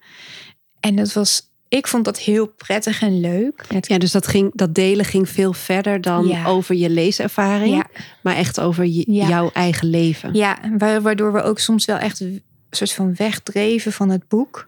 En 0.80 0.96
dat 0.96 1.14
was, 1.14 1.42
ik 1.68 1.88
vond 1.88 2.06
dat 2.06 2.20
heel 2.20 2.48
prettig 2.48 3.02
en 3.02 3.20
leuk. 3.20 3.66
Ja, 3.82 3.98
dus 3.98 4.12
dat, 4.12 4.28
ging, 4.28 4.52
dat 4.54 4.76
delen 4.76 5.06
ging 5.06 5.30
veel 5.30 5.54
verder 5.54 6.02
dan 6.02 6.28
Ja. 6.28 6.46
over 6.46 6.76
je 6.76 6.90
leeservaring. 6.90 7.76
Ja. 7.76 7.86
Maar 8.24 8.36
echt 8.36 8.60
over 8.60 8.86
je- 8.86 9.12
Ja. 9.12 9.28
jouw 9.28 9.50
eigen 9.54 9.88
leven. 9.90 10.34
Ja, 10.34 10.58
wa- 10.78 11.02
waardoor 11.02 11.34
we 11.34 11.42
ook 11.42 11.60
soms 11.60 11.86
wel 11.86 11.98
echt 11.98 12.20
een 12.20 12.44
soort 12.70 12.94
van 12.94 13.16
wegdreven 13.16 13.92
van 13.92 14.10
het 14.10 14.28
boek. 14.28 14.68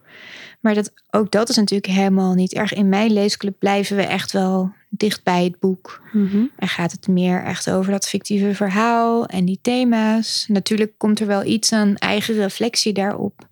Maar 0.60 0.74
dat, 0.74 0.92
ook 1.10 1.30
dat 1.30 1.48
is 1.48 1.56
natuurlijk 1.56 1.92
helemaal 1.92 2.34
niet 2.34 2.54
erg. 2.54 2.72
In 2.72 2.88
mijn 2.88 3.12
leesclub 3.12 3.54
blijven 3.58 3.96
we 3.96 4.02
echt 4.02 4.32
wel 4.32 4.72
dicht 4.92 5.22
bij 5.22 5.44
het 5.44 5.58
boek. 5.58 6.02
Mhm. 6.12 6.44
En 6.56 6.68
gaat 6.68 6.92
het 6.92 7.08
meer 7.08 7.44
echt 7.44 7.70
over 7.70 7.92
dat 7.92 8.08
fictieve 8.08 8.54
verhaal 8.54 9.26
en 9.26 9.44
die 9.44 9.58
thema's. 9.62 10.44
Natuurlijk 10.48 10.92
komt 10.96 11.20
er 11.20 11.26
wel 11.26 11.44
iets 11.44 11.72
aan 11.72 11.94
eigen 11.96 12.34
reflectie 12.34 12.92
daarop 12.92 13.48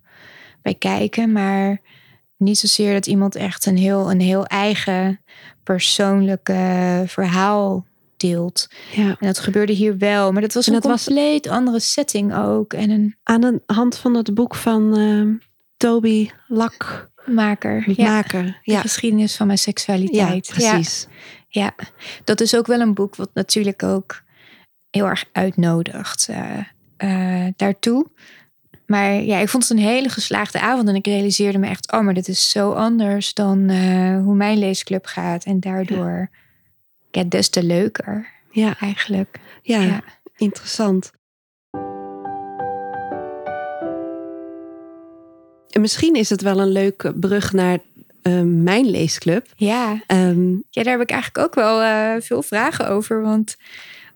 bij 0.61 0.73
kijken. 0.75 1.31
Maar 1.31 1.81
niet 2.37 2.57
zozeer 2.57 2.93
dat 2.93 3.07
iemand 3.07 3.35
echt 3.35 3.65
een 3.65 3.77
heel, 3.77 4.11
een 4.11 4.21
heel 4.21 4.45
eigen 4.45 5.19
persoonlijke 5.63 7.03
verhaal 7.07 7.85
deelt. 8.17 8.67
Ja. 8.95 9.07
En 9.19 9.27
dat 9.27 9.39
gebeurde 9.39 9.73
hier 9.73 9.97
wel. 9.97 10.31
Maar 10.31 10.41
dat 10.41 10.53
was 10.53 10.67
En 10.67 10.73
een 10.73 10.79
dat 10.81 10.91
was- 10.91 11.03
compleet 11.03 11.47
andere 11.47 11.79
setting 11.79 12.35
ook. 12.35 12.73
En 12.73 12.89
een 12.89 13.15
Aan 13.23 13.41
de 13.41 13.61
hand 13.65 13.97
van 13.97 14.13
het 14.15 14.33
boek 14.33 14.55
van 14.55 14.97
ehm, 14.97 15.33
Toby 15.77 16.29
Lakmaker. 16.47 17.08
Maker. 17.29 17.83
Ja, 18.01 18.11
Maker. 18.11 18.43
de 18.43 18.71
Ja. 18.71 18.81
geschiedenis 18.81 19.35
van 19.35 19.45
mijn 19.47 19.57
ja, 19.63 19.71
seksualiteit. 19.71 20.47
precies. 20.49 21.07
Ja, 21.47 21.75
dat 22.23 22.41
is 22.41 22.55
ook 22.55 22.67
wel 22.67 22.79
een 22.79 22.93
boek 22.93 23.15
wat 23.15 23.29
natuurlijk 23.33 23.83
ook 23.83 24.21
heel 24.89 25.05
erg 25.05 25.25
uitnodigt 25.31 26.27
eh, 26.29 26.57
eh, 26.97 27.53
daartoe. 27.55 28.05
Maar 28.85 29.13
ja, 29.13 29.37
ik 29.37 29.49
vond 29.49 29.67
het 29.67 29.77
een 29.77 29.83
hele 29.85 30.09
geslaagde 30.09 30.59
avond 30.59 30.87
en 30.87 30.95
ik 30.95 31.05
realiseerde 31.05 31.57
me 31.57 31.67
echt, 31.67 31.91
oh, 31.91 32.01
maar 32.01 32.13
dit 32.13 32.27
is 32.27 32.49
zo 32.49 32.71
anders 32.71 33.33
dan 33.33 33.69
eh, 33.69 34.21
hoe 34.23 34.35
mijn 34.35 34.57
leesclub 34.57 35.05
gaat. 35.05 35.43
En 35.43 35.59
daardoor 35.59 36.29
ja, 37.11 37.23
des 37.23 37.49
te 37.49 37.63
leuker 37.63 38.27
Ja, 38.51 38.75
eigenlijk. 38.79 39.37
ja, 39.61 39.81
Ja. 39.81 40.01
interessant. 40.37 41.11
En 45.69 45.81
misschien 45.81 46.15
is 46.15 46.29
het 46.29 46.41
wel 46.41 46.59
een 46.59 46.71
leuke 46.71 47.13
brug 47.13 47.53
naar 47.53 47.79
ehm, 48.21 48.63
mijn 48.63 48.89
leesclub. 48.89 49.45
Ja, 49.55 50.01
Ehm, 50.07 50.49
ja, 50.69 50.83
daar 50.83 50.93
heb 50.93 51.01
ik 51.01 51.11
eigenlijk 51.11 51.45
ook 51.45 51.55
wel 51.55 51.81
eh, 51.81 52.21
veel 52.21 52.41
vragen 52.41 52.87
over. 52.89 53.21
Want 53.21 53.57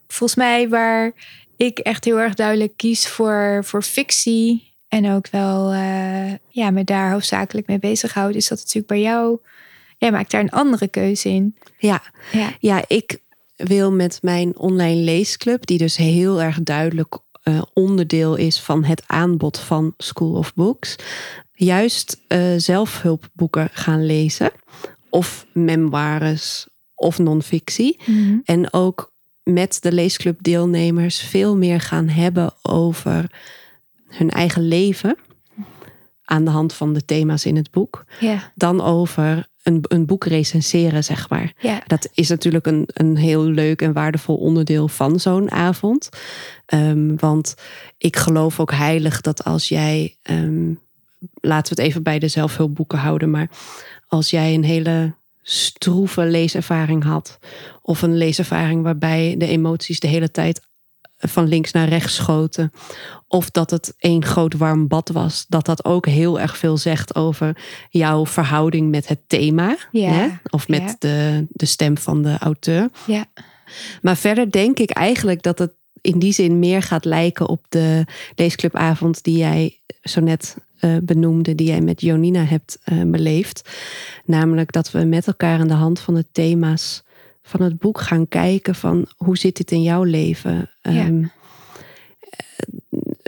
volgens 0.07 0.39
mij 0.39 0.69
waar 0.69 1.11
ik 1.57 1.79
echt 1.79 2.05
heel 2.05 2.19
erg 2.19 2.33
duidelijk 2.33 2.73
kies 2.75 3.07
voor, 3.07 3.61
voor 3.63 3.83
fictie. 3.83 4.71
En 4.87 5.11
ook 5.11 5.29
wel 5.29 5.71
eh, 5.71 6.33
ja, 6.49 6.71
me 6.71 6.83
daar 6.83 7.11
hoofdzakelijk 7.11 7.67
mee 7.67 7.79
bezighoud. 7.79 8.35
Is 8.35 8.47
dat 8.47 8.57
natuurlijk 8.57 8.87
bij 8.87 9.01
jou. 9.01 9.39
Jij 9.97 10.11
maakt 10.11 10.31
daar 10.31 10.41
een 10.41 10.49
andere 10.49 10.87
keuze 10.87 11.29
in. 11.29 11.55
ja, 11.77 12.01
Ja, 12.31 12.53
Ja, 12.59 12.83
ik 12.87 13.19
wil 13.55 13.91
met 13.91 14.19
mijn 14.21 14.57
online 14.57 15.01
leesclub, 15.01 15.65
die 15.65 15.77
dus 15.77 15.97
heel 15.97 16.41
erg 16.41 16.63
duidelijk 16.63 17.17
eh, 17.43 17.61
onderdeel 17.73 18.35
is 18.35 18.59
van 18.59 18.83
het 18.83 19.03
aanbod 19.07 19.59
van 19.59 19.93
School 19.97 20.33
of 20.33 20.53
Books, 20.53 20.95
juist 21.53 22.21
eh, 22.27 22.53
zelfhulpboeken 22.57 23.69
gaan 23.71 24.05
lezen. 24.05 24.51
Of 25.09 25.45
memoires 25.53 26.67
of 26.95 27.19
non-fictie. 27.19 27.99
En 28.43 28.73
ook 28.73 29.11
met 29.43 29.77
de 29.81 29.91
leesclubdeelnemers 29.91 31.21
veel 31.21 31.57
meer 31.57 31.79
gaan 31.81 32.07
hebben 32.07 32.53
over 32.61 33.31
hun 34.07 34.29
eigen 34.29 34.67
leven. 34.67 35.17
aan 36.25 36.45
de 36.45 36.51
hand 36.51 36.73
van 36.73 36.93
de 36.93 37.05
thema's 37.05 37.45
in 37.45 37.55
het 37.55 37.71
boek, 37.71 38.05
dan 38.55 38.81
over 38.81 39.47
een, 39.63 39.83
een 39.87 40.05
boek 40.05 40.25
recenseren, 40.25 41.03
zeg 41.03 41.29
maar. 41.29 41.53
Dat 41.87 42.09
is 42.13 42.29
natuurlijk 42.29 42.65
een, 42.65 42.83
een 42.87 43.17
heel 43.17 43.43
leuk 43.43 43.81
en 43.81 43.93
waardevol 43.93 44.35
onderdeel 44.35 44.87
van 44.87 45.19
zo'n 45.19 45.51
avond. 45.51 46.09
Ehm, 46.65 47.15
want 47.15 47.55
ik 47.97 48.15
geloof 48.15 48.59
ook 48.59 48.71
heilig 48.71 49.21
dat 49.21 49.43
als 49.43 49.67
jij, 49.67 50.17
ehm, 50.21 50.73
laten 51.33 51.75
we 51.75 51.81
het 51.81 51.89
even 51.89 52.03
bij 52.03 52.19
de 52.19 52.27
zelfhulpboeken 52.27 52.97
houden, 52.97 53.29
maar 53.29 53.49
als 54.07 54.29
jij 54.29 54.53
een 54.53 54.63
hele 54.63 55.13
stroeve 55.41 56.25
leeservaring 56.25 57.03
had, 57.03 57.39
of 57.81 58.01
een 58.01 58.17
leeservaring 58.17 58.83
waarbij 58.83 59.35
de 59.37 59.47
emoties 59.47 59.99
de 59.99 60.07
hele 60.07 60.31
tijd 60.31 60.61
van 61.17 61.47
links 61.47 61.71
naar 61.71 61.87
rechts 61.87 62.15
schoten, 62.15 62.71
of 63.27 63.49
dat 63.49 63.71
het 63.71 63.93
één 63.97 64.25
groot 64.25 64.53
warm 64.53 64.87
bad 64.87 65.09
was, 65.09 65.45
dat 65.47 65.65
dat 65.65 65.85
ook 65.85 66.05
heel 66.05 66.39
erg 66.39 66.57
veel 66.57 66.77
zegt 66.77 67.15
over 67.15 67.57
jouw 67.89 68.25
verhouding 68.25 68.89
met 68.89 69.07
het 69.07 69.19
thema, 69.27 69.77
Ja, 69.91 70.11
hè? 70.11 70.27
of 70.49 70.67
met 70.67 70.81
ja. 70.81 70.95
de, 70.99 71.45
de 71.49 71.65
stem 71.65 71.97
van 71.97 72.21
de 72.21 72.37
auteur. 72.39 72.89
Ja. 73.05 73.25
Maar 74.01 74.17
verder 74.17 74.51
denk 74.51 74.79
ik 74.79 74.89
eigenlijk 74.89 75.43
dat 75.43 75.59
het 75.59 75.71
in 76.01 76.19
die 76.19 76.33
zin 76.33 76.59
meer 76.59 76.81
gaat 76.81 77.05
lijken 77.05 77.47
op 77.47 77.65
de 77.69 78.05
leesclubavond 78.35 79.23
die 79.23 79.37
jij 79.37 79.79
zo 80.01 80.19
net 80.19 80.57
eh, 80.83 80.97
benoemde, 81.03 81.55
die 81.55 81.67
jij 81.67 81.81
met 81.81 82.01
Jonina 82.01 82.43
hebt 82.43 82.79
eh, 82.83 83.01
beleefd. 83.05 83.69
Namelijk 84.25 84.71
dat 84.71 84.91
we 84.91 85.03
met 85.03 85.27
elkaar 85.27 85.59
aan 85.59 85.67
de 85.67 85.73
hand 85.73 85.99
van 85.99 86.13
de 86.13 86.25
thema's 86.31 87.03
van 87.43 87.61
het 87.61 87.79
boek 87.79 88.01
gaan 88.01 88.27
kijken 88.27 88.75
van 88.75 89.07
hoe 89.17 89.37
zit 89.37 89.57
dit 89.57 89.71
in 89.71 89.81
jouw 89.81 90.03
leven? 90.03 90.69
Ehm, 90.81 91.23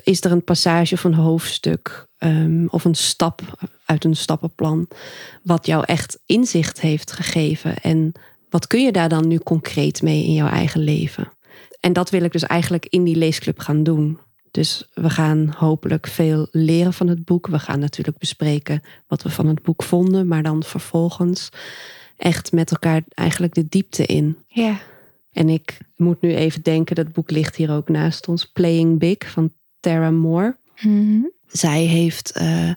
is 0.04 0.24
er 0.24 0.32
een 0.32 0.44
passage 0.44 0.94
of 0.94 1.04
een 1.04 1.14
hoofdstuk 1.14 2.08
ehm, 2.18 2.66
of 2.68 2.86
een 2.86 2.96
stap 2.96 3.42
uit 3.86 4.04
een 4.04 4.16
stappenplan 4.16 4.88
wat 5.44 5.66
jou 5.66 5.84
echt 5.86 6.20
inzicht 6.26 6.82
heeft 6.82 7.12
gegeven? 7.12 7.78
En 7.78 8.12
wat 8.50 8.68
kun 8.68 8.84
je 8.84 8.92
daar 8.92 9.10
dan 9.10 9.28
nu 9.28 9.38
concreet 9.38 10.02
mee 10.02 10.26
in 10.26 10.34
jouw 10.34 10.50
eigen 10.50 10.82
leven? 10.82 11.32
En 11.80 11.94
dat 11.94 12.10
wil 12.10 12.24
ik 12.24 12.32
dus 12.32 12.44
eigenlijk 12.44 12.86
in 12.90 13.04
die 13.04 13.16
leesclub 13.16 13.60
gaan 13.60 13.84
doen. 13.84 14.20
Dus 14.56 14.84
we 14.94 15.10
gaan 15.10 15.54
hopelijk 15.58 16.08
veel 16.08 16.48
leren 16.52 16.94
van 16.94 17.08
het 17.08 17.26
boek. 17.26 17.48
We 17.48 17.60
gaan 17.60 17.80
natuurlijk 17.80 18.18
bespreken 18.18 18.82
wat 19.08 19.24
we 19.24 19.30
van 19.30 19.48
het 19.48 19.62
boek 19.62 19.84
vonden, 19.84 20.28
maar 20.28 20.44
dan 20.44 20.64
vervolgens 20.64 21.50
echt 22.18 22.52
met 22.52 22.72
elkaar 22.72 23.04
eigenlijk 23.14 23.54
de 23.54 23.66
diepte 23.70 24.06
in. 24.06 24.38
Ja. 24.48 24.80
En 25.32 25.50
ik 25.50 25.78
moet 25.96 26.22
nu 26.22 26.36
even 26.36 26.64
denken, 26.64 26.96
dat 26.96 27.12
boek 27.12 27.32
ligt 27.32 27.56
hier 27.56 27.72
ook 27.72 27.90
naast 27.90 28.28
ons, 28.28 28.46
Playing 28.52 29.00
Big 29.00 29.32
van 29.32 29.52
Tara 29.80 30.12
Moore. 30.12 30.58
Mhm. 30.82 31.22
Zij 31.48 31.84
heeft 31.84 32.32
eh, 32.32 32.72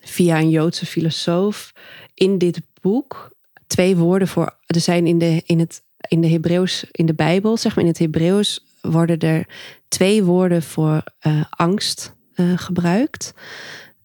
via 0.00 0.38
een 0.38 0.50
Joodse 0.50 0.86
filosoof 0.86 1.72
in 2.14 2.38
dit 2.38 2.60
boek 2.80 3.36
twee 3.66 3.96
woorden 3.96 4.28
voor. 4.28 4.56
Er 4.66 4.80
zijn 4.80 5.06
in 5.06 5.18
de, 5.18 5.42
in 5.46 5.58
het, 5.58 5.82
in 6.08 6.20
de 6.20 6.28
Hebreeuws, 6.28 6.84
in 6.90 7.06
de 7.06 7.14
Bijbel, 7.14 7.56
zeg 7.56 7.74
maar 7.74 7.84
in 7.84 7.90
het 7.90 7.98
Hebreeuws, 7.98 8.64
worden 8.82 9.18
er 9.18 9.46
twee 9.88 10.24
woorden 10.24 10.62
voor 10.62 11.02
eh, 11.18 11.44
angst 11.50 12.14
eh, 12.34 12.52
gebruikt. 12.56 13.34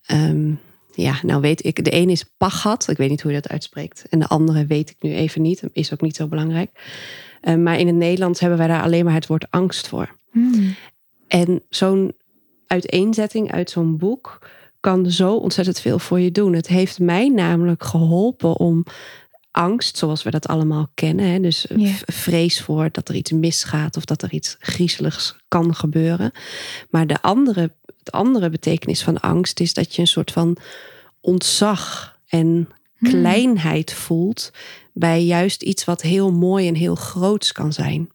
Ehm, 0.06 0.54
ja, 0.94 1.20
nou 1.22 1.42
weet 1.42 1.66
ik, 1.66 1.84
de 1.84 1.90
ene 1.90 2.12
is 2.12 2.26
pachat, 2.38 2.88
ik 2.88 2.98
weet 2.98 3.10
niet 3.10 3.22
hoe 3.22 3.32
je 3.32 3.42
dat 3.42 3.52
uitspreekt. 3.52 4.06
En 4.10 4.20
de 4.20 4.28
andere 4.28 4.66
weet 4.66 4.90
ik 4.90 4.96
nu 5.00 5.14
even 5.14 5.42
niet, 5.42 5.64
is 5.72 5.94
ook 5.94 6.02
niet 6.02 6.16
zo 6.16 6.28
belangrijk. 6.28 6.72
Eh, 7.42 7.56
maar 7.56 7.80
in 7.80 7.88
het 7.88 7.96
Nederlands 7.96 8.40
hebben 8.40 8.58
wij 8.58 8.68
daar 8.68 8.82
alleen 8.82 9.06
maar 9.06 9.14
het 9.14 9.28
woord 9.28 9.52
angst 9.52 9.88
voor. 9.88 10.16
Mm. 10.32 10.76
En 11.28 11.62
zo'n 11.70 12.16
uiteenzetting 12.68 13.52
uit 13.52 13.70
zo'n 13.70 13.98
boek 13.98 14.50
kan 14.80 15.12
zo 15.12 15.36
ontzettend 15.36 15.80
veel 15.80 16.00
voor 16.00 16.20
je 16.20 16.32
doen. 16.32 16.54
Het 16.54 16.68
heeft 16.68 17.00
mij 17.00 17.30
namelijk 17.30 17.84
geholpen 17.84 18.58
om 18.58 18.84
angst, 19.58 19.98
zoals 19.98 20.24
we 20.24 20.30
dat 20.30 20.48
allemaal 20.48 20.88
kennen, 20.94 21.26
hè, 21.26 21.40
dus 21.40 21.66
v- 21.70 22.02
vrees 22.06 22.62
voor 22.62 22.90
dat 22.92 23.10
er 23.10 23.16
iets 23.16 23.32
misgaat 23.32 23.98
of 23.98 24.06
dat 24.06 24.22
er 24.22 24.32
iets 24.32 24.56
griezeligs 24.60 25.36
kan 25.48 25.76
gebeuren. 25.76 26.32
Maar 26.90 27.08
de 27.08 27.22
andere, 27.22 27.72
het 27.98 28.12
andere 28.12 28.50
betekenis 28.50 29.04
van 29.04 29.20
angst 29.20 29.60
is 29.60 29.74
dat 29.74 29.96
je 29.96 30.02
een 30.02 30.08
soort 30.08 30.32
van 30.32 30.58
ontzag 31.20 32.16
en 32.28 32.70
kleinheid 33.02 33.94
voelt 33.94 34.52
bij 34.94 35.24
juist 35.24 35.62
iets 35.64 35.86
wat 35.86 36.02
heel 36.02 36.32
mooi 36.32 36.68
en 36.68 36.76
heel 36.76 36.96
groots 36.96 37.52
kan 37.52 37.74
zijn. 37.74 38.10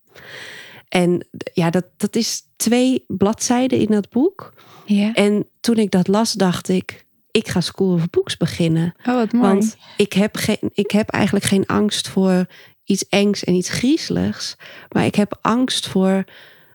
En 0.89 1.27
ja, 1.53 1.71
dat, 1.71 1.85
dat 1.97 2.17
is 2.17 2.43
twee 2.57 3.05
bladzijden 3.07 3.79
in 3.79 3.87
dat 3.87 4.09
boek. 4.11 4.53
Ja. 4.87 5.13
En 5.13 5.47
toen 5.61 5.77
ik 5.77 5.91
dat 5.91 6.09
las, 6.09 6.33
dacht 6.33 6.69
ik, 6.69 7.07
ik 7.33 7.49
ga 7.49 7.61
School 7.61 7.93
of 7.93 8.11
Books 8.11 8.37
beginnen. 8.37 8.95
Oh, 9.07 9.15
wat 9.15 9.33
mooi. 9.33 9.47
Want 9.47 9.77
ik 9.97 10.13
heb, 10.13 10.37
geen, 10.37 10.71
ik 10.73 10.91
heb 10.91 11.09
eigenlijk 11.09 11.45
geen 11.45 11.67
angst 11.67 12.09
voor 12.09 12.47
iets 12.85 13.09
engs 13.09 13.45
en 13.45 13.55
iets 13.55 13.69
griezeligs. 13.69 14.57
Maar 14.89 15.05
ik 15.05 15.15
heb 15.15 15.39
angst 15.41 15.89
voor 15.89 16.25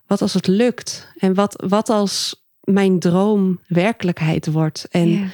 wat 0.06 0.22
als 0.22 0.34
het 0.34 0.46
lukt. 0.46 1.08
En 1.18 1.34
wat, 1.34 1.64
wat 1.66 1.88
als 1.88 2.46
mijn 2.60 2.98
droom 2.98 3.60
werkelijkheid 3.66 4.46
wordt. 4.46 4.86
En 4.90 5.32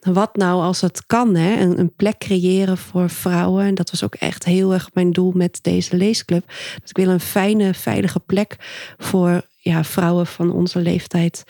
wat 0.00 0.36
nou 0.36 0.62
als 0.62 0.80
het 0.80 1.06
kan, 1.06 1.34
hè? 1.34 1.60
Een, 1.60 1.78
een 1.78 1.94
plek 1.94 2.18
creëren 2.18 2.78
voor 2.78 3.10
vrouwen. 3.10 3.64
En 3.64 3.74
dat 3.74 3.90
was 3.90 4.04
ook 4.04 4.14
echt 4.14 4.44
heel 4.44 4.72
erg 4.72 4.90
mijn 4.92 5.12
doel 5.12 5.32
met 5.34 5.58
deze 5.62 5.96
leesclub. 5.96 6.46
Dat 6.80 6.90
ik 6.90 6.96
wil 6.96 7.08
een 7.08 7.20
fijne, 7.20 7.74
veilige 7.74 8.20
plek 8.20 8.56
voor 8.98 9.42
ja, 9.58 9.84
vrouwen 9.84 10.26
van 10.26 10.52
onze 10.52 10.78
leeftijd 10.80 11.44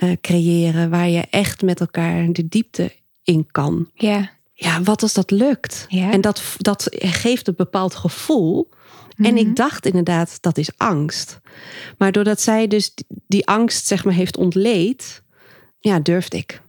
eh, 0.00 0.10
creëren. 0.20 0.90
Waar 0.90 1.08
je 1.08 1.24
echt 1.30 1.62
met 1.62 1.80
elkaar 1.80 2.32
de 2.32 2.48
diepte 2.48 2.92
in 3.22 3.46
kan. 3.50 3.90
ja. 3.94 4.30
Ja, 4.54 4.82
wat 4.82 5.02
als 5.02 5.12
dat 5.12 5.30
lukt? 5.30 5.84
Ja. 5.88 6.12
En 6.12 6.20
dat, 6.20 6.42
dat 6.58 6.86
geeft 6.98 7.48
een 7.48 7.54
bepaald 7.56 7.94
gevoel. 7.94 8.68
En 9.16 9.34
Mhm. 9.34 9.36
ik 9.36 9.56
dacht 9.56 9.86
inderdaad, 9.86 10.38
dat 10.40 10.58
is 10.58 10.70
angst. 10.76 11.40
Maar 11.98 12.12
doordat 12.12 12.40
zij 12.40 12.66
dus 12.66 12.94
die, 13.26 13.46
angst, 13.46 13.86
zeg 13.86 14.04
maar, 14.04 14.14
heeft 14.14 14.36
ontleed, 14.36 15.22
ja, 15.78 15.98
durfde 16.00 16.36
ik. 16.36 16.62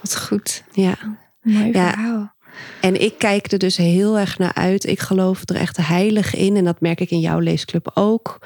Wat 0.00 0.16
goed. 0.16 0.62
Ja. 0.72 0.94
Mooi 1.42 1.66
Ja. 1.72 1.90
verhaal. 1.90 2.34
En 2.80 3.00
ik 3.02 3.14
kijk 3.18 3.52
er 3.52 3.58
dus 3.58 3.76
heel 3.76 4.18
erg 4.18 4.38
naar 4.38 4.54
uit. 4.54 4.86
Ik 4.86 5.00
geloof 5.00 5.42
er 5.48 5.56
echt 5.56 5.76
heilig 5.76 6.34
in. 6.34 6.56
En 6.56 6.64
dat 6.64 6.80
merk 6.80 7.00
ik 7.00 7.10
in 7.10 7.20
jouw 7.20 7.38
leesclub 7.38 7.90
ook. 7.94 8.38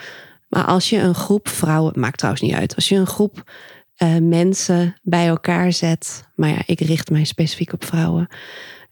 Maar 0.49 0.65
als 0.65 0.91
je 0.91 0.99
een 0.99 1.15
groep 1.15 1.49
vrouwen, 1.49 1.93
maakt 2.01 2.19
trouwens 2.19 2.45
niet 2.45 2.55
uit. 2.55 2.75
Als 2.75 2.89
je 2.89 2.97
een 2.97 3.07
groep 3.07 3.51
eh, 4.03 4.17
mensen 4.17 4.97
bij 5.03 5.27
elkaar 5.27 5.73
zet. 5.73 6.29
Maar 6.35 6.49
ja, 6.49 6.63
ik 6.67 6.81
richt 6.81 7.11
mij 7.11 7.25
specifiek 7.25 7.73
op 7.73 7.85
vrouwen. 7.85 8.29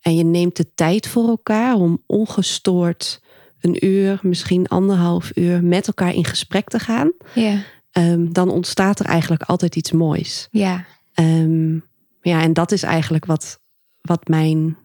En 0.00 0.16
je 0.16 0.24
neemt 0.24 0.56
de 0.56 0.74
tijd 0.74 1.08
voor 1.08 1.28
elkaar 1.28 1.74
om 1.74 2.02
ongestoord 2.06 3.22
een 3.60 3.86
uur, 3.86 4.18
misschien 4.22 4.68
anderhalf 4.68 5.30
uur 5.34 5.64
met 5.64 5.86
elkaar 5.86 6.14
in 6.14 6.24
gesprek 6.24 6.68
te 6.68 6.78
gaan. 6.78 7.12
Ja. 7.34 7.62
ehm, 7.90 8.32
dan 8.32 8.50
ontstaat 8.50 9.00
er 9.00 9.06
eigenlijk 9.06 9.42
altijd 9.42 9.76
iets 9.76 9.92
moois. 9.92 10.48
Ja. 10.50 10.84
Ehm, 11.14 11.74
ja, 12.22 12.42
en 12.42 12.52
dat 12.52 12.72
is 12.72 12.82
eigenlijk 12.82 13.24
wat, 13.24 13.60
wat 14.00 14.28
mijn 14.28 14.76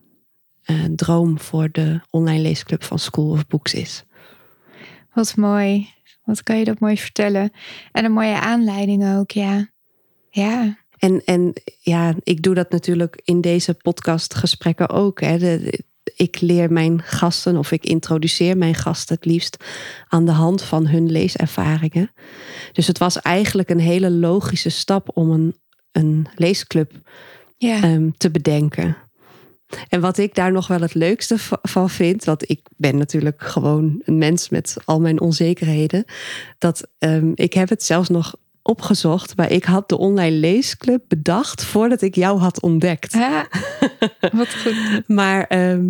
eh, 0.63 0.83
droom 0.95 1.39
voor 1.39 1.69
de 1.71 1.99
online 2.09 2.41
leesclub 2.41 2.83
van 2.83 2.99
School 2.99 3.29
of 3.29 3.47
Books 3.47 3.73
is. 3.73 4.03
Wat 5.13 5.35
mooi. 5.35 5.89
Wat 6.23 6.43
kan 6.43 6.57
je 6.57 6.65
dat 6.65 6.79
mooi 6.79 6.97
vertellen. 6.97 7.51
En 7.91 8.05
een 8.05 8.11
mooie 8.11 8.39
aanleiding 8.39 9.15
ook, 9.17 9.31
ja. 9.31 9.73
Ja. 10.35 10.77
En, 10.97 11.21
en 11.25 11.53
ja, 11.79 12.13
ik 12.23 12.41
doe 12.41 12.53
dat 12.55 12.71
natuurlijk 12.71 13.21
in 13.23 13.41
deze 13.41 13.73
podcastgesprekken 13.73 14.89
ook. 14.89 15.21
Hè. 15.21 15.37
De- 15.37 15.83
ik 16.15 16.41
leer 16.41 16.71
mijn 16.71 17.01
gasten 17.01 17.57
of 17.57 17.71
ik 17.71 17.85
introduceer 17.85 18.57
mijn 18.57 18.75
gasten 18.75 19.15
het 19.15 19.25
liefst 19.25 19.63
aan 20.07 20.25
de 20.25 20.31
hand 20.31 20.61
van 20.61 20.87
hun 20.87 21.11
leeservaringen. 21.11 22.11
Dus 22.71 22.87
het 22.87 22.97
was 22.97 23.21
eigenlijk 23.21 23.69
een 23.69 23.79
hele 23.79 24.11
logische 24.11 24.69
stap 24.69 25.17
om 25.17 25.29
een, 25.31 25.55
een 25.91 26.27
leesclub 26.35 26.91
Ja. 27.57 27.81
ehm, 27.81 28.09
te 28.17 28.31
bedenken. 28.31 28.97
En 29.89 30.01
wat 30.01 30.17
ik 30.17 30.35
daar 30.35 30.51
nog 30.51 30.67
wel 30.67 30.81
het 30.81 30.93
leukste 30.93 31.37
va- 31.37 31.59
van 31.61 31.89
vind, 31.89 32.23
want 32.23 32.49
ik 32.49 32.61
ben 32.77 32.97
natuurlijk 32.97 33.41
gewoon 33.43 34.01
een 34.05 34.17
mens 34.17 34.49
met 34.49 34.77
al 34.85 34.99
mijn 35.01 35.19
onzekerheden, 35.21 36.05
dat 36.57 36.87
ehm, 36.97 37.31
ik 37.35 37.53
heb 37.53 37.69
het 37.69 37.83
zelfs 37.83 38.09
nog 38.09 38.35
opgezocht, 38.65 39.37
maar 39.37 39.51
ik 39.51 39.63
had 39.63 39.89
de 39.89 39.97
online 39.97 40.35
leesclub 40.35 41.03
bedacht 41.07 41.63
voordat 41.65 42.01
ik 42.01 42.15
jou 42.15 42.39
had 42.39 42.61
ontdekt. 42.61 43.13
Wat 44.31 44.55
goed. 44.55 45.03
Maar 45.07 45.43
ehm, 45.47 45.85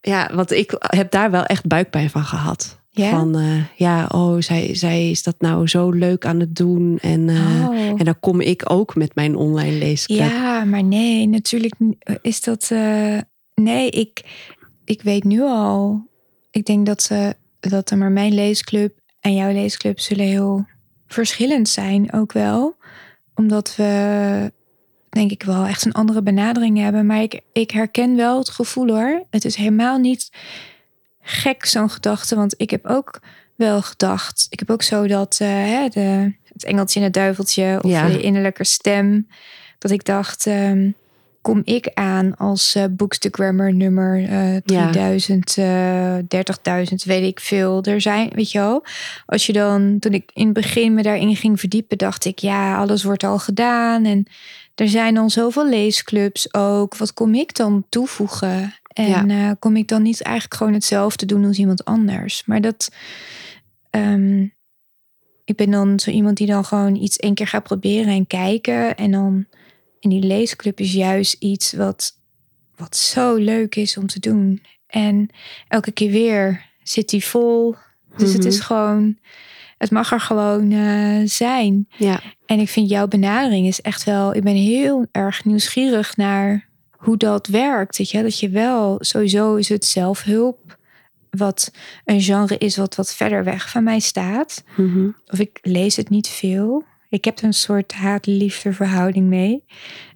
ja, 0.00 0.30
want 0.34 0.50
ik 0.50 0.74
heb 0.78 1.10
daar 1.10 1.30
wel 1.30 1.44
echt 1.44 1.66
buikpijn 1.66 2.10
van 2.10 2.24
gehad. 2.24 2.78
Ja? 2.90 3.10
Van 3.10 3.38
eh, 3.38 3.64
ja, 3.76 4.06
oh, 4.12 4.40
zij, 4.40 4.74
zij 4.74 5.10
is 5.10 5.22
dat 5.22 5.34
nou 5.38 5.66
zo 5.68 5.90
leuk 5.90 6.26
aan 6.26 6.40
het 6.40 6.56
doen. 6.56 6.98
En, 7.00 7.28
eh, 7.28 7.68
Oh. 7.68 7.74
en 7.76 8.04
dan 8.04 8.20
kom 8.20 8.40
ik 8.40 8.62
ook 8.70 8.94
met 8.94 9.14
mijn 9.14 9.36
online 9.36 9.78
leesclub. 9.78 10.18
Ja, 10.18 10.64
maar 10.64 10.84
nee, 10.84 11.28
natuurlijk 11.28 11.74
is 12.22 12.40
dat. 12.40 12.68
eh, 12.72 13.18
nee, 13.54 13.90
ik, 13.90 14.22
ik 14.84 15.02
weet 15.02 15.24
nu 15.24 15.40
al. 15.42 16.06
Ik 16.50 16.66
denk 16.66 16.86
dat, 16.86 17.02
ze, 17.02 17.36
dat 17.60 17.90
er 17.90 17.98
maar 17.98 18.10
mijn 18.12 18.34
leesclub 18.34 18.98
en 19.20 19.34
jouw 19.34 19.52
leesclub 19.52 20.00
zullen 20.00 20.26
heel 20.26 20.66
verschillend 21.14 21.68
zijn, 21.68 22.12
ook 22.12 22.32
wel. 22.32 22.76
Omdat 23.34 23.76
we 23.76 24.52
denk 25.08 25.30
ik 25.30 25.42
wel 25.42 25.64
echt 25.64 25.84
een 25.84 25.92
andere 25.92 26.22
benadering 26.22 26.78
hebben. 26.78 27.06
Maar 27.06 27.22
ik, 27.22 27.40
ik 27.52 27.70
herken 27.70 28.16
wel 28.16 28.38
het 28.38 28.48
gevoel 28.48 28.88
hoor. 28.88 29.22
Het 29.30 29.44
is 29.44 29.54
helemaal 29.56 29.98
niet 29.98 30.30
gek 31.22 31.64
zo'n 31.64 31.90
gedachte. 31.90 32.34
Want 32.36 32.54
ik 32.56 32.70
heb 32.70 32.86
ook 32.86 33.20
wel 33.54 33.82
gedacht. 33.82 34.46
Ik 34.50 34.58
heb 34.58 34.70
ook 34.70 34.82
zo 34.82 35.06
dat 35.06 35.38
uh, 35.42 35.48
hè, 35.48 35.88
de, 35.88 36.32
het 36.52 36.64
engeltje 36.64 36.98
en 36.98 37.04
het 37.04 37.14
duiveltje 37.14 37.78
of 37.82 37.90
Ja. 37.90 38.06
de 38.08 38.20
innerlijke 38.20 38.64
stem. 38.64 39.28
Dat 39.78 39.90
ik 39.90 40.04
dacht, 40.04 40.46
ehm, 40.46 40.90
kom 41.44 41.60
ik 41.64 41.90
aan 41.94 42.36
als 42.36 42.74
eh 42.74 42.84
bookstagrammer 42.90 43.74
nummer 43.74 44.24
eh 44.28 44.56
3000, 44.64 45.56
eh 45.58 46.16
30.000, 46.16 46.94
weet 47.04 47.24
ik 47.28 47.40
veel. 47.40 47.82
Er 47.82 48.00
zijn, 48.00 48.30
weet 48.34 48.50
je 48.50 48.58
wel, 48.58 48.84
als 49.26 49.46
je 49.46 49.52
dan, 49.52 49.98
toen 49.98 50.12
ik 50.12 50.30
in 50.34 50.44
het 50.44 50.54
begin 50.54 50.94
me 50.94 51.02
daarin 51.02 51.36
ging 51.36 51.60
verdiepen, 51.60 51.98
dacht 51.98 52.24
ik, 52.24 52.38
ja, 52.38 52.76
alles 52.76 53.02
wordt 53.02 53.24
al 53.24 53.38
gedaan. 53.38 54.04
En 54.04 54.26
er 54.74 54.88
zijn 54.88 55.16
al 55.16 55.30
zoveel 55.30 55.68
leesclubs 55.68 56.54
ook. 56.54 56.96
Wat 56.96 57.14
kom 57.14 57.34
ik 57.34 57.56
dan 57.56 57.84
toevoegen? 57.88 58.74
En 58.92 59.30
eh, 59.30 59.50
kom 59.58 59.76
ik 59.76 59.88
dan 59.88 60.02
niet 60.02 60.22
eigenlijk 60.22 60.54
gewoon 60.56 60.72
hetzelfde 60.72 61.26
doen 61.26 61.44
als 61.44 61.58
iemand 61.58 61.84
anders? 61.84 62.42
Maar 62.46 62.60
dat. 62.60 62.90
ehm, 63.90 64.46
ik 65.44 65.56
ben 65.56 65.70
dan 65.70 66.00
zo 66.00 66.10
iemand 66.10 66.36
die 66.36 66.46
dan 66.46 66.64
gewoon 66.64 66.94
iets 66.94 67.16
één 67.16 67.34
keer 67.34 67.46
gaat 67.46 67.62
proberen 67.62 68.12
en 68.12 68.26
kijken. 68.26 68.96
En 68.96 69.10
dan 69.10 69.46
in 70.04 70.10
die 70.10 70.22
leesclub 70.22 70.80
is 70.80 70.92
juist 70.92 71.36
iets 71.38 71.72
wat, 71.72 72.18
wat 72.76 72.96
zo 72.96 73.34
leuk 73.34 73.74
is 73.74 73.96
om 73.96 74.06
te 74.06 74.20
doen. 74.20 74.62
En 74.86 75.28
elke 75.68 75.90
keer 75.92 76.10
weer 76.10 76.64
zit 76.82 77.08
die 77.08 77.24
vol. 77.24 77.74
Dus 78.16 78.32
het 78.32 78.44
is 78.44 78.56
Mhm. 78.56 78.64
gewoon. 78.66 79.18
Het 79.78 79.90
mag 79.90 80.12
er 80.12 80.20
gewoon 80.20 80.72
eh, 80.72 81.20
zijn. 81.24 81.88
Ja. 81.96 82.20
En 82.46 82.58
ik 82.60 82.68
vind 82.68 82.88
jouw 82.88 83.06
benadering 83.08 83.66
is 83.66 83.80
echt 83.80 84.04
wel. 84.04 84.34
Ik 84.34 84.42
ben 84.42 84.54
heel 84.54 85.06
erg 85.12 85.44
nieuwsgierig 85.44 86.16
naar 86.16 86.68
hoe 86.90 87.16
dat 87.16 87.46
werkt. 87.46 87.98
Weet 87.98 88.10
je? 88.10 88.22
Dat 88.22 88.38
je 88.38 88.48
wel 88.48 88.96
sowieso 89.00 89.54
is 89.54 89.68
het 89.68 89.84
zelfhulp. 89.84 90.78
Wat 91.30 91.70
een 92.04 92.20
genre 92.20 92.58
is 92.58 92.76
wat 92.76 92.94
wat 92.94 93.14
verder 93.14 93.44
weg 93.44 93.70
van 93.70 93.84
mij 93.84 93.98
staat. 94.00 94.64
Mhm. 94.76 95.08
Of 95.26 95.38
ik 95.38 95.58
lees 95.62 95.96
het 95.96 96.08
niet 96.10 96.28
veel. 96.28 96.84
Ik 97.14 97.24
heb 97.24 97.38
er 97.38 97.44
een 97.44 97.54
soort 97.54 97.92
haat-liefde 97.92 98.72
verhouding 98.72 99.28
mee. 99.28 99.64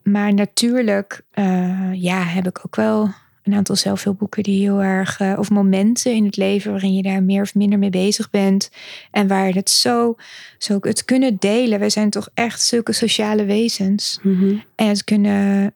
Maar 0.03 0.35
natuurlijk, 0.35 1.23
eh, 1.31 1.91
ja, 1.93 2.23
heb 2.23 2.47
ik 2.47 2.59
ook 2.67 2.77
wel 2.77 3.11
een 3.43 3.55
aantal 3.55 3.77
zelfhulpboeken 3.77 4.43
die 4.43 4.61
heel 4.61 4.83
erg, 4.83 5.21
eh, 5.21 5.35
of 5.39 5.51
momenten 5.51 6.13
in 6.13 6.25
het 6.25 6.37
leven 6.37 6.71
waarin 6.71 6.95
je 6.95 7.03
daar 7.03 7.23
meer 7.23 7.43
of 7.43 7.55
minder 7.55 7.79
mee 7.79 7.91
bezig 7.91 8.31
bent. 8.31 8.71
En 9.11 9.29
waar 9.29 9.53
het 9.53 9.71
zo, 9.71 10.15
zo 10.59 10.79
het 10.81 11.05
kunnen 11.05 11.37
delen. 11.39 11.79
Wij 11.79 11.91
zijn 11.91 12.11
toch 12.11 12.29
echt 12.35 12.63
zulke 12.63 12.93
sociale 12.93 13.45
wezens. 13.45 14.19
Mhm. 14.23 14.57
En 14.75 14.89
het 14.89 15.05
kunnen 15.05 15.75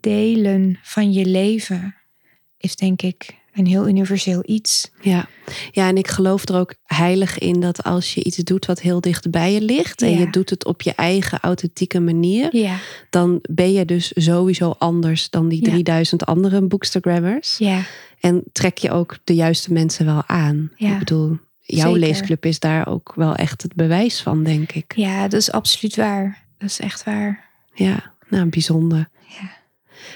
delen 0.00 0.78
van 0.82 1.12
je 1.12 1.26
leven 1.26 1.94
is 2.58 2.76
denk 2.76 3.02
ik 3.02 3.40
een 3.52 3.66
heel 3.66 3.88
universeel 3.88 4.42
iets. 4.46 4.90
Ja. 5.00 5.28
ja, 5.70 5.88
en 5.88 5.96
ik 5.96 6.08
geloof 6.08 6.48
er 6.48 6.54
ook 6.56 6.74
heilig 6.84 7.38
in 7.38 7.60
dat 7.60 7.82
als 7.84 8.14
je 8.14 8.24
iets 8.24 8.36
doet 8.36 8.66
wat 8.66 8.80
heel 8.80 9.00
dicht 9.00 9.30
bij 9.30 9.52
je 9.52 9.60
ligt 9.60 10.02
en 10.02 10.18
je 10.18 10.30
doet 10.30 10.50
het 10.50 10.64
op 10.64 10.82
je 10.82 10.92
eigen 10.94 11.38
authentieke 11.40 12.00
manier, 12.00 12.56
Ja, 12.56 12.76
dan 13.10 13.38
ben 13.50 13.72
je 13.72 13.84
dus 13.84 14.12
sowieso 14.14 14.74
anders 14.78 15.30
dan 15.30 15.48
die 15.48 15.64
Ja. 15.64 15.70
3000 15.70 16.26
andere 16.26 16.62
bookstagrammers. 16.62 17.58
ja, 17.58 17.82
En 18.20 18.42
trek 18.52 18.78
je 18.78 18.90
ook 18.90 19.18
de 19.24 19.34
juiste 19.34 19.72
mensen 19.72 20.04
wel 20.06 20.22
aan. 20.26 20.72
Ja. 20.76 20.92
Ik 20.92 20.98
bedoel, 20.98 21.38
jouw 21.60 21.92
Zeker. 21.94 21.98
leesclub 22.08 22.44
is 22.46 22.58
daar 22.60 22.86
ook 22.88 23.12
wel 23.14 23.34
echt 23.34 23.62
het 23.62 23.74
bewijs 23.74 24.20
van, 24.22 24.42
denk 24.42 24.72
ik. 24.72 24.92
ja, 24.96 25.22
dat 25.28 25.40
is 25.40 25.50
absoluut 25.52 25.96
waar. 25.96 26.44
Dat 26.58 26.68
is 26.70 26.80
echt 26.80 27.04
waar. 27.04 27.48
Ja, 27.74 28.12
nou, 28.28 28.46
bijzonder. 28.48 29.08
Ja. 29.28 29.50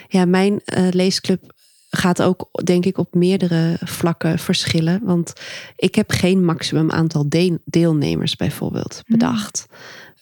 Ja, 0.09 0.25
mijn 0.25 0.61
eh, 0.65 0.89
leesclub 0.91 1.55
gaat 1.97 2.23
ook, 2.23 2.49
denk 2.65 2.85
ik, 2.85 2.99
op 2.99 3.15
meerdere 3.15 3.77
vlakken 3.85 4.39
verschillen. 4.39 5.01
Want 5.05 5.33
ik 5.77 5.95
heb 5.95 6.11
geen 6.11 6.45
maximum 6.45 6.91
aantal 6.91 7.29
de- 7.29 7.61
deelnemers 7.65 8.37
bijvoorbeeld 8.37 9.03
bedacht. 9.07 9.67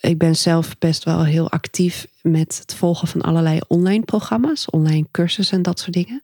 Ik 0.01 0.19
ben 0.19 0.37
zelf 0.37 0.79
best 0.79 1.05
wel 1.05 1.25
heel 1.25 1.51
actief 1.51 2.07
met 2.23 2.59
het 2.61 2.75
volgen 2.75 3.09
van 3.09 3.21
allerlei 3.21 3.61
online 3.69 4.05
programma's, 4.05 4.71
online 4.71 5.07
cursussen 5.11 5.57
en 5.57 5.63
dat 5.63 5.79
soort 5.81 5.93
dingen. 5.93 6.23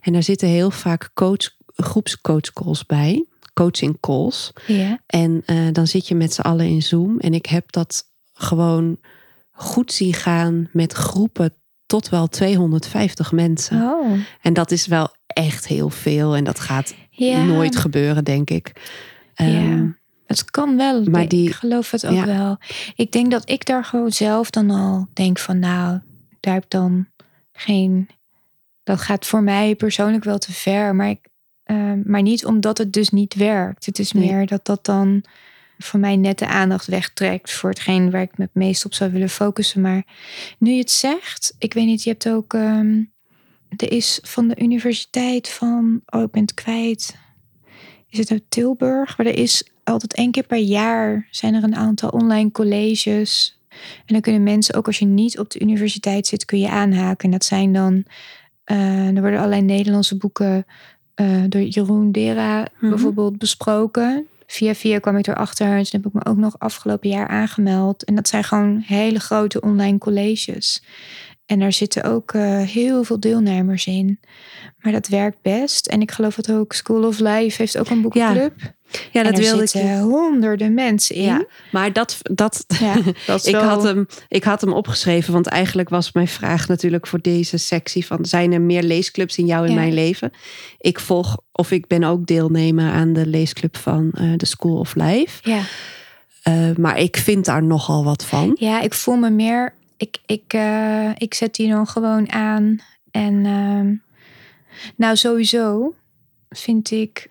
En 0.00 0.12
daar 0.12 0.22
zitten 0.22 0.48
heel 0.48 0.70
vaak 0.70 1.10
coach, 1.14 1.50
groepscoachcalls 1.76 2.86
bij, 2.86 3.24
coaching 3.54 3.96
calls. 4.00 4.52
Ja. 4.66 5.00
En 5.06 5.42
eh, 5.46 5.56
dan 5.72 5.86
zit 5.86 6.08
je 6.08 6.14
met 6.14 6.34
z'n 6.34 6.40
allen 6.40 6.66
in 6.66 6.82
Zoom. 6.82 7.18
En 7.18 7.34
ik 7.34 7.46
heb 7.46 7.72
dat 7.72 8.04
gewoon 8.32 8.98
goed 9.50 9.92
zien 9.92 10.14
gaan 10.14 10.68
met 10.72 10.92
groepen 10.92 11.54
tot 11.90 12.08
wel 12.08 12.26
250 12.28 13.32
mensen. 13.32 13.82
Oh. 13.82 14.18
En 14.40 14.52
dat 14.52 14.70
is 14.70 14.86
wel 14.86 15.08
echt 15.26 15.66
heel 15.66 15.90
veel. 15.90 16.34
En 16.36 16.44
dat 16.44 16.60
gaat 16.60 16.94
Ja. 17.10 17.42
nooit 17.44 17.76
gebeuren, 17.76 18.24
denk 18.24 18.50
ik. 18.50 18.72
Ehm. 19.34 19.86
Het 20.26 20.50
kan 20.50 20.76
wel. 20.76 21.04
Maar 21.04 21.28
die- 21.28 21.48
ik 21.48 21.54
geloof 21.54 21.90
het 21.90 22.06
ook 22.06 22.14
Ja. 22.14 22.26
wel. 22.26 22.58
Ik 22.94 23.12
denk 23.12 23.30
dat 23.30 23.50
ik 23.50 23.66
daar 23.66 23.84
gewoon 23.84 24.12
zelf 24.12 24.50
dan 24.50 24.70
al 24.70 25.06
denk 25.12 25.38
van 25.38 25.58
nou, 25.58 25.98
daar 26.40 26.54
heb 26.54 26.62
ik 26.64 26.70
dan 26.70 27.06
geen. 27.52 28.08
Dat 28.82 29.00
gaat 29.00 29.26
voor 29.26 29.42
mij 29.42 29.74
persoonlijk 29.74 30.24
wel 30.24 30.38
te 30.38 30.52
ver. 30.52 30.94
Maar, 30.94 31.08
ik, 31.08 31.26
eh, 31.62 31.92
maar 32.04 32.22
niet 32.22 32.44
omdat 32.46 32.78
het 32.78 32.92
dus 32.92 33.10
niet 33.10 33.34
werkt. 33.34 33.86
Het 33.86 33.98
is 33.98 34.12
Nee. 34.12 34.30
meer 34.32 34.46
dat 34.46 34.64
dat 34.66 34.84
dan 34.84 35.24
voor 35.82 36.00
mij 36.00 36.16
net 36.16 36.38
de 36.38 36.46
aandacht 36.46 36.86
wegtrekt 36.86 37.52
voor 37.52 37.70
hetgeen 37.70 38.10
waar 38.10 38.22
ik 38.22 38.38
me 38.38 38.44
het 38.44 38.54
meest 38.54 38.84
op 38.84 38.94
zou 38.94 39.10
willen 39.12 39.28
focussen. 39.28 39.80
Maar 39.80 40.02
nu 40.58 40.70
je 40.70 40.78
het 40.78 40.90
zegt, 40.90 41.54
ik 41.58 41.74
weet 41.74 41.86
niet, 41.86 42.02
je 42.02 42.10
hebt 42.10 42.28
ook. 42.28 42.54
ehm, 42.54 43.02
er 43.76 43.92
is 43.92 44.18
van 44.22 44.48
de 44.48 44.60
universiteit 44.60 45.48
van. 45.48 46.00
Oh, 46.06 46.22
ik 46.22 46.30
ben 46.30 46.42
het 46.42 46.54
kwijt 46.54 47.16
is 48.08 48.18
het 48.18 48.30
uit 48.30 48.42
Tilburg. 48.48 49.16
Maar 49.18 49.26
er 49.26 49.38
is 49.38 49.70
altijd 49.84 50.14
één 50.14 50.30
keer 50.30 50.42
per 50.42 50.58
jaar 50.58 51.28
zijn 51.30 51.54
er 51.54 51.62
een 51.62 51.76
aantal 51.76 52.08
online 52.10 52.50
colleges. 52.50 53.58
En 54.06 54.12
dan 54.14 54.20
kunnen 54.20 54.42
mensen, 54.42 54.74
ook 54.74 54.86
als 54.86 54.98
je 54.98 55.04
niet 55.04 55.38
op 55.38 55.50
de 55.50 55.60
universiteit 55.60 56.26
zit, 56.26 56.44
kun 56.44 56.58
je 56.58 56.68
aanhaken. 56.68 57.24
En 57.24 57.30
dat 57.30 57.44
zijn 57.44 57.72
dan, 57.72 58.04
eh, 58.64 59.06
er 59.06 59.20
worden 59.20 59.38
allerlei 59.38 59.62
Nederlandse 59.62 60.16
boeken 60.16 60.66
eh, 61.14 61.42
door 61.48 61.62
Jeroen 61.62 62.12
Dera 62.12 62.66
Mhm. 62.78 62.88
bijvoorbeeld 62.88 63.38
besproken. 63.38 64.26
Via 64.50 64.74
via 64.74 64.98
kwam 64.98 65.16
ik 65.16 65.26
erachter 65.26 65.66
en 65.66 65.82
toen 65.82 66.02
heb 66.02 66.06
ik 66.06 66.12
me 66.12 66.30
ook 66.30 66.36
nog 66.36 66.58
afgelopen 66.58 67.08
jaar 67.08 67.28
aangemeld. 67.28 68.04
En 68.04 68.14
dat 68.14 68.28
zijn 68.28 68.44
gewoon 68.44 68.82
hele 68.86 69.20
grote 69.20 69.60
online 69.60 69.98
colleges. 69.98 70.82
En 71.46 71.58
daar 71.58 71.72
zitten 71.72 72.04
ook 72.04 72.32
eh, 72.32 72.58
heel 72.58 73.04
veel 73.04 73.20
deelnemers 73.20 73.86
in. 73.86 74.20
Maar 74.78 74.92
dat 74.92 75.08
werkt 75.08 75.42
best. 75.42 75.86
En 75.86 76.00
ik 76.00 76.10
geloof 76.10 76.34
dat 76.34 76.50
ook 76.50 76.72
School 76.72 77.04
of 77.04 77.18
Life 77.18 77.62
heeft 77.62 77.78
ook 77.78 77.88
een 77.88 78.02
boekenclub. 78.02 78.52
ja, 78.60 78.74
en 79.12 79.24
dat 79.24 79.32
er 79.32 79.38
wilde 79.40 79.62
ik. 79.62 79.68
zitten 79.68 80.00
honderden 80.00 80.74
mensen 80.74 81.14
in. 81.16 81.22
Ja, 81.22 81.44
maar 81.72 81.92
dat, 81.92 82.18
dat, 82.22 82.64
Ja, 82.80 82.94
ik, 83.42 83.52
wel- 83.52 83.62
had 83.62 83.82
hem, 83.82 84.06
ik 84.28 84.44
had 84.44 84.60
hem 84.60 84.72
opgeschreven, 84.72 85.32
want 85.32 85.46
eigenlijk 85.46 85.88
was 85.88 86.12
mijn 86.12 86.28
vraag 86.28 86.68
natuurlijk 86.68 87.06
voor 87.06 87.20
deze 87.20 87.56
sectie 87.56 88.06
van 88.06 88.24
zijn 88.24 88.52
er 88.52 88.60
meer 88.60 88.82
leesclubs 88.82 89.38
in 89.38 89.46
jou 89.46 89.64
in 89.66 89.72
Ja. 89.72 89.78
mijn 89.78 89.92
leven? 89.94 90.32
Ik 90.78 91.00
volg 91.00 91.36
of 91.52 91.70
ik 91.70 91.86
ben 91.86 92.04
ook 92.04 92.26
deelnemer 92.26 92.90
aan 92.92 93.12
de 93.12 93.26
leesclub 93.26 93.76
van 93.76 94.10
eh, 94.14 94.32
de 94.36 94.46
School 94.46 94.78
of 94.78 94.94
Life. 94.94 95.50
Ja. 95.50 95.60
Eh, 96.42 96.76
maar 96.76 96.98
ik 96.98 97.16
vind 97.16 97.44
daar 97.44 97.62
nogal 97.62 98.04
wat 98.04 98.24
van. 98.24 98.56
ja, 98.58 98.80
ik 98.80 98.94
voel 98.94 99.16
me 99.16 99.30
meer... 99.30 99.74
Ik, 99.96 100.16
ik, 100.26 100.42
eh, 100.46 101.10
ik 101.18 101.34
zet 101.34 101.54
die 101.54 101.68
dan 101.70 101.86
gewoon 101.86 102.32
aan. 102.32 102.78
En 103.10 103.46
ehm, 103.46 103.94
nou, 104.96 105.16
sowieso 105.16 105.94
vind 106.48 106.90
ik... 106.90 107.28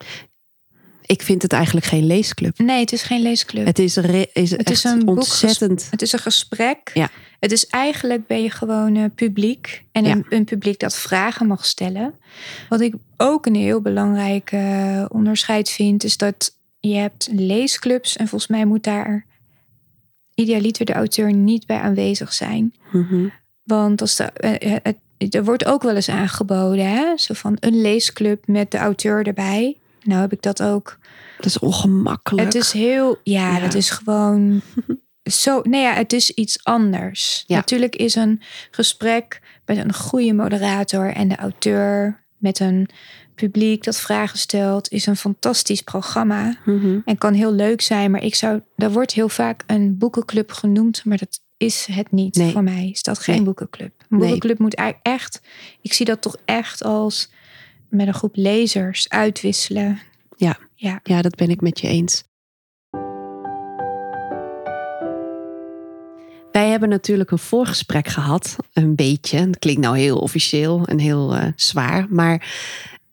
Ik 1.12 1.22
vind 1.22 1.41
het 1.41 1.53
eigenlijk 1.53 1.86
geen 1.86 2.05
leesclub. 2.05 2.57
Nee, 2.57 2.80
het 2.80 2.91
is 2.91 3.01
geen 3.01 3.22
leesclub. 3.22 3.66
Het, 3.66 3.78
Het 3.78 3.86
is, 3.86 3.95
re- 3.95 4.26
is, 4.34 4.51
Het 4.51 4.70
is 4.70 4.84
een 4.84 5.07
ontzettend. 5.07 5.89
is 5.97 6.12
een 6.14 6.20
gesprek. 6.20 6.91
Ja. 6.93 7.10
Het 7.39 7.51
is 7.51 7.68
eigenlijk 7.68 8.28
ben 8.28 8.41
je 8.43 8.49
gewoon 8.49 8.95
eh, 8.95 9.03
publiek. 9.16 9.84
En 9.91 10.03
Ja. 10.05 10.12
een, 10.12 10.26
een 10.30 10.43
publiek 10.43 10.80
dat 10.80 10.95
vragen 10.97 11.47
mag 11.47 11.66
stellen. 11.66 12.14
Wat 12.70 12.82
ik 12.82 12.93
ook 13.18 13.45
een 13.45 13.55
heel 13.55 13.82
belangrijk 13.82 14.51
eh, 14.51 15.05
onderscheid 15.07 15.70
vind... 15.70 16.03
is 16.03 16.18
dat 16.18 16.55
je 16.80 16.95
hebt 16.95 17.30
leesclubs... 17.32 18.18
en 18.18 18.28
volgens 18.28 18.49
mij 18.51 18.66
moet 18.66 18.84
daar 18.84 19.26
idealiter 20.36 20.86
de 20.86 20.93
auteur 20.93 21.34
niet 21.34 21.66
bij 21.66 21.80
aanwezig 21.80 22.34
zijn. 22.34 22.74
Mhm. 22.91 23.28
Want 23.64 24.01
als 24.01 24.16
de, 24.16 24.24
eh, 24.24 24.76
het, 24.84 25.36
er 25.36 25.43
wordt 25.43 25.66
ook 25.66 25.84
wel 25.84 25.95
eens 25.95 26.10
aangeboden, 26.10 26.86
hè? 26.89 27.18
Zo 27.18 27.34
van 27.34 27.57
een 27.60 27.82
leesclub 27.82 28.47
met 28.47 28.72
de 28.72 28.78
auteur 28.78 29.28
erbij. 29.28 29.78
Nou 30.03 30.22
heb 30.22 30.32
ik 30.34 30.41
dat 30.41 30.62
ook. 30.64 30.97
Dat 31.40 31.46
is 31.46 31.60
ongemakkelijk. 31.60 32.46
Het 32.54 32.56
is 32.64 32.72
heel, 32.72 33.18
ja, 33.24 33.56
Ja. 33.56 33.60
dat 33.60 33.74
is 33.74 33.90
gewoon 33.90 34.62
zo. 35.24 35.62
Nee, 35.64 35.82
ja, 35.82 35.94
het 35.94 36.14
is 36.14 36.32
iets 36.32 36.64
anders. 36.64 37.44
Ja. 37.48 37.56
Natuurlijk 37.56 37.96
is 37.96 38.16
een 38.16 38.42
gesprek 38.72 39.42
met 39.66 39.78
een 39.78 39.94
goede 39.94 40.34
moderator 40.34 41.14
en 41.14 41.28
de 41.28 41.36
auteur 41.36 42.24
met 42.38 42.60
een 42.60 42.90
publiek 43.36 43.84
dat 43.84 44.00
vragen 44.00 44.38
stelt, 44.40 44.90
is 44.92 45.06
een 45.06 45.16
fantastisch 45.18 45.82
programma 45.82 46.58
Mhm. 46.66 47.00
en 47.06 47.18
kan 47.18 47.34
heel 47.34 47.52
leuk 47.54 47.82
zijn. 47.82 48.12
Maar 48.12 48.24
ik 48.24 48.36
zou, 48.36 48.62
daar 48.76 48.92
wordt 48.92 49.12
heel 49.14 49.30
vaak 49.30 49.64
een 49.68 49.98
boekenclub 49.98 50.52
genoemd, 50.52 51.06
maar 51.06 51.18
dat 51.18 51.40
is 51.58 51.86
het 51.92 52.12
niet 52.12 52.36
Nee. 52.36 52.52
voor 52.52 52.64
mij. 52.64 52.90
Is 52.90 53.04
dat 53.04 53.20
geen 53.20 53.36
Nee. 53.36 53.44
boekenclub? 53.44 53.92
Een 53.98 54.06
Nee. 54.10 54.20
boekenclub 54.20 54.60
moet 54.60 54.76
eigenlijk 54.76 55.08
echt... 55.08 55.42
Ik 55.82 55.94
zie 55.94 56.06
dat 56.06 56.22
toch 56.22 56.38
echt 56.46 56.84
als 56.84 57.30
met 57.90 58.08
een 58.08 58.14
groep 58.14 58.36
lezers 58.36 59.10
uitwisselen. 59.10 60.00
Ja. 60.38 60.58
Ja. 60.82 60.99
Ja, 61.03 61.21
dat 61.21 61.36
ben 61.36 61.49
ik 61.49 61.61
met 61.61 61.80
je 61.80 61.88
eens. 61.88 62.23
Wij 66.51 66.69
hebben 66.69 66.89
natuurlijk 66.89 67.32
een 67.32 67.39
voorgesprek 67.39 68.07
gehad, 68.07 68.55
een 68.73 68.95
beetje. 68.95 69.38
Het 69.38 69.59
klinkt 69.59 69.82
nou 69.82 69.97
heel 69.97 70.17
officieel 70.17 70.86
en 70.86 70.99
heel 70.99 71.36
eh, 71.36 71.47
zwaar, 71.55 72.07
maar 72.09 72.55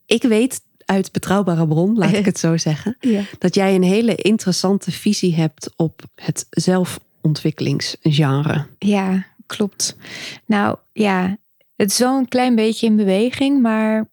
ik 0.05 0.23
weet 0.23 0.61
uit 0.85 1.11
betrouwbare 1.11 1.67
bron, 1.67 1.97
laat 1.97 2.13
ik 2.13 2.25
het 2.31 2.39
zo 2.39 2.57
zeggen, 2.57 2.97
ja. 2.99 3.21
dat 3.39 3.55
jij 3.55 3.75
een 3.75 3.83
hele 3.83 4.15
interessante 4.15 4.91
visie 4.91 5.35
hebt 5.35 5.73
op 5.75 6.03
het 6.15 6.47
zelfontwikkelingsgenre. 6.49 8.65
Ja, 8.79 9.25
klopt. 9.45 9.97
Nou 10.45 10.77
ja, 10.93 11.37
het 11.75 11.91
is 11.91 11.97
wel 11.97 12.17
een 12.17 12.27
klein 12.27 12.55
beetje 12.55 12.85
in 12.85 12.95
beweging, 12.95 13.61
maar 13.61 14.09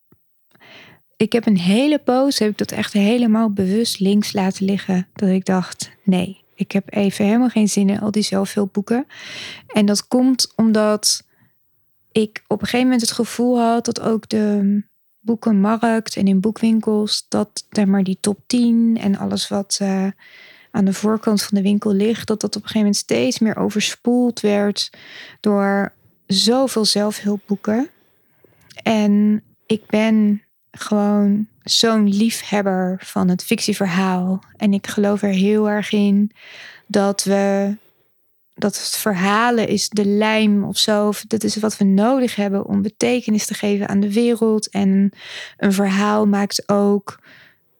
ik 1.17 1.33
heb 1.33 1.47
een 1.47 1.59
hele 1.59 1.99
poos, 1.99 2.39
heb 2.39 2.51
ik 2.51 2.59
dat 2.59 2.73
echt 2.73 2.93
helemaal 2.93 3.51
bewust 3.51 4.01
links 4.01 4.33
laten 4.33 4.65
liggen. 4.65 5.09
Dat 5.15 5.29
ik 5.29 5.45
dacht, 5.45 5.91
nee, 6.03 6.41
ik 6.55 6.73
heb 6.73 6.95
even 6.95 7.25
helemaal 7.25 7.49
geen 7.49 7.69
zin 7.69 7.89
in 7.89 8.01
al 8.01 8.11
die 8.11 8.23
zelfhulpboeken. 8.23 9.07
En 9.67 9.87
dat 9.87 10.09
komt 10.09 10.53
omdat 10.57 11.25
ik 12.12 12.43
op 12.47 12.61
een 12.61 12.67
gegeven 12.67 12.87
moment 12.87 13.01
het 13.01 13.12
gevoel 13.12 13.61
had 13.61 13.85
dat 13.85 14.01
ook 14.01 14.29
de 14.29 14.83
boekenmarkt 15.21 16.17
en 16.17 16.27
in 16.27 16.41
boekwinkels, 16.41 17.27
dat 17.29 17.67
zeg 17.71 17.87
maar 17.87 18.05
die 18.05 18.19
top 18.21 18.39
10 18.47 18.99
en 19.01 19.17
alles 19.17 19.49
wat 19.49 19.79
eh, 19.81 20.07
aan 20.71 20.85
de 20.85 20.93
voorkant 20.93 21.43
van 21.43 21.57
de 21.57 21.62
winkel 21.62 21.93
ligt, 21.93 22.27
dat 22.27 22.41
dat 22.41 22.57
op 22.57 22.62
een 22.62 22.69
gegeven 22.69 22.81
moment 22.81 22.97
steeds 22.97 23.39
meer 23.39 23.57
overspoeld 23.57 24.41
werd 24.41 24.91
door 25.41 25.93
zoveel 26.27 26.85
zelfhulpboeken. 26.85 27.89
En 28.83 29.43
ik 29.67 29.87
ben 29.87 30.43
gewoon 30.75 31.47
zo'n 31.62 32.09
liefhebber 32.09 32.99
van 33.03 33.29
het 33.29 33.45
fictieverhaal. 33.45 34.45
En 34.57 34.72
ik 34.72 34.87
geloof 34.87 35.22
er 35.22 35.29
heel 35.29 35.70
erg 35.70 35.93
in 35.93 36.31
dat 36.87 37.25
we 37.25 37.77
dat 38.55 38.77
het 38.77 38.97
verhalen 38.97 39.68
is 39.68 39.89
de 39.89 40.05
lijm 40.05 40.64
of 40.64 40.79
zo. 40.79 41.12
Dat 41.29 41.45
is 41.45 41.57
wat 41.57 41.77
we 41.77 41.85
nodig 41.85 42.37
hebben 42.37 42.66
om 42.66 42.83
betekenis 42.83 43.47
te 43.47 43.55
geven 43.55 43.89
aan 43.89 44.01
de 44.01 44.12
wereld. 44.12 44.68
En 44.70 45.12
een 45.57 45.72
verhaal 45.72 46.27
maakt 46.27 46.68
ook, 46.68 47.20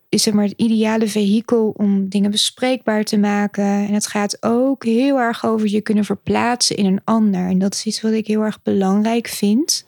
is 0.09 0.23
zeg 0.23 0.35
maar 0.35 0.45
het 0.45 0.55
ideale 0.57 1.09
vehikel 1.09 1.75
om 1.77 2.09
dingen 2.09 2.31
bespreekbaar 2.31 3.05
te 3.05 3.19
maken. 3.19 3.65
En 3.65 3.93
het 3.93 4.07
gaat 4.07 4.43
ook 4.43 4.85
heel 4.85 5.19
erg 5.19 5.47
over 5.47 5.69
je 5.69 5.81
kunnen 5.81 6.05
verplaatsen 6.05 6.77
in 6.77 6.87
een 6.87 7.01
ander. 7.05 7.49
En 7.49 7.59
dat 7.59 7.75
is 7.75 7.85
iets 7.85 8.01
wat 8.01 8.13
ik 8.13 8.27
heel 8.27 8.43
erg 8.43 8.63
belangrijk 8.63 9.29
vind. 9.29 9.85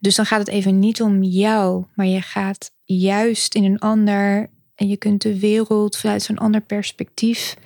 Dus 0.00 0.14
dan 0.14 0.26
gaat 0.26 0.38
het 0.38 0.48
even 0.48 0.78
niet 0.78 1.02
om 1.02 1.22
jou, 1.22 1.84
maar 1.94 2.06
je 2.06 2.22
gaat 2.22 2.70
juist 2.84 3.54
in 3.54 3.64
een 3.64 3.78
ander. 3.78 4.50
En 4.74 4.88
je 4.88 4.96
kunt 4.96 5.22
de 5.22 5.38
wereld 5.38 5.96
vanuit 5.96 6.22
zo'n 6.22 6.38
ander 6.38 6.60
perspectief 6.60 7.56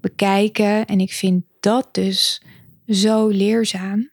bekijken. 0.00 0.86
En 0.86 1.00
ik 1.00 1.12
vind 1.12 1.44
dat 1.60 1.88
dus 1.94 2.42
zo 2.86 3.28
leerzaam. 3.28 4.10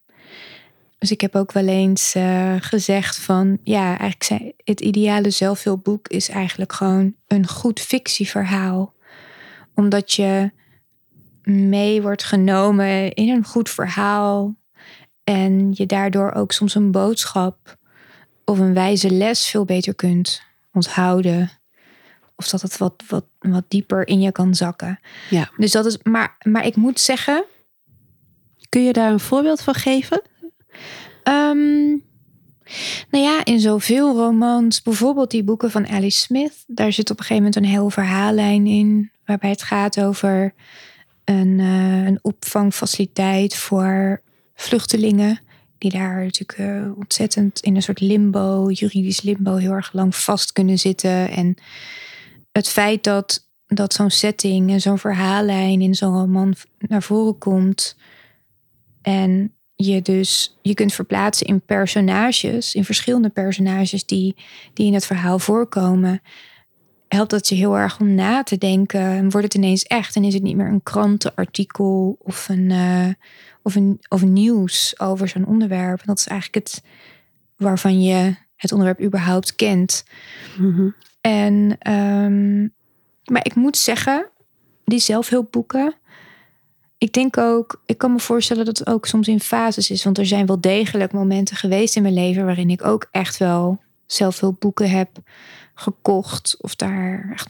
Dus 0.98 1.12
ik 1.12 1.22
heb 1.22 1.36
ook 1.36 1.52
wel 1.52 1.68
eens 1.68 2.16
eh, 2.16 2.56
gezegd 2.60 3.20
van 3.20 3.58
ja, 3.64 3.88
eigenlijk 3.88 4.24
zijn, 4.24 4.54
het 4.64 4.82
ideale 4.82 5.30
zelfhulpboek 5.30 6.08
is 6.08 6.30
eigenlijk 6.30 6.74
gewoon 6.74 7.16
een 7.28 7.48
goed 7.48 7.80
fictieverhaal. 7.80 8.94
Omdat 9.76 10.14
je 10.14 10.52
mee 11.44 12.02
wordt 12.02 12.24
genomen 12.24 13.14
in 13.14 13.30
een 13.30 13.44
goed 13.46 13.70
verhaal. 13.70 14.56
En 15.24 15.72
je 15.74 15.86
daardoor 15.86 16.32
ook 16.32 16.52
soms 16.52 16.76
een 16.76 16.92
boodschap 16.92 17.78
of 18.46 18.60
een 18.60 18.74
wijze 18.74 19.12
les 19.12 19.50
veel 19.50 19.66
beter 19.66 19.96
kunt 19.96 20.42
onthouden. 20.74 21.52
Of 22.36 22.48
dat 22.48 22.62
het 22.62 22.78
wat, 22.78 23.04
wat, 23.08 23.26
wat 23.40 23.64
dieper 23.68 24.08
in 24.08 24.22
je 24.22 24.32
kan 24.32 24.56
zakken. 24.56 25.00
Ja. 25.30 25.50
Dus 25.58 25.72
dat 25.72 25.86
is, 25.86 25.98
maar, 26.04 26.38
maar 26.44 26.66
ik 26.66 26.76
moet 26.76 27.00
zeggen, 27.00 27.46
Kun 28.74 28.84
je 28.84 28.94
daar 28.94 29.12
een 29.12 29.20
voorbeeld 29.20 29.62
van 29.62 29.74
geven? 29.74 30.22
Ehm, 31.24 31.88
nou 33.10 33.24
ja, 33.24 33.46
in 33.46 33.60
zoveel 33.60 34.16
romans, 34.16 34.82
bijvoorbeeld 34.82 35.32
die 35.32 35.44
boeken 35.44 35.72
van 35.72 35.88
Alice 35.88 36.20
Smith, 36.20 36.64
daar 36.68 36.92
zit 36.92 37.10
op 37.10 37.20
een 37.20 37.26
gegeven 37.26 37.44
moment 37.44 37.56
een 37.56 37.72
heel 37.72 37.90
verhaallijn 37.90 38.68
in, 38.68 39.12
waarbij 39.26 39.50
het 39.50 39.64
gaat 39.64 40.02
over 40.02 40.54
een, 41.24 41.60
eh, 41.60 42.06
een 42.06 42.20
opvangfaciliteit 42.22 43.56
voor 43.56 44.22
vluchtelingen, 44.54 45.42
die 45.78 45.92
daar 45.92 46.24
natuurlijk 46.24 46.60
eh, 46.60 46.98
ontzettend 46.98 47.60
in 47.60 47.76
een 47.76 47.82
soort 47.82 48.00
limbo, 48.00 48.70
juridisch 48.70 49.22
limbo, 49.22 49.56
heel 49.56 49.72
erg 49.72 49.94
lang 49.94 50.16
vast 50.16 50.52
kunnen 50.52 50.80
zitten. 50.80 51.30
En 51.30 51.56
het 52.52 52.70
feit 52.70 53.04
dat, 53.04 53.50
dat 53.66 53.94
zo'n 53.94 54.10
setting 54.10 54.72
en 54.72 54.82
zo'n 54.82 54.98
verhaallijn 54.98 55.82
in 55.82 55.96
zo'n 55.96 56.14
roman 56.14 56.56
naar 56.80 57.04
voren 57.04 57.38
komt. 57.38 57.96
En 59.02 59.54
je 59.76 60.02
dus 60.02 60.58
je 60.62 60.74
kunt 60.74 60.94
verplaatsen 60.94 61.48
in 61.48 61.62
personages, 61.62 62.76
in 62.76 62.86
verschillende 62.86 63.30
personages 63.30 64.06
die, 64.06 64.36
die 64.74 64.88
in 64.88 64.94
het 64.94 65.06
verhaal 65.06 65.40
voorkomen. 65.40 66.22
Helpt 67.08 67.32
dat 67.32 67.48
je 67.48 67.56
heel 67.56 67.78
erg 67.78 68.00
om 68.00 68.16
na 68.16 68.44
te 68.44 68.58
denken. 68.58 69.02
En 69.02 69.30
wordt 69.30 69.46
het 69.46 69.56
ineens 69.56 69.84
echt 69.84 70.16
en 70.16 70.24
is 70.24 70.34
het 70.34 70.44
niet 70.44 70.56
meer 70.56 70.68
een 70.68 70.84
krantenartikel 70.84 72.18
of 72.20 72.50
een, 72.50 72.72
eh, 72.72 73.08
of 73.64 73.76
een, 73.76 74.02
of 74.10 74.24
nieuws 74.24 75.00
over 75.00 75.28
zo'n 75.28 75.46
onderwerp. 75.46 76.00
En 76.00 76.06
dat 76.06 76.20
is 76.20 76.28
eigenlijk 76.28 76.68
het 76.68 76.84
waarvan 77.58 78.02
je 78.02 78.36
het 78.56 78.72
onderwerp 78.72 79.02
überhaupt 79.02 79.56
kent. 79.56 80.06
Mhm. 80.58 80.90
En, 81.22 81.76
ehm, 81.80 82.62
maar 83.26 83.46
ik 83.46 83.56
moet 83.56 83.78
zeggen, 83.78 84.30
die 84.86 85.00
zelfhulpboeken. 85.00 85.94
Ik 86.98 87.14
denk 87.14 87.38
ook, 87.38 87.82
ik 87.86 87.98
kan 87.98 88.12
me 88.12 88.20
voorstellen 88.20 88.66
dat 88.66 88.78
het 88.78 88.88
ook 88.88 89.06
soms 89.06 89.28
in 89.28 89.40
fases 89.40 89.90
is. 89.90 90.04
Want 90.04 90.18
er 90.18 90.26
zijn 90.26 90.46
wel 90.46 90.62
degelijk 90.62 91.12
momenten 91.12 91.56
geweest 91.56 91.96
in 91.96 92.02
mijn 92.02 92.14
leven 92.14 92.46
waarin 92.46 92.70
ik 92.70 92.86
ook 92.86 93.08
echt 93.12 93.38
wel 93.38 93.82
zelfhulpboeken 94.06 94.90
heb 94.90 95.10
gekocht. 95.74 96.58
Of 96.62 96.76
daar 96.76 97.30
echt 97.34 97.50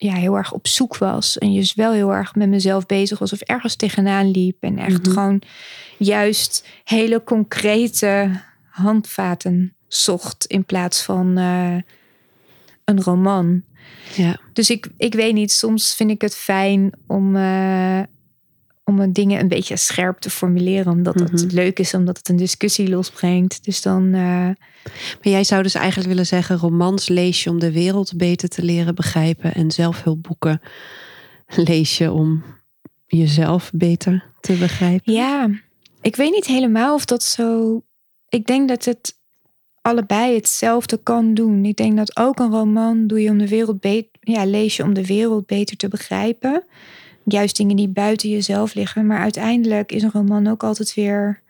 ja, 0.00 0.14
heel 0.14 0.36
erg 0.36 0.52
op 0.52 0.66
zoek 0.66 0.96
was. 0.96 1.38
En 1.38 1.54
dus 1.54 1.74
wel 1.74 1.92
heel 1.92 2.14
erg 2.14 2.34
met 2.34 2.48
mezelf 2.48 2.86
bezig 2.86 3.18
was 3.18 3.32
of 3.32 3.40
ergens 3.40 3.76
tegenaan 3.76 4.30
liep. 4.30 4.56
En 4.62 4.78
echt 4.78 5.02
Mhm. 5.02 5.10
gewoon 5.12 5.42
juist 5.98 6.66
hele 6.84 7.22
concrete 7.24 8.40
handvaten 8.68 9.74
zocht 9.88 10.44
in 10.46 10.64
plaats 10.64 11.02
van 11.02 11.36
eh, 11.38 11.76
een 12.84 13.02
roman. 13.02 13.62
Ja. 14.16 14.36
Dus 14.52 14.70
ik, 14.70 14.88
ik 14.96 15.14
weet 15.14 15.34
niet, 15.34 15.52
soms 15.52 15.94
vind 15.94 16.10
ik 16.10 16.20
het 16.20 16.36
fijn 16.36 16.92
om, 17.06 17.36
eh, 17.36 18.00
om 18.88 18.94
mijn 18.94 19.12
dingen 19.12 19.40
een 19.40 19.48
beetje 19.48 19.76
scherp 19.76 20.18
te 20.18 20.30
formuleren. 20.30 20.92
Omdat 20.92 21.14
Mhm. 21.14 21.32
het 21.32 21.52
leuk 21.52 21.78
is, 21.78 21.94
omdat 21.94 22.16
het 22.16 22.28
een 22.28 22.36
discussie 22.36 22.88
losbrengt. 22.88 23.64
Dus 23.64 23.82
dan, 23.82 24.04
eh, 24.14 24.20
Maar 25.22 25.32
jij 25.32 25.44
zou 25.44 25.62
dus 25.62 25.74
eigenlijk 25.74 26.08
willen 26.08 26.26
zeggen: 26.26 26.56
romans 26.56 27.08
lees 27.08 27.42
je 27.44 27.50
om 27.50 27.58
de 27.58 27.72
wereld 27.72 28.16
beter 28.16 28.48
te 28.48 28.62
leren 28.62 28.94
begrijpen. 28.94 29.54
En 29.54 29.70
zelfhulpboeken 29.70 30.60
lees 31.56 31.98
je 31.98 32.12
om 32.12 32.44
jezelf 33.06 33.70
beter 33.74 34.24
te 34.40 34.52
begrijpen. 34.52 35.12
ja, 35.12 35.48
ik 36.00 36.16
weet 36.16 36.30
niet 36.30 36.46
helemaal 36.46 36.94
of 36.94 37.04
dat 37.04 37.22
zo. 37.22 37.80
Ik 38.28 38.46
denk 38.46 38.68
dat 38.68 38.84
het 38.84 39.16
allebei 39.82 40.34
hetzelfde 40.34 40.96
kan 41.02 41.34
doen. 41.34 41.64
Ik 41.64 41.76
denk 41.76 41.96
dat 41.96 42.16
ook 42.16 42.38
een 42.38 42.50
roman 42.50 43.06
doe 43.06 43.20
je 43.22 43.30
om 43.30 43.38
de 43.38 43.48
wereld 43.48 43.80
beter, 43.80 44.10
ja, 44.20 44.44
lees 44.44 44.76
je 44.76 44.82
om 44.82 44.94
de 44.94 45.06
wereld 45.06 45.46
beter 45.46 45.76
te 45.76 45.88
begrijpen. 45.88 46.64
Juist 47.28 47.56
dingen 47.56 47.76
die 47.76 47.88
buiten 47.88 48.28
jezelf 48.28 48.74
liggen. 48.74 49.06
Maar 49.06 49.18
uiteindelijk 49.20 49.92
is 49.92 50.02
een 50.02 50.10
roman 50.12 50.46
ook 50.46 50.62
altijd 50.62 50.94
weer. 50.94 51.40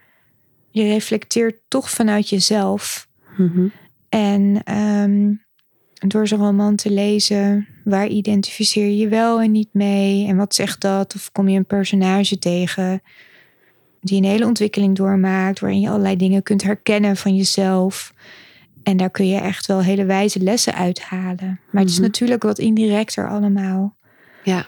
Je 0.70 0.83
reflecteert 0.83 1.57
toch 1.68 1.91
vanuit 1.91 2.29
jezelf. 2.29 3.09
Mhm. 3.37 3.66
En 4.09 4.61
ehm, 4.64 5.33
door 6.09 6.26
zo'n 6.29 6.39
roman 6.39 6.76
te 6.76 6.91
lezen, 6.91 7.66
waar 7.85 8.07
identificeer 8.07 8.85
je 8.87 8.97
je 8.97 9.09
wel 9.09 9.41
en 9.41 9.51
niet 9.51 9.68
mee? 9.72 10.26
En 10.26 10.37
wat 10.37 10.55
zegt 10.55 10.81
dat? 10.81 11.14
Of 11.14 11.33
kom 11.33 11.49
je 11.49 11.59
een 11.59 11.66
personage 11.66 12.39
tegen 12.39 13.03
die 14.01 14.18
een 14.18 14.29
hele 14.29 14.47
ontwikkeling 14.47 14.97
doormaakt, 14.97 15.61
waarin 15.61 15.81
je 15.81 15.89
allerlei 15.89 16.16
dingen 16.16 16.43
kunt 16.43 16.62
herkennen 16.62 17.16
van 17.16 17.37
jezelf. 17.37 18.12
En 18.83 18.97
daar 18.97 19.11
kun 19.11 19.26
je 19.29 19.39
echt 19.41 19.66
wel 19.66 19.83
hele 19.83 20.05
wijze 20.05 20.41
lessen 20.41 20.74
uithalen. 20.74 21.61
Maar 21.70 21.83
het 21.83 21.91
is 21.91 21.99
Mhm. 21.99 22.07
natuurlijk 22.07 22.43
wat 22.43 22.59
indirecter 22.59 23.29
allemaal. 23.31 23.97
Ja. 24.45 24.66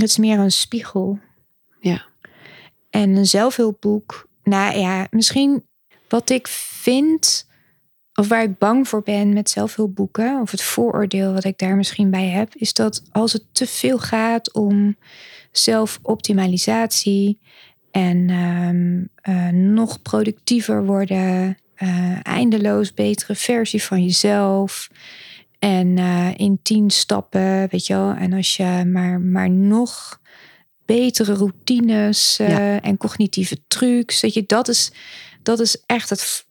Het 0.00 0.10
is 0.10 0.18
meer 0.18 0.38
een 0.38 0.52
spiegel. 0.52 1.18
Ja. 1.80 2.04
En 2.90 3.16
een 3.16 3.26
zelfhulpboek. 3.26 4.28
Nou 4.42 4.78
ja, 4.78 5.06
misschien 5.10 5.66
wat 6.08 6.30
ik 6.30 6.46
vind, 6.48 7.48
of 8.14 8.28
waar 8.28 8.42
ik 8.42 8.58
bang 8.58 8.88
voor 8.88 9.02
ben 9.02 9.32
met 9.32 9.50
zelfhulpboeken, 9.50 10.40
of 10.40 10.50
het 10.50 10.62
vooroordeel 10.62 11.32
wat 11.32 11.44
ik 11.44 11.58
daar 11.58 11.76
misschien 11.76 12.10
bij 12.10 12.26
heb, 12.26 12.54
is 12.54 12.72
dat 12.72 13.02
als 13.12 13.32
het 13.32 13.44
te 13.52 13.66
veel 13.66 13.98
gaat 13.98 14.52
om 14.52 14.96
zelfoptimalisatie 15.52 17.38
En 17.90 18.30
ehm, 18.30 19.04
eh, 19.34 19.52
nog 19.52 20.02
productiever 20.02 20.84
worden. 20.84 21.58
eh, 21.74 22.26
eindeloos 22.26 22.94
betere 22.94 23.34
versie 23.34 23.82
van 23.82 24.02
jezelf. 24.04 24.90
En 25.60 25.98
eh, 25.98 26.28
in 26.36 26.58
tien 26.62 26.90
stappen, 26.90 27.68
weet 27.70 27.86
je 27.86 27.94
wel. 27.94 28.12
En 28.12 28.32
als 28.32 28.56
je 28.56 28.84
maar, 28.86 29.20
maar 29.20 29.50
nog 29.50 30.20
betere 30.84 31.34
routines 31.34 32.38
eh, 32.38 32.48
Ja. 32.48 32.80
en 32.80 32.96
cognitieve 32.96 33.58
trucs. 33.68 34.20
Dat, 34.20 34.34
je, 34.34 34.44
dat, 34.46 34.68
is, 34.68 34.92
dat 35.42 35.60
is 35.60 35.82
echt 35.86 36.10
het, 36.10 36.46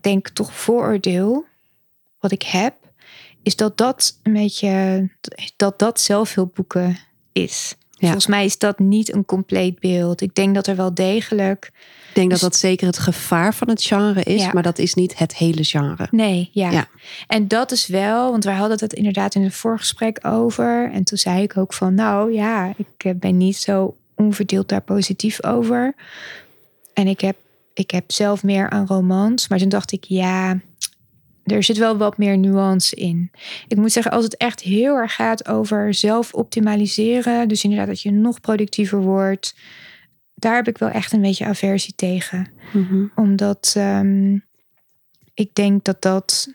denk 0.00 0.28
toch 0.28 0.54
vooroordeel 0.54 1.44
wat 2.20 2.32
ik 2.32 2.42
heb. 2.42 2.74
Is 3.42 3.56
dat 3.56 3.76
dat 3.76 4.18
een 4.22 4.32
beetje, 4.32 5.08
dat 5.56 5.78
dat 5.78 6.00
zelfhulpboeken 6.00 6.98
is. 7.32 7.74
Volgens 7.98 8.26
mij 8.26 8.44
is 8.44 8.58
dat 8.58 8.78
niet 8.78 9.14
een 9.14 9.24
compleet 9.24 9.80
beeld. 9.80 10.20
Ik 10.20 10.34
denk 10.34 10.54
dat 10.54 10.66
er 10.66 10.76
wel 10.76 10.94
degelijk 10.94 11.70
Ik 12.08 12.14
denk 12.14 12.30
Dus- 12.30 12.40
dat 12.40 12.50
dat 12.50 12.60
zeker 12.60 12.86
het 12.86 12.98
gevaar 12.98 13.54
van 13.54 13.68
het 13.68 13.82
genre 13.82 14.22
is, 14.22 14.42
Ja. 14.42 14.50
maar 14.52 14.62
dat 14.62 14.78
is 14.78 14.94
niet 14.94 15.18
het 15.18 15.36
hele 15.36 15.64
genre. 15.64 16.06
Nee, 16.10 16.50
ja. 16.52 16.70
Ja. 16.70 16.86
En 17.26 17.48
dat 17.48 17.72
is 17.72 17.86
wel, 17.86 18.30
want 18.30 18.44
wij 18.44 18.54
hadden 18.54 18.78
het 18.80 18.92
inderdaad 18.92 19.34
in 19.34 19.42
het 19.42 19.54
voorgesprek 19.54 20.18
over. 20.26 20.90
En 20.92 21.04
toen 21.04 21.18
zei 21.18 21.42
ik 21.42 21.56
ook 21.56 21.72
van, 21.72 21.94
nou 21.94 22.32
ja, 22.32 22.74
ik 22.76 22.86
eh, 23.04 23.12
ben 23.16 23.36
niet 23.36 23.56
zo 23.56 23.96
onverdeeld 24.16 24.68
daar 24.68 24.80
positief 24.80 25.44
over. 25.44 25.94
En 26.94 27.06
ik 27.06 27.20
heb, 27.20 27.36
ik 27.74 27.90
heb 27.90 28.12
zelf 28.12 28.42
meer 28.42 28.70
aan 28.70 28.86
romans. 28.86 29.48
Maar 29.48 29.58
toen 29.58 29.68
dacht 29.68 29.92
ik, 29.92 30.04
ja, 30.04 30.60
er 31.44 31.62
zit 31.62 31.76
wel 31.78 31.96
wat 31.96 32.18
meer 32.18 32.38
nuance 32.38 32.96
in. 32.96 33.30
Ik 33.68 33.76
moet 33.76 33.92
zeggen, 33.92 34.12
als 34.12 34.24
het 34.24 34.36
echt 34.36 34.60
heel 34.60 34.94
erg 34.96 35.14
gaat 35.14 35.48
over 35.48 35.94
zelf 35.94 36.34
optimaliseren. 36.34 37.48
Dus 37.48 37.62
inderdaad 37.64 37.86
dat 37.88 38.00
je 38.02 38.10
nog 38.10 38.40
productiever 38.40 39.00
wordt. 39.00 39.54
Daar 40.38 40.54
heb 40.54 40.68
ik 40.68 40.78
wel 40.78 40.88
echt 40.88 41.12
een 41.12 41.20
beetje 41.20 41.44
aversie 41.46 41.92
tegen 41.96 42.48
Mhm. 42.72 43.04
omdat 43.14 43.72
ehm, 43.76 44.34
ik 45.34 45.50
denk 45.54 45.84
dat 45.84 46.02
dat 46.02 46.48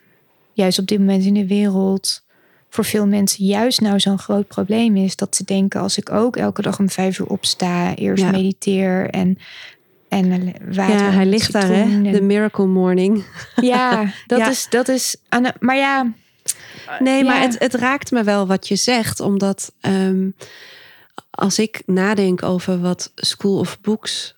juist 0.53 0.79
op 0.79 0.87
dit 0.87 0.99
moment 0.99 1.23
in 1.25 1.33
de 1.33 1.47
wereld 1.47 2.21
voor 2.69 2.85
veel 2.85 3.07
mensen 3.07 3.45
juist 3.45 3.81
nou 3.81 3.99
zo'n 3.99 4.19
groot 4.19 4.47
probleem 4.47 4.95
is. 4.95 5.15
Dat 5.15 5.35
ze 5.35 5.43
denken 5.43 5.81
als 5.81 5.97
ik 5.97 6.11
ook 6.11 6.35
elke 6.37 6.61
dag 6.61 6.79
om 6.79 6.89
vijf 6.89 7.19
uur 7.19 7.27
opsta, 7.27 7.95
eerst 7.95 8.23
Ja. 8.23 8.31
mediteer 8.31 9.09
en, 9.09 9.37
en 10.09 10.53
water. 10.75 10.95
Ja, 11.05 11.11
hij 11.11 11.25
ligt 11.25 11.51
daar, 11.51 11.67
hè? 11.67 11.83
citroen 11.83 12.05
en- 12.05 12.11
De 12.11 12.21
Miracle 12.21 12.65
Morning. 12.65 13.25
Ja, 13.55 14.03
dat 14.27 14.39
Ja. 14.39 14.49
is, 14.49 14.67
dat 14.69 14.87
is 14.87 15.15
maar 15.59 15.75
ja, 15.77 16.13
Nee, 16.99 17.23
maar 17.23 17.41
het, 17.41 17.59
het 17.59 17.73
raakt 17.73 18.11
me 18.11 18.23
wel 18.23 18.47
wat 18.47 18.67
je 18.67 18.75
zegt, 18.75 19.19
omdat 19.19 19.73
ehm, 19.81 20.29
als 21.29 21.59
ik 21.59 21.81
nadenk 21.85 22.43
over 22.43 22.79
wat 22.81 23.11
School 23.15 23.59
of 23.59 23.81
Books 23.81 24.35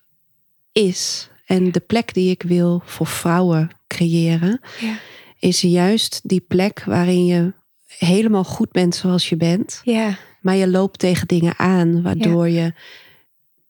is 0.72 1.28
en 1.46 1.72
de 1.72 1.80
plek 1.80 2.14
die 2.14 2.30
ik 2.30 2.42
wil 2.42 2.82
voor 2.84 3.06
vrouwen 3.06 3.70
creëren, 3.86 4.60
Ja. 4.80 4.98
is 5.38 5.60
juist 5.60 6.20
die 6.22 6.40
plek 6.40 6.82
waarin 6.84 7.24
je 7.26 7.52
helemaal 7.86 8.44
goed 8.44 8.70
bent 8.72 8.94
zoals 8.94 9.28
je 9.28 9.36
bent, 9.36 9.80
ja, 9.84 10.18
maar 10.40 10.56
je 10.56 10.68
loopt 10.68 10.98
tegen 10.98 11.26
dingen 11.26 11.58
aan 11.58 12.02
waardoor 12.02 12.48
je 12.48 12.72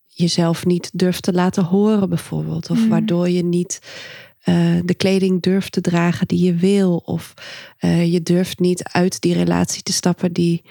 jezelf 0.07 0.65
niet 0.67 0.91
durft 0.93 1.23
te 1.23 1.33
laten 1.33 1.65
horen, 1.65 2.09
bijvoorbeeld, 2.09 2.71
of 2.71 2.79
Mhm. 2.79 2.89
waardoor 2.89 3.29
je 3.29 3.45
niet 3.45 3.81
eh, 4.43 4.77
de 4.85 4.95
kleding 4.95 5.43
durft 5.43 5.73
te 5.73 5.81
dragen 5.81 6.27
die 6.27 6.45
je 6.45 6.55
wil. 6.55 6.97
Of 7.05 7.35
eh, 7.79 8.13
je 8.13 8.23
durft 8.23 8.59
niet 8.59 8.83
uit 8.85 9.21
die 9.21 9.35
relatie 9.35 9.83
te 9.83 9.93
stappen 9.93 10.33
die 10.33 10.63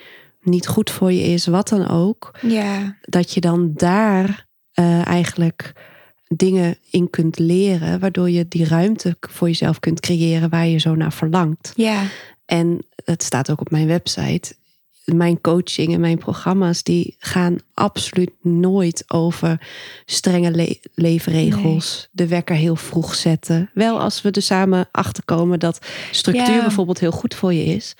niet 0.45 0.67
goed 0.67 0.89
voor 0.91 1.11
je 1.11 1.23
is, 1.23 1.45
wat 1.47 1.67
dan 1.69 1.87
ook. 1.87 2.31
ja, 2.41 2.97
Dat 3.01 3.33
je 3.33 3.41
dan 3.41 3.71
daar 3.73 4.45
eh, 4.71 5.05
eigenlijk 5.07 5.73
dingen 6.27 6.77
in 6.89 7.09
kunt 7.09 7.39
leren, 7.39 7.99
waardoor 7.99 8.29
je 8.29 8.47
die 8.47 8.65
ruimte 8.65 9.17
voor 9.19 9.47
jezelf 9.47 9.79
kunt 9.79 9.99
creëren 9.99 10.49
waar 10.49 10.67
je 10.67 10.77
zo 10.77 10.95
naar 10.95 11.13
verlangt. 11.13 11.71
ja, 11.75 12.03
En 12.45 12.85
het 13.05 13.23
staat 13.23 13.51
ook 13.51 13.61
op 13.61 13.71
mijn 13.71 13.87
website. 13.87 14.55
Mijn 15.05 15.41
coaching 15.41 15.93
en 15.93 15.99
mijn 15.99 16.17
programma's 16.17 16.83
die 16.83 17.15
gaan 17.19 17.57
absoluut 17.73 18.31
nooit 18.41 19.03
over 19.07 19.61
strenge 20.05 20.51
le- 20.51 20.75
leefregels. 20.95 22.07
De 22.11 22.27
wekker 22.27 22.55
heel 22.55 22.75
vroeg 22.75 23.15
zetten. 23.15 23.69
Wel 23.73 23.99
als 23.99 24.21
we 24.21 24.31
er 24.31 24.41
samen 24.41 24.87
achter 24.91 25.23
komen 25.23 25.59
dat 25.59 25.79
structuur 26.11 26.55
Ja. 26.55 26.61
bijvoorbeeld 26.61 26.99
heel 26.99 27.11
goed 27.11 27.35
voor 27.35 27.53
je 27.53 27.63
is. 27.65 27.95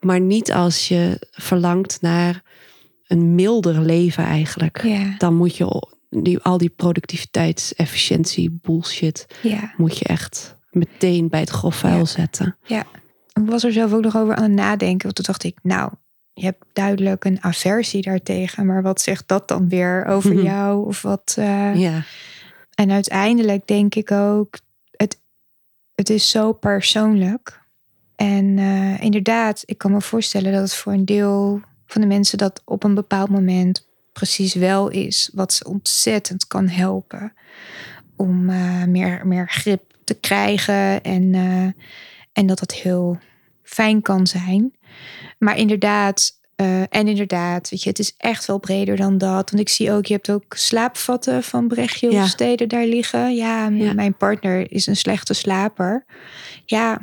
Maar 0.00 0.20
niet 0.20 0.52
als 0.52 0.88
je 0.88 1.26
verlangt 1.30 1.98
naar 2.00 2.42
een 3.06 3.34
milder 3.34 3.80
leven 3.80 4.24
eigenlijk. 4.24 4.82
ja, 4.82 5.14
Dan 5.18 5.34
moet 5.36 5.56
je 5.56 5.86
die, 6.10 6.38
al 6.38 6.58
die 6.58 6.68
productiviteits, 6.68 7.74
efficiëntie, 7.74 8.58
bullshit, 8.62 9.26
ja. 9.42 9.72
moet 9.76 9.98
je 9.98 10.04
echt 10.04 10.56
meteen 10.70 11.28
bij 11.28 11.40
het 11.40 11.50
grof 11.50 11.74
vuil 11.76 11.98
Ja. 11.98 12.04
zetten. 12.04 12.56
Ik 12.66 13.46
was 13.46 13.64
er 13.64 13.72
zelf 13.72 13.92
ook 13.92 14.02
nog 14.02 14.16
over 14.16 14.34
aan 14.34 14.42
het 14.42 14.52
nadenken. 14.52 15.02
Want 15.02 15.14
toen 15.14 15.24
dacht 15.24 15.44
ik, 15.44 15.58
nou, 15.62 15.90
je 16.32 16.44
hebt 16.44 16.64
duidelijk 16.72 17.24
een 17.24 17.42
aversie 17.42 18.02
daartegen. 18.02 18.66
Maar 18.66 18.82
wat 18.82 19.00
zegt 19.00 19.28
dat 19.28 19.48
dan 19.48 19.68
weer 19.68 20.04
over 20.06 20.34
Mhm. 20.34 20.42
jou? 20.44 20.86
Of 20.86 21.02
wat. 21.02 21.34
eh, 21.38 21.80
Ja. 21.80 22.02
En 22.74 22.90
uiteindelijk 22.90 23.66
denk 23.66 23.94
ik 23.94 24.10
ook, 24.10 24.58
het, 24.90 25.20
het 25.94 26.10
is 26.10 26.30
zo 26.30 26.52
persoonlijk. 26.52 27.59
En 28.20 28.58
eh, 28.58 29.00
inderdaad, 29.00 29.62
ik 29.66 29.78
kan 29.78 29.90
me 29.92 30.00
voorstellen 30.00 30.52
dat 30.52 30.60
het 30.60 30.74
voor 30.74 30.92
een 30.92 31.04
deel 31.04 31.60
van 31.86 32.00
de 32.00 32.06
mensen 32.06 32.38
dat 32.38 32.62
op 32.64 32.84
een 32.84 32.94
bepaald 32.94 33.28
moment 33.30 33.88
precies 34.12 34.54
wel 34.54 34.88
is. 34.88 35.30
Wat 35.34 35.52
ze 35.52 35.64
ontzettend 35.64 36.46
kan 36.46 36.68
helpen 36.68 37.32
om 38.16 38.48
eh, 38.50 38.84
meer, 38.84 39.26
meer 39.26 39.48
grip 39.48 39.82
te 40.04 40.14
krijgen. 40.14 41.02
En, 41.02 41.34
eh, 41.34 41.82
en 42.32 42.46
dat 42.46 42.58
dat 42.58 42.72
heel 42.72 43.18
fijn 43.62 44.02
kan 44.02 44.26
zijn. 44.26 44.74
Maar 45.38 45.56
inderdaad, 45.56 46.38
en 46.88 47.08
inderdaad, 47.08 47.70
weet 47.70 47.82
je, 47.82 47.88
het 47.88 47.98
is 47.98 48.14
echt 48.16 48.46
wel 48.46 48.58
breder 48.58 48.96
dan 48.96 49.18
dat. 49.18 49.50
Want 49.50 49.62
ik 49.62 49.68
zie 49.68 49.92
ook, 49.92 50.06
je 50.06 50.12
hebt 50.14 50.30
ook 50.30 50.54
slaapvatten 50.56 51.42
van 51.42 51.68
Brechtje 51.68 52.10
Ja. 52.10 52.26
steden 52.26 52.68
daar 52.68 52.86
liggen. 52.86 53.34
Ja, 53.34 53.68
Ja. 53.68 53.92
mijn 53.92 54.16
partner 54.16 54.72
is 54.72 54.86
een 54.86 54.96
slechte 54.96 55.34
slaper. 55.34 56.04
Ja, 56.64 57.00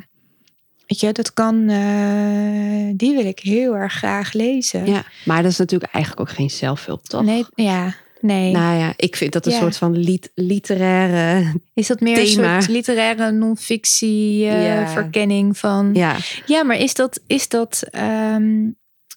weet 0.88 1.00
je, 1.00 1.12
dat 1.12 1.32
kan, 1.32 1.68
eh, 1.68 2.90
die 2.94 3.14
wil 3.16 3.24
ik 3.26 3.38
heel 3.38 3.76
erg 3.76 3.92
graag 3.92 4.32
lezen. 4.32 4.86
Ja, 4.86 5.04
maar 5.24 5.42
dat 5.42 5.50
is 5.50 5.58
natuurlijk 5.58 5.92
eigenlijk 5.92 6.28
ook 6.30 6.36
geen 6.36 6.50
zelfhulp, 6.50 7.04
toch? 7.04 7.24
Nee, 7.24 7.44
ja, 7.54 7.94
nee. 8.20 8.52
Nou 8.52 8.78
ja, 8.78 8.92
ik 8.96 9.16
vind 9.16 9.32
dat 9.32 9.46
een 9.46 9.52
Ja. 9.52 9.58
soort 9.58 9.76
van 9.76 9.96
lit- 9.98 10.32
literaire. 10.34 11.52
is 11.74 11.86
dat 11.86 12.00
meer 12.00 12.14
thema. 12.24 12.54
een 12.56 12.62
soort 12.62 12.74
literaire 12.74 13.30
non-fictie 13.32 14.46
eh, 14.48 14.66
Ja. 14.66 14.88
verkenning 14.88 15.58
van... 15.58 15.90
Ja. 15.94 16.16
Ja, 16.46 16.62
maar 16.64 16.76
is 16.78 16.94
dat... 16.94 17.20
Is 17.26 17.48
dat 17.48 17.82
ehm, 17.90 18.66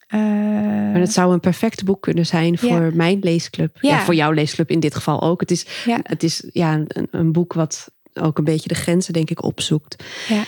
eh, 0.08 0.20
maar 0.92 1.00
het 1.00 1.14
zou 1.14 1.34
een 1.34 1.40
perfect 1.40 1.84
boek 1.84 2.02
kunnen 2.02 2.26
zijn 2.26 2.58
voor 2.58 2.70
Ja. 2.70 2.90
mijn 2.94 3.20
leesclub. 3.22 3.78
Ja. 3.82 4.00
Voor 4.00 4.16
jouw 4.16 4.32
leesclub 4.32 4.70
in 4.70 4.80
dit 4.80 4.96
geval 4.96 5.22
ook. 5.22 5.40
Het 5.40 5.52
is, 5.52 5.66
ja, 5.86 6.00
het 6.04 6.24
is 6.24 6.44
ja, 6.54 6.74
een, 6.74 7.08
een 7.12 7.32
boek 7.32 7.54
wat 7.54 7.88
ook 8.14 8.38
een 8.38 8.44
beetje 8.44 8.68
de 8.68 8.76
grenzen, 8.76 9.14
denk 9.14 9.30
ik, 9.30 9.44
opzoekt. 9.44 10.04
ja, 10.28 10.44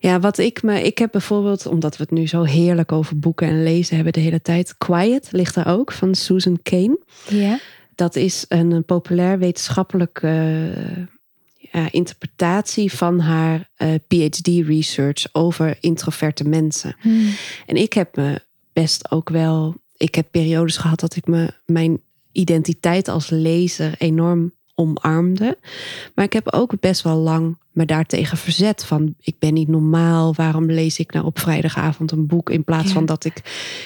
Ja, 0.00 0.20
wat 0.20 0.38
ik 0.38 0.62
me. 0.62 0.82
Ik 0.82 0.98
heb 0.98 1.12
bijvoorbeeld, 1.12 1.66
omdat 1.66 1.96
we 1.96 2.02
het 2.02 2.12
nu 2.12 2.26
zo 2.26 2.42
heerlijk 2.42 2.92
over 2.92 3.18
boeken 3.18 3.48
en 3.48 3.62
lezen 3.62 3.94
hebben 3.94 4.12
de 4.12 4.20
hele 4.20 4.42
tijd. 4.42 4.78
Quiet 4.78 5.28
ligt 5.30 5.56
er 5.56 5.66
ook 5.66 5.92
van 5.92 6.14
Susan 6.14 6.58
Kane. 6.62 6.98
ja, 7.28 7.58
Dat 7.94 8.16
is 8.16 8.44
een, 8.48 8.70
een 8.70 8.84
populair 8.84 9.38
wetenschappelijke 9.38 10.28
eh, 10.28 11.06
ja, 11.72 11.88
interpretatie 11.90 12.92
van 12.92 13.20
haar 13.20 13.68
eh, 13.76 13.94
PhD-research 14.08 15.26
over 15.32 15.76
introverte 15.80 16.48
mensen. 16.48 16.96
Hmm. 17.00 17.30
En 17.66 17.76
ik 17.76 17.92
heb 17.92 18.16
me 18.16 18.40
best 18.72 19.10
ook 19.10 19.28
wel. 19.28 19.74
Ik 19.96 20.14
heb 20.14 20.26
periodes 20.30 20.76
gehad 20.76 21.00
dat 21.00 21.16
ik 21.16 21.26
me 21.26 21.52
mijn 21.66 22.00
identiteit 22.32 23.08
als 23.08 23.30
lezer 23.30 23.94
enorm 23.98 24.52
omarmde. 24.78 25.58
Maar 26.14 26.24
ik 26.24 26.32
heb 26.32 26.52
ook 26.52 26.80
best 26.80 27.02
wel 27.02 27.16
lang 27.16 27.56
me 27.72 27.84
daartegen 27.84 28.36
verzet. 28.38 28.84
Van 28.84 29.14
ik 29.20 29.34
ben 29.38 29.54
niet 29.54 29.68
normaal. 29.68 30.34
Waarom 30.34 30.70
lees 30.70 30.98
ik 30.98 31.12
nou 31.12 31.26
op 31.26 31.38
vrijdagavond 31.38 32.10
een 32.10 32.26
boek 32.26 32.50
in 32.50 32.64
plaats 32.64 32.86
Ja. 32.86 32.92
van 32.92 33.06
dat 33.06 33.24
ik 33.24 33.42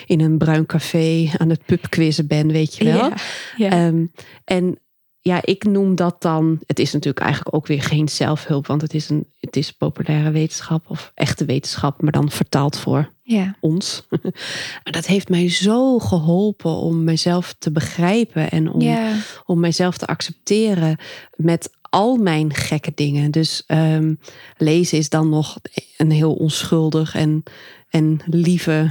in 0.07 0.21
een 0.21 0.39
bruin 0.39 0.67
café 0.67 1.31
aan 1.37 1.49
het 1.51 1.65
pubquizzen 1.67 2.27
ben, 2.27 2.53
weet 2.53 2.77
je 2.77 2.85
wel? 2.85 2.95
Ja, 2.95 3.15
ja. 3.57 3.71
Ehm, 3.71 4.05
en 4.45 4.79
ja, 5.23 5.41
ik 5.45 5.65
noem 5.65 5.95
dat 5.95 6.23
dan. 6.23 6.59
Het 6.67 6.79
is 6.79 6.93
natuurlijk 6.93 7.25
eigenlijk 7.25 7.55
ook 7.55 7.67
weer 7.67 7.83
geen 7.83 8.09
zelfhulp, 8.09 8.67
want 8.67 8.83
het 8.83 8.95
is 8.95 9.09
een 9.09 9.27
het 9.41 9.57
is 9.57 9.73
populaire 9.73 10.31
wetenschap 10.31 10.91
of 10.91 11.13
echte 11.15 11.45
wetenschap, 11.45 12.03
maar 12.03 12.13
dan 12.13 12.31
vertaald 12.31 12.79
voor 12.79 13.13
ja, 13.23 13.57
ons. 13.61 14.07
maar 14.83 14.93
dat 14.93 15.07
heeft 15.07 15.29
mij 15.29 15.51
zo 15.51 15.99
geholpen 15.99 16.71
om 16.71 17.05
mezelf 17.05 17.55
te 17.59 17.73
begrijpen 17.73 18.51
en 18.51 18.73
om, 18.73 18.81
ja, 18.81 19.15
om 19.45 19.61
mijzelf 19.61 19.97
te 19.97 20.07
accepteren 20.07 20.97
met 21.37 21.71
al 21.81 22.17
mijn 22.17 22.55
gekke 22.55 22.93
dingen. 22.95 23.31
Dus 23.31 23.63
ehm, 23.67 24.15
lezen 24.57 24.99
is 24.99 25.09
dan 25.09 25.29
nog 25.29 25.59
een 25.97 26.11
heel 26.11 26.35
onschuldig 26.35 27.15
en, 27.15 27.43
en 27.91 28.21
lieve 28.27 28.91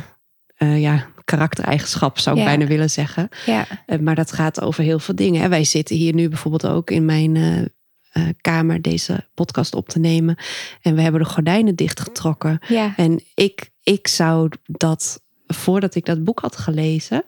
eh, 0.57 0.81
ja, 0.81 1.07
karaktereigenschap, 1.25 2.19
zou 2.19 2.35
ik 2.35 2.41
Ja. 2.41 2.47
bijna 2.47 2.65
willen 2.65 2.89
zeggen. 2.89 3.29
Ja, 3.45 3.65
Eh, 3.85 3.99
maar 3.99 4.15
dat 4.15 4.31
gaat 4.31 4.61
over 4.61 4.83
heel 4.83 4.99
veel 4.99 5.15
dingen. 5.15 5.41
hè. 5.41 5.49
Wij 5.49 5.63
zitten 5.63 5.95
hier 5.95 6.13
nu 6.13 6.29
bijvoorbeeld 6.29 6.65
ook 6.67 6.89
in 6.91 7.05
mijn 7.05 7.35
eh, 7.35 7.59
eh, 8.11 8.23
kamer 8.41 8.81
deze 8.81 9.27
podcast 9.33 9.75
op 9.75 9.89
te 9.89 9.99
nemen. 9.99 10.35
En 10.81 10.95
we 10.95 11.01
hebben 11.01 11.21
de 11.21 11.27
gordijnen 11.27 11.75
dichtgetrokken. 11.75 12.59
ja, 12.67 12.93
En 12.95 13.23
ik, 13.35 13.69
ik 13.83 14.07
zou 14.07 14.49
dat, 14.65 15.21
voordat 15.47 15.95
ik 15.95 16.05
dat 16.05 16.23
boek 16.23 16.39
had 16.39 16.57
gelezen, 16.57 17.23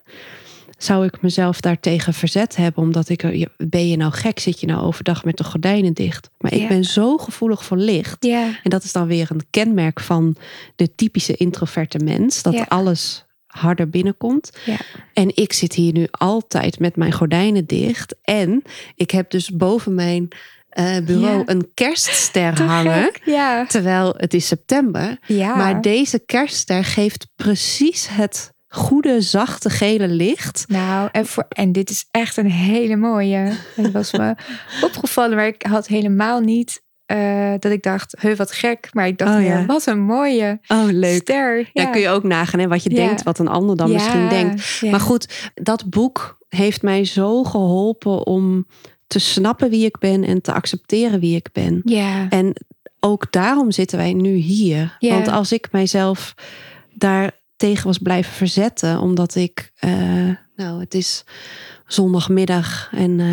zou 0.78 1.06
ik 1.06 1.22
mezelf 1.22 1.62
daartegen 1.62 2.14
verzet 2.14 2.56
hebben. 2.56 2.84
Omdat 2.84 3.10
ik, 3.10 3.24
er- 3.24 3.48
ben 3.58 3.88
je 3.90 3.98
nou 3.98 4.12
gek? 4.12 4.40
Zit 4.40 4.60
je 4.60 4.68
nou 4.68 4.82
overdag 4.84 5.24
met 5.26 5.38
de 5.38 5.44
gordijnen 5.44 5.94
dicht? 5.94 6.30
Maar 6.38 6.54
ik 6.54 6.60
Ja. 6.62 6.68
ben 6.68 6.84
zo 6.84 7.18
gevoelig 7.18 7.64
voor 7.66 7.78
licht. 7.78 8.26
ja, 8.26 8.46
En 8.64 8.70
dat 8.70 8.84
is 8.84 8.92
dan 8.92 9.08
weer 9.08 9.28
een 9.32 9.46
kenmerk 9.50 10.00
van 10.00 10.36
de 10.76 10.96
typische 10.96 11.36
introverte 11.36 11.98
mens. 12.04 12.42
Dat 12.42 12.70
alles 12.70 13.23
harder 13.54 13.90
binnenkomt. 13.90 14.52
ja. 14.66 14.78
En 15.14 15.36
ik 15.36 15.54
zit 15.54 15.74
hier 15.74 15.94
nu 15.94 16.08
altijd 16.12 16.80
met 16.80 16.96
mijn 16.96 17.12
gordijnen 17.12 17.66
dicht. 17.66 18.16
En 18.22 18.64
ik 18.96 19.12
heb 19.12 19.30
dus 19.32 19.50
boven 19.50 19.94
mijn 19.96 20.28
eh, 20.70 20.98
bureau 21.06 21.38
Ja. 21.38 21.44
een 21.46 21.72
kerstster 21.74 22.54
Te 22.56 22.64
hangen. 22.64 23.12
Ja, 23.26 23.66
Terwijl 23.66 24.14
het 24.18 24.34
is 24.34 24.48
september. 24.48 25.18
Maar 25.38 25.82
deze 25.82 26.20
kerstster 26.26 26.84
geeft 26.84 27.28
precies 27.36 28.08
het 28.12 28.52
goede, 28.68 29.22
zachte 29.22 29.70
gele 29.70 30.08
licht. 30.08 30.66
Nou, 30.68 31.10
en, 31.12 31.26
voor, 31.26 31.46
en 31.50 31.72
dit 31.72 31.90
is 31.90 32.06
echt 32.12 32.38
een 32.38 32.52
hele 32.52 32.96
mooie. 32.96 33.52
Het 33.76 33.92
was 33.92 34.12
me 34.12 34.36
opgevallen, 34.88 35.36
maar 35.36 35.48
ik 35.48 35.64
had 35.66 35.88
helemaal 35.88 36.40
niet 36.40 36.82
eh, 37.18 37.54
dat 37.60 37.72
ik 37.72 37.84
dacht, 37.84 38.16
he, 38.20 38.36
wat 38.36 38.52
gek. 38.52 38.90
Maar 38.92 39.08
ik 39.08 39.18
dacht 39.18 39.36
Oh, 39.36 39.44
ja. 39.44 39.66
wat 39.66 39.86
een 39.86 40.00
mooie 40.02 40.60
Oh, 40.68 40.84
leuk. 40.90 41.22
ster. 41.22 41.58
Ja, 41.58 41.66
Ja, 41.74 41.86
kun 41.86 42.02
je 42.02 42.10
ook 42.10 42.24
nagaan 42.24 42.60
hè, 42.60 42.68
wat 42.68 42.84
je 42.84 42.90
Ja. 42.90 42.96
denkt, 42.96 43.24
wat 43.24 43.40
een 43.40 43.48
ander 43.48 43.76
dan 43.78 43.92
misschien 43.92 44.30
denkt. 44.30 44.82
Maar 44.92 45.00
goed, 45.00 45.52
dat 45.54 45.90
boek 45.90 46.38
heeft 46.50 46.82
mij 46.82 47.06
zo 47.06 47.44
geholpen 47.44 48.26
om 48.28 48.68
te 49.08 49.20
snappen 49.20 49.70
wie 49.70 49.86
ik 49.86 49.98
ben 50.00 50.24
en 50.24 50.42
te 50.42 50.54
accepteren 50.54 51.20
wie 51.20 51.36
ik 51.36 51.50
ben. 51.52 51.82
Ja, 51.84 52.30
En 52.30 52.54
ook 53.00 53.32
daarom 53.32 53.72
zitten 53.72 53.98
wij 53.98 54.14
nu 54.14 54.34
hier. 54.34 54.98
Want 55.00 55.28
als 55.28 55.52
ik 55.52 55.68
mijzelf 55.72 56.34
daar 56.94 57.32
tegen 57.56 57.86
was 57.88 57.98
blijven 57.98 58.34
verzetten, 58.34 59.00
omdat 59.00 59.36
ik, 59.36 59.72
eh, 59.80 59.92
nou, 60.56 60.80
het 60.80 60.94
is 60.94 61.24
zondagmiddag 61.88 62.90
en 62.92 63.20
eh, 63.20 63.28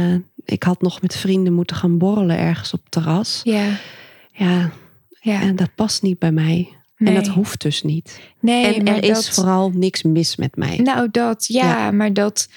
ik 0.44 0.62
had 0.62 0.80
nog 0.82 1.02
met 1.02 1.16
vrienden 1.16 1.52
moeten 1.52 1.76
gaan 1.76 1.98
borrelen 1.98 2.38
ergens 2.38 2.72
op 2.72 2.80
het 2.82 2.90
terras. 2.90 3.40
ja, 3.44 3.66
Ja, 4.32 4.70
ja. 5.20 5.40
en 5.40 5.56
dat 5.56 5.74
past 5.74 6.02
niet 6.02 6.18
bij 6.18 6.32
mij. 6.32 6.68
Nee. 6.96 7.14
En 7.16 7.22
dat 7.22 7.32
hoeft 7.34 7.60
dus 7.62 7.82
niet. 7.82 8.20
nee, 8.40 8.74
en 8.74 8.86
er 8.86 9.02
is 9.04 9.30
vooral 9.30 9.70
niks 9.70 10.02
mis 10.02 10.36
met 10.36 10.56
mij. 10.56 10.76
Nou, 10.78 11.08
dat, 11.10 11.46
ja, 11.46 11.64
Ja. 11.78 11.90
maar 11.90 12.12
dat, 12.12 12.48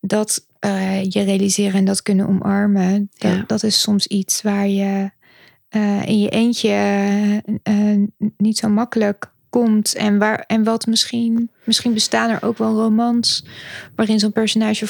dat 0.00 0.46
eh, 0.58 1.04
je 1.04 1.22
realiseren 1.22 1.74
en 1.74 1.84
dat 1.84 2.02
kunnen 2.02 2.28
omarmen, 2.28 3.10
dat, 3.18 3.30
Ja. 3.32 3.44
dat 3.46 3.62
is 3.62 3.80
soms 3.80 4.06
iets 4.06 4.42
waar 4.42 4.68
je 4.68 5.10
eh, 5.68 6.06
in 6.06 6.20
je 6.20 6.28
eentje 6.28 6.72
eh, 7.62 7.74
niet 8.36 8.58
zo 8.58 8.68
makkelijk 8.68 9.32
komt. 9.50 9.94
En, 9.94 10.18
waar, 10.18 10.44
en 10.46 10.64
wat 10.64 10.86
misschien, 10.86 11.50
misschien 11.64 11.94
bestaan 11.94 12.30
er 12.30 12.42
ook 12.42 12.58
wel 12.58 12.74
romans 12.74 13.46
waarin 13.96 14.18
zo'n 14.18 14.32
personage 14.32 14.86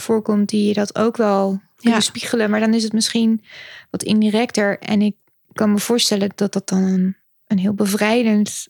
voorkomt 0.00 0.48
die 0.48 0.66
je 0.68 0.74
dat 0.74 0.98
ook 0.98 1.16
wel 1.16 1.60
kunnen 1.76 1.98
Ja. 2.00 2.04
spiegelen. 2.04 2.50
Maar 2.50 2.60
dan 2.60 2.74
is 2.74 2.82
het 2.82 2.92
misschien 2.92 3.44
wat 3.90 4.02
indirecter. 4.02 4.78
En 4.78 5.02
ik 5.02 5.14
kan 5.52 5.72
me 5.72 5.78
voorstellen 5.78 6.30
dat 6.34 6.52
dat 6.52 6.68
dan 6.68 6.82
een, 6.82 7.16
een 7.46 7.58
heel 7.58 7.74
bevrijdend, 7.74 8.68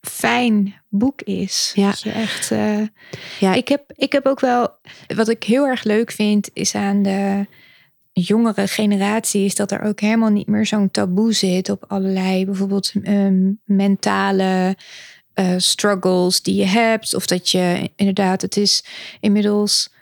fijn 0.00 0.74
boek 0.88 1.22
is. 1.22 1.72
Ja. 1.74 1.90
Dat 1.90 2.00
je 2.02 2.10
echt. 2.10 2.50
eh, 2.50 2.82
Ja. 3.40 3.54
ik, 3.54 3.68
heb, 3.68 3.92
ik 3.96 4.12
heb 4.12 4.26
ook 4.26 4.40
wel. 4.40 4.68
Wat 5.14 5.28
ik 5.28 5.42
heel 5.44 5.66
erg 5.66 5.82
leuk 5.84 6.10
vind, 6.12 6.50
is 6.52 6.74
aan 6.74 7.02
de 7.02 7.46
jongere 8.12 8.68
generatie, 8.68 9.44
is 9.44 9.54
dat 9.54 9.70
er 9.70 9.82
ook 9.82 10.00
helemaal 10.00 10.30
niet 10.30 10.46
meer 10.46 10.66
zo'n 10.66 10.90
taboe 10.90 11.32
zit 11.32 11.68
op 11.68 11.84
allerlei, 11.88 12.44
bijvoorbeeld 12.44 12.92
ehm, 13.02 13.50
mentale 13.64 14.76
eh, 15.34 15.54
struggles 15.56 16.42
die 16.42 16.54
je 16.54 16.64
hebt. 16.66 17.14
Of 17.14 17.26
dat 17.26 17.50
je 17.50 17.90
inderdaad, 17.96 18.42
het 18.42 18.56
is 18.56 18.84
inmiddels 19.20 19.94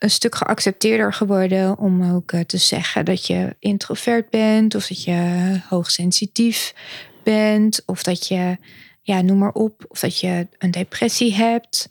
een 0.00 0.10
stuk 0.10 0.34
geaccepteerder 0.34 1.12
geworden 1.12 1.78
om 1.78 2.12
ook 2.12 2.32
eh, 2.32 2.40
te 2.40 2.56
zeggen 2.56 3.04
dat 3.04 3.26
je 3.26 3.56
introvert 3.58 4.30
bent, 4.30 4.74
of 4.74 4.86
dat 4.86 5.04
je 5.04 5.60
hoogsensitief 5.68 6.74
bent, 7.22 7.82
of 7.86 8.02
dat 8.02 8.26
je, 8.26 8.56
ja, 9.02 9.20
noem 9.20 9.38
maar 9.38 9.52
op, 9.52 9.84
of 9.88 10.00
dat 10.00 10.20
je 10.20 10.46
een 10.58 10.70
depressie 10.70 11.34
hebt. 11.34 11.88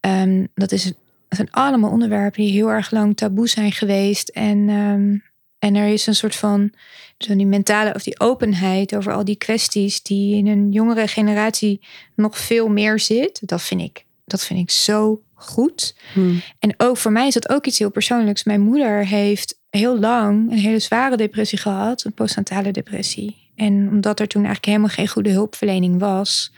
Ehm, 0.00 0.46
dat, 0.54 0.72
is, 0.72 0.84
dat 0.84 0.94
zijn 1.28 1.50
allemaal 1.50 1.90
onderwerpen 1.90 2.42
die 2.42 2.52
heel 2.52 2.68
erg 2.68 2.90
lang 2.90 3.16
taboe 3.16 3.48
zijn 3.48 3.72
geweest. 3.72 4.28
En, 4.28 4.68
ehm, 4.68 5.16
en 5.58 5.74
er 5.74 5.92
is 5.92 6.06
een 6.06 6.14
soort 6.14 6.36
van 6.36 6.72
zo 7.18 7.36
die 7.36 7.46
mentale 7.46 7.94
of 7.94 8.02
die 8.02 8.20
openheid 8.20 8.96
over 8.96 9.12
al 9.12 9.24
die 9.24 9.36
kwesties 9.36 10.02
die 10.02 10.36
in 10.36 10.46
een 10.46 10.72
jongere 10.72 11.06
generatie 11.06 11.80
nog 12.14 12.38
veel 12.38 12.68
meer 12.68 13.00
zit. 13.00 13.48
Dat 13.48 13.62
vind 13.62 13.80
ik, 13.80 14.04
dat 14.24 14.44
vind 14.44 14.60
ik 14.60 14.70
zo 14.70 15.22
goed. 15.38 15.96
Hm. 16.12 16.34
En 16.58 16.74
ook 16.76 16.96
voor 16.96 17.12
mij 17.12 17.26
is 17.26 17.34
dat 17.34 17.48
ook 17.48 17.66
iets 17.66 17.78
heel 17.78 17.90
persoonlijks. 17.90 18.44
Mijn 18.44 18.60
moeder 18.60 19.06
heeft 19.06 19.58
heel 19.70 19.98
lang 19.98 20.50
een 20.50 20.58
hele 20.58 20.78
zware 20.78 21.16
depressie 21.16 21.58
gehad, 21.58 22.04
een 22.04 22.14
postnatale 22.14 22.70
depressie. 22.70 23.50
En 23.54 23.88
omdat 23.88 24.20
er 24.20 24.28
toen 24.28 24.44
eigenlijk 24.44 24.66
helemaal 24.66 24.94
geen 24.94 25.08
goede 25.08 25.30
hulpverlening 25.30 25.98
was, 25.98 26.52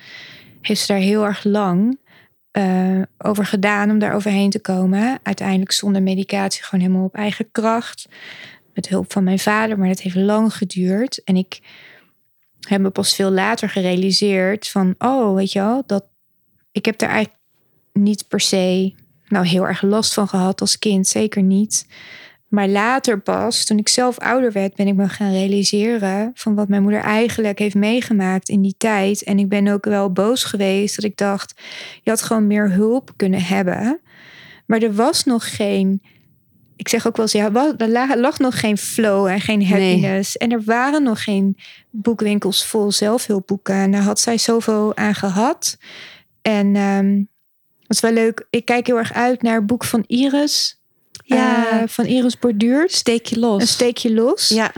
heeft 0.61 0.81
ze 0.81 0.87
daar 0.87 1.03
heel 1.03 1.25
erg 1.25 1.45
lang 1.45 1.99
eh, 2.51 3.03
over 3.19 3.47
gedaan 3.47 3.91
om 3.91 3.99
daar 3.99 4.15
overheen 4.15 4.51
te 4.51 4.61
komen. 4.61 5.19
Uiteindelijk 5.23 5.73
zonder 5.73 6.03
medicatie, 6.03 6.65
gewoon 6.65 6.85
helemaal 6.85 7.07
op 7.07 7.15
eigen 7.15 7.51
kracht. 7.51 8.09
Met 8.75 8.89
hulp 8.89 9.13
van 9.13 9.25
mijn 9.25 9.39
vader, 9.39 9.79
maar 9.79 9.89
dat 9.89 10.01
heeft 10.01 10.17
lang 10.17 10.55
geduurd. 10.55 11.25
En 11.25 11.37
ik 11.37 11.61
heb 12.61 12.81
me 12.81 12.91
pas 12.91 13.15
veel 13.15 13.31
later 13.31 13.69
gerealiseerd 13.69 14.69
van, 14.69 14.95
oh, 14.99 15.35
weet 15.35 15.53
je 15.53 15.59
wel, 15.59 15.83
dat 15.87 16.05
ik 16.73 16.85
heb 16.85 16.99
daar 16.99 17.09
eigenlijk 17.09 17.40
niet 18.01 18.29
per 18.29 18.41
se 18.41 18.93
nou 19.29 19.47
heel 19.47 19.67
erg 19.67 19.83
last 19.83 20.15
van 20.15 20.29
gehad 20.29 20.61
als 20.61 20.79
kind, 20.79 21.07
zeker 21.07 21.43
niet. 21.43 21.87
Maar 22.49 22.69
later 22.69 23.21
pas, 23.21 23.65
toen 23.65 23.79
ik 23.79 23.89
zelf 23.89 24.19
ouder 24.19 24.53
werd, 24.53 24.75
ben 24.75 24.87
ik 24.87 24.95
me 24.95 25.09
gaan 25.09 25.33
realiseren 25.33 26.31
van 26.35 26.55
wat 26.55 26.69
mijn 26.69 26.83
moeder 26.83 27.01
eigenlijk 27.01 27.59
heeft 27.59 27.75
meegemaakt 27.75 28.49
in 28.49 28.63
die 28.63 28.75
tijd. 28.79 29.23
En 29.23 29.39
ik 29.39 29.49
ben 29.49 29.69
ook 29.69 29.85
wel 29.85 30.13
boos 30.13 30.45
geweest 30.45 30.97
dat 30.97 31.05
ik 31.05 31.17
dacht, 31.17 31.55
je 32.03 32.11
had 32.11 32.23
gewoon 32.23 32.47
meer 32.47 32.71
hulp 32.73 33.13
kunnen 33.17 33.43
hebben. 33.43 34.01
Maar 34.67 34.83
er 34.83 34.95
was 34.95 35.25
nog 35.25 35.57
geen, 35.57 36.03
ik 36.77 36.89
zeg 36.89 37.07
ook 37.07 37.17
wel 37.17 37.25
eens, 37.25 37.35
ja, 37.35 37.75
er 37.77 37.89
la- 37.89 38.17
lag 38.17 38.39
nog 38.39 38.61
geen 38.61 38.79
flow 38.79 39.27
en 39.27 39.41
geen 39.41 39.67
happiness. 39.67 40.37
En 40.37 40.53
er 40.53 40.63
waren 40.65 41.03
nog 41.03 41.25
geen 41.25 41.57
boekwinkels 41.91 42.67
vol 42.67 42.93
zelfhulpboeken. 42.93 43.75
En 43.75 43.91
daar 43.91 44.03
had 44.03 44.21
zij 44.21 44.39
zoveel 44.39 44.97
aan 44.97 45.15
gehad. 45.15 45.79
En 46.43 46.77
ehm 46.77 47.23
dat 47.91 48.03
is 48.03 48.11
wel 48.15 48.25
leuk. 48.25 48.47
Ik 48.51 48.65
kijk 48.65 48.87
heel 48.87 48.99
erg 48.99 49.13
uit 49.13 49.43
naar 49.43 49.55
het 49.55 49.67
boek 49.67 49.85
van 49.85 50.05
Iris. 50.07 50.81
Ja. 51.25 51.81
Eh, 51.81 51.89
van 51.89 52.05
Iris 52.05 52.39
Borduurt. 52.39 52.93
Steek 52.93 53.27
je 53.27 53.39
los. 53.39 53.61
Een 53.61 53.69
steekje 53.69 54.15
los. 54.15 54.49
Ja, 54.49 54.73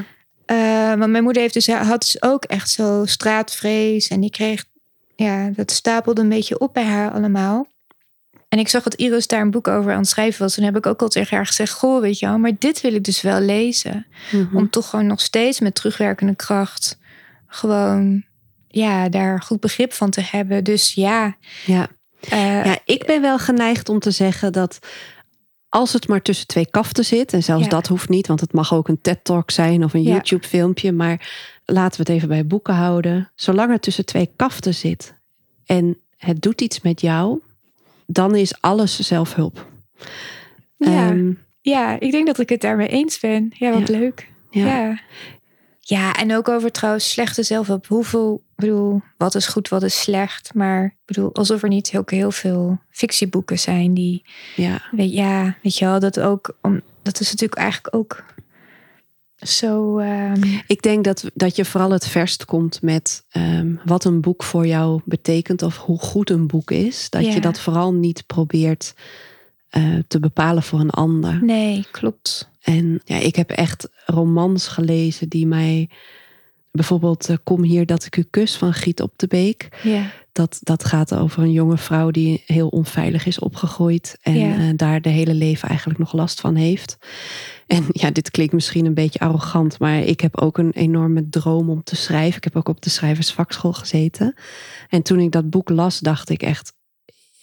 want 0.97 1.11
mijn 1.11 1.23
moeder 1.23 1.43
heeft 1.43 1.55
dus, 1.55 1.67
had 1.67 2.01
dus 2.01 2.23
ook 2.23 2.45
echt 2.45 2.71
zo 2.71 3.03
straatvrees. 3.05 4.09
En 4.09 4.21
die 4.21 4.31
kreeg, 4.31 4.65
ja, 5.17 5.51
dat 5.51 5.71
stapelde 5.71 6.21
een 6.21 6.29
beetje 6.29 6.59
op 6.59 6.75
bij 6.75 6.85
haar 6.85 7.11
allemaal. 7.11 7.67
En 8.49 8.59
ik 8.59 8.69
zag 8.69 8.83
dat 8.83 8.95
Iris 8.95 9.27
daar 9.27 9.41
een 9.41 9.51
boek 9.51 9.69
over 9.69 9.93
aan 9.93 9.99
het 9.99 10.09
schrijven 10.09 10.43
was. 10.43 10.57
En 10.57 10.65
heb 10.65 10.77
ik 10.77 10.87
ook 10.87 11.03
al 11.03 11.09
tegen 11.09 11.37
haar 11.37 11.47
gezegd: 11.47 11.73
Goh, 11.73 12.01
weet 12.01 12.19
je 12.19 12.27
wel, 12.27 12.39
maar 12.39 12.59
dit 12.59 12.81
wil 12.81 12.95
ik 12.95 13.05
dus 13.05 13.21
wel 13.21 13.41
lezen. 13.41 14.07
Mhm. 14.31 14.57
Om 14.57 14.71
toch 14.71 14.89
gewoon 14.89 15.07
nog 15.07 15.21
steeds 15.21 15.61
met 15.61 15.75
terugwerkende 15.75 16.37
kracht 16.37 16.99
gewoon 17.47 18.25
ja, 18.69 19.09
daar 19.09 19.43
goed 19.43 19.61
begrip 19.61 19.93
van 19.93 20.11
te 20.11 20.21
hebben. 20.21 20.65
Dus 20.65 20.95
ja, 20.95 21.37
ja. 21.67 21.89
Eh, 22.31 22.65
ja, 22.65 22.79
ik 22.85 23.07
ben 23.07 23.21
wel 23.21 23.39
geneigd 23.39 23.89
om 23.89 23.99
te 23.99 24.11
zeggen 24.11 24.53
dat 24.53 24.79
als 25.69 25.93
het 25.93 26.09
maar 26.09 26.23
tussen 26.23 26.47
twee 26.47 26.67
kaften 26.71 27.05
zit, 27.05 27.33
en 27.33 27.43
zelfs 27.43 27.65
Ja. 27.65 27.69
dat 27.71 27.87
hoeft 27.87 28.09
niet, 28.09 28.27
want 28.27 28.41
het 28.41 28.53
mag 28.53 28.75
ook 28.75 28.89
een 28.89 29.01
TED-talk 29.01 29.51
zijn 29.51 29.85
of 29.85 29.95
een 29.95 30.03
Ja. 30.03 30.11
YouTube-filmpje, 30.13 30.93
maar 30.93 31.31
laten 31.65 31.97
we 32.05 32.07
het 32.13 32.17
even 32.17 32.29
bij 32.29 32.47
boeken 32.47 32.75
houden. 32.75 33.31
Zolang 33.35 33.71
het 33.73 33.83
tussen 33.83 34.05
twee 34.05 34.31
kaften 34.37 34.75
zit 34.75 35.15
en 35.67 35.99
het 36.17 36.43
doet 36.43 36.61
iets 36.61 36.81
met 36.81 37.01
jou, 37.01 37.41
dan 38.07 38.35
is 38.35 38.61
alles 38.61 38.99
zelfhulp. 39.01 39.67
Ja. 40.77 41.09
Ehm, 41.11 41.33
ja, 41.61 42.01
ik 42.01 42.11
denk 42.11 42.27
dat 42.27 42.39
ik 42.39 42.49
het 42.49 42.61
daarmee 42.61 42.89
eens 42.89 43.19
ben. 43.21 43.53
Ja, 43.55 43.73
wat 43.79 43.89
Ja. 43.89 43.99
leuk. 43.99 44.29
ja. 44.51 44.67
Ja. 44.67 45.01
ja. 45.81 46.13
en 46.15 46.37
ook 46.37 46.49
over 46.49 46.71
trouwens 46.73 47.11
slechte 47.11 47.43
zelfhulp. 47.43 47.87
Hoeveel, 47.87 48.43
ik 48.63 48.69
bedoel, 48.69 49.03
wat 49.17 49.35
is 49.35 49.47
goed, 49.47 49.69
wat 49.69 49.83
is 49.83 50.01
slecht. 50.01 50.55
Maar 50.55 50.85
ik 50.85 50.95
bedoel, 51.07 51.35
alsof 51.35 51.63
er 51.63 51.69
niet 51.69 51.93
ook 51.97 52.11
heel 52.11 52.31
veel 52.31 52.79
fictieboeken 52.91 53.59
zijn 53.59 53.95
die, 53.95 54.25
ja. 54.57 54.83
weet, 54.91 55.13
ja, 55.13 55.57
weet 55.63 55.79
je 55.79 55.85
wel, 55.85 56.01
dat 56.01 56.21
ook, 56.21 56.57
om, 56.63 56.81
dat 57.03 57.21
is 57.21 57.31
natuurlijk 57.31 57.61
eigenlijk 57.61 57.95
ook 57.95 58.25
zo. 59.47 59.99
ehm, 59.99 60.43
Ik 60.67 60.83
denk 60.83 61.05
dat, 61.05 61.25
dat 61.35 61.57
je 61.57 61.65
vooral 61.65 61.91
het 61.91 62.07
verst 62.09 62.45
komt 62.45 62.83
met 62.83 63.25
ehm, 63.31 63.75
wat 63.85 64.05
een 64.05 64.21
boek 64.21 64.43
voor 64.43 64.67
jou 64.67 65.01
betekent 65.05 65.63
of 65.63 65.77
hoe 65.79 65.99
goed 65.99 66.31
een 66.31 66.47
boek 66.47 66.71
is. 66.71 67.11
Dat 67.11 67.25
Ja. 67.25 67.33
je 67.33 67.41
dat 67.41 67.61
vooral 67.61 67.95
niet 67.95 68.27
probeert 68.27 68.95
eh, 69.69 69.99
te 70.09 70.21
bepalen 70.21 70.63
voor 70.63 70.81
een 70.81 70.91
ander. 70.91 71.45
nee, 71.45 71.87
klopt. 71.91 72.51
En 72.63 73.01
ja, 73.05 73.17
ik 73.17 73.37
heb 73.37 73.51
echt 73.51 73.89
romans 74.07 74.69
gelezen 74.69 75.29
die 75.29 75.47
mij. 75.47 75.89
Bijvoorbeeld 76.73 77.29
eh, 77.29 77.37
Kom 77.45 77.63
hier 77.63 77.87
dat 77.87 78.05
ik 78.05 78.17
u 78.17 78.23
kus 78.31 78.57
van 78.57 78.73
Giet 78.73 79.01
op 79.01 79.13
de 79.17 79.27
Beek. 79.27 79.69
Ja, 79.83 80.11
Dat, 80.33 80.59
dat 80.63 80.85
gaat 80.85 81.15
over 81.15 81.43
een 81.43 81.53
jonge 81.53 81.77
vrouw 81.79 82.11
die 82.11 82.43
heel 82.47 82.69
onveilig 82.69 83.27
is 83.27 83.39
opgegroeid. 83.39 84.19
En 84.23 84.39
Ja. 84.39 84.57
eh, 84.59 84.69
daar 84.77 85.01
de 85.01 85.09
hele 85.09 85.35
leven 85.35 85.69
eigenlijk 85.69 85.99
nog 85.99 86.13
last 86.13 86.41
van 86.41 86.55
heeft. 86.55 86.99
En 87.67 87.85
ja, 87.89 88.11
dit 88.11 88.31
klinkt 88.31 88.53
misschien 88.53 88.87
een 88.87 88.95
beetje 88.95 89.19
arrogant. 89.19 89.79
Maar 89.79 89.99
ik 89.99 90.21
heb 90.21 90.41
ook 90.41 90.59
een 90.59 90.71
enorme 90.73 91.29
droom 91.29 91.71
om 91.71 91.83
te 91.83 91.97
schrijven. 91.97 92.37
Ik 92.37 92.45
heb 92.45 92.57
ook 92.57 92.69
op 92.69 92.83
de 92.83 92.91
schrijversvakschool 92.91 93.73
gezeten. 93.73 94.35
En 94.89 95.03
toen 95.03 95.19
ik 95.21 95.33
dat 95.33 95.51
boek 95.51 95.69
las, 95.69 95.99
dacht 95.99 96.29
ik 96.31 96.43
echt... 96.43 96.73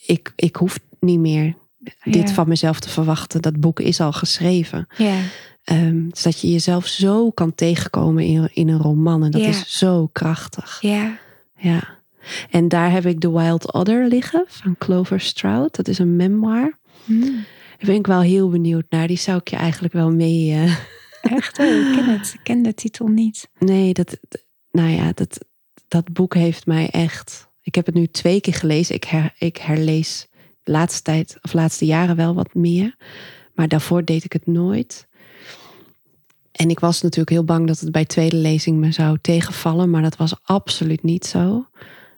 Ik, 0.06 0.34
ik 0.36 0.56
hoef 0.56 0.80
niet 1.00 1.20
meer 1.20 1.56
dit 2.04 2.28
Ja. 2.28 2.34
van 2.34 2.48
mezelf 2.48 2.80
te 2.80 2.90
verwachten. 2.90 3.42
Dat 3.42 3.60
boek 3.60 3.80
is 3.80 4.00
al 4.00 4.12
geschreven. 4.12 4.88
ja, 4.98 5.16
Ehm, 5.70 6.10
dus 6.10 6.22
dat 6.24 6.40
je 6.42 6.52
jezelf 6.52 6.86
zo 6.88 7.32
kan 7.32 7.56
tegenkomen 7.56 8.24
in, 8.24 8.50
in 8.54 8.68
een 8.70 8.80
roman. 8.82 9.24
En 9.24 9.32
dat 9.32 9.42
is 9.42 9.78
zo 9.78 10.10
krachtig. 10.12 10.78
ja. 10.82 11.18
Ja. 11.56 11.98
En 12.50 12.68
daar 12.68 12.92
heb 12.92 13.06
ik 13.06 13.20
The 13.20 13.32
Wild 13.32 13.74
Other 13.74 14.08
liggen 14.08 14.44
van 14.48 14.76
Clover 14.78 15.20
Stroud. 15.20 15.76
Dat 15.76 15.88
is 15.88 16.00
een 16.00 16.16
memoir. 16.16 16.78
Hm, 17.06 17.20
Daar 17.22 17.86
ben 17.86 17.96
ik 17.96 18.08
wel 18.08 18.22
heel 18.22 18.50
benieuwd 18.50 18.86
naar. 18.90 19.08
Die 19.08 19.18
zou 19.18 19.38
ik 19.38 19.48
je 19.48 19.56
eigenlijk 19.56 19.94
wel 19.94 20.12
mee... 20.12 20.52
eh, 20.52 20.76
Echt? 21.38 21.60
Oh, 21.60 21.66
ik 21.66 21.94
ken 21.96 22.06
het. 22.18 22.32
Ik 22.34 22.40
ken 22.44 22.62
de 22.62 22.74
titel 22.74 23.08
niet. 23.08 23.50
Nee, 23.60 23.94
dat, 23.94 24.18
nou 24.72 24.90
ja, 24.90 25.12
dat, 25.14 25.46
dat 25.88 26.14
boek 26.14 26.34
heeft 26.34 26.66
mij 26.66 26.90
echt. 26.90 27.48
Ik 27.62 27.76
heb 27.76 27.86
het 27.86 27.96
nu 27.96 28.08
twee 28.08 28.42
keer 28.42 28.54
gelezen. 28.54 28.96
Ik, 28.96 29.04
her, 29.04 29.34
ik 29.38 29.58
herlees 29.58 30.28
de 30.64 30.72
laatste 30.72 31.02
tijd, 31.02 31.38
of 31.42 31.54
laatste 31.54 31.86
jaren 31.86 32.16
wel 32.16 32.34
wat 32.34 32.54
meer. 32.54 32.96
Maar 33.54 33.68
daarvoor 33.68 34.06
deed 34.06 34.24
ik 34.24 34.34
het 34.34 34.46
nooit. 34.48 35.08
En 36.52 36.70
ik 36.70 36.80
was 36.80 37.02
natuurlijk 37.02 37.30
heel 37.30 37.44
bang 37.44 37.68
dat 37.68 37.80
het 37.80 37.92
bij 37.92 38.06
tweede 38.06 38.36
lezing 38.36 38.78
me 38.78 38.92
zou 38.92 39.18
tegenvallen. 39.22 39.90
Maar 39.90 40.02
dat 40.02 40.16
was 40.16 40.34
absoluut 40.44 41.04
niet 41.04 41.26
zo. 41.26 41.66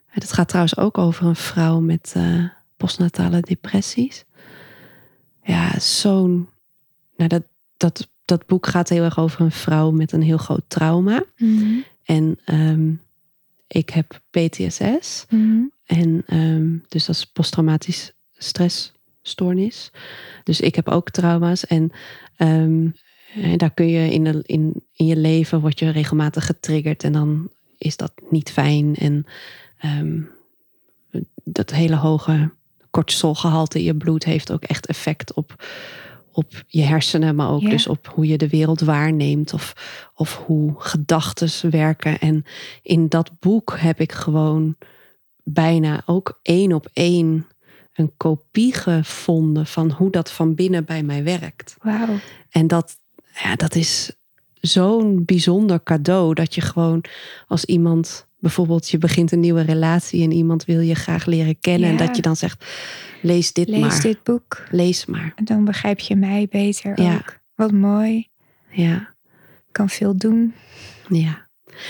Het 0.07 0.33
gaat 0.33 0.47
trouwens 0.47 0.77
ook 0.77 0.97
over 0.97 1.25
een 1.25 1.35
vrouw 1.35 1.79
met 1.79 2.11
eh, 2.15 2.43
postnatale 2.77 3.41
depressies. 3.41 4.23
Ja, 5.43 5.79
zo'n. 5.79 6.47
Nou, 7.15 7.29
dat, 7.29 7.43
dat, 7.77 8.07
dat 8.25 8.45
boek 8.45 8.67
gaat 8.67 8.89
heel 8.89 9.03
erg 9.03 9.19
over 9.19 9.41
een 9.41 9.51
vrouw 9.51 9.91
met 9.91 10.11
een 10.11 10.21
heel 10.21 10.37
groot 10.37 10.63
trauma. 10.67 11.23
Hm, 11.35 11.79
En 12.03 12.39
ehm, 12.45 12.91
ik 13.67 13.89
heb 13.89 14.21
PTSS. 14.29 15.25
hm, 15.29 15.61
En 15.85 16.23
ehm, 16.25 16.77
dus 16.87 17.05
dat 17.05 17.15
is 17.15 17.25
posttraumatisch 17.25 18.11
stressstoornis. 18.37 19.91
Dus 20.43 20.59
ik 20.61 20.75
heb 20.75 20.87
ook 20.89 21.09
trauma's. 21.09 21.65
En 21.65 21.91
ehm, 22.35 22.87
eh, 23.35 23.57
daar 23.57 23.71
kun 23.73 23.87
je 23.87 24.13
in, 24.13 24.23
de, 24.23 24.41
in, 24.45 24.83
in 24.93 25.05
je 25.05 25.15
leven 25.15 25.61
word 25.61 25.79
je 25.79 25.89
regelmatig 25.89 26.45
getriggerd. 26.45 27.03
En 27.03 27.11
dan 27.13 27.49
is 27.77 27.97
dat 27.97 28.11
niet 28.29 28.51
fijn. 28.51 28.95
En 28.95 29.25
ehm, 29.77 30.21
dat 31.43 31.71
hele 31.71 31.95
hoge 31.95 32.51
cortisolgehalte 32.89 33.77
in 33.77 33.83
je 33.83 33.95
bloed 33.95 34.23
heeft 34.23 34.51
ook 34.51 34.63
echt 34.63 34.85
effect 34.85 35.33
op, 35.33 35.65
op 36.31 36.63
je 36.67 36.81
hersenen, 36.81 37.35
maar 37.35 37.49
ook 37.49 37.61
Ja. 37.61 37.69
dus 37.69 37.87
op 37.87 38.07
hoe 38.07 38.27
je 38.27 38.37
de 38.37 38.49
wereld 38.49 38.79
waarneemt 38.79 39.53
of, 39.53 39.73
of 40.15 40.37
hoe 40.45 40.73
gedachten 40.77 41.71
werken. 41.71 42.19
En 42.19 42.43
in 42.81 43.07
dat 43.07 43.31
boek 43.39 43.77
heb 43.77 43.99
ik 43.99 44.11
gewoon 44.11 44.75
bijna 45.43 46.01
ook 46.05 46.39
één 46.41 46.73
op 46.73 46.89
één 46.93 47.45
een 47.93 48.11
kopie 48.17 48.73
gevonden 48.73 49.65
van 49.65 49.91
hoe 49.91 50.11
dat 50.11 50.31
van 50.31 50.55
binnen 50.55 50.85
bij 50.85 51.03
mij 51.03 51.23
werkt. 51.23 51.75
Wauw. 51.81 52.19
En 52.49 52.67
dat, 52.67 52.97
ja, 53.43 53.55
dat 53.55 53.75
is 53.75 54.11
zo'n 54.61 55.25
bijzonder 55.25 55.83
cadeau 55.83 56.33
dat 56.33 56.55
je 56.55 56.61
gewoon 56.61 57.03
als 57.47 57.65
iemand 57.65 58.27
bijvoorbeeld 58.39 58.89
je 58.89 58.97
begint 58.97 59.31
een 59.31 59.39
nieuwe 59.39 59.61
relatie 59.61 60.23
en 60.23 60.31
iemand 60.31 60.65
wil 60.65 60.79
je 60.79 60.95
graag 60.95 61.25
leren 61.25 61.59
kennen 61.59 61.89
en 61.89 61.97
dat 61.97 62.15
je 62.15 62.21
dan 62.21 62.35
zegt 62.35 62.65
lees 63.21 63.53
dit 63.53 63.67
Lees 63.67 63.79
maar, 63.79 64.01
dit 64.01 64.23
boek. 64.23 64.63
lees 64.71 65.05
maar. 65.05 65.31
En 65.35 65.45
dan 65.45 65.65
begrijp 65.65 65.99
je 65.99 66.15
mij 66.15 66.47
beter 66.49 67.01
Ja. 67.01 67.13
ook. 67.15 67.39
Wat 67.55 67.71
mooi. 67.71 68.27
Ja, 68.69 69.13
Kan 69.71 69.89
veel 69.89 70.17
doen. 70.17 70.53
ja. 71.09 71.49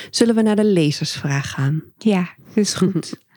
Zullen 0.10 0.36
we 0.36 0.42
naar 0.42 0.56
de 0.56 0.66
lezersvraag 0.66 1.50
gaan? 1.50 1.84
Ja, 1.98 2.30
is 2.54 2.74
goed. 2.74 3.14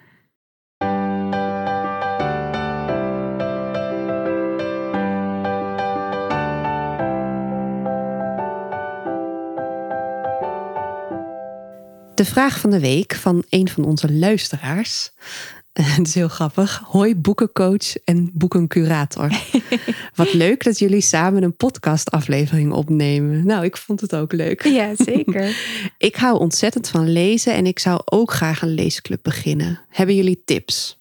De 12.15 12.25
vraag 12.25 12.61
van 12.61 12.71
de 12.71 12.81
week 12.81 13.15
van 13.15 13.45
een 13.49 13.69
van 13.69 13.85
onze 13.85 14.13
luisteraars. 14.13 15.11
Het 15.73 16.07
is 16.07 16.15
heel 16.15 16.29
grappig. 16.29 16.83
Hoi 16.85 17.17
boekencoach 17.17 17.97
en 18.05 18.31
boekencurator. 18.33 19.31
Wat 20.15 20.33
leuk 20.33 20.65
dat 20.65 20.79
jullie 20.79 21.01
samen 21.01 21.43
een 21.43 21.57
podcastaflevering 21.57 22.73
opnemen. 22.73 23.47
Nou, 23.47 23.65
ik 23.65 23.77
vond 23.77 24.01
het 24.01 24.15
ook 24.15 24.33
leuk. 24.33 24.63
ja, 24.63 24.95
zeker. 24.97 25.57
Ik 25.99 26.17
hou 26.17 26.39
ontzettend 26.39 26.89
van 26.89 27.13
lezen 27.13 27.55
en 27.55 27.67
ik 27.67 27.79
zou 27.79 28.01
ook 28.05 28.33
graag 28.33 28.63
een 28.63 28.75
leesclub 28.75 29.23
beginnen. 29.23 29.81
Hebben 29.89 30.17
jullie 30.17 30.43
tips? 30.45 30.99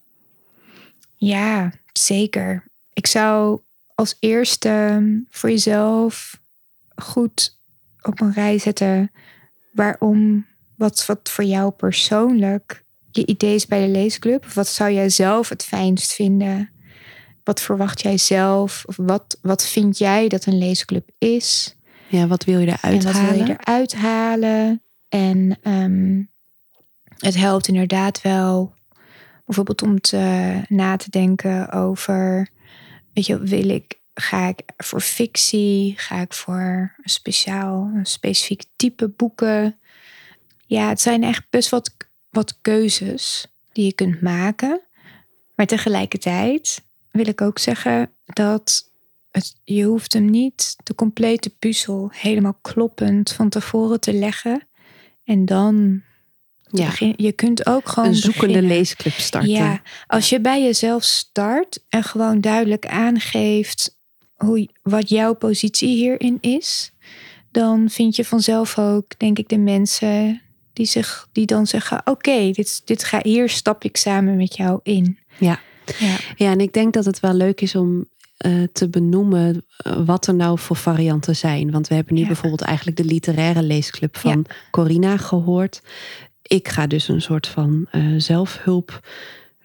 Ja, 1.15 1.71
zeker. 1.93 2.63
Ik 2.93 3.07
zou 3.07 3.59
als 3.95 4.15
eerste 4.19 5.01
voor 5.29 5.49
jezelf 5.49 6.39
goed 6.95 7.57
op 8.01 8.21
een 8.21 8.33
rij 8.33 8.57
zetten 8.57 9.11
waarom, 9.71 10.45
wat, 10.83 11.05
wat 11.05 11.29
voor 11.29 11.43
jou 11.43 11.71
persoonlijk 11.71 12.83
je 13.11 13.25
idee 13.25 13.55
is 13.55 13.65
bij 13.65 13.85
de 13.85 13.91
leesclub. 13.91 14.45
Of 14.45 14.53
wat 14.53 14.67
zou 14.67 14.91
jij 14.91 15.09
zelf 15.09 15.49
het 15.49 15.63
fijnst 15.63 16.13
vinden? 16.13 16.69
Wat 17.43 17.61
verwacht 17.61 18.01
jij 18.01 18.17
zelf? 18.17 18.83
Of 18.85 18.95
wat, 18.97 19.37
wat 19.41 19.67
vind 19.67 19.97
jij 19.97 20.27
dat 20.27 20.45
een 20.45 20.57
leesclub 20.57 21.09
is? 21.17 21.75
Ja, 22.07 22.27
wat 22.27 22.43
wil 22.43 22.59
je 22.59 22.65
eruit 22.65 22.83
en 22.83 23.03
wat 23.03 23.13
halen? 23.13 23.37
wil 23.37 23.45
je 23.45 23.55
eruit 23.59 23.95
halen? 23.95 24.81
En 25.09 25.57
ehm, 25.61 26.21
het 27.17 27.35
helpt 27.35 27.67
inderdaad 27.67 28.21
wel, 28.21 28.73
bijvoorbeeld 29.45 29.81
om 29.81 30.01
te, 30.01 30.61
na 30.67 30.95
te 30.95 31.09
denken 31.09 31.71
over, 31.71 32.49
weet 33.13 33.25
je, 33.25 33.39
wil 33.39 33.69
ik, 33.69 33.99
ga 34.13 34.47
ik 34.47 34.61
voor 34.77 35.01
fictie, 35.01 35.93
ga 35.97 36.21
ik 36.21 36.33
voor 36.33 36.95
een 37.03 37.09
speciaal, 37.09 37.91
een 37.95 38.05
specifiek 38.05 38.63
type 38.75 39.07
boeken? 39.07 39.77
Ja, 40.73 40.89
het 40.89 41.01
zijn 41.01 41.23
echt 41.23 41.43
best 41.49 41.69
wat, 41.69 41.91
wat 42.29 42.57
keuzes 42.61 43.45
die 43.73 43.85
je 43.85 43.93
kunt 43.93 44.21
maken. 44.21 44.81
Maar 45.55 45.65
tegelijkertijd 45.65 46.81
wil 47.11 47.27
ik 47.27 47.41
ook 47.41 47.59
zeggen 47.59 48.09
dat 48.25 48.89
het, 49.31 49.55
je 49.63 49.83
hoeft 49.83 50.13
hem 50.13 50.29
niet 50.29 50.75
de 50.83 50.95
complete 50.95 51.49
puzzel 51.49 52.09
helemaal 52.13 52.57
kloppend 52.61 53.31
van 53.31 53.49
tevoren 53.49 53.99
te 53.99 54.13
leggen. 54.13 54.67
En 55.23 55.45
dan 55.45 56.01
Ja. 56.69 56.85
begin- 56.85 57.13
je 57.17 57.31
kunt 57.31 57.65
ook 57.65 57.89
gewoon 57.89 58.09
Een 58.09 58.15
zoekende 58.15 58.47
beginnen. 58.47 58.71
leesclub 58.77 59.13
starten. 59.13 59.49
Ja, 59.49 59.81
als 60.07 60.29
je 60.29 60.39
bij 60.41 60.63
jezelf 60.63 61.03
start 61.03 61.79
en 61.89 62.03
gewoon 62.03 62.41
duidelijk 62.41 62.85
aangeeft 62.87 63.97
hoe, 64.35 64.69
wat 64.81 65.09
jouw 65.09 65.33
positie 65.33 65.87
hierin 65.95 66.37
is, 66.41 66.91
dan 67.51 67.89
vind 67.89 68.15
je 68.15 68.25
vanzelf 68.25 68.77
ook, 68.79 69.19
denk 69.19 69.37
ik, 69.39 69.49
de 69.49 69.57
mensen 69.57 70.41
die, 70.73 70.85
zich, 70.85 71.27
die 71.31 71.45
dan 71.45 71.67
zeggen: 71.67 72.01
Oké, 72.05 72.51
dit, 72.51 72.81
dit 72.85 73.03
ga, 73.03 73.19
hier 73.23 73.49
stap 73.49 73.83
ik 73.83 73.97
samen 73.97 74.35
met 74.35 74.55
jou 74.55 74.79
in. 74.83 75.17
Ja. 75.37 75.59
Ja, 75.99 76.15
Ja, 76.35 76.51
en 76.51 76.59
ik 76.59 76.73
denk 76.73 76.93
dat 76.93 77.05
het 77.05 77.19
wel 77.19 77.33
leuk 77.33 77.61
is 77.61 77.75
om 77.75 78.05
eh, 78.37 78.51
te 78.73 78.89
benoemen 78.89 79.65
eh, 79.77 79.93
wat 80.05 80.27
er 80.27 80.35
nou 80.35 80.59
voor 80.59 80.75
varianten 80.75 81.35
zijn. 81.35 81.71
Want 81.71 81.87
we 81.87 81.95
hebben 81.95 82.13
nu 82.13 82.19
Ja. 82.21 82.27
bijvoorbeeld 82.27 82.61
eigenlijk 82.61 82.97
de 82.97 83.05
literaire 83.05 83.63
leesclub 83.63 84.17
van 84.17 84.45
Corina 84.71 85.17
gehoord. 85.17 85.81
Ik 86.41 86.67
ga 86.67 86.87
dus 86.87 87.07
een 87.07 87.21
soort 87.21 87.47
van 87.47 87.87
eh, 87.91 88.01
zelfhulp, 88.17 89.07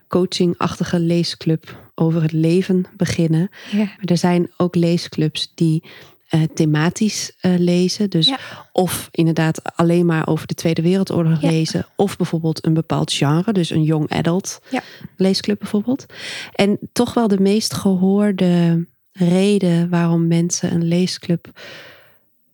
coachingachtige 0.09 0.99
leesclub 1.01 1.91
over 1.95 2.23
het 2.23 2.33
leven 2.33 2.85
beginnen. 2.97 3.49
ja, 3.71 3.77
Maar 3.79 3.99
er 4.05 4.19
zijn 4.19 4.51
ook 4.57 4.75
leesclubs 4.75 5.53
die 5.55 5.83
eh, 6.29 6.43
thematisch 6.55 7.33
eh, 7.41 7.55
lezen. 7.59 8.11
Dus 8.11 8.27
Ja. 8.27 8.39
of 8.73 9.09
inderdaad 9.11 9.61
alleen 9.77 10.07
maar 10.07 10.27
over 10.27 10.47
de 10.47 10.55
Tweede 10.55 10.83
Wereldoorlog 10.83 11.41
Ja. 11.41 11.51
lezen. 11.51 11.87
Of 11.97 12.17
bijvoorbeeld 12.17 12.67
een 12.67 12.75
bepaald 12.75 13.13
genre. 13.13 13.53
Dus 13.53 13.71
een 13.71 13.83
young 13.83 14.11
adult 14.13 14.61
Ja. 14.71 14.83
leesclub 15.17 15.59
bijvoorbeeld. 15.59 16.07
En 16.53 16.79
toch 16.93 17.15
wel 17.15 17.29
de 17.29 17.41
meest 17.41 17.75
gehoorde 17.75 18.87
reden 19.13 19.89
waarom 19.89 20.27
mensen 20.27 20.73
een 20.73 20.85
leesclub 20.89 21.51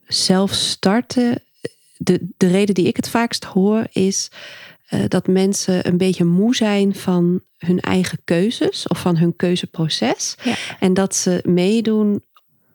zelf 0.06 0.52
starten, 0.52 1.42
de, 1.96 2.28
de 2.36 2.46
reden 2.46 2.74
die 2.74 2.86
ik 2.86 2.96
het 2.96 3.08
vaakst 3.08 3.44
hoor 3.44 3.86
is 3.92 4.30
eh, 4.88 5.00
dat 5.08 5.26
mensen 5.26 5.86
een 5.86 5.96
beetje 5.96 6.24
moe 6.24 6.54
zijn 6.56 6.94
van 6.94 7.40
hun 7.58 7.80
eigen 7.80 8.18
keuzes 8.24 8.86
of 8.88 9.00
van 9.00 9.16
hun 9.16 9.36
keuzeproces. 9.36 10.34
En 10.80 10.94
dat 10.94 11.14
ze 11.16 11.40
meedoen 11.46 12.22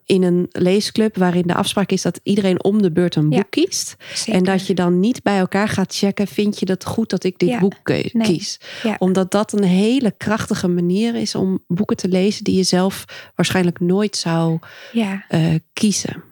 in 0.10 0.24
een 0.24 0.48
leesclub 0.52 1.18
waarin 1.18 1.48
de 1.48 1.54
afspraak 1.54 1.92
is 1.92 2.02
dat 2.02 2.20
iedereen 2.24 2.64
om 2.64 2.82
de 2.82 2.92
beurt 2.92 3.16
een 3.16 3.30
Ja. 3.32 3.38
boek 3.38 3.50
kiest. 3.50 3.96
Zeker. 4.14 4.34
En 4.34 4.44
dat 4.44 4.68
je 4.68 4.74
dan 4.74 5.00
niet 5.00 5.24
bij 5.24 5.38
elkaar 5.40 5.68
gaat 5.68 5.96
checken, 5.96 6.28
vind 6.28 6.60
je 6.60 6.70
het 6.70 6.86
goed 6.86 7.10
dat 7.10 7.24
ik 7.24 7.40
dit 7.40 7.50
Ja. 7.50 7.60
boek 7.60 7.76
Nee. 7.84 8.12
kies? 8.22 8.60
Ja. 8.84 8.96
Omdat 9.00 9.32
dat 9.32 9.54
een 9.54 9.64
hele 9.64 10.12
krachtige 10.18 10.68
manier 10.68 11.16
is 11.16 11.36
om 11.36 11.64
boeken 11.68 11.98
te 11.98 12.08
lezen 12.08 12.44
die 12.44 12.56
je 12.56 12.64
zelf 12.64 13.06
waarschijnlijk 13.36 13.80
nooit 13.80 14.16
zou 14.16 14.60
Ja, 14.92 15.26
eh, 15.28 15.56
kiezen. 15.74 16.24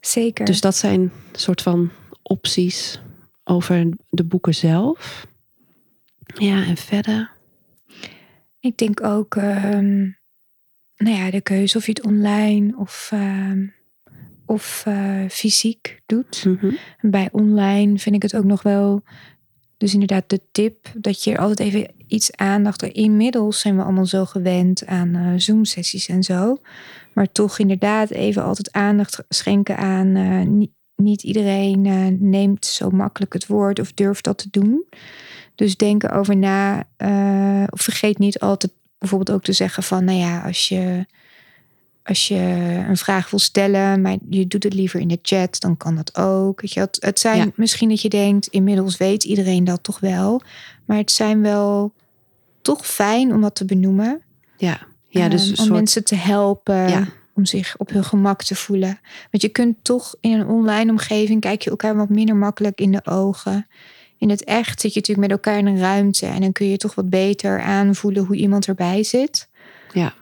zeker. 0.00 0.44
Dus 0.44 0.60
dat 0.60 0.76
zijn 0.76 1.12
soort 1.32 1.62
van 1.62 1.90
opties 2.22 3.00
over 3.44 3.88
de 4.10 4.24
boeken 4.24 4.54
zelf. 4.54 5.26
Ja, 6.34 6.64
en 6.64 6.76
verder. 6.76 7.30
Ik 8.60 8.76
denk 8.78 9.02
ook, 9.04 9.36
ehm, 9.36 10.06
nou 10.98 11.16
ja, 11.16 11.30
de 11.30 11.40
keuze 11.40 11.76
of 11.76 11.86
je 11.86 11.92
het 11.92 12.06
online 12.06 12.76
of, 12.76 13.08
ehm, 13.12 13.66
of 14.46 14.82
eh, 14.86 15.24
fysiek 15.28 16.00
doet. 16.06 16.44
Mhm. 16.44 16.72
Bij 17.00 17.28
online 17.32 17.98
vind 17.98 18.14
ik 18.14 18.22
het 18.22 18.36
ook 18.36 18.44
nog 18.44 18.62
wel, 18.62 19.02
dus 19.76 19.92
inderdaad 19.92 20.28
de 20.30 20.40
tip 20.52 20.86
dat 20.94 21.24
je 21.24 21.32
er 21.32 21.38
altijd 21.38 21.60
even 21.60 21.90
iets 22.06 22.36
aandacht. 22.36 22.82
Inmiddels 22.82 23.60
zijn 23.60 23.76
we 23.76 23.82
allemaal 23.82 24.06
zo 24.06 24.24
gewend 24.24 24.86
aan 24.86 25.14
eh, 25.14 25.32
Zoom-sessies 25.36 26.08
en 26.08 26.22
zo. 26.22 26.56
Maar 27.14 27.32
toch 27.32 27.58
inderdaad 27.58 28.10
even 28.10 28.42
altijd 28.42 28.72
aandacht 28.72 29.24
schenken 29.28 29.76
aan. 29.76 30.16
eh, 30.16 30.46
niet, 30.46 30.70
niet 30.96 31.22
iedereen 31.22 31.80
neemt 32.30 32.66
zo 32.66 32.90
makkelijk 32.90 33.32
het 33.32 33.46
woord 33.46 33.80
of 33.80 33.92
durft 33.92 34.24
dat 34.24 34.38
te 34.38 34.48
doen. 34.50 34.84
Dus 35.54 35.76
denk 35.76 36.02
erover 36.02 36.36
na. 36.36 36.78
of 37.70 37.80
vergeet 37.80 38.18
niet 38.18 38.38
altijd 38.38 38.72
bijvoorbeeld 38.98 39.36
ook 39.36 39.44
te 39.44 39.52
zeggen 39.52 39.82
van, 39.82 40.04
nou 40.04 40.18
ja, 40.18 40.40
als 40.40 40.68
je, 40.68 41.06
als 42.02 42.28
je 42.28 42.38
een 42.88 42.96
vraag 42.96 43.30
wil 43.30 43.38
stellen, 43.38 44.00
maar 44.00 44.16
je 44.30 44.46
doet 44.46 44.62
het 44.62 44.74
liever 44.74 45.00
in 45.00 45.08
de 45.08 45.18
chat, 45.22 45.60
dan 45.60 45.76
kan 45.76 45.96
dat 45.96 46.16
ook. 46.16 46.60
Weet 46.60 46.72
je, 46.72 46.80
het, 46.80 46.96
het 47.00 47.18
zijn 47.20 47.38
Ja. 47.38 47.50
misschien 47.54 47.88
dat 47.88 48.00
je 48.02 48.08
denkt, 48.08 48.46
inmiddels 48.46 48.96
weet 48.96 49.24
iedereen 49.24 49.64
dat 49.64 49.82
toch 49.82 50.00
wel. 50.00 50.42
Maar 50.84 50.96
het 50.96 51.10
zijn 51.10 51.42
wel 51.42 51.92
toch 52.62 52.86
fijn 52.86 53.32
om 53.32 53.40
dat 53.40 53.54
te 53.54 53.64
benoemen. 53.64 54.22
Ja, 54.56 54.80
ja 55.08 55.28
dus 55.28 55.40
Ehm, 55.42 55.50
om 55.50 55.56
soort... 55.56 55.70
mensen 55.70 56.04
te 56.04 56.14
helpen. 56.14 56.88
Ja. 56.88 57.06
Om 57.34 57.44
zich 57.46 57.74
op 57.76 57.90
hun 57.90 58.04
gemak 58.04 58.42
te 58.42 58.54
voelen. 58.54 59.00
Want 59.30 59.42
je 59.42 59.48
kunt 59.48 59.76
toch 59.82 60.14
in 60.20 60.32
een 60.32 60.46
online 60.46 60.90
omgeving 60.90 61.40
kijk 61.40 61.62
je 61.62 61.70
elkaar 61.70 61.96
wat 61.96 62.08
minder 62.08 62.36
makkelijk 62.36 62.80
in 62.80 62.92
de 62.92 63.06
ogen. 63.06 63.66
In 64.18 64.30
het 64.30 64.44
echt 64.44 64.80
zit 64.80 64.92
je 64.94 65.00
natuurlijk 65.00 65.28
met 65.28 65.38
elkaar 65.38 65.58
in 65.58 65.66
een 65.66 65.78
ruimte. 65.78 66.26
En 66.26 66.40
dan 66.40 66.52
kun 66.52 66.66
je 66.66 66.76
toch 66.76 66.94
wat 66.94 67.10
beter 67.10 67.62
aanvoelen 67.62 68.24
hoe 68.24 68.36
iemand 68.36 68.66
erbij 68.66 69.02
zit. 69.02 69.48
Ja, 69.92 70.14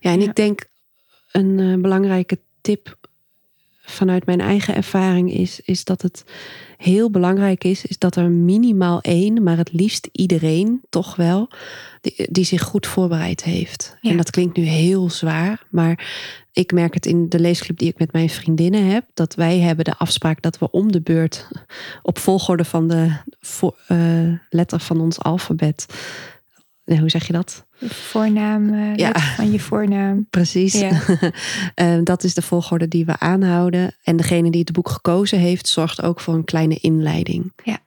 ja 0.00 0.10
en 0.10 0.20
Ja. 0.20 0.28
ik 0.28 0.34
denk 0.34 0.64
een 1.30 1.60
eh, 1.60 1.80
belangrijke 1.80 2.38
tip 2.60 2.96
vanuit 3.84 4.26
mijn 4.26 4.40
eigen 4.40 4.74
ervaring 4.74 5.32
is, 5.32 5.60
is 5.64 5.84
dat 5.84 6.02
het 6.02 6.24
heel 6.76 7.10
belangrijk 7.10 7.64
is, 7.64 7.86
is 7.86 7.98
dat 7.98 8.16
er 8.16 8.30
minimaal 8.30 9.00
één, 9.00 9.42
maar 9.42 9.56
het 9.56 9.72
liefst 9.72 10.08
iedereen 10.12 10.82
toch 10.90 11.16
wel, 11.16 11.48
die, 12.00 12.26
die 12.30 12.44
zich 12.44 12.62
goed 12.62 12.86
voorbereid 12.86 13.44
heeft. 13.44 13.96
Ja. 14.00 14.10
En 14.10 14.16
dat 14.16 14.30
klinkt 14.30 14.56
nu 14.56 14.64
heel 14.64 15.10
zwaar, 15.10 15.66
maar 15.70 16.06
ik 16.54 16.72
merk 16.72 16.94
het 16.94 17.06
in 17.06 17.28
de 17.28 17.38
leesclub 17.38 17.78
die 17.78 17.88
ik 17.88 17.98
met 17.98 18.12
mijn 18.12 18.30
vriendinnen 18.30 18.86
heb, 18.86 19.04
dat 19.14 19.34
wij 19.34 19.58
hebben 19.58 19.84
de 19.84 19.96
afspraak 19.98 20.42
dat 20.42 20.58
we 20.58 20.70
om 20.70 20.92
de 20.92 21.00
beurt 21.00 21.48
op 22.02 22.18
volgorde 22.18 22.64
van 22.64 22.88
de 22.88 23.12
vo- 23.40 23.76
eh, 23.88 23.98
letter 24.50 24.80
van 24.80 25.00
ons 25.00 25.18
alfabet. 25.20 25.86
Hoe 26.84 27.08
zeg 27.10 27.26
je 27.26 27.32
dat? 27.32 27.64
Je 27.78 27.88
voornaam, 27.88 28.74
eh, 28.74 28.96
Ja. 28.96 29.06
letter 29.06 29.22
van 29.22 29.52
je 29.52 29.60
voornaam. 29.60 30.26
Precies. 30.30 30.72
Ja. 30.80 31.00
Eh, 31.74 31.98
dat 32.04 32.24
is 32.24 32.34
de 32.34 32.42
volgorde 32.42 32.88
die 32.88 33.04
we 33.04 33.18
aanhouden. 33.18 33.94
En 34.04 34.16
degene 34.16 34.50
die 34.50 34.60
het 34.60 34.72
boek 34.72 34.88
gekozen 34.88 35.38
heeft, 35.38 35.68
zorgt 35.68 36.02
ook 36.02 36.20
voor 36.20 36.34
een 36.34 36.44
kleine 36.44 36.78
inleiding. 36.80 37.52
Ja. 37.64 37.78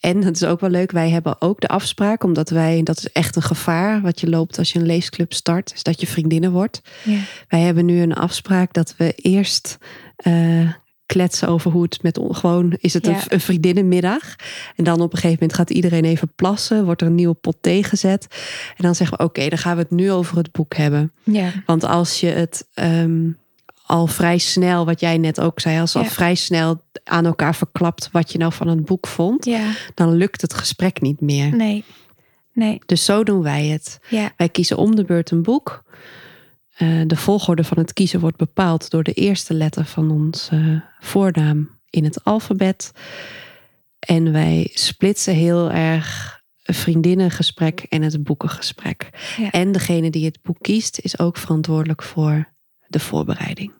En 0.00 0.20
dat 0.20 0.34
is 0.34 0.44
ook 0.44 0.60
wel 0.60 0.70
leuk. 0.70 0.90
Wij 0.90 1.10
hebben 1.10 1.40
ook 1.40 1.60
de 1.60 1.68
afspraak, 1.68 2.24
omdat 2.24 2.50
wij, 2.50 2.82
dat 2.82 2.98
is 2.98 3.12
echt 3.12 3.36
een 3.36 3.42
gevaar 3.42 4.00
wat 4.00 4.20
je 4.20 4.28
loopt 4.28 4.58
als 4.58 4.72
je 4.72 4.78
een 4.78 4.86
leesclub 4.86 5.32
start, 5.32 5.72
is 5.74 5.82
dat 5.82 6.00
je 6.00 6.06
vriendinnen 6.06 6.52
wordt. 6.52 6.80
Ja. 7.04 7.18
Wij 7.48 7.60
hebben 7.60 7.84
nu 7.84 8.00
een 8.00 8.14
afspraak 8.14 8.72
dat 8.72 8.94
we 8.96 9.12
eerst 9.14 9.78
eh, 10.16 10.70
kletsen 11.06 11.48
over 11.48 11.70
hoe 11.70 11.82
het 11.82 12.02
met 12.02 12.18
on- 12.18 12.34
gewoon 12.34 12.76
is 12.78 12.94
het 12.94 13.06
Ja. 13.06 13.12
een, 13.12 13.20
een 13.28 13.40
vriendinnenmiddag. 13.40 14.36
En 14.76 14.84
dan 14.84 15.00
op 15.00 15.12
een 15.12 15.18
gegeven 15.18 15.38
moment 15.40 15.54
gaat 15.58 15.70
iedereen 15.70 16.04
even 16.04 16.32
plassen, 16.36 16.84
wordt 16.84 17.00
er 17.00 17.06
een 17.06 17.14
nieuwe 17.14 17.34
pot 17.34 17.56
thee 17.60 17.82
gezet. 17.84 18.26
En 18.76 18.84
dan 18.84 18.94
zeggen 18.94 19.16
we: 19.18 19.24
Oké, 19.24 19.48
dan 19.48 19.58
gaan 19.58 19.76
we 19.76 19.82
het 19.82 19.90
nu 19.90 20.12
over 20.12 20.36
het 20.36 20.52
boek 20.52 20.74
hebben. 20.76 21.12
ja. 21.22 21.50
Want 21.66 21.84
als 21.84 22.20
je 22.20 22.26
het 22.26 22.68
ehm, 22.74 23.28
al 23.90 24.06
vrij 24.06 24.38
snel, 24.38 24.84
wat 24.84 25.00
jij 25.00 25.18
net 25.18 25.40
ook 25.40 25.60
zei, 25.60 25.80
als 25.80 25.96
al 25.96 26.04
vrij 26.04 26.34
snel 26.34 26.82
aan 27.04 27.26
elkaar 27.26 27.54
verklapt 27.54 28.08
wat 28.12 28.32
je 28.32 28.38
nou 28.38 28.52
van 28.52 28.68
het 28.68 28.84
boek 28.84 29.06
vond, 29.06 29.44
ja. 29.44 29.72
dan 29.94 30.12
lukt 30.12 30.40
het 30.40 30.54
gesprek 30.54 31.00
niet 31.00 31.20
meer. 31.20 31.56
Nee. 31.56 31.84
Nee. 32.52 32.78
Dus 32.86 33.04
zo 33.04 33.24
doen 33.24 33.42
wij 33.42 33.66
het. 33.66 33.98
Ja. 34.08 34.32
Wij 34.36 34.48
kiezen 34.48 34.76
om 34.76 34.96
de 34.96 35.04
beurt 35.04 35.30
een 35.30 35.42
boek. 35.42 35.84
Eh, 36.70 36.88
de 37.06 37.16
volgorde 37.16 37.64
van 37.64 37.78
het 37.78 37.92
kiezen 37.92 38.20
wordt 38.20 38.36
bepaald 38.36 38.90
door 38.90 39.02
de 39.02 39.12
eerste 39.12 39.54
letter 39.54 39.84
van 39.84 40.10
onze 40.10 40.84
voornaam 40.98 41.78
in 41.90 42.04
het 42.04 42.24
alfabet. 42.24 42.92
En 43.98 44.32
wij 44.32 44.70
splitsen 44.72 45.34
heel 45.34 45.70
erg 45.70 46.40
vriendinnengesprek 46.62 47.80
en 47.80 48.02
het 48.02 48.22
boekengesprek. 48.22 49.10
Ja. 49.36 49.50
En 49.50 49.72
degene 49.72 50.10
die 50.10 50.24
het 50.24 50.38
boek 50.42 50.58
kiest 50.60 50.98
is 50.98 51.18
ook 51.18 51.36
verantwoordelijk 51.36 52.02
voor 52.02 52.48
de 52.86 53.00
voorbereiding. 53.00 53.78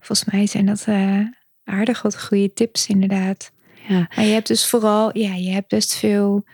Volgens 0.00 0.24
mij 0.32 0.46
zijn 0.46 0.66
dat 0.66 0.84
eh, 0.86 1.20
aardig 1.64 2.02
wat 2.02 2.22
goede 2.24 2.52
tips 2.52 2.86
inderdaad. 2.86 3.52
Ja, 3.88 4.08
Maar 4.16 4.24
je 4.24 4.32
hebt 4.32 4.46
dus 4.46 4.66
vooral, 4.68 5.18
ja, 5.18 5.34
je 5.34 5.50
hebt 5.50 5.68
best 5.68 5.94
veel 5.94 6.44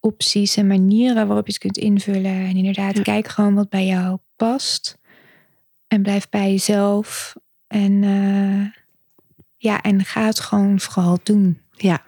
opties 0.00 0.56
en 0.56 0.66
manieren 0.66 1.26
waarop 1.26 1.46
je 1.46 1.52
het 1.52 1.60
kunt 1.60 1.76
invullen. 1.78 2.24
En 2.46 2.56
inderdaad, 2.56 2.96
Ja. 2.96 3.02
kijk 3.02 3.28
gewoon 3.28 3.54
wat 3.54 3.68
bij 3.68 3.86
jou 3.86 4.18
past. 4.36 4.98
En 5.88 6.02
blijf 6.02 6.28
bij 6.28 6.50
jezelf. 6.50 7.34
En 7.66 8.04
eh, 8.04 8.82
ja, 9.56 9.82
en 9.82 10.04
ga 10.04 10.24
het 10.26 10.40
gewoon 10.40 10.80
vooral 10.80 11.18
doen. 11.22 11.60
ja. 11.76 12.02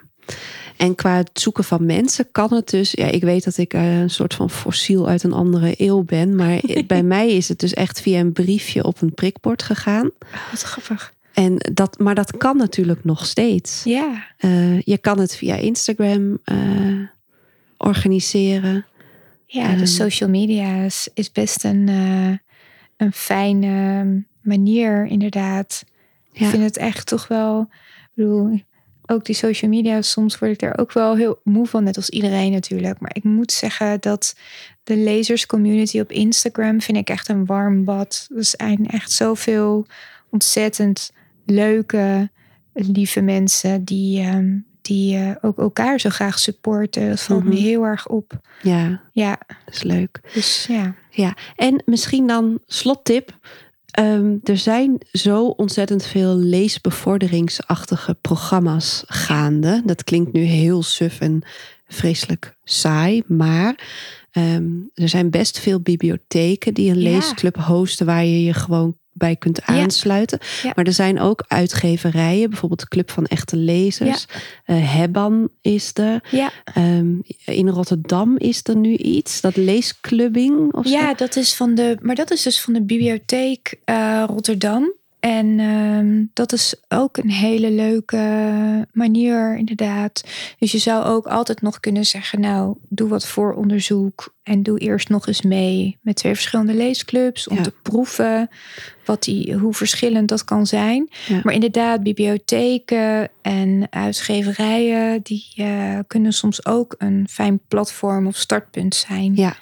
En 0.76 0.94
qua 0.94 1.16
het 1.16 1.30
zoeken 1.32 1.64
van 1.64 1.86
mensen 1.86 2.28
kan 2.32 2.54
het 2.54 2.70
dus. 2.70 2.90
Ja, 2.92 3.06
ik 3.06 3.22
weet 3.22 3.44
dat 3.44 3.56
ik 3.56 3.74
eh, 3.74 4.00
een 4.00 4.10
soort 4.10 4.34
van 4.34 4.50
fossiel 4.50 5.08
uit 5.08 5.22
een 5.22 5.32
andere 5.32 5.74
eeuw 5.76 6.02
ben. 6.02 6.36
Maar 6.36 6.60
bij 6.86 7.02
mij 7.02 7.28
is 7.32 7.48
het 7.48 7.58
dus 7.58 7.74
echt 7.74 8.00
via 8.00 8.18
een 8.20 8.32
briefje 8.32 8.84
op 8.84 9.00
een 9.00 9.14
prikbord 9.14 9.62
gegaan. 9.62 10.10
Wat 10.50 10.62
grappig. 10.62 11.12
En 11.32 11.56
dat, 11.72 11.98
maar 11.98 12.14
dat 12.14 12.36
kan 12.36 12.56
natuurlijk 12.56 13.04
nog 13.04 13.26
steeds. 13.26 13.80
Ja, 13.84 14.24
Eh, 14.38 14.80
je 14.80 14.98
kan 14.98 15.18
het 15.18 15.36
via 15.36 15.54
Instagram 15.56 16.38
eh, 16.44 16.56
organiseren. 17.76 18.84
ja 19.46 19.68
Ehm. 19.68 19.78
de 19.78 19.86
social 19.86 20.28
media 20.30 20.82
is, 20.84 21.08
is 21.14 21.32
best 21.32 21.64
een, 21.64 21.88
een 22.96 23.12
fijne 23.12 24.22
manier 24.42 25.06
inderdaad. 25.06 25.84
Ik 26.32 26.40
Ja. 26.40 26.48
vind 26.48 26.62
het 26.62 26.76
echt 26.76 27.06
toch 27.06 27.28
wel. 27.28 27.60
Ik 27.70 28.08
bedoel, 28.14 28.60
ook 29.12 29.24
die 29.24 29.34
social 29.34 29.70
media, 29.70 30.02
soms 30.02 30.38
word 30.38 30.52
ik 30.52 30.62
er 30.62 30.78
ook 30.78 30.92
wel 30.92 31.16
heel 31.16 31.40
moe 31.44 31.66
van, 31.66 31.84
net 31.84 31.96
als 31.96 32.08
iedereen 32.10 32.52
natuurlijk. 32.52 33.00
Maar 33.00 33.10
ik 33.14 33.24
moet 33.24 33.52
zeggen 33.52 34.00
dat 34.00 34.36
de 34.84 34.96
lezerscommunity 34.96 36.00
op 36.00 36.12
Instagram 36.12 36.80
vind 36.80 36.98
ik 36.98 37.08
echt 37.10 37.28
een 37.28 37.46
warm 37.46 37.84
bad. 37.84 38.28
Er 38.36 38.44
zijn 38.44 38.86
echt 38.86 39.10
zoveel 39.12 39.86
ontzettend 40.30 41.12
leuke, 41.46 42.30
lieve 42.72 43.20
mensen 43.20 43.84
die, 43.84 44.20
ehm, 44.20 44.56
die 44.82 45.16
eh, 45.16 45.30
ook 45.40 45.58
elkaar 45.58 46.00
zo 46.00 46.10
graag 46.10 46.38
supporten. 46.38 47.08
Dat 47.08 47.20
valt 47.22 47.44
me 47.44 47.50
Mhm. 47.50 47.58
heel 47.62 47.84
erg 47.84 48.08
op. 48.08 48.40
Ja, 48.62 49.00
Ja, 49.12 49.38
dat 49.64 49.74
is 49.74 49.82
leuk. 49.82 50.20
dus 50.34 50.66
ja. 50.68 50.94
Ja, 51.10 51.36
en 51.56 51.82
misschien 51.86 52.26
dan 52.26 52.58
slottip. 52.66 53.38
Ehm, 53.92 54.36
er 54.42 54.58
zijn 54.58 54.98
zo 55.12 55.46
ontzettend 55.46 56.04
veel 56.04 56.36
leesbevorderingsachtige 56.36 58.16
programma's 58.20 59.02
gaande. 59.06 59.82
Dat 59.84 60.04
klinkt 60.04 60.32
nu 60.32 60.40
heel 60.40 60.82
suf 60.82 61.20
en 61.20 61.42
vreselijk 61.86 62.56
saai. 62.64 63.22
Maar 63.26 63.74
Ehm, 64.32 64.64
er 64.94 65.08
zijn 65.08 65.30
best 65.30 65.58
veel 65.58 65.80
bibliotheken 65.80 66.74
die 66.74 66.90
een 66.90 67.00
Ja. 67.00 67.10
leesclub 67.10 67.56
hosten 67.56 68.06
waar 68.06 68.24
je 68.24 68.42
je 68.44 68.54
gewoon 68.54 68.96
bij 69.14 69.36
kunt 69.36 69.62
aansluiten. 69.62 70.38
Ja. 70.62 70.72
Maar 70.74 70.84
er 70.86 70.92
zijn 70.92 71.20
ook 71.20 71.44
uitgeverijen, 71.48 72.50
bijvoorbeeld 72.50 72.80
de 72.80 72.88
Club 72.88 73.10
van 73.10 73.26
Echte 73.26 73.56
Lezers. 73.56 74.26
Eh, 74.64 74.94
Hebban 74.94 75.48
is 75.60 75.90
er. 75.94 76.22
Ja, 76.30 76.50
Ehm, 76.64 77.14
in 77.44 77.68
Rotterdam 77.68 78.38
is 78.38 78.60
er 78.62 78.76
nu 78.76 78.96
iets, 78.96 79.40
dat 79.40 79.56
leesclubbing 79.56 80.72
of 80.74 80.86
zo. 80.86 80.92
ja 80.92 81.14
dat 81.14 81.36
is 81.36 81.54
van 81.54 81.74
de, 81.74 81.96
maar 82.00 82.14
dat 82.14 82.30
is 82.30 82.42
dus 82.42 82.60
van 82.60 82.72
de 82.72 82.82
bibliotheek 82.82 83.74
eh, 83.84 84.24
Rotterdam. 84.26 84.92
En 85.22 85.60
ehm, 85.60 86.24
dat 86.32 86.52
is 86.52 86.74
ook 86.88 87.16
een 87.16 87.30
hele 87.30 87.70
leuke 87.70 88.18
manier, 88.92 89.56
inderdaad. 89.56 90.24
Dus 90.58 90.72
je 90.72 90.78
zou 90.78 91.04
ook 91.04 91.26
altijd 91.26 91.62
nog 91.62 91.80
kunnen 91.80 92.04
zeggen: 92.04 92.40
Nou, 92.40 92.76
doe 92.88 93.08
wat 93.08 93.26
vooronderzoek. 93.26 94.34
En 94.42 94.62
doe 94.62 94.78
eerst 94.78 95.08
nog 95.08 95.26
eens 95.26 95.42
mee 95.42 95.98
met 96.00 96.16
twee 96.16 96.34
verschillende 96.34 96.74
leesclubs. 96.74 97.48
Om 97.48 97.56
Ja. 97.56 97.62
te 97.62 97.72
proeven 97.82 98.48
wat 99.04 99.22
die, 99.22 99.54
hoe 99.54 99.74
verschillend 99.74 100.28
dat 100.28 100.44
kan 100.44 100.66
zijn. 100.66 101.10
Ja. 101.28 101.40
Maar 101.42 101.54
inderdaad, 101.54 102.02
bibliotheken 102.02 103.28
en 103.42 103.86
uitgeverijen, 103.90 105.20
die 105.22 105.46
eh, 105.56 105.98
kunnen 106.06 106.32
soms 106.32 106.66
ook 106.66 106.94
een 106.98 107.26
fijn 107.30 107.60
platform 107.68 108.26
of 108.26 108.36
startpunt 108.36 108.94
zijn. 108.94 109.32
Ja. 109.36 109.56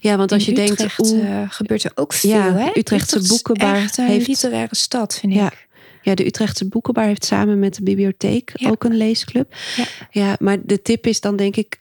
ja, 0.00 0.16
want 0.16 0.32
als 0.32 0.44
je 0.44 0.52
denkt, 0.54 0.98
oeh, 0.98 1.42
eh, 1.42 1.50
gebeurt 1.50 1.84
er 1.84 1.92
ook 1.94 2.12
veel. 2.12 2.30
Ja, 2.30 2.52
hè? 2.54 2.70
Utrechtse 2.74 3.16
Utrecht 3.16 3.28
boekenbar 3.28 3.74
echt 3.74 3.98
een 3.98 4.06
heeft- 4.06 4.26
literaire 4.26 4.76
stad, 4.76 5.18
vind 5.18 5.32
Ja. 5.34 5.46
ik. 5.46 5.68
Ja, 6.02 6.14
de 6.14 6.26
Utrechtse 6.26 6.68
Boekenbar 6.68 7.04
heeft 7.04 7.24
samen 7.24 7.58
met 7.58 7.74
de 7.74 7.82
bibliotheek 7.82 8.52
Ja. 8.54 8.68
ook 8.70 8.84
een 8.84 8.96
leesclub. 8.96 9.54
Ja. 9.76 9.84
ja, 10.10 10.36
maar 10.38 10.56
de 10.64 10.82
tip 10.82 11.06
is 11.06 11.20
dan 11.20 11.36
denk 11.36 11.56
ik 11.56 11.79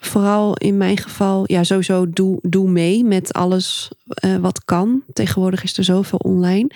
vooral 0.00 0.56
in 0.56 0.76
mijn 0.76 0.96
geval, 0.98 1.44
ja, 1.46 1.64
sowieso 1.64 2.10
doe, 2.10 2.38
doe 2.42 2.70
mee 2.70 3.04
met 3.04 3.32
alles 3.32 3.90
eh, 4.06 4.36
wat 4.36 4.64
kan. 4.64 5.02
Tegenwoordig 5.12 5.62
is 5.62 5.78
er 5.78 5.84
zoveel 5.84 6.18
online. 6.18 6.70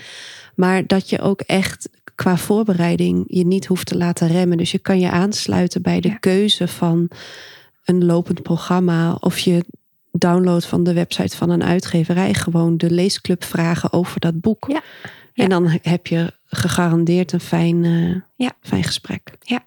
Maar 0.54 0.86
dat 0.86 1.08
je 1.10 1.20
ook 1.20 1.40
echt 1.40 1.88
qua 2.14 2.36
voorbereiding 2.36 3.24
je 3.26 3.46
niet 3.46 3.66
hoeft 3.66 3.86
te 3.86 3.96
laten 3.96 4.28
remmen. 4.28 4.56
Dus 4.58 4.70
je 4.72 4.78
kan 4.78 4.98
je 5.00 5.10
aansluiten 5.10 5.82
bij 5.82 6.00
de 6.00 6.08
Ja. 6.08 6.14
keuze 6.14 6.68
van 6.68 7.08
een 7.84 8.04
lopend 8.04 8.42
programma 8.42 9.12
of 9.20 9.38
je 9.38 9.64
download 10.12 10.62
van 10.64 10.84
de 10.84 10.92
website 10.92 11.36
van 11.36 11.50
een 11.50 11.64
uitgeverij 11.64 12.34
gewoon 12.34 12.76
de 12.76 12.90
leesclub 12.90 13.44
vragen 13.44 13.92
over 13.92 14.20
dat 14.20 14.40
boek. 14.40 14.64
Ja. 14.68 14.82
En 15.34 15.48
dan 15.48 15.78
heb 15.82 16.06
je 16.06 16.32
gegarandeerd 16.46 17.32
een 17.32 17.40
fijn, 17.40 17.84
eh, 17.84 18.20
Ja. 18.36 18.52
fijn 18.60 18.84
gesprek. 18.84 19.30
Ja. 19.40 19.64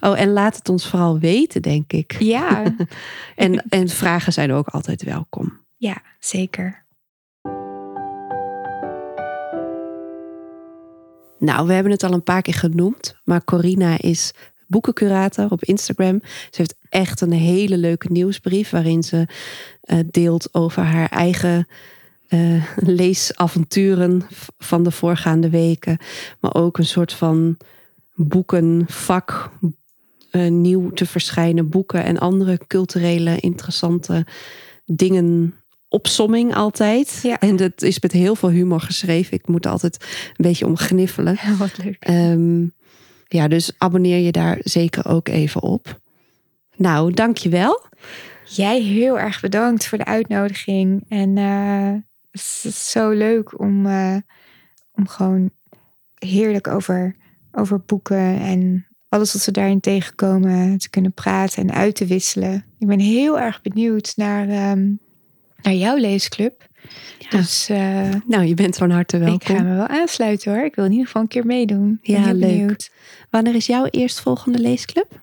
Oh, 0.00 0.20
en 0.20 0.32
laat 0.32 0.56
het 0.56 0.68
ons 0.68 0.86
vooral 0.88 1.18
weten, 1.18 1.62
denk 1.62 1.92
ik. 1.92 2.16
Ja, 2.18 2.62
En, 3.36 3.64
en 3.68 3.88
vragen 3.88 4.32
zijn 4.32 4.52
ook 4.52 4.68
altijd 4.68 5.02
welkom. 5.02 5.60
ja, 5.76 6.02
zeker. 6.18 6.86
Nou, 11.38 11.66
we 11.66 11.72
hebben 11.72 11.92
het 11.92 12.02
al 12.02 12.12
een 12.12 12.22
paar 12.22 12.42
keer 12.42 12.54
genoemd, 12.54 13.16
maar 13.24 13.44
Corina 13.44 14.00
is 14.00 14.32
boekencurator 14.66 15.50
op 15.50 15.64
Instagram. 15.64 16.20
Ze 16.22 16.56
heeft 16.56 16.74
echt 16.88 17.20
een 17.20 17.32
hele 17.32 17.76
leuke 17.76 18.12
nieuwsbrief 18.12 18.70
waarin 18.70 19.02
ze 19.02 19.26
eh, 19.80 19.98
deelt 20.10 20.54
over 20.54 20.82
haar 20.82 21.08
eigen 21.10 21.68
eh, 22.28 22.64
leesavonturen 23.00 24.26
van 24.58 24.82
de 24.82 24.90
voorgaande 24.90 25.50
weken, 25.50 25.98
maar 26.40 26.54
ook 26.54 26.78
een 26.78 26.86
soort 26.86 27.12
van 27.12 27.56
boekenvak, 28.18 29.50
eh, 30.30 30.48
nieuw 30.48 30.90
te 30.90 31.06
verschijnen 31.06 31.68
boeken 31.68 32.04
en 32.04 32.18
andere 32.18 32.58
culturele 32.66 33.40
interessante 33.40 34.26
dingen 34.84 35.54
opsomming 35.88 36.54
altijd. 36.54 37.20
Ja. 37.22 37.38
En 37.38 37.56
dat 37.56 37.82
is 37.82 38.00
met 38.00 38.12
heel 38.12 38.34
veel 38.34 38.50
humor 38.50 38.80
geschreven. 38.80 39.32
Ik 39.32 39.48
moet 39.48 39.64
er 39.64 39.70
altijd 39.70 40.04
een 40.28 40.34
beetje 40.36 40.66
om 40.66 40.76
gniffelen. 40.76 41.38
Wat 41.58 41.78
leuk. 41.84 41.96
Ehm, 42.00 42.66
ja, 43.28 43.48
dus 43.48 43.72
abonneer 43.78 44.18
je 44.18 44.32
daar 44.32 44.58
zeker 44.62 45.06
ook 45.06 45.28
even 45.28 45.62
op. 45.62 46.00
Nou, 46.76 47.12
dankjewel. 47.12 47.86
Jij 48.44 48.82
heel 48.82 49.18
erg 49.18 49.40
bedankt 49.40 49.86
voor 49.86 49.98
de 49.98 50.04
uitnodiging. 50.04 51.04
En 51.08 51.38
eh, 51.38 51.92
het 52.30 52.64
is 52.64 52.90
zo 52.90 53.10
leuk 53.10 53.60
om, 53.60 53.86
eh, 53.86 54.16
om 54.92 55.08
gewoon 55.08 55.50
heerlijk 56.18 56.66
over, 56.66 57.16
over 57.58 57.80
boeken 57.86 58.38
en 58.40 58.86
alles 59.08 59.32
wat 59.32 59.44
we 59.44 59.52
daarin 59.52 59.80
tegenkomen 59.80 60.78
te 60.78 60.90
kunnen 60.90 61.12
praten 61.12 61.62
en 61.62 61.74
uit 61.74 61.94
te 61.94 62.06
wisselen. 62.06 62.64
Ik 62.78 62.86
ben 62.86 62.98
heel 62.98 63.40
erg 63.40 63.62
benieuwd 63.62 64.12
naar, 64.16 64.48
ehm, 64.48 64.92
naar 65.62 65.72
jouw 65.74 65.96
leesclub. 65.96 66.66
Dus 67.30 67.68
eh, 67.68 68.10
Nou, 68.26 68.44
je 68.44 68.54
bent 68.54 68.76
van 68.76 68.90
harte 68.90 69.16
ik 69.16 69.22
ga 69.22 69.28
welkom. 69.52 69.64
me 69.68 69.76
wel 69.76 69.86
aansluiten 69.86 70.52
hoor. 70.54 70.64
Ik 70.64 70.74
wil 70.74 70.84
in 70.84 70.90
ieder 70.90 71.06
geval 71.06 71.22
een 71.22 71.28
keer 71.28 71.46
meedoen. 71.46 71.98
Ben 72.02 72.14
Ja, 72.14 72.22
heel 72.24 72.34
leuk. 72.34 72.48
benieuwd. 72.50 72.90
Wanneer 73.30 73.54
is 73.54 73.66
jouw 73.66 73.84
eerstvolgende 73.90 74.58
leesclub? 74.58 75.20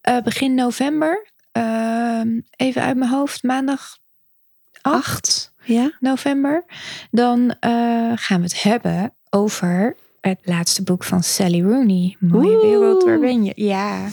Eh, 0.00 0.18
begin 0.22 0.54
november. 0.54 1.30
Ehm, 1.52 2.28
even 2.56 2.82
uit 2.82 2.96
mijn 2.96 3.10
hoofd. 3.10 3.42
Maandag 3.42 3.98
8 4.80 5.52
Ja? 5.64 5.92
november. 6.00 6.64
Dan 7.10 7.54
eh, 7.60 7.70
gaan 8.14 8.36
we 8.38 8.42
het 8.42 8.62
hebben 8.62 9.12
over 9.30 9.96
het 10.30 10.40
laatste 10.42 10.82
boek 10.82 11.04
van 11.04 11.22
Sally 11.22 11.62
Rooney. 11.62 12.16
Mooie 12.18 12.54
Oeh. 12.54 12.62
wereld, 12.62 13.04
waar 13.04 13.18
ben 13.18 13.44
je? 13.44 13.52
Ja, 13.54 14.08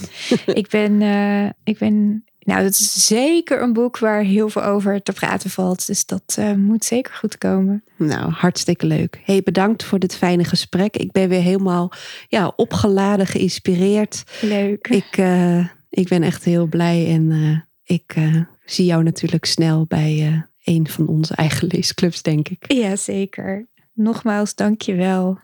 ik 0.46 0.70
ben, 0.70 1.02
eh, 1.02 1.50
ik 1.64 1.78
ben... 1.78 2.24
Nou, 2.40 2.64
dat 2.64 2.72
is 2.72 3.06
zeker 3.06 3.62
een 3.62 3.74
boek 3.74 3.98
waar 3.98 4.22
heel 4.22 4.50
veel 4.50 4.64
over 4.64 5.02
te 5.02 5.14
praten 5.14 5.50
valt. 5.50 5.88
Dus 5.88 6.06
dat 6.06 6.36
eh, 6.38 6.54
moet 6.54 6.86
zeker 6.86 7.14
goed 7.14 7.38
komen. 7.38 7.84
Nou, 7.96 8.32
hartstikke 8.32 8.86
leuk. 8.86 9.22
Hey, 9.24 9.42
bedankt 9.44 9.84
voor 9.84 10.00
dit 10.00 10.16
fijne 10.16 10.44
gesprek. 10.44 10.98
Ik 10.98 11.12
ben 11.12 11.30
weer 11.30 11.42
helemaal 11.42 11.92
ja, 12.28 12.54
opgeladen, 12.56 13.28
geïnspireerd. 13.28 14.24
Leuk. 14.42 14.88
Ik, 14.88 15.18
eh, 15.18 15.68
ik 15.90 16.08
ben 16.08 16.24
echt 16.24 16.44
heel 16.44 16.66
blij 16.66 17.08
en 17.08 17.64
ik 17.84 18.16
zie 18.66 18.86
jou 18.86 19.04
natuurlijk 19.04 19.46
snel 19.46 19.86
bij 19.86 20.44
een 20.64 20.88
van 20.88 21.08
onze 21.08 21.36
eigen 21.36 21.68
leesclubs, 21.68 22.22
denk 22.22 22.50
ik. 22.50 22.72
Ja, 22.72 22.96
zeker. 22.96 23.68
Nogmaals, 23.94 24.56
dank 24.56 24.82
je 24.82 24.96
wel. 24.96 25.40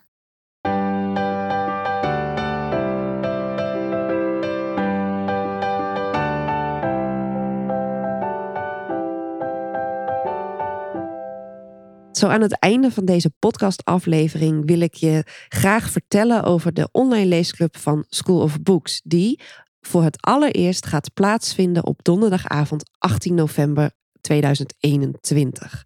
Zo 12.15 12.27
aan 12.27 12.41
het 12.41 12.59
einde 12.59 12.91
van 12.91 13.05
deze 13.05 13.31
podcastaflevering 13.39 14.65
wil 14.65 14.79
ik 14.79 14.93
je 14.93 15.23
graag 15.47 15.89
vertellen 15.89 16.43
over 16.43 16.73
de 16.73 16.89
online 16.91 17.25
leesclub 17.25 17.77
van 17.77 18.05
School 18.09 18.41
of 18.41 18.61
Books, 18.61 19.01
die 19.03 19.39
voor 19.81 20.03
het 20.03 20.21
allereerst 20.21 20.85
gaat 20.85 21.13
plaatsvinden 21.13 21.85
op 21.85 22.03
donderdagavond 22.03 22.89
18 22.97 23.33
november 23.33 23.91
2021. 24.21 25.83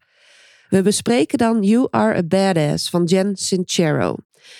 We 0.70 0.82
bespreken 0.82 1.38
dan 1.38 1.64
You 1.64 1.88
Are 1.90 2.16
a 2.18 2.24
Badass 2.24 2.90
van 2.90 3.04
Jen 3.04 3.36
Sincero. 3.36 4.16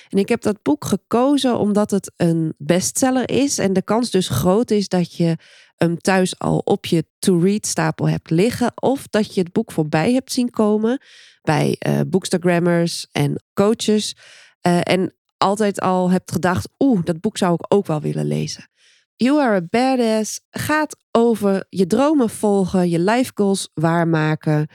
En 0.10 0.18
ik 0.18 0.30
heb 0.30 0.42
dat 0.42 0.62
boek 0.62 0.86
gekozen 0.86 1.58
omdat 1.58 1.92
het 1.92 2.12
een 2.16 2.54
bestseller 2.58 3.30
is 3.30 3.58
en 3.58 3.74
de 3.74 3.82
kans 3.82 4.12
dus 4.12 4.30
groot 4.30 4.72
is 4.72 4.88
dat 4.88 5.16
je 5.16 5.38
hem 5.76 5.98
thuis 5.98 6.40
al 6.40 6.58
op 6.58 6.86
je 6.86 7.06
to-read 7.20 7.66
stapel 7.66 8.10
hebt 8.10 8.30
liggen 8.30 8.72
of 8.76 9.08
dat 9.08 9.34
je 9.34 9.42
het 9.42 9.52
boek 9.52 9.72
voorbij 9.72 10.14
hebt 10.14 10.32
zien 10.32 10.50
komen 10.50 11.02
bij 11.42 11.76
eh 11.80 12.00
boekstagrammers 12.08 13.08
en 13.12 13.44
coaches 13.54 14.16
eh, 14.62 14.80
en 14.84 15.14
altijd 15.38 15.80
al 15.80 16.12
hebt 16.12 16.32
gedacht, 16.32 16.70
oeh, 16.80 17.04
dat 17.04 17.22
boek 17.22 17.38
zou 17.38 17.54
ik 17.54 17.74
ook 17.74 17.88
wel 17.88 18.02
willen 18.02 18.26
lezen. 18.26 18.70
You 19.16 19.42
Are 19.42 19.56
a 19.56 19.62
Badass 19.70 20.40
gaat 20.50 20.98
over 21.12 21.66
je 21.70 21.88
dromen 21.88 22.30
volgen, 22.30 22.90
je 22.90 23.00
life 23.00 23.32
goals 23.34 23.70
waarmaken 23.74 24.68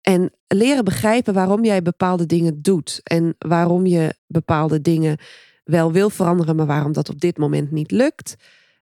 en 0.00 0.32
leren 0.46 0.84
begrijpen 0.84 1.34
waarom 1.34 1.64
jij 1.64 1.82
bepaalde 1.82 2.26
dingen 2.26 2.62
doet 2.62 3.00
en 3.02 3.34
waarom 3.38 3.86
je 3.86 4.14
bepaalde 4.26 4.80
dingen 4.80 5.18
wel 5.64 5.92
wil 5.92 6.10
veranderen, 6.10 6.56
maar 6.56 6.66
waarom 6.66 6.92
dat 6.92 7.08
op 7.08 7.20
dit 7.20 7.38
moment 7.38 7.70
niet 7.70 7.90
lukt. 7.90 8.36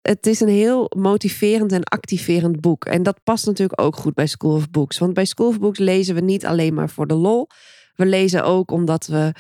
Het 0.03 0.27
is 0.27 0.41
een 0.41 0.49
heel 0.49 0.91
motiverend 0.97 1.73
en 1.73 1.85
activerend 1.85 2.61
boek. 2.61 2.85
En 2.85 3.03
dat 3.03 3.21
past 3.25 3.47
natuurlijk 3.47 3.81
ook 3.81 3.97
goed 3.97 4.15
bij 4.15 4.27
School 4.27 4.55
of 4.55 4.71
Books. 4.71 4.99
Want 4.99 5.15
bij 5.15 5.25
School 5.25 5.49
of 5.49 5.59
Books 5.59 5.79
lezen 5.79 6.15
we 6.15 6.21
niet 6.21 6.47
alleen 6.47 6.75
maar 6.75 6.91
voor 6.91 7.07
de 7.07 7.15
lol. 7.15 7.49
We 7.95 8.07
lezen 8.07 8.45
ook 8.45 8.71
omdat 8.71 9.07
we 9.07 9.33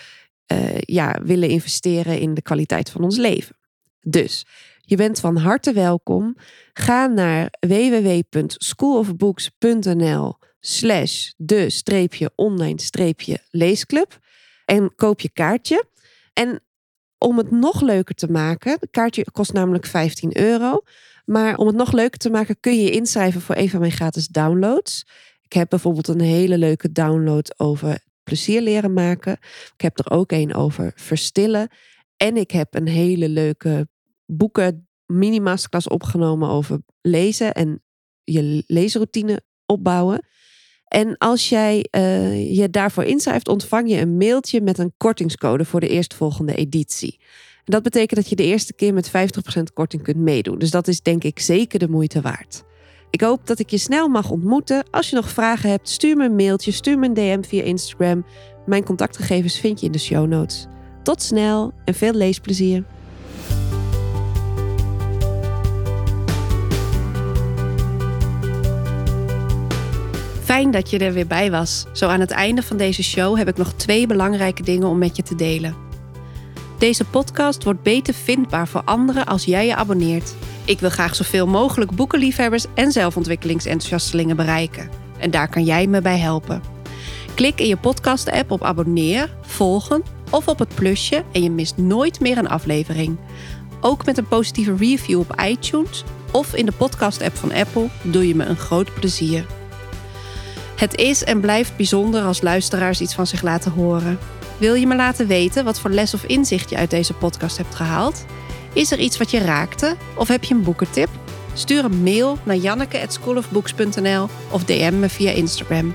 eh, 0.46 0.80
ja, 0.80 1.20
willen 1.22 1.48
investeren 1.48 2.20
in 2.20 2.34
de 2.34 2.42
kwaliteit 2.42 2.90
van 2.90 3.02
ons 3.02 3.16
leven. 3.16 3.56
Dus 4.00 4.46
je 4.80 4.96
bent 4.96 5.20
van 5.20 5.36
harte 5.36 5.72
welkom. 5.72 6.36
Ga 6.72 7.06
naar 7.06 7.50
www.schoolofbooks.nl 7.60 10.36
slash 10.60 11.30
de 11.36 11.70
streepje 11.70 12.32
online 12.34 12.80
streepje 12.80 13.38
leesclub 13.50 14.18
en 14.64 14.94
koop 14.94 15.20
je 15.20 15.30
kaartje. 15.30 15.84
En 16.32 16.62
om 17.18 17.38
het 17.38 17.50
nog 17.50 17.80
leuker 17.80 18.14
te 18.14 18.30
maken, 18.30 18.76
het 18.80 18.90
kaartje 18.90 19.30
kost 19.32 19.52
namelijk 19.52 19.86
15 19.86 20.38
euro. 20.38 20.82
Maar 21.24 21.56
om 21.56 21.66
het 21.66 21.76
nog 21.76 21.92
leuker 21.92 22.18
te 22.18 22.30
maken 22.30 22.60
kun 22.60 22.76
je 22.76 22.82
je 22.82 22.90
inschrijven 22.90 23.40
voor 23.40 23.56
een 23.56 23.70
van 23.70 23.80
mijn 23.80 23.92
gratis 23.92 24.26
downloads. 24.26 25.06
Ik 25.42 25.52
heb 25.52 25.68
bijvoorbeeld 25.68 26.08
een 26.08 26.20
hele 26.20 26.58
leuke 26.58 26.92
download 26.92 27.54
over 27.56 28.04
plezier 28.22 28.60
leren 28.60 28.92
maken. 28.92 29.32
Ik 29.74 29.80
heb 29.80 29.98
er 29.98 30.10
ook 30.10 30.32
een 30.32 30.54
over 30.54 30.92
verstillen. 30.94 31.68
En 32.16 32.36
ik 32.36 32.50
heb 32.50 32.74
een 32.74 32.88
hele 32.88 33.28
leuke 33.28 33.88
boeken 34.26 34.88
mini-masterclass 35.06 35.88
opgenomen 35.88 36.48
over 36.48 36.82
lezen 37.00 37.54
en 37.54 37.82
je 38.24 38.64
leesroutine 38.66 39.42
opbouwen. 39.66 40.26
En 40.88 41.16
als 41.18 41.48
jij 41.48 41.86
uh, 41.90 42.56
je 42.56 42.70
daarvoor 42.70 43.04
inschrijft, 43.04 43.48
ontvang 43.48 43.90
je 43.90 44.00
een 44.00 44.16
mailtje 44.16 44.60
met 44.60 44.78
een 44.78 44.92
kortingscode 44.96 45.64
voor 45.64 45.80
de 45.80 45.88
eerstvolgende 45.88 46.54
editie. 46.54 47.18
En 47.64 47.74
dat 47.74 47.82
betekent 47.82 48.20
dat 48.20 48.28
je 48.28 48.36
de 48.36 48.44
eerste 48.44 48.72
keer 48.72 48.94
met 48.94 49.08
50% 49.08 49.12
korting 49.74 50.02
kunt 50.02 50.16
meedoen. 50.16 50.58
Dus 50.58 50.70
dat 50.70 50.88
is 50.88 51.00
denk 51.02 51.24
ik 51.24 51.38
zeker 51.38 51.78
de 51.78 51.88
moeite 51.88 52.20
waard. 52.20 52.62
Ik 53.10 53.20
hoop 53.20 53.46
dat 53.46 53.58
ik 53.58 53.70
je 53.70 53.78
snel 53.78 54.08
mag 54.08 54.30
ontmoeten. 54.30 54.84
Als 54.90 55.10
je 55.10 55.16
nog 55.16 55.28
vragen 55.28 55.70
hebt, 55.70 55.88
stuur 55.88 56.16
me 56.16 56.24
een 56.24 56.36
mailtje, 56.36 56.72
stuur 56.72 56.98
me 56.98 57.06
een 57.06 57.14
DM 57.14 57.42
via 57.42 57.62
Instagram. 57.62 58.24
Mijn 58.66 58.84
contactgegevens 58.84 59.60
vind 59.60 59.80
je 59.80 59.86
in 59.86 59.92
de 59.92 59.98
show 59.98 60.26
notes. 60.26 60.66
Tot 61.02 61.22
snel 61.22 61.72
en 61.84 61.94
veel 61.94 62.12
leesplezier. 62.12 62.84
Fijn 70.48 70.70
dat 70.70 70.90
je 70.90 70.98
er 70.98 71.12
weer 71.12 71.26
bij 71.26 71.50
was. 71.50 71.84
Zo 71.92 72.08
aan 72.08 72.20
het 72.20 72.30
einde 72.30 72.62
van 72.62 72.76
deze 72.76 73.02
show 73.02 73.36
heb 73.36 73.48
ik 73.48 73.56
nog 73.56 73.72
twee 73.72 74.06
belangrijke 74.06 74.62
dingen 74.62 74.88
om 74.88 74.98
met 74.98 75.16
je 75.16 75.22
te 75.22 75.34
delen. 75.34 75.76
Deze 76.78 77.04
podcast 77.04 77.64
wordt 77.64 77.82
beter 77.82 78.14
vindbaar 78.14 78.68
voor 78.68 78.82
anderen 78.84 79.26
als 79.26 79.44
jij 79.44 79.66
je 79.66 79.74
abonneert. 79.74 80.34
Ik 80.64 80.80
wil 80.80 80.90
graag 80.90 81.14
zoveel 81.14 81.46
mogelijk 81.46 81.90
boekenliefhebbers 81.90 82.66
en 82.74 82.92
zelfontwikkelingsenthousiastelingen 82.92 84.36
bereiken. 84.36 84.90
En 85.18 85.30
daar 85.30 85.48
kan 85.48 85.64
jij 85.64 85.86
me 85.86 86.00
bij 86.00 86.18
helpen. 86.18 86.62
Klik 87.34 87.60
in 87.60 87.68
je 87.68 87.76
podcast-app 87.76 88.50
op 88.50 88.64
abonneer, 88.64 89.34
volgen 89.40 90.02
of 90.30 90.48
op 90.48 90.58
het 90.58 90.74
plusje 90.74 91.24
en 91.32 91.42
je 91.42 91.50
mist 91.50 91.76
nooit 91.76 92.20
meer 92.20 92.38
een 92.38 92.48
aflevering. 92.48 93.16
Ook 93.80 94.06
met 94.06 94.18
een 94.18 94.28
positieve 94.28 94.76
review 94.76 95.18
op 95.18 95.40
iTunes 95.40 96.04
of 96.32 96.54
in 96.54 96.66
de 96.66 96.72
podcast-app 96.72 97.36
van 97.36 97.52
Apple 97.52 97.88
doe 98.02 98.28
je 98.28 98.34
me 98.34 98.44
een 98.44 98.56
groot 98.56 98.94
plezier. 98.94 99.57
Het 100.78 100.96
is 100.96 101.24
en 101.24 101.40
blijft 101.40 101.76
bijzonder 101.76 102.22
als 102.22 102.40
luisteraars 102.40 103.00
iets 103.00 103.14
van 103.14 103.26
zich 103.26 103.42
laten 103.42 103.72
horen. 103.72 104.18
Wil 104.58 104.74
je 104.74 104.86
me 104.86 104.96
laten 104.96 105.26
weten 105.26 105.64
wat 105.64 105.80
voor 105.80 105.90
les 105.90 106.14
of 106.14 106.24
inzicht 106.24 106.70
je 106.70 106.76
uit 106.76 106.90
deze 106.90 107.14
podcast 107.14 107.56
hebt 107.56 107.74
gehaald? 107.74 108.24
Is 108.72 108.92
er 108.92 108.98
iets 108.98 109.18
wat 109.18 109.30
je 109.30 109.38
raakte 109.38 109.96
of 110.14 110.28
heb 110.28 110.44
je 110.44 110.54
een 110.54 110.62
boekentip? 110.62 111.08
Stuur 111.52 111.84
een 111.84 112.02
mail 112.02 112.38
naar 112.42 112.56
janneke@schoolofbooks.nl 112.56 114.28
of 114.50 114.64
DM 114.64 114.98
me 114.98 115.08
via 115.08 115.30
Instagram. 115.30 115.94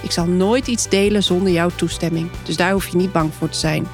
Ik 0.00 0.10
zal 0.10 0.26
nooit 0.26 0.66
iets 0.66 0.88
delen 0.88 1.22
zonder 1.22 1.52
jouw 1.52 1.70
toestemming, 1.74 2.30
dus 2.42 2.56
daar 2.56 2.72
hoef 2.72 2.88
je 2.88 2.96
niet 2.96 3.12
bang 3.12 3.34
voor 3.34 3.48
te 3.48 3.58
zijn. 3.58 3.86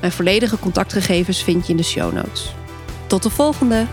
Mijn 0.00 0.12
volledige 0.12 0.58
contactgegevens 0.58 1.42
vind 1.42 1.66
je 1.66 1.70
in 1.70 1.76
de 1.76 1.82
show 1.82 2.12
notes. 2.12 2.54
Tot 3.06 3.22
de 3.22 3.30
volgende! 3.30 3.86